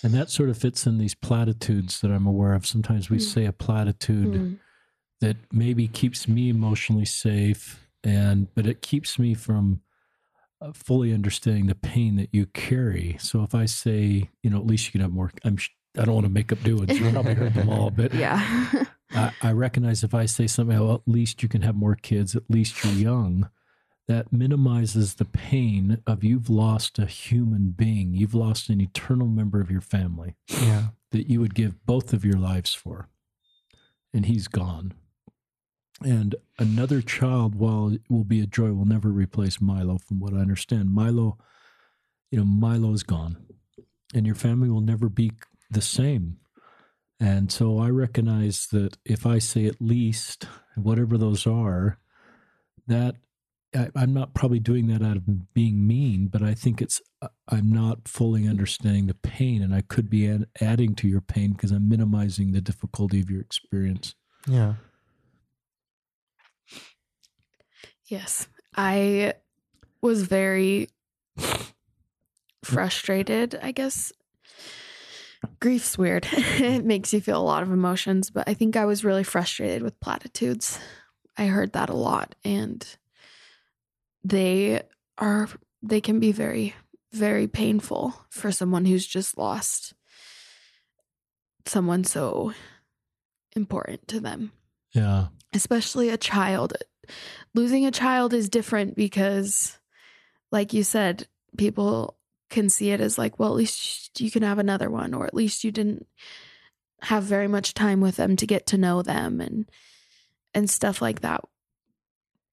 And 0.03 0.13
that 0.15 0.31
sort 0.31 0.49
of 0.51 0.59
fits 0.59 0.87
in 0.87 0.99
these 0.99 1.15
platitudes 1.15 2.01
that 2.01 2.11
I'm 2.11 2.27
aware 2.27 2.55
of. 2.55 2.67
Sometimes 2.67 3.09
we 3.11 3.19
Mm. 3.19 3.21
say 3.21 3.45
a 3.47 3.53
platitude 3.53 4.33
Mm. 4.33 4.59
that 5.21 5.37
maybe 5.53 5.87
keeps 5.89 6.27
me 6.27 6.49
emotionally 6.49 7.05
safe 7.05 7.87
and 8.05 8.53
but 8.55 8.67
it 8.67 8.83
keeps 8.83 9.19
me 9.19 9.35
from 9.35 9.81
uh, 10.61 10.73
fully 10.73 11.13
understanding 11.13 11.67
the 11.67 11.75
pain 11.75 12.17
that 12.17 12.29
you 12.33 12.47
carry 12.47 13.17
so 13.21 13.43
if 13.45 13.55
i 13.55 13.65
say 13.65 14.29
you 14.43 14.51
know 14.51 14.59
at 14.59 14.67
least 14.67 14.87
you 14.87 14.93
can 14.93 15.01
have 15.01 15.13
more 15.13 15.31
i'm 15.45 15.57
i 15.97 16.05
don't 16.05 16.15
want 16.15 16.25
to 16.27 16.33
make 16.33 16.51
up 16.53 16.65
new 16.65 16.77
ones 16.79 16.99
you 16.99 17.11
probably 17.13 17.35
heard 17.35 17.55
them 17.55 17.69
all 17.69 17.91
but 17.91 18.13
Yeah. 18.25 18.41
I, 19.15 19.33
I 19.41 19.53
recognize 19.53 20.03
if 20.03 20.15
i 20.15 20.25
say 20.27 20.47
something 20.49 20.77
well, 20.79 20.95
at 20.95 21.03
least 21.07 21.43
you 21.45 21.49
can 21.49 21.63
have 21.63 21.77
more 21.77 21.95
kids 21.95 22.35
at 22.35 22.43
least 22.49 22.83
you're 22.83 22.93
young 22.95 23.49
that 24.09 24.33
minimizes 24.33 25.15
the 25.15 25.25
pain 25.25 25.99
of 26.07 26.25
you've 26.25 26.51
lost 26.51 26.99
a 26.99 27.07
human 27.07 27.71
being, 27.71 28.15
you've 28.15 28.35
lost 28.35 28.69
an 28.69 28.81
eternal 28.81 29.29
member 29.29 29.61
of 29.61 29.71
your 29.71 29.81
family 29.81 30.35
Yeah. 30.49 30.89
that 31.13 31.31
you 31.31 31.41
would 31.41 31.55
give 31.55 31.85
both 31.87 32.13
of 32.13 32.25
your 32.25 32.39
lives 32.39 32.75
for. 32.75 33.09
And 34.13 34.27
he's 34.27 34.49
gone. 34.49 34.93
And 36.05 36.35
another 36.59 37.01
child, 37.01 37.55
while 37.55 37.89
it 37.93 38.03
will 38.09 38.25
be 38.25 38.41
a 38.41 38.47
joy, 38.47 38.73
will 38.73 38.85
never 38.85 39.11
replace 39.11 39.61
Milo, 39.61 39.99
from 39.99 40.19
what 40.19 40.35
I 40.35 40.39
understand. 40.39 40.91
Milo, 40.93 41.39
you 42.31 42.39
know, 42.39 42.45
Milo's 42.45 43.05
gone. 43.05 43.37
And 44.15 44.27
your 44.27 44.35
family 44.35 44.69
will 44.69 44.81
never 44.81 45.09
be 45.09 45.33
the 45.71 45.81
same. 45.81 46.39
And 47.21 47.53
so 47.53 47.79
I 47.79 47.89
recognize 47.89 48.67
that 48.73 48.99
if 49.05 49.25
I 49.27 49.39
say 49.39 49.67
at 49.67 49.81
least, 49.81 50.47
whatever 50.75 51.17
those 51.17 51.47
are, 51.47 51.99
that 52.89 53.15
I, 53.75 53.89
I'm 53.95 54.13
not 54.13 54.35
probably 54.35 54.59
doing 54.59 54.87
that 54.89 55.03
out 55.03 55.17
of 55.17 55.55
being 55.55 55.87
mean, 55.87 56.29
but 56.29 56.43
I 56.43 56.55
think 56.55 56.83
it's 56.83 57.01
uh, 57.21 57.29
I'm 57.49 57.71
not 57.71 58.07
fully 58.07 58.47
understanding 58.47 59.07
the 59.07 59.15
pain, 59.15 59.63
and 59.63 59.75
I 59.75 59.83
could 59.83 60.11
be 60.11 60.29
ad- 60.29 60.47
adding 60.61 60.95
to 60.97 61.09
your 61.09 61.21
pain 61.21 61.53
because 61.53 61.71
I'm 61.71 61.89
minimizing 61.89 62.53
the 62.53 62.61
difficulty 62.61 63.21
of 63.21 63.31
your 63.31 63.41
experience. 63.41 64.15
Yeah. 64.47 64.75
Yes. 68.07 68.47
I 68.77 69.35
was 70.01 70.23
very 70.25 70.89
frustrated, 72.63 73.59
I 73.63 73.73
guess. 73.73 74.13
Grief's 75.61 75.99
weird. 75.99 76.27
it 76.33 76.85
makes 76.85 77.13
you 77.13 77.21
feel 77.21 77.41
a 77.41 77.43
lot 77.43 77.63
of 77.63 77.73
emotions, 77.73 78.31
but 78.31 78.49
I 78.49 78.55
think 78.55 78.77
I 78.77 78.85
was 78.85 79.05
really 79.05 79.25
frustrated 79.25 79.83
with 79.83 79.99
platitudes. 80.01 80.79
I 81.37 81.47
heard 81.47 81.73
that 81.73 81.89
a 81.89 81.97
lot 81.97 82.35
and 82.45 82.87
they 84.25 84.83
are 85.19 85.49
they 85.83 86.01
can 86.01 86.21
be 86.21 86.33
very 86.33 86.75
very 87.13 87.47
painful 87.47 88.15
for 88.31 88.51
someone 88.51 88.85
who's 88.85 89.07
just 89.07 89.37
lost 89.37 89.95
someone 91.67 92.05
so 92.05 92.53
important 93.55 94.07
to 94.09 94.21
them 94.21 94.53
Yeah, 94.93 95.29
especially 95.55 96.09
a 96.09 96.17
child. 96.17 96.75
Losing 97.55 97.85
a 97.85 97.91
child 97.91 98.33
is 98.33 98.49
different 98.49 98.95
because, 98.97 99.79
like 100.51 100.73
you 100.73 100.85
said, 100.85 101.27
people 101.57 102.17
can 102.49 102.71
see 102.71 102.91
it 102.91 103.01
as 103.01 103.19
like, 103.19 103.39
well, 103.39 103.51
at 103.51 103.57
least 103.57 104.21
you 104.21 104.31
can 104.31 104.43
have 104.43 104.59
another 104.59 104.91
one, 104.91 105.15
or 105.15 105.27
at 105.27 105.35
least 105.35 105.65
you 105.65 105.73
didn't 105.73 106.07
have 107.03 107.25
very 107.25 107.49
much 107.49 107.75
time 107.75 108.01
with 108.01 108.17
them 108.17 108.37
to 108.37 108.47
get 108.47 108.67
to 108.67 108.79
know 108.79 109.03
them 109.03 109.41
and 109.41 109.69
and 110.55 110.71
stuff 110.71 111.03
like 111.03 111.21
that. 111.21 111.43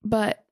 But 0.04 0.44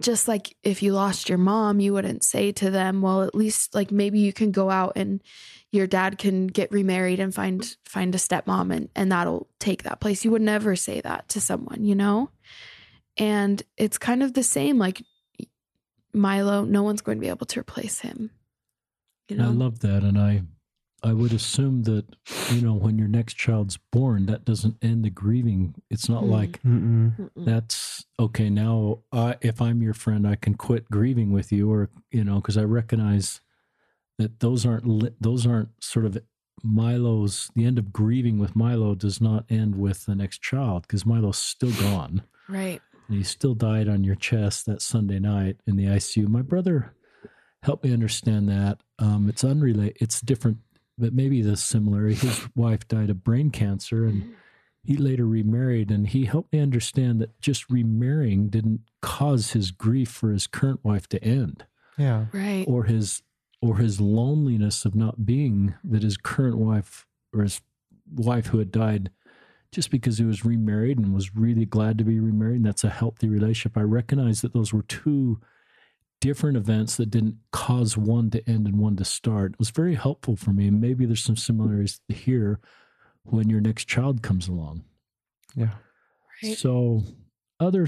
just 0.00 0.28
like 0.28 0.56
if 0.62 0.82
you 0.82 0.92
lost 0.92 1.28
your 1.28 1.38
mom, 1.38 1.80
you 1.80 1.92
wouldn't 1.92 2.24
say 2.24 2.52
to 2.52 2.70
them, 2.70 3.02
well, 3.02 3.22
at 3.22 3.34
least 3.34 3.74
like 3.74 3.90
maybe 3.90 4.18
you 4.18 4.32
can 4.32 4.50
go 4.50 4.70
out 4.70 4.94
and 4.96 5.22
your 5.70 5.86
dad 5.86 6.18
can 6.18 6.46
get 6.46 6.72
remarried 6.72 7.20
and 7.20 7.34
find 7.34 7.76
find 7.84 8.14
a 8.14 8.18
stepmom 8.18 8.74
and 8.74 8.88
and 8.96 9.12
that'll 9.12 9.48
take 9.58 9.82
that 9.84 10.00
place. 10.00 10.24
You 10.24 10.30
would 10.32 10.42
never 10.42 10.74
say 10.76 11.00
that 11.00 11.28
to 11.30 11.40
someone, 11.40 11.84
you 11.84 11.94
know? 11.94 12.30
And 13.16 13.62
it's 13.76 13.98
kind 13.98 14.22
of 14.22 14.32
the 14.32 14.42
same 14.42 14.78
like 14.78 15.02
Milo, 16.12 16.64
no 16.64 16.82
one's 16.82 17.02
going 17.02 17.18
to 17.18 17.22
be 17.22 17.28
able 17.28 17.46
to 17.46 17.60
replace 17.60 18.00
him. 18.00 18.30
You 19.28 19.36
And 19.36 19.46
I 19.46 19.48
love 19.50 19.80
that, 19.80 20.02
and 20.02 20.18
I 20.18 20.42
I 21.02 21.12
would 21.12 21.32
assume 21.32 21.82
that 21.84 22.04
you 22.52 22.60
know 22.62 22.74
when 22.74 22.98
your 22.98 23.08
next 23.08 23.34
child's 23.34 23.78
born, 23.92 24.26
that 24.26 24.44
doesn't 24.44 24.76
end 24.82 25.04
the 25.04 25.10
grieving. 25.10 25.74
It's 25.90 26.08
not 26.08 26.24
Mm. 26.24 26.30
like 26.30 26.62
Mm-mm. 26.62 27.16
Mm-mm. 27.18 27.44
that's 27.44 28.04
okay 28.18 28.50
now 28.50 28.98
I, 29.12 29.36
if 29.40 29.62
i'm 29.62 29.80
your 29.82 29.94
friend 29.94 30.26
i 30.28 30.34
can 30.36 30.54
quit 30.54 30.90
grieving 30.90 31.32
with 31.32 31.50
you 31.52 31.72
or 31.72 31.88
you 32.10 32.22
know 32.24 32.36
because 32.36 32.58
i 32.58 32.62
recognize 32.64 33.40
that 34.18 34.40
those 34.40 34.66
aren't 34.66 34.86
li- 34.86 35.14
those 35.20 35.46
aren't 35.46 35.70
sort 35.82 36.04
of 36.04 36.18
milo's 36.62 37.50
the 37.54 37.64
end 37.64 37.78
of 37.78 37.92
grieving 37.92 38.38
with 38.38 38.54
milo 38.54 38.94
does 38.94 39.20
not 39.20 39.44
end 39.48 39.74
with 39.76 40.04
the 40.06 40.14
next 40.14 40.42
child 40.42 40.82
because 40.82 41.06
milo's 41.06 41.38
still 41.38 41.72
gone 41.80 42.22
right. 42.48 42.80
and 43.08 43.16
he 43.16 43.22
still 43.24 43.54
died 43.54 43.88
on 43.88 44.04
your 44.04 44.14
chest 44.16 44.66
that 44.66 44.82
sunday 44.82 45.18
night 45.18 45.56
in 45.66 45.76
the 45.76 45.84
icu 45.86 46.28
my 46.28 46.42
brother 46.42 46.94
helped 47.62 47.84
me 47.84 47.92
understand 47.92 48.48
that 48.48 48.78
um, 48.98 49.28
it's 49.28 49.44
unrelated 49.44 49.96
it's 50.00 50.20
different 50.20 50.58
but 51.00 51.12
maybe 51.14 51.42
the 51.42 51.56
similar 51.56 52.06
his 52.08 52.46
wife 52.54 52.86
died 52.88 53.10
of 53.10 53.24
brain 53.24 53.50
cancer 53.50 54.04
and 54.06 54.34
he 54.84 54.96
later 54.96 55.26
remarried 55.26 55.90
and 55.90 56.08
he 56.08 56.24
helped 56.24 56.52
me 56.52 56.60
understand 56.60 57.20
that 57.20 57.38
just 57.40 57.68
remarrying 57.70 58.48
didn't 58.48 58.80
cause 59.02 59.52
his 59.52 59.70
grief 59.70 60.08
for 60.10 60.30
his 60.32 60.46
current 60.46 60.80
wife 60.84 61.08
to 61.08 61.22
end 61.22 61.64
Yeah. 61.98 62.26
Right. 62.32 62.64
or 62.68 62.84
his 62.84 63.22
or 63.62 63.76
his 63.78 64.00
loneliness 64.00 64.84
of 64.86 64.94
not 64.94 65.26
being 65.26 65.74
that 65.84 66.02
his 66.02 66.16
current 66.16 66.56
wife 66.56 67.06
or 67.34 67.42
his 67.42 67.60
wife 68.14 68.46
who 68.46 68.58
had 68.58 68.72
died 68.72 69.10
just 69.72 69.90
because 69.90 70.18
he 70.18 70.24
was 70.24 70.44
remarried 70.44 70.98
and 70.98 71.14
was 71.14 71.36
really 71.36 71.64
glad 71.66 71.98
to 71.98 72.04
be 72.04 72.18
remarried 72.18 72.56
and 72.56 72.64
that's 72.66 72.82
a 72.84 72.88
healthy 72.90 73.28
relationship 73.28 73.76
i 73.76 73.82
recognize 73.82 74.40
that 74.40 74.52
those 74.54 74.72
were 74.72 74.82
two 74.82 75.40
different 76.20 76.56
events 76.56 76.96
that 76.96 77.10
didn't 77.10 77.36
cause 77.52 77.96
one 77.96 78.30
to 78.30 78.46
end 78.48 78.66
and 78.66 78.78
one 78.78 78.96
to 78.96 79.04
start 79.04 79.52
it 79.52 79.58
was 79.58 79.70
very 79.70 79.94
helpful 79.94 80.36
for 80.36 80.52
me 80.52 80.66
and 80.68 80.80
maybe 80.80 81.06
there's 81.06 81.24
some 81.24 81.36
similarities 81.36 82.00
here 82.08 82.60
when 83.24 83.48
your 83.48 83.60
next 83.60 83.86
child 83.86 84.22
comes 84.22 84.48
along 84.48 84.82
Yeah. 85.54 85.70
Right. 86.42 86.56
so, 86.56 87.02
other, 87.58 87.86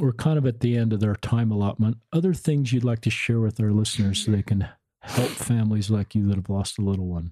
we're 0.00 0.12
kind 0.12 0.38
of 0.38 0.44
at 0.46 0.58
the 0.60 0.76
end 0.76 0.92
of 0.92 0.98
their 0.98 1.14
time 1.14 1.52
allotment. 1.52 1.98
Other 2.12 2.34
things 2.34 2.72
you'd 2.72 2.82
like 2.82 3.00
to 3.02 3.10
share 3.10 3.38
with 3.38 3.60
our 3.60 3.70
listeners 3.70 4.24
so 4.24 4.32
they 4.32 4.42
can 4.42 4.68
help 5.02 5.28
families 5.28 5.88
like 5.90 6.14
you 6.16 6.26
that 6.28 6.34
have 6.36 6.50
lost 6.50 6.78
a 6.78 6.82
little 6.82 7.06
one. 7.06 7.30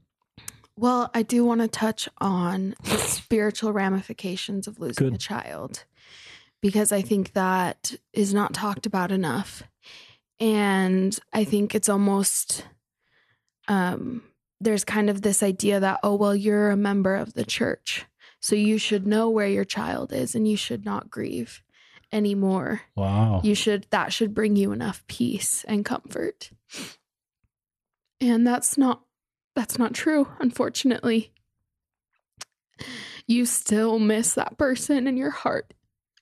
Well, 0.76 1.10
I 1.12 1.22
do 1.24 1.44
want 1.44 1.60
to 1.60 1.66
touch 1.68 2.08
on 2.18 2.76
the 2.84 2.98
spiritual 2.98 3.72
ramifications 3.72 4.68
of 4.68 4.78
losing 4.78 5.08
Good. 5.08 5.14
a 5.14 5.18
child 5.18 5.84
because 6.60 6.92
I 6.92 7.02
think 7.02 7.32
that 7.32 7.96
is 8.12 8.32
not 8.32 8.54
talked 8.54 8.86
about 8.86 9.10
enough. 9.10 9.64
And 10.40 11.18
I 11.32 11.44
think 11.44 11.74
it's 11.74 11.88
almost 11.88 12.64
um 13.66 14.22
there's 14.60 14.84
kind 14.84 15.10
of 15.10 15.22
this 15.22 15.42
idea 15.42 15.78
that 15.80 16.00
oh 16.02 16.14
well 16.14 16.34
you're 16.34 16.70
a 16.70 16.76
member 16.76 17.14
of 17.14 17.34
the 17.34 17.44
church. 17.44 18.06
So 18.40 18.54
you 18.54 18.78
should 18.78 19.06
know 19.06 19.28
where 19.28 19.48
your 19.48 19.64
child 19.64 20.12
is 20.12 20.34
and 20.34 20.46
you 20.48 20.56
should 20.56 20.84
not 20.84 21.10
grieve 21.10 21.62
anymore. 22.12 22.82
Wow. 22.94 23.40
You 23.42 23.54
should 23.54 23.86
that 23.90 24.12
should 24.12 24.34
bring 24.34 24.56
you 24.56 24.72
enough 24.72 25.04
peace 25.08 25.64
and 25.66 25.84
comfort. 25.84 26.50
And 28.20 28.46
that's 28.46 28.78
not 28.78 29.02
that's 29.54 29.78
not 29.78 29.92
true, 29.92 30.28
unfortunately. 30.38 31.32
You 33.26 33.44
still 33.44 33.98
miss 33.98 34.34
that 34.34 34.56
person 34.56 35.06
and 35.06 35.18
your 35.18 35.30
heart 35.30 35.74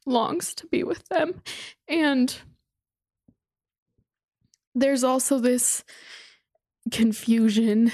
longs 0.07 0.55
to 0.55 0.67
be 0.67 0.83
with 0.83 1.07
them. 1.09 1.43
And 1.87 2.35
there's 4.77 5.03
also 5.03 5.39
this 5.39 5.83
confusion 6.93 7.91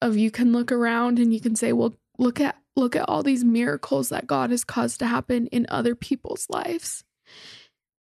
of 0.00 0.16
you 0.16 0.30
can 0.30 0.52
look 0.52 0.72
around 0.72 1.18
and 1.18 1.32
you 1.32 1.40
can 1.40 1.54
say, 1.54 1.72
well, 1.72 1.94
look 2.18 2.40
at 2.40 2.56
look 2.76 2.96
at 2.96 3.08
all 3.08 3.22
these 3.22 3.44
miracles 3.44 4.08
that 4.08 4.26
God 4.26 4.50
has 4.50 4.64
caused 4.64 5.00
to 5.00 5.06
happen 5.06 5.48
in 5.48 5.66
other 5.68 5.94
people's 5.94 6.46
lives. 6.48 7.04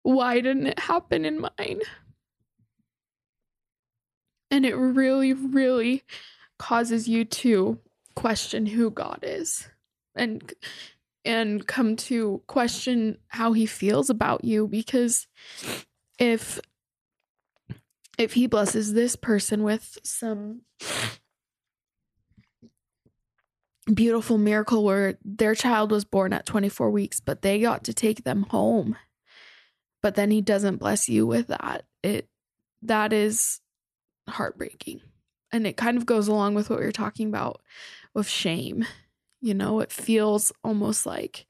Why 0.03 0.35
didn't 0.39 0.67
it 0.67 0.79
happen 0.79 1.25
in 1.25 1.41
mine? 1.41 1.81
And 4.51 4.65
it 4.65 4.75
really, 4.75 5.33
really 5.33 6.03
causes 6.59 7.07
you 7.07 7.25
to 7.25 7.79
question 8.15 8.67
who 8.67 8.89
God 8.89 9.19
is 9.23 9.67
and 10.15 10.53
and 11.25 11.67
come 11.67 11.95
to 11.95 12.41
question 12.47 13.17
how 13.27 13.51
he 13.51 13.65
feels 13.65 14.09
about 14.09 14.45
you 14.45 14.67
because 14.67 15.27
if 16.19 16.59
if 18.17 18.33
he 18.33 18.47
blesses 18.47 18.93
this 18.93 19.15
person 19.15 19.63
with 19.63 19.97
some 20.03 20.61
beautiful 23.93 24.37
miracle 24.37 24.83
where 24.83 25.17
their 25.23 25.55
child 25.55 25.91
was 25.91 26.03
born 26.03 26.33
at 26.33 26.45
24 26.45 26.91
weeks 26.91 27.21
but 27.21 27.41
they 27.41 27.59
got 27.61 27.85
to 27.85 27.93
take 27.93 28.25
them 28.25 28.43
home 28.49 28.97
but 30.01 30.15
then 30.15 30.29
he 30.29 30.41
doesn't 30.41 30.77
bless 30.77 31.07
you 31.07 31.25
with 31.25 31.47
that 31.47 31.85
it 32.03 32.27
that 32.81 33.13
is 33.13 33.59
heartbreaking. 34.29 35.01
And 35.51 35.65
it 35.65 35.77
kind 35.77 35.97
of 35.97 36.05
goes 36.05 36.27
along 36.27 36.55
with 36.55 36.69
what 36.69 36.79
we 36.79 36.85
are 36.85 36.91
talking 36.91 37.27
about 37.27 37.61
with 38.13 38.27
shame 38.27 38.85
you 39.39 39.53
know? 39.53 39.81
It 39.81 39.91
feels 39.91 40.51
almost 40.63 41.05
like 41.05 41.45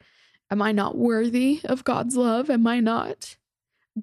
am 0.51 0.61
i 0.61 0.71
not 0.71 0.97
worthy 0.97 1.61
of 1.63 1.83
god's 1.83 2.15
love? 2.17 2.49
Am 2.49 2.67
i 2.67 2.79
not 2.79 3.37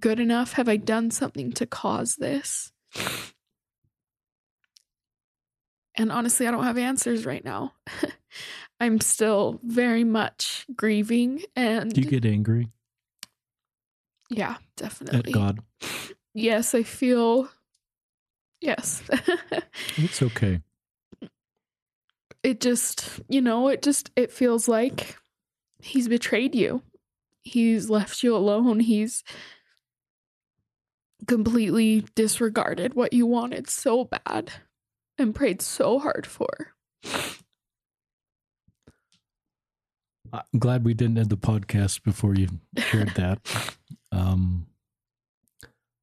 good 0.01 0.19
enough 0.21 0.53
have 0.55 0.69
i 0.69 0.77
done 0.77 1.11
something 1.11 1.53
to 1.53 1.67
cause 1.67 2.17
this 2.17 2.73
and 5.97 6.11
honestly 6.11 6.47
i 6.47 6.51
don't 6.51 6.65
have 6.65 6.79
answers 6.79 7.25
right 7.25 7.45
now 7.45 7.73
i'm 8.81 9.01
still 9.01 9.61
very 9.63 10.05
much 10.05 10.67
grieving 10.75 11.43
and 11.55 11.93
Do 11.93 12.01
you 12.01 12.09
get 12.09 12.25
angry? 12.25 12.69
Yeah, 14.31 14.57
definitely. 14.77 15.33
at 15.33 15.35
God. 15.35 15.61
Yes, 16.33 16.75
I 16.75 16.83
feel. 16.83 17.49
Yes. 18.61 19.03
It's 19.97 20.23
okay. 20.23 20.61
it 22.43 22.61
just, 22.61 23.21
you 23.29 23.41
know, 23.41 23.69
it 23.69 23.83
just 23.83 24.11
it 24.17 24.33
feels 24.33 24.67
like 24.67 25.17
he's 25.81 26.09
betrayed 26.09 26.55
you. 26.55 26.83
He's 27.43 27.91
left 27.91 28.23
you 28.23 28.35
alone. 28.35 28.81
He's 28.81 29.23
completely 31.27 32.05
disregarded 32.15 32.95
what 32.95 33.13
you 33.13 33.27
wanted 33.27 33.69
so 33.69 34.05
bad 34.05 34.53
and 35.19 35.35
prayed 35.35 35.63
so 35.63 35.99
hard 35.99 36.27
for. 36.27 36.75
I'm 40.33 40.59
glad 40.59 40.85
we 40.85 40.95
didn't 40.95 41.19
end 41.19 41.31
the 41.31 41.37
podcast 41.37 42.03
before 42.03 42.35
you 42.35 42.49
shared 42.77 43.13
that. 43.17 43.39
Um, 44.11 44.67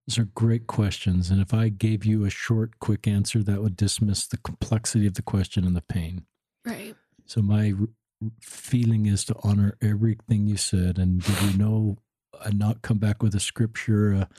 those 0.07 0.19
are 0.19 0.29
great 0.35 0.67
questions. 0.67 1.29
And 1.29 1.41
if 1.41 1.53
I 1.53 1.69
gave 1.69 2.05
you 2.05 2.25
a 2.25 2.29
short, 2.29 2.79
quick 2.79 3.07
answer, 3.07 3.43
that 3.43 3.61
would 3.61 3.75
dismiss 3.75 4.27
the 4.27 4.37
complexity 4.37 5.05
of 5.07 5.15
the 5.15 5.21
question 5.21 5.65
and 5.65 5.75
the 5.75 5.81
pain. 5.81 6.25
Right. 6.65 6.95
So 7.25 7.41
my 7.41 7.73
r- 7.79 7.87
feeling 8.41 9.05
is 9.05 9.25
to 9.25 9.35
honor 9.43 9.77
everything 9.81 10.47
you 10.47 10.57
said 10.57 10.97
and 10.97 11.23
give 11.23 11.41
you 11.41 11.57
no, 11.57 11.97
and 12.45 12.57
not 12.57 12.81
come 12.81 12.97
back 12.97 13.21
with 13.21 13.35
a 13.35 13.39
scripture, 13.39 14.13
a, 14.13 14.29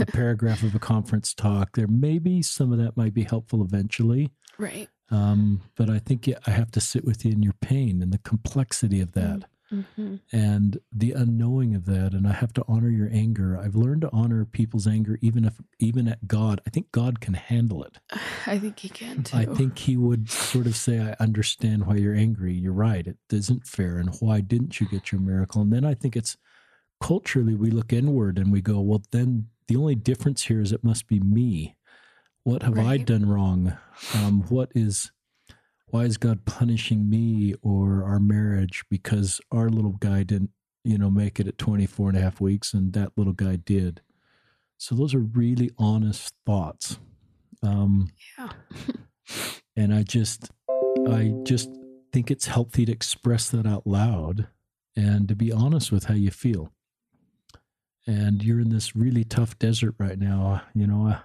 a 0.00 0.06
paragraph 0.12 0.62
of 0.62 0.74
a 0.74 0.78
conference 0.78 1.34
talk. 1.34 1.76
There 1.76 1.88
may 1.88 2.18
be 2.18 2.42
some 2.42 2.72
of 2.72 2.78
that 2.78 2.96
might 2.96 3.14
be 3.14 3.24
helpful 3.24 3.62
eventually. 3.62 4.30
right. 4.58 4.88
Um, 5.10 5.62
but 5.74 5.88
I 5.88 5.98
think 5.98 6.28
I 6.46 6.50
have 6.50 6.70
to 6.72 6.80
sit 6.82 7.02
with 7.02 7.24
you 7.24 7.32
in 7.32 7.42
your 7.42 7.54
pain 7.62 8.02
and 8.02 8.12
the 8.12 8.18
complexity 8.18 9.00
of 9.00 9.12
that 9.12 9.44
Mm-hmm. 9.70 10.16
and 10.32 10.78
the 10.90 11.12
unknowing 11.12 11.74
of 11.74 11.84
that. 11.84 12.14
And 12.14 12.26
I 12.26 12.32
have 12.32 12.54
to 12.54 12.64
honor 12.66 12.88
your 12.88 13.10
anger. 13.12 13.58
I've 13.62 13.74
learned 13.74 14.00
to 14.00 14.10
honor 14.14 14.46
people's 14.46 14.86
anger, 14.86 15.18
even 15.20 15.44
if, 15.44 15.60
even 15.78 16.08
at 16.08 16.26
God. 16.26 16.62
I 16.66 16.70
think 16.70 16.90
God 16.90 17.20
can 17.20 17.34
handle 17.34 17.84
it. 17.84 17.98
I 18.46 18.58
think 18.58 18.78
he 18.78 18.88
can 18.88 19.24
too. 19.24 19.36
I 19.36 19.44
think 19.44 19.78
He 19.78 19.94
would 19.98 20.30
sort 20.30 20.66
of 20.66 20.74
say, 20.74 20.98
"I 21.00 21.22
understand 21.22 21.84
why 21.84 21.96
you're 21.96 22.14
angry. 22.14 22.54
You're 22.54 22.72
right. 22.72 23.06
It 23.06 23.18
isn't 23.30 23.66
fair. 23.66 23.98
And 23.98 24.08
why 24.20 24.40
didn't 24.40 24.80
you 24.80 24.88
get 24.88 25.12
your 25.12 25.20
miracle?" 25.20 25.60
And 25.60 25.70
then 25.70 25.84
I 25.84 25.92
think 25.92 26.16
it's 26.16 26.38
culturally 27.00 27.54
we 27.54 27.70
look 27.70 27.92
inward 27.92 28.38
and 28.38 28.50
we 28.52 28.60
go, 28.60 28.80
"Well, 28.80 29.02
then 29.12 29.48
the 29.68 29.76
only 29.76 29.94
difference 29.94 30.44
here 30.44 30.60
is 30.60 30.72
it 30.72 30.82
must 30.84 31.06
be 31.06 31.20
me. 31.20 31.76
What 32.44 32.62
have 32.62 32.78
I 32.78 32.96
done 32.96 33.28
wrong? 33.28 33.76
Um, 34.14 34.42
what 34.48 34.70
is 34.74 35.10
why 35.90 36.04
is 36.04 36.16
God 36.18 36.44
punishing 36.44 37.08
me 37.08 37.54
or 37.62 38.04
our 38.04 38.20
marriage 38.20 38.84
because 38.90 39.40
our 39.50 39.68
little 39.70 39.92
guy 39.92 40.22
didn't, 40.22 40.50
you 40.84 40.98
know, 40.98 41.10
make 41.10 41.40
it 41.40 41.46
at 41.48 41.56
24 41.58 42.10
and 42.10 42.18
a 42.18 42.20
half 42.20 42.40
weeks 42.40 42.74
and 42.74 42.92
that 42.92 43.12
little 43.16 43.32
guy 43.32 43.56
did? 43.56 44.02
So 44.76 44.94
those 44.94 45.14
are 45.14 45.18
really 45.20 45.70
honest 45.78 46.32
thoughts. 46.46 46.98
Um, 47.62 48.10
Yeah. 48.38 48.52
and 49.76 49.92
I 49.94 50.02
just, 50.02 50.50
I 51.06 51.36
just 51.44 51.70
think 52.12 52.30
it's 52.30 52.46
healthy 52.46 52.84
to 52.86 52.92
express 52.92 53.48
that 53.50 53.66
out 53.66 53.86
loud 53.86 54.46
and 54.96 55.26
to 55.28 55.34
be 55.34 55.50
honest 55.52 55.90
with 55.90 56.04
how 56.04 56.14
you 56.14 56.30
feel. 56.30 56.70
And 58.08 58.42
you're 58.42 58.58
in 58.60 58.70
this 58.70 58.96
really 58.96 59.22
tough 59.24 59.58
desert 59.58 59.94
right 59.98 60.18
now. 60.18 60.62
You 60.74 60.86
know, 60.86 61.08
I, 61.08 61.20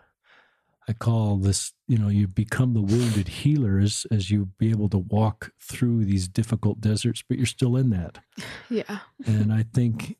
I 0.89 0.91
call 0.93 1.38
this, 1.38 1.72
you 1.88 1.97
know, 1.97 2.10
you 2.10 2.27
become 2.27 2.73
the 2.73 2.81
wounded 2.81 3.30
healer 3.30 3.80
as, 3.80 4.05
as 4.11 4.30
you 4.30 4.49
be 4.57 4.69
able 4.69 4.89
to 4.89 4.97
walk 4.97 5.51
through 5.61 6.03
these 6.03 6.27
difficult 6.27 6.81
deserts, 6.81 7.23
but 7.27 7.38
you're 7.38 7.45
still 7.45 7.77
in 7.77 7.89
that. 7.91 8.19
Yeah. 8.69 8.99
And 9.26 9.53
I 9.53 9.64
think 9.72 10.18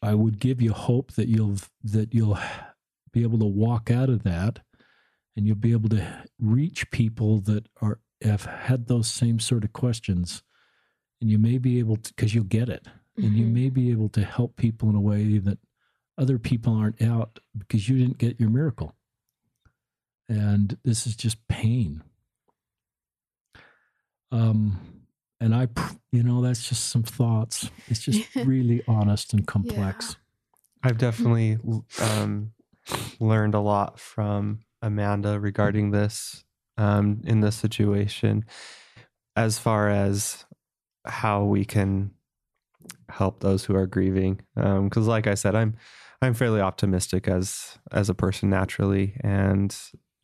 I 0.00 0.14
would 0.14 0.38
give 0.38 0.62
you 0.62 0.72
hope 0.72 1.12
that 1.14 1.28
you'll 1.28 1.56
that 1.82 2.14
you'll 2.14 2.38
be 3.12 3.22
able 3.22 3.38
to 3.40 3.44
walk 3.46 3.90
out 3.90 4.08
of 4.08 4.22
that 4.22 4.60
and 5.36 5.44
you'll 5.46 5.56
be 5.56 5.72
able 5.72 5.88
to 5.90 6.24
reach 6.38 6.90
people 6.92 7.40
that 7.40 7.66
are 7.82 7.98
have 8.22 8.44
had 8.44 8.86
those 8.86 9.08
same 9.08 9.40
sort 9.40 9.64
of 9.64 9.72
questions 9.72 10.42
and 11.20 11.30
you 11.30 11.38
may 11.38 11.58
be 11.58 11.80
able 11.80 11.96
to 11.96 12.14
because 12.14 12.32
you'll 12.34 12.44
get 12.44 12.68
it 12.68 12.86
and 13.16 13.36
you 13.36 13.44
Mhm. 13.46 13.52
may 13.52 13.68
be 13.70 13.90
able 13.90 14.08
to 14.10 14.22
help 14.24 14.56
people 14.56 14.88
in 14.88 14.94
a 14.94 15.00
way 15.00 15.38
that 15.38 15.58
other 16.20 16.38
people 16.38 16.74
aren't 16.74 17.00
out 17.02 17.40
because 17.56 17.88
you 17.88 17.98
didn't 17.98 18.18
get 18.18 18.38
your 18.38 18.50
miracle. 18.50 18.94
And 20.28 20.76
this 20.84 21.06
is 21.06 21.16
just 21.16 21.48
pain. 21.48 22.02
Um 24.30 24.78
and 25.40 25.54
i 25.54 25.66
you 26.12 26.22
know 26.22 26.42
that's 26.42 26.68
just 26.68 26.90
some 26.90 27.02
thoughts. 27.02 27.70
It's 27.88 28.00
just 28.00 28.34
really 28.36 28.82
honest 28.86 29.32
and 29.32 29.46
complex. 29.46 30.16
I've 30.82 30.98
definitely 30.98 31.58
um, 32.00 32.52
learned 33.18 33.54
a 33.54 33.60
lot 33.60 33.98
from 34.00 34.60
Amanda 34.82 35.38
regarding 35.38 35.90
this 35.90 36.44
um, 36.78 37.20
in 37.24 37.40
this 37.40 37.56
situation, 37.56 38.44
as 39.36 39.58
far 39.58 39.90
as 39.90 40.44
how 41.04 41.44
we 41.44 41.64
can 41.64 42.12
help 43.10 43.40
those 43.40 43.64
who 43.64 43.74
are 43.74 43.86
grieving. 43.86 44.40
Because, 44.54 45.06
like 45.06 45.26
I 45.26 45.34
said, 45.34 45.54
I'm 45.54 45.76
I'm 46.22 46.34
fairly 46.34 46.60
optimistic 46.60 47.28
as 47.28 47.78
as 47.92 48.08
a 48.10 48.14
person 48.14 48.50
naturally, 48.50 49.14
and 49.22 49.74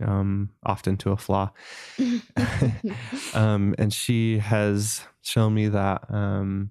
um, 0.04 0.50
often 0.64 0.96
to 0.98 1.12
a 1.12 1.16
flaw. 1.16 1.50
um, 3.34 3.74
and 3.78 3.92
she 3.92 4.38
has 4.38 5.02
shown 5.22 5.54
me 5.54 5.68
that 5.68 6.02
um, 6.10 6.70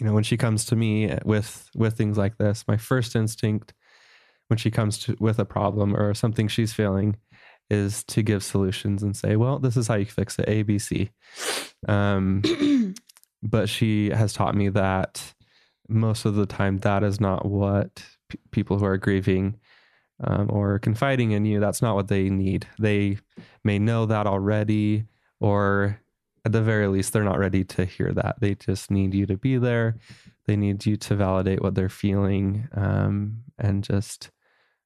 you 0.00 0.06
know 0.06 0.12
when 0.12 0.24
she 0.24 0.36
comes 0.36 0.64
to 0.66 0.76
me 0.76 1.16
with 1.24 1.70
with 1.76 1.96
things 1.96 2.18
like 2.18 2.38
this, 2.38 2.64
my 2.66 2.76
first 2.76 3.14
instinct 3.14 3.74
when 4.48 4.58
she 4.58 4.70
comes 4.70 4.98
to 4.98 5.16
with 5.20 5.38
a 5.38 5.44
problem 5.44 5.96
or 5.96 6.14
something 6.14 6.48
she's 6.48 6.72
feeling 6.72 7.16
is 7.70 8.04
to 8.04 8.22
give 8.22 8.44
solutions 8.44 9.02
and 9.02 9.16
say, 9.16 9.36
well, 9.36 9.58
this 9.58 9.76
is 9.76 9.88
how 9.88 9.94
you 9.94 10.04
fix 10.04 10.38
it, 10.38 10.48
A, 10.48 10.62
B, 10.62 10.78
C. 10.78 11.10
Um, 11.88 12.42
but 13.42 13.68
she 13.68 14.10
has 14.10 14.32
taught 14.32 14.54
me 14.54 14.68
that 14.70 15.34
most 15.88 16.24
of 16.24 16.34
the 16.34 16.46
time 16.46 16.78
that 16.78 17.02
is 17.02 17.20
not 17.20 17.44
what 17.46 18.04
p- 18.28 18.38
people 18.50 18.78
who 18.78 18.84
are 18.84 18.96
grieving 18.96 19.58
um, 20.22 20.48
or 20.50 20.78
confiding 20.78 21.32
in 21.32 21.44
you 21.44 21.60
that's 21.60 21.82
not 21.82 21.94
what 21.94 22.08
they 22.08 22.30
need. 22.30 22.66
They 22.78 23.18
may 23.64 23.78
know 23.78 24.06
that 24.06 24.26
already 24.26 25.06
or 25.40 26.00
at 26.44 26.52
the 26.52 26.62
very 26.62 26.86
least 26.86 27.12
they're 27.12 27.24
not 27.24 27.38
ready 27.38 27.64
to 27.64 27.84
hear 27.84 28.12
that. 28.12 28.36
They 28.40 28.54
just 28.54 28.90
need 28.90 29.14
you 29.14 29.26
to 29.26 29.36
be 29.36 29.56
there. 29.56 29.96
They 30.46 30.56
need 30.56 30.84
you 30.84 30.96
to 30.96 31.16
validate 31.16 31.62
what 31.62 31.74
they're 31.74 31.88
feeling 31.88 32.68
um, 32.74 33.42
and 33.58 33.82
just 33.82 34.30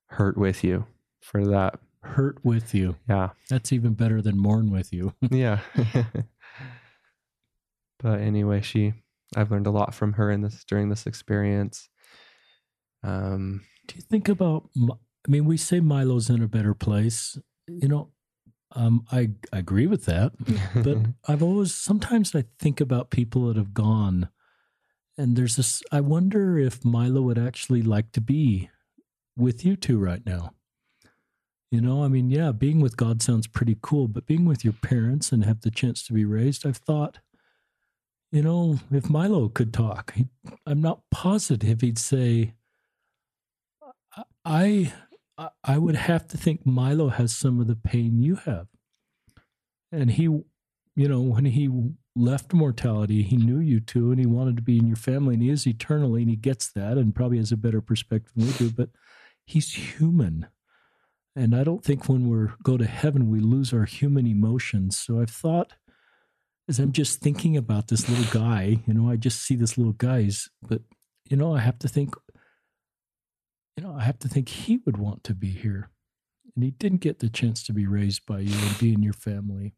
hurt 0.07 0.39
with 0.39 0.63
you 0.63 0.87
for 1.21 1.45
that. 1.47 1.79
Hurt 2.03 2.39
with 2.45 2.75
you. 2.75 2.97
Yeah. 3.09 3.31
That's 3.51 3.73
even 3.73 3.95
better 3.95 4.23
than 4.23 4.39
mourn 4.39 4.71
with 4.71 4.93
you. 4.93 5.15
Yeah. 5.31 5.61
But 8.01 8.21
anyway 8.21 8.61
she 8.61 8.95
i've 9.37 9.51
learned 9.51 9.67
a 9.67 9.71
lot 9.71 9.95
from 9.95 10.15
her 10.15 10.31
in 10.31 10.43
this 10.43 10.65
during 10.65 10.89
this 10.89 11.07
experience 11.07 11.89
um 13.03 13.63
do 13.87 13.95
you 13.97 14.03
think 14.03 14.29
about 14.29 14.69
i 14.77 15.31
mean 15.31 15.45
we 15.45 15.57
say 15.57 15.81
milo's 15.81 16.31
in 16.31 16.43
a 16.43 16.49
better 16.49 16.75
place 16.75 17.39
you 17.67 17.89
know 17.89 18.11
um, 18.73 19.07
I, 19.11 19.31
I 19.53 19.59
agree 19.59 19.87
with 19.87 20.05
that 20.05 20.33
but 20.75 20.99
I've 21.29 21.43
always 21.43 21.75
sometimes 21.75 22.35
I 22.35 22.45
think 22.59 22.81
about 22.81 23.11
people 23.11 23.47
that 23.47 23.57
have 23.57 23.75
gone, 23.75 24.29
and 25.17 25.37
there's 25.37 25.57
this. 25.57 25.83
I 25.91 26.01
wonder 26.01 26.59
if 26.59 26.85
Milo 26.85 27.23
would 27.23 27.39
actually 27.39 27.83
like 27.83 28.13
to 28.13 28.21
be 28.21 28.71
with 29.37 29.65
you 29.65 29.77
two 29.77 29.99
right 29.99 30.25
now. 30.25 30.55
You 31.71 31.81
know, 31.83 32.03
I 32.03 32.09
mean, 32.09 32.31
yeah, 32.31 32.53
being 32.53 32.81
with 32.81 32.97
God 32.97 33.21
sounds 33.21 33.47
pretty 33.47 33.77
cool, 33.83 34.09
but 34.09 34.27
being 34.27 34.47
with 34.47 34.65
your 34.65 34.73
parents 34.73 35.33
and 35.33 35.45
have 35.45 35.61
the 35.61 35.71
chance 35.71 36.03
to 36.07 36.15
be 36.15 36.25
raised, 36.25 36.67
I've 36.67 36.79
thought, 36.79 37.19
you 38.31 38.43
know, 38.43 38.79
if 38.91 39.09
Milo 39.09 39.49
could 39.49 39.73
talk, 39.73 40.15
he, 40.15 40.27
I'm 40.67 40.81
not 40.81 41.03
positive 41.11 41.81
he'd 41.81 41.99
say, 41.99 42.55
I, 44.45 44.93
I, 45.65 45.79
would 45.79 45.95
have 45.95 46.27
to 46.29 46.37
think 46.37 46.67
Milo 46.67 47.09
has 47.09 47.35
some 47.35 47.61
of 47.61 47.67
the 47.67 47.77
pain 47.77 48.21
you 48.21 48.37
have. 48.37 48.67
And 49.93 50.11
he, 50.11 50.23
you 50.23 50.45
know, 50.97 51.21
when 51.21 51.45
he 51.45 51.71
left 52.17 52.53
mortality, 52.53 53.23
he 53.23 53.37
knew 53.37 53.61
you 53.61 53.81
two 53.81 54.11
and 54.11 54.19
he 54.19 54.27
wanted 54.27 54.57
to 54.57 54.63
be 54.63 54.79
in 54.79 54.87
your 54.87 54.97
family 54.97 55.35
and 55.35 55.43
he 55.43 55.51
is 55.51 55.67
eternally 55.67 56.23
and 56.23 56.31
he 56.31 56.37
gets 56.37 56.73
that 56.73 56.99
and 56.99 57.15
probably 57.15 57.39
has 57.39 57.53
a 57.53 57.57
better 57.57 57.81
perspective 57.81 58.33
than 58.35 58.47
we 58.47 58.53
do, 58.55 58.71
but 58.71 58.91
he's 59.47 59.73
human. 59.73 60.49
And 61.37 61.55
I 61.55 61.63
don't 61.63 61.85
think 61.85 62.09
when 62.09 62.29
we 62.29 62.49
go 62.63 62.77
to 62.77 62.87
heaven, 62.87 63.31
we 63.31 63.41
lose 63.41 63.73
our 63.73 63.85
human 63.85 64.27
emotions. 64.27 64.99
So 64.99 65.21
I've 65.21 65.31
thought, 65.31 65.75
as 66.69 66.79
I'm 66.79 66.93
just 66.93 67.21
thinking 67.21 67.57
about 67.57 67.89
this 67.89 68.09
little 68.09 68.41
guy, 68.41 68.79
you 68.87 68.95
know, 68.95 69.11
I 69.11 69.17
just 69.17 69.43
see 69.43 69.57
this 69.57 69.79
little 69.79 69.95
guy's, 69.95 70.49
but, 70.63 70.83
you 71.29 71.37
know, 71.37 71.55
I 71.55 71.61
have 71.61 71.79
to 71.81 71.89
think, 71.89 72.15
you 73.77 73.85
know, 73.85 73.95
I 73.99 74.03
have 74.03 74.19
to 74.21 74.29
think 74.29 74.49
he 74.49 74.79
would 74.85 74.97
want 74.97 75.25
to 75.25 75.35
be 75.35 75.51
here. 75.51 75.91
And 76.55 76.65
he 76.65 76.73
didn't 76.73 77.01
get 77.01 77.21
the 77.21 77.29
chance 77.29 77.63
to 77.65 77.73
be 77.73 77.87
raised 77.87 78.27
by 78.27 78.41
you 78.41 78.55
and 78.55 78.79
be 78.79 78.93
in 78.93 79.03
your 79.03 79.13
family 79.13 79.75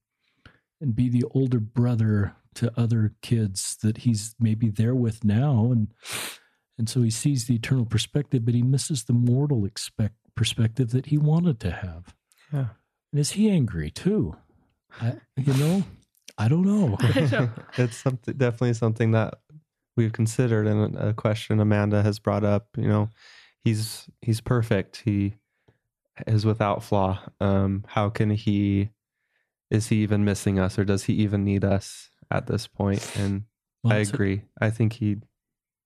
and 0.80 0.96
be 0.96 1.08
the 1.08 1.24
older 1.32 1.60
brother 1.60 2.34
to 2.54 2.72
other 2.76 3.14
kids 3.22 3.76
that 3.82 3.98
he's 3.98 4.34
maybe 4.40 4.68
there 4.68 4.94
with 4.94 5.22
now 5.24 5.70
and 5.70 5.92
And 6.80 6.88
so 6.88 7.02
he 7.02 7.10
sees 7.10 7.44
the 7.44 7.56
eternal 7.56 7.84
perspective, 7.84 8.46
but 8.46 8.54
he 8.54 8.62
misses 8.62 9.04
the 9.04 9.12
mortal 9.12 9.66
expect, 9.66 10.14
perspective 10.34 10.92
that 10.92 11.04
he 11.04 11.18
wanted 11.18 11.60
to 11.60 11.70
have. 11.70 12.14
Yeah. 12.50 12.68
And 13.12 13.20
is 13.20 13.32
he 13.32 13.50
angry 13.50 13.90
too? 13.90 14.36
I, 14.98 15.16
you 15.36 15.52
know, 15.52 15.84
I 16.40 16.48
don't 16.48 16.62
know. 16.64 16.96
It's 17.76 17.96
something 17.96 18.34
definitely 18.36 18.74
something 18.74 19.10
that 19.12 19.34
we've 19.96 20.12
considered 20.12 20.66
and 20.66 20.96
a 20.96 21.12
question 21.12 21.60
Amanda 21.60 22.02
has 22.02 22.18
brought 22.18 22.44
up. 22.44 22.68
You 22.76 22.88
know, 22.88 23.10
he's 23.64 24.08
he's 24.22 24.40
perfect. 24.40 25.02
He 25.04 25.34
is 26.26 26.44
without 26.46 26.82
flaw. 26.82 27.20
Um, 27.40 27.84
how 27.88 28.08
can 28.10 28.30
he? 28.30 28.90
Is 29.70 29.88
he 29.88 29.96
even 30.02 30.24
missing 30.24 30.58
us, 30.58 30.78
or 30.78 30.84
does 30.84 31.04
he 31.04 31.12
even 31.14 31.44
need 31.44 31.64
us 31.64 32.08
at 32.30 32.46
this 32.46 32.66
point? 32.66 33.06
And 33.16 33.44
Well, 33.84 33.92
I 33.92 33.98
it's 33.98 34.10
a- 34.10 34.14
agree. 34.14 34.42
I 34.60 34.70
think 34.70 34.94
he 34.94 35.18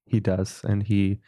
he 0.07 0.21
does, 0.21 0.61
and 0.65 0.83
he 0.85 1.19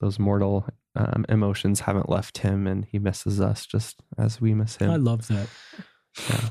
those 0.00 0.18
mortal 0.18 0.66
um, 0.94 1.26
emotions 1.28 1.80
haven't 1.80 2.08
left 2.08 2.38
him, 2.38 2.66
and 2.66 2.84
he 2.86 2.98
misses 2.98 3.40
us 3.40 3.66
just 3.66 4.00
as 4.16 4.40
we 4.40 4.54
miss 4.54 4.76
him. 4.76 4.90
I 4.90 4.96
love 4.96 5.26
that. 5.28 5.48
Yeah. 6.28 6.48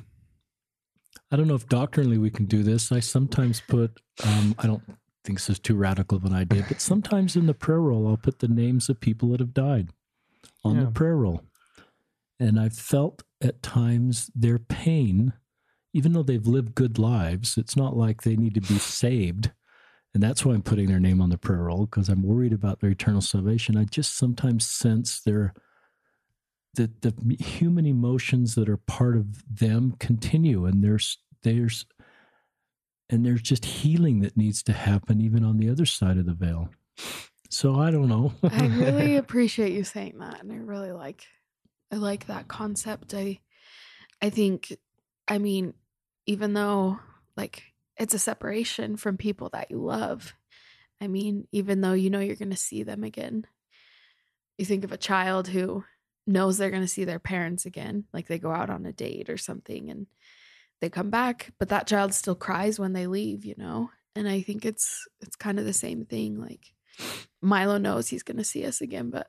I 1.31 1.35
don't 1.35 1.47
know 1.47 1.55
if 1.55 1.67
doctrinally 1.67 2.17
we 2.17 2.29
can 2.31 2.45
do 2.45 2.63
this. 2.63 2.91
I 2.91 2.99
sometimes 2.99 3.61
put, 3.61 3.99
um, 4.25 4.55
I 4.57 4.65
don't 4.67 4.83
think 5.23 5.37
this 5.37 5.49
is 5.49 5.59
too 5.59 5.75
radical 5.75 6.17
of 6.17 6.25
an 6.25 6.33
idea, 6.33 6.65
but 6.67 6.81
sometimes 6.81 7.35
in 7.35 7.45
the 7.45 7.53
prayer 7.53 7.79
roll, 7.81 8.07
I'll 8.07 8.17
put 8.17 8.39
the 8.39 8.47
names 8.47 8.89
of 8.89 8.99
people 8.99 9.29
that 9.29 9.39
have 9.39 9.53
died 9.53 9.89
on 10.63 10.75
Yeah. 10.77 10.85
the 10.85 10.91
prayer 10.91 11.15
roll. 11.17 11.43
And 12.39 12.59
I've 12.59 12.73
felt 12.73 13.23
at 13.41 13.61
times 13.61 14.31
their 14.33 14.57
pain, 14.57 15.33
even 15.93 16.13
though 16.13 16.23
they've 16.23 16.47
lived 16.47 16.73
good 16.73 16.97
lives, 16.97 17.57
it's 17.57 17.75
not 17.75 17.95
like 17.95 18.21
they 18.23 18.35
need 18.35 18.55
to 18.55 18.61
be 18.61 18.79
saved. 18.79 19.51
And 20.13 20.23
that's 20.23 20.43
why 20.43 20.53
I'm 20.53 20.63
putting 20.63 20.87
their 20.87 20.99
name 20.99 21.21
on 21.21 21.29
the 21.29 21.37
prayer 21.37 21.63
roll 21.63 21.85
because 21.85 22.09
I'm 22.09 22.23
worried 22.23 22.53
about 22.53 22.79
their 22.79 22.89
eternal 22.89 23.21
salvation. 23.21 23.77
I 23.77 23.83
just 23.83 24.15
sometimes 24.17 24.65
sense 24.65 25.21
their 25.21 25.53
the 26.75 26.91
the 27.01 27.43
human 27.43 27.85
emotions 27.85 28.55
that 28.55 28.69
are 28.69 28.77
part 28.77 29.17
of 29.17 29.43
them 29.53 29.95
continue 29.99 30.65
and 30.65 30.83
there's 30.83 31.17
there's 31.43 31.85
and 33.09 33.25
there's 33.25 33.41
just 33.41 33.65
healing 33.65 34.19
that 34.21 34.37
needs 34.37 34.61
to 34.63 34.73
happen 34.73 35.19
even 35.19 35.43
on 35.43 35.57
the 35.57 35.69
other 35.69 35.85
side 35.85 36.17
of 36.17 36.25
the 36.25 36.33
veil 36.33 36.69
so 37.49 37.79
i 37.79 37.89
don't 37.89 38.07
know 38.07 38.33
I 38.43 38.67
really 38.67 39.15
appreciate 39.17 39.73
you 39.73 39.83
saying 39.83 40.19
that, 40.19 40.41
and 40.41 40.51
I 40.51 40.55
really 40.57 40.91
like, 40.91 41.23
I 41.91 41.95
like 41.95 42.27
that 42.27 42.47
concept. 42.47 43.13
I, 43.13 43.39
I 44.21 44.29
think, 44.29 44.75
I 45.27 45.37
mean, 45.37 45.73
even 46.25 46.53
though 46.53 46.99
like 47.35 47.63
it's 47.97 48.13
a 48.13 48.19
separation 48.19 48.97
from 48.97 49.17
people 49.17 49.49
that 49.53 49.71
you 49.71 49.77
love, 49.77 50.35
I 51.01 51.07
mean, 51.07 51.47
even 51.51 51.81
though 51.81 51.93
you 51.93 52.09
know 52.09 52.19
you're 52.19 52.35
going 52.35 52.51
to 52.51 52.57
see 52.57 52.83
them 52.83 53.03
again, 53.03 53.45
you 54.57 54.65
think 54.65 54.83
of 54.83 54.91
a 54.91 54.97
child 54.97 55.47
who 55.47 55.83
knows 56.29 56.57
they're 56.57 56.69
going 56.69 56.83
to 56.83 56.87
see 56.87 57.03
their 57.03 57.19
parents 57.19 57.65
again, 57.65 58.05
like 58.13 58.27
they 58.27 58.39
go 58.39 58.51
out 58.51 58.69
on 58.69 58.85
a 58.85 58.93
date 58.93 59.29
or 59.29 59.37
something, 59.37 59.89
and 59.89 60.07
they 60.81 60.89
come 60.89 61.09
back, 61.09 61.51
but 61.59 61.69
that 61.69 61.87
child 61.87 62.13
still 62.13 62.35
cries 62.35 62.79
when 62.79 62.93
they 62.93 63.07
leave, 63.07 63.45
you 63.45 63.55
know. 63.57 63.89
And 64.15 64.27
I 64.27 64.41
think 64.41 64.65
it's 64.65 65.07
it's 65.21 65.35
kind 65.35 65.59
of 65.59 65.65
the 65.65 65.73
same 65.73 66.05
thing, 66.05 66.39
like. 66.39 66.73
Milo 67.41 67.77
knows 67.77 68.09
he's 68.09 68.23
going 68.23 68.37
to 68.37 68.43
see 68.43 68.65
us 68.65 68.81
again, 68.81 69.09
but 69.09 69.27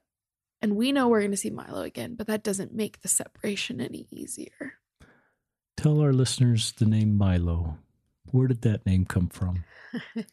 and 0.60 0.74
we 0.74 0.90
know 0.90 1.06
we're 1.06 1.20
going 1.20 1.30
to 1.30 1.36
see 1.36 1.50
Milo 1.50 1.82
again, 1.82 2.16
but 2.16 2.26
that 2.26 2.42
doesn't 2.42 2.74
make 2.74 3.00
the 3.00 3.08
separation 3.08 3.80
any 3.80 4.08
easier. 4.10 4.74
tell 5.76 6.00
our 6.00 6.12
listeners 6.12 6.72
the 6.72 6.84
name 6.84 7.16
milo 7.16 7.78
where 8.32 8.48
did 8.48 8.62
that 8.62 8.84
name 8.84 9.04
come 9.04 9.28
from 9.28 9.64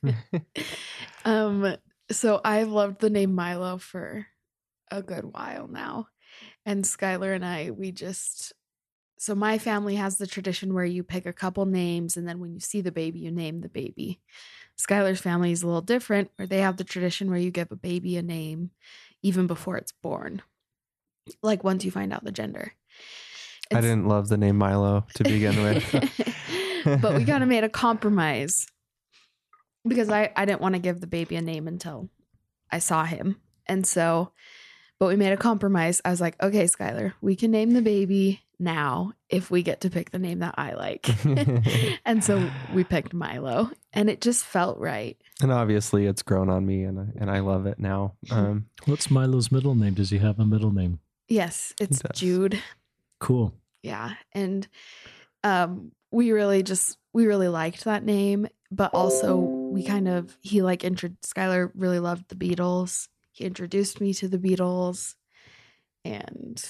um 1.26 1.78
so 2.12 2.40
I've 2.44 2.70
loved 2.70 3.02
the 3.02 3.10
name 3.10 3.36
Milo 3.36 3.78
for 3.78 4.26
a 4.90 5.02
good 5.02 5.26
while 5.26 5.68
now. 5.68 6.08
And 6.68 6.84
Skylar 6.84 7.34
and 7.34 7.46
I 7.46 7.72
we 7.72 7.92
just 7.94 8.52
so 9.18 9.34
my 9.34 9.58
family 9.58 9.96
has 9.96 10.18
the 10.18 10.28
tradition 10.28 10.74
where 10.74 10.86
you 10.86 11.02
pick 11.02 11.26
a 11.26 11.34
couple 11.34 11.66
names 11.66 12.18
and 12.18 12.28
then 12.28 12.40
when 12.40 12.54
you 12.54 12.60
see 12.60 12.82
the 12.82 12.92
baby 12.92 13.20
you 13.20 13.32
name 13.32 13.62
the 13.62 13.70
baby. 13.70 14.20
Skylar's 14.78 15.22
family 15.22 15.54
is 15.54 15.64
a 15.64 15.66
little 15.66 15.82
different 15.82 16.30
where 16.36 16.46
they 16.46 16.60
have 16.60 16.76
the 16.76 16.84
tradition 16.84 17.30
where 17.30 17.40
you 17.40 17.52
give 17.52 17.72
a 17.72 17.78
baby 17.78 18.18
a 18.18 18.22
name 18.22 18.72
even 19.24 19.48
before 19.48 19.78
it's 19.78 19.94
born. 20.04 20.42
Like 21.42 21.64
once 21.64 21.86
you 21.86 21.90
find 21.90 22.12
out 22.12 22.26
the 22.26 22.32
gender. 22.34 22.74
I 23.74 23.82
didn't 23.82 24.08
love 24.08 24.28
the 24.28 24.38
name 24.38 24.58
Milo 24.58 25.06
to 25.16 25.24
begin 25.24 25.64
with. 25.64 27.02
but 27.02 27.16
we 27.16 27.24
kind 27.24 27.44
of 27.44 27.50
made 27.56 27.64
a 27.64 27.70
compromise 27.70 28.68
because 29.88 30.10
I, 30.10 30.32
I 30.36 30.44
didn't 30.44 30.62
want 30.62 30.76
to 30.76 30.80
give 30.80 31.00
the 31.00 31.08
baby 31.08 31.38
a 31.38 31.42
name 31.42 31.68
until 31.68 32.10
I 32.70 32.80
saw 32.80 33.06
him. 33.06 33.38
And 33.66 33.88
so, 33.88 34.32
but 35.00 35.08
we 35.08 35.16
made 35.16 35.32
a 35.32 35.38
compromise. 35.38 36.02
I 36.04 36.10
was 36.10 36.22
like, 36.22 36.42
okay, 36.42 36.66
Skylar, 36.66 37.14
we 37.22 37.36
can 37.36 37.52
name 37.52 37.72
the 37.72 37.82
baby 37.82 38.42
now 38.60 39.14
if 39.30 39.52
we 39.52 39.62
get 39.62 39.82
to 39.82 39.90
pick 39.90 40.12
the 40.12 40.20
name 40.20 40.40
that 40.40 40.56
I 40.58 40.74
like. 40.74 41.08
and 42.06 42.24
so 42.24 42.50
we 42.74 42.84
picked 42.84 43.14
Milo 43.14 43.72
and 43.94 44.10
it 44.10 44.22
just 44.22 44.46
felt 44.46 44.80
right. 44.80 45.18
and 45.42 45.52
obviously, 45.52 46.06
it's 46.06 46.24
grown 46.24 46.50
on 46.50 46.66
me, 46.66 46.84
and 46.84 47.00
I, 47.00 47.06
and 47.20 47.32
I 47.32 47.40
love 47.40 47.66
it 47.66 47.80
now. 47.80 48.16
Um, 48.32 48.68
what's 48.86 49.12
milo's 49.12 49.52
middle 49.52 49.76
name 49.76 49.94
does 49.94 50.10
he 50.10 50.18
have 50.18 50.40
a 50.40 50.46
middle 50.46 50.72
name 50.72 51.00
Yes, 51.28 51.74
it's. 51.80 52.02
Jude. 52.14 52.62
cool 53.20 53.54
Yeah. 53.84 54.14
And 54.34 54.68
um 55.44 55.92
we 56.12 56.32
really 56.32 56.64
just 56.64 56.98
we 57.14 57.26
really 57.26 57.48
liked 57.48 57.84
that 57.84 58.04
name, 58.04 58.48
but 58.72 58.94
also 58.94 59.36
we 59.36 59.84
kind 59.84 60.08
of 60.08 60.38
he 60.42 60.62
like 60.62 60.84
intro 60.84 61.10
Skylar 61.26 61.72
really 61.76 62.00
loved 62.00 62.30
the 62.30 62.36
Beatles. 62.36 63.08
He 63.38 63.46
introduced 63.46 64.02
me 64.02 64.14
to 64.16 64.28
the 64.28 64.38
Beatles. 64.38 65.16
And 66.04 66.64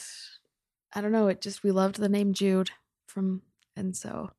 I 0.94 1.02
don't 1.02 1.12
know, 1.12 1.28
it 1.28 1.42
just 1.42 1.64
we 1.64 1.72
loved 1.72 1.98
the 1.98 2.10
name 2.10 2.34
Jude 2.34 2.72
from 3.08 3.42
and 3.76 3.96
so 3.96 4.32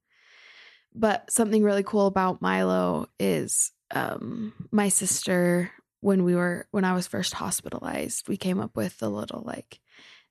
but 0.95 1.31
something 1.31 1.63
really 1.63 1.83
cool 1.83 2.07
about 2.07 2.43
Milo 2.43 3.07
is 3.19 3.73
um 3.91 4.53
my 4.71 4.89
sister 4.89 5.71
when 6.01 6.25
we 6.25 6.35
were 6.35 6.67
when 6.71 6.85
I 6.85 6.95
was 6.95 7.07
first 7.07 7.35
hospitalized, 7.35 8.29
we 8.29 8.37
came 8.37 8.61
up 8.61 8.77
with 8.77 8.99
the 8.99 9.11
little 9.11 9.43
like 9.45 9.81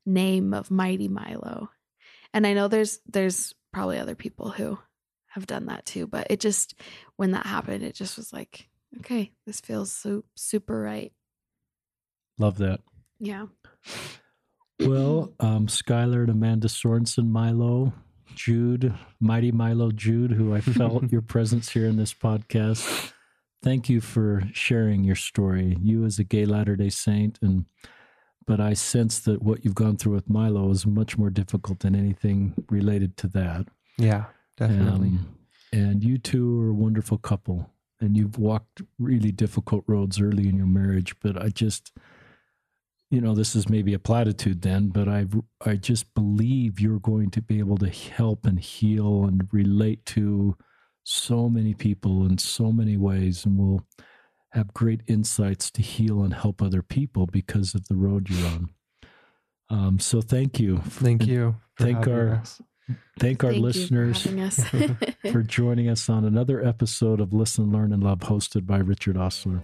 name 0.05 0.53
of 0.53 0.71
Mighty 0.71 1.07
Milo. 1.07 1.69
And 2.33 2.45
I 2.45 2.53
know 2.53 2.67
there's 2.67 2.99
there's 3.05 3.53
probably 3.73 3.99
other 3.99 4.15
people 4.15 4.49
who 4.49 4.77
have 5.27 5.47
done 5.47 5.65
that 5.67 5.85
too, 5.85 6.07
but 6.07 6.27
it 6.29 6.39
just 6.39 6.75
when 7.15 7.31
that 7.31 7.45
happened, 7.45 7.83
it 7.83 7.95
just 7.95 8.17
was 8.17 8.31
like, 8.31 8.69
okay, 8.99 9.31
this 9.45 9.59
feels 9.59 9.91
so 9.91 10.23
super 10.35 10.79
right. 10.79 11.11
Love 12.39 12.57
that 12.59 12.79
Yeah. 13.19 13.45
well 14.81 15.33
um 15.39 15.67
skylar 15.67 16.21
and 16.21 16.29
amanda 16.29 16.67
sorensen 16.67 17.27
milo 17.29 17.93
jude 18.35 18.93
mighty 19.19 19.51
milo 19.51 19.91
jude 19.91 20.31
who 20.31 20.53
i 20.53 20.61
felt 20.61 21.03
your 21.11 21.21
presence 21.21 21.69
here 21.69 21.87
in 21.87 21.97
this 21.97 22.13
podcast 22.13 23.11
thank 23.63 23.89
you 23.89 23.99
for 24.01 24.43
sharing 24.53 25.03
your 25.03 25.15
story 25.15 25.77
you 25.81 26.05
as 26.05 26.19
a 26.19 26.23
gay 26.23 26.45
latter 26.45 26.75
day 26.75 26.89
saint 26.89 27.39
and 27.41 27.65
but 28.45 28.59
i 28.59 28.73
sense 28.73 29.19
that 29.19 29.41
what 29.41 29.65
you've 29.65 29.73
gone 29.75 29.97
through 29.97 30.13
with 30.13 30.29
milo 30.29 30.69
is 30.69 30.85
much 30.85 31.17
more 31.17 31.31
difficult 31.31 31.79
than 31.79 31.95
anything 31.95 32.53
related 32.69 33.17
to 33.17 33.27
that 33.27 33.65
yeah, 33.99 34.25
definitely. 34.57 35.07
Um, 35.07 35.35
and 35.73 36.03
you 36.03 36.19
two 36.19 36.61
are 36.61 36.69
a 36.69 36.73
wonderful 36.73 37.17
couple 37.17 37.71
and 37.99 38.15
you've 38.15 38.37
walked 38.37 38.83
really 38.99 39.31
difficult 39.31 39.83
roads 39.87 40.21
early 40.21 40.47
in 40.47 40.55
your 40.55 40.67
marriage 40.67 41.15
but 41.19 41.35
i 41.41 41.49
just 41.49 41.91
you 43.09 43.21
know 43.21 43.33
this 43.33 43.55
is 43.55 43.69
maybe 43.69 43.93
a 43.93 43.99
platitude 43.99 44.61
then 44.61 44.89
but 44.89 45.07
i 45.07 45.25
i 45.65 45.75
just 45.75 46.13
believe 46.13 46.79
you're 46.79 46.99
going 46.99 47.29
to 47.31 47.41
be 47.41 47.59
able 47.59 47.77
to 47.77 47.89
help 47.89 48.45
and 48.45 48.59
heal 48.59 49.23
and 49.25 49.47
relate 49.51 50.05
to 50.05 50.55
so 51.03 51.47
many 51.49 51.73
people 51.73 52.25
in 52.25 52.37
so 52.37 52.71
many 52.71 52.97
ways 52.97 53.45
and 53.45 53.57
will 53.57 53.81
have 54.51 54.73
great 54.73 55.01
insights 55.07 55.71
to 55.71 55.81
heal 55.81 56.21
and 56.23 56.33
help 56.33 56.61
other 56.61 56.81
people 56.81 57.25
because 57.27 57.73
of 57.75 57.87
the 57.87 57.95
road 57.95 58.29
you're 58.29 58.47
on 58.47 58.69
um, 59.69 59.99
so 59.99 60.21
thank 60.21 60.59
you 60.59 60.77
Thank 60.85 61.25
you. 61.27 61.55
thank 61.79 62.07
our- 62.07 62.35
us. 62.35 62.61
thank 63.19 63.43
our 63.43 63.51
Thank 63.51 63.53
you 63.53 63.61
for 63.61 63.67
listeners 63.67 64.27
us. 64.27 64.63
for 65.31 65.43
joining 65.43 65.89
us 65.89 66.09
on 66.09 66.23
another 66.25 66.65
episode 66.65 67.19
of 67.19 67.33
Listen, 67.33 67.69
Learn, 67.71 67.91
and 67.91 68.01
Love, 68.01 68.19
hosted 68.19 68.65
by 68.65 68.77
Richard 68.77 69.17
Ostler. 69.17 69.61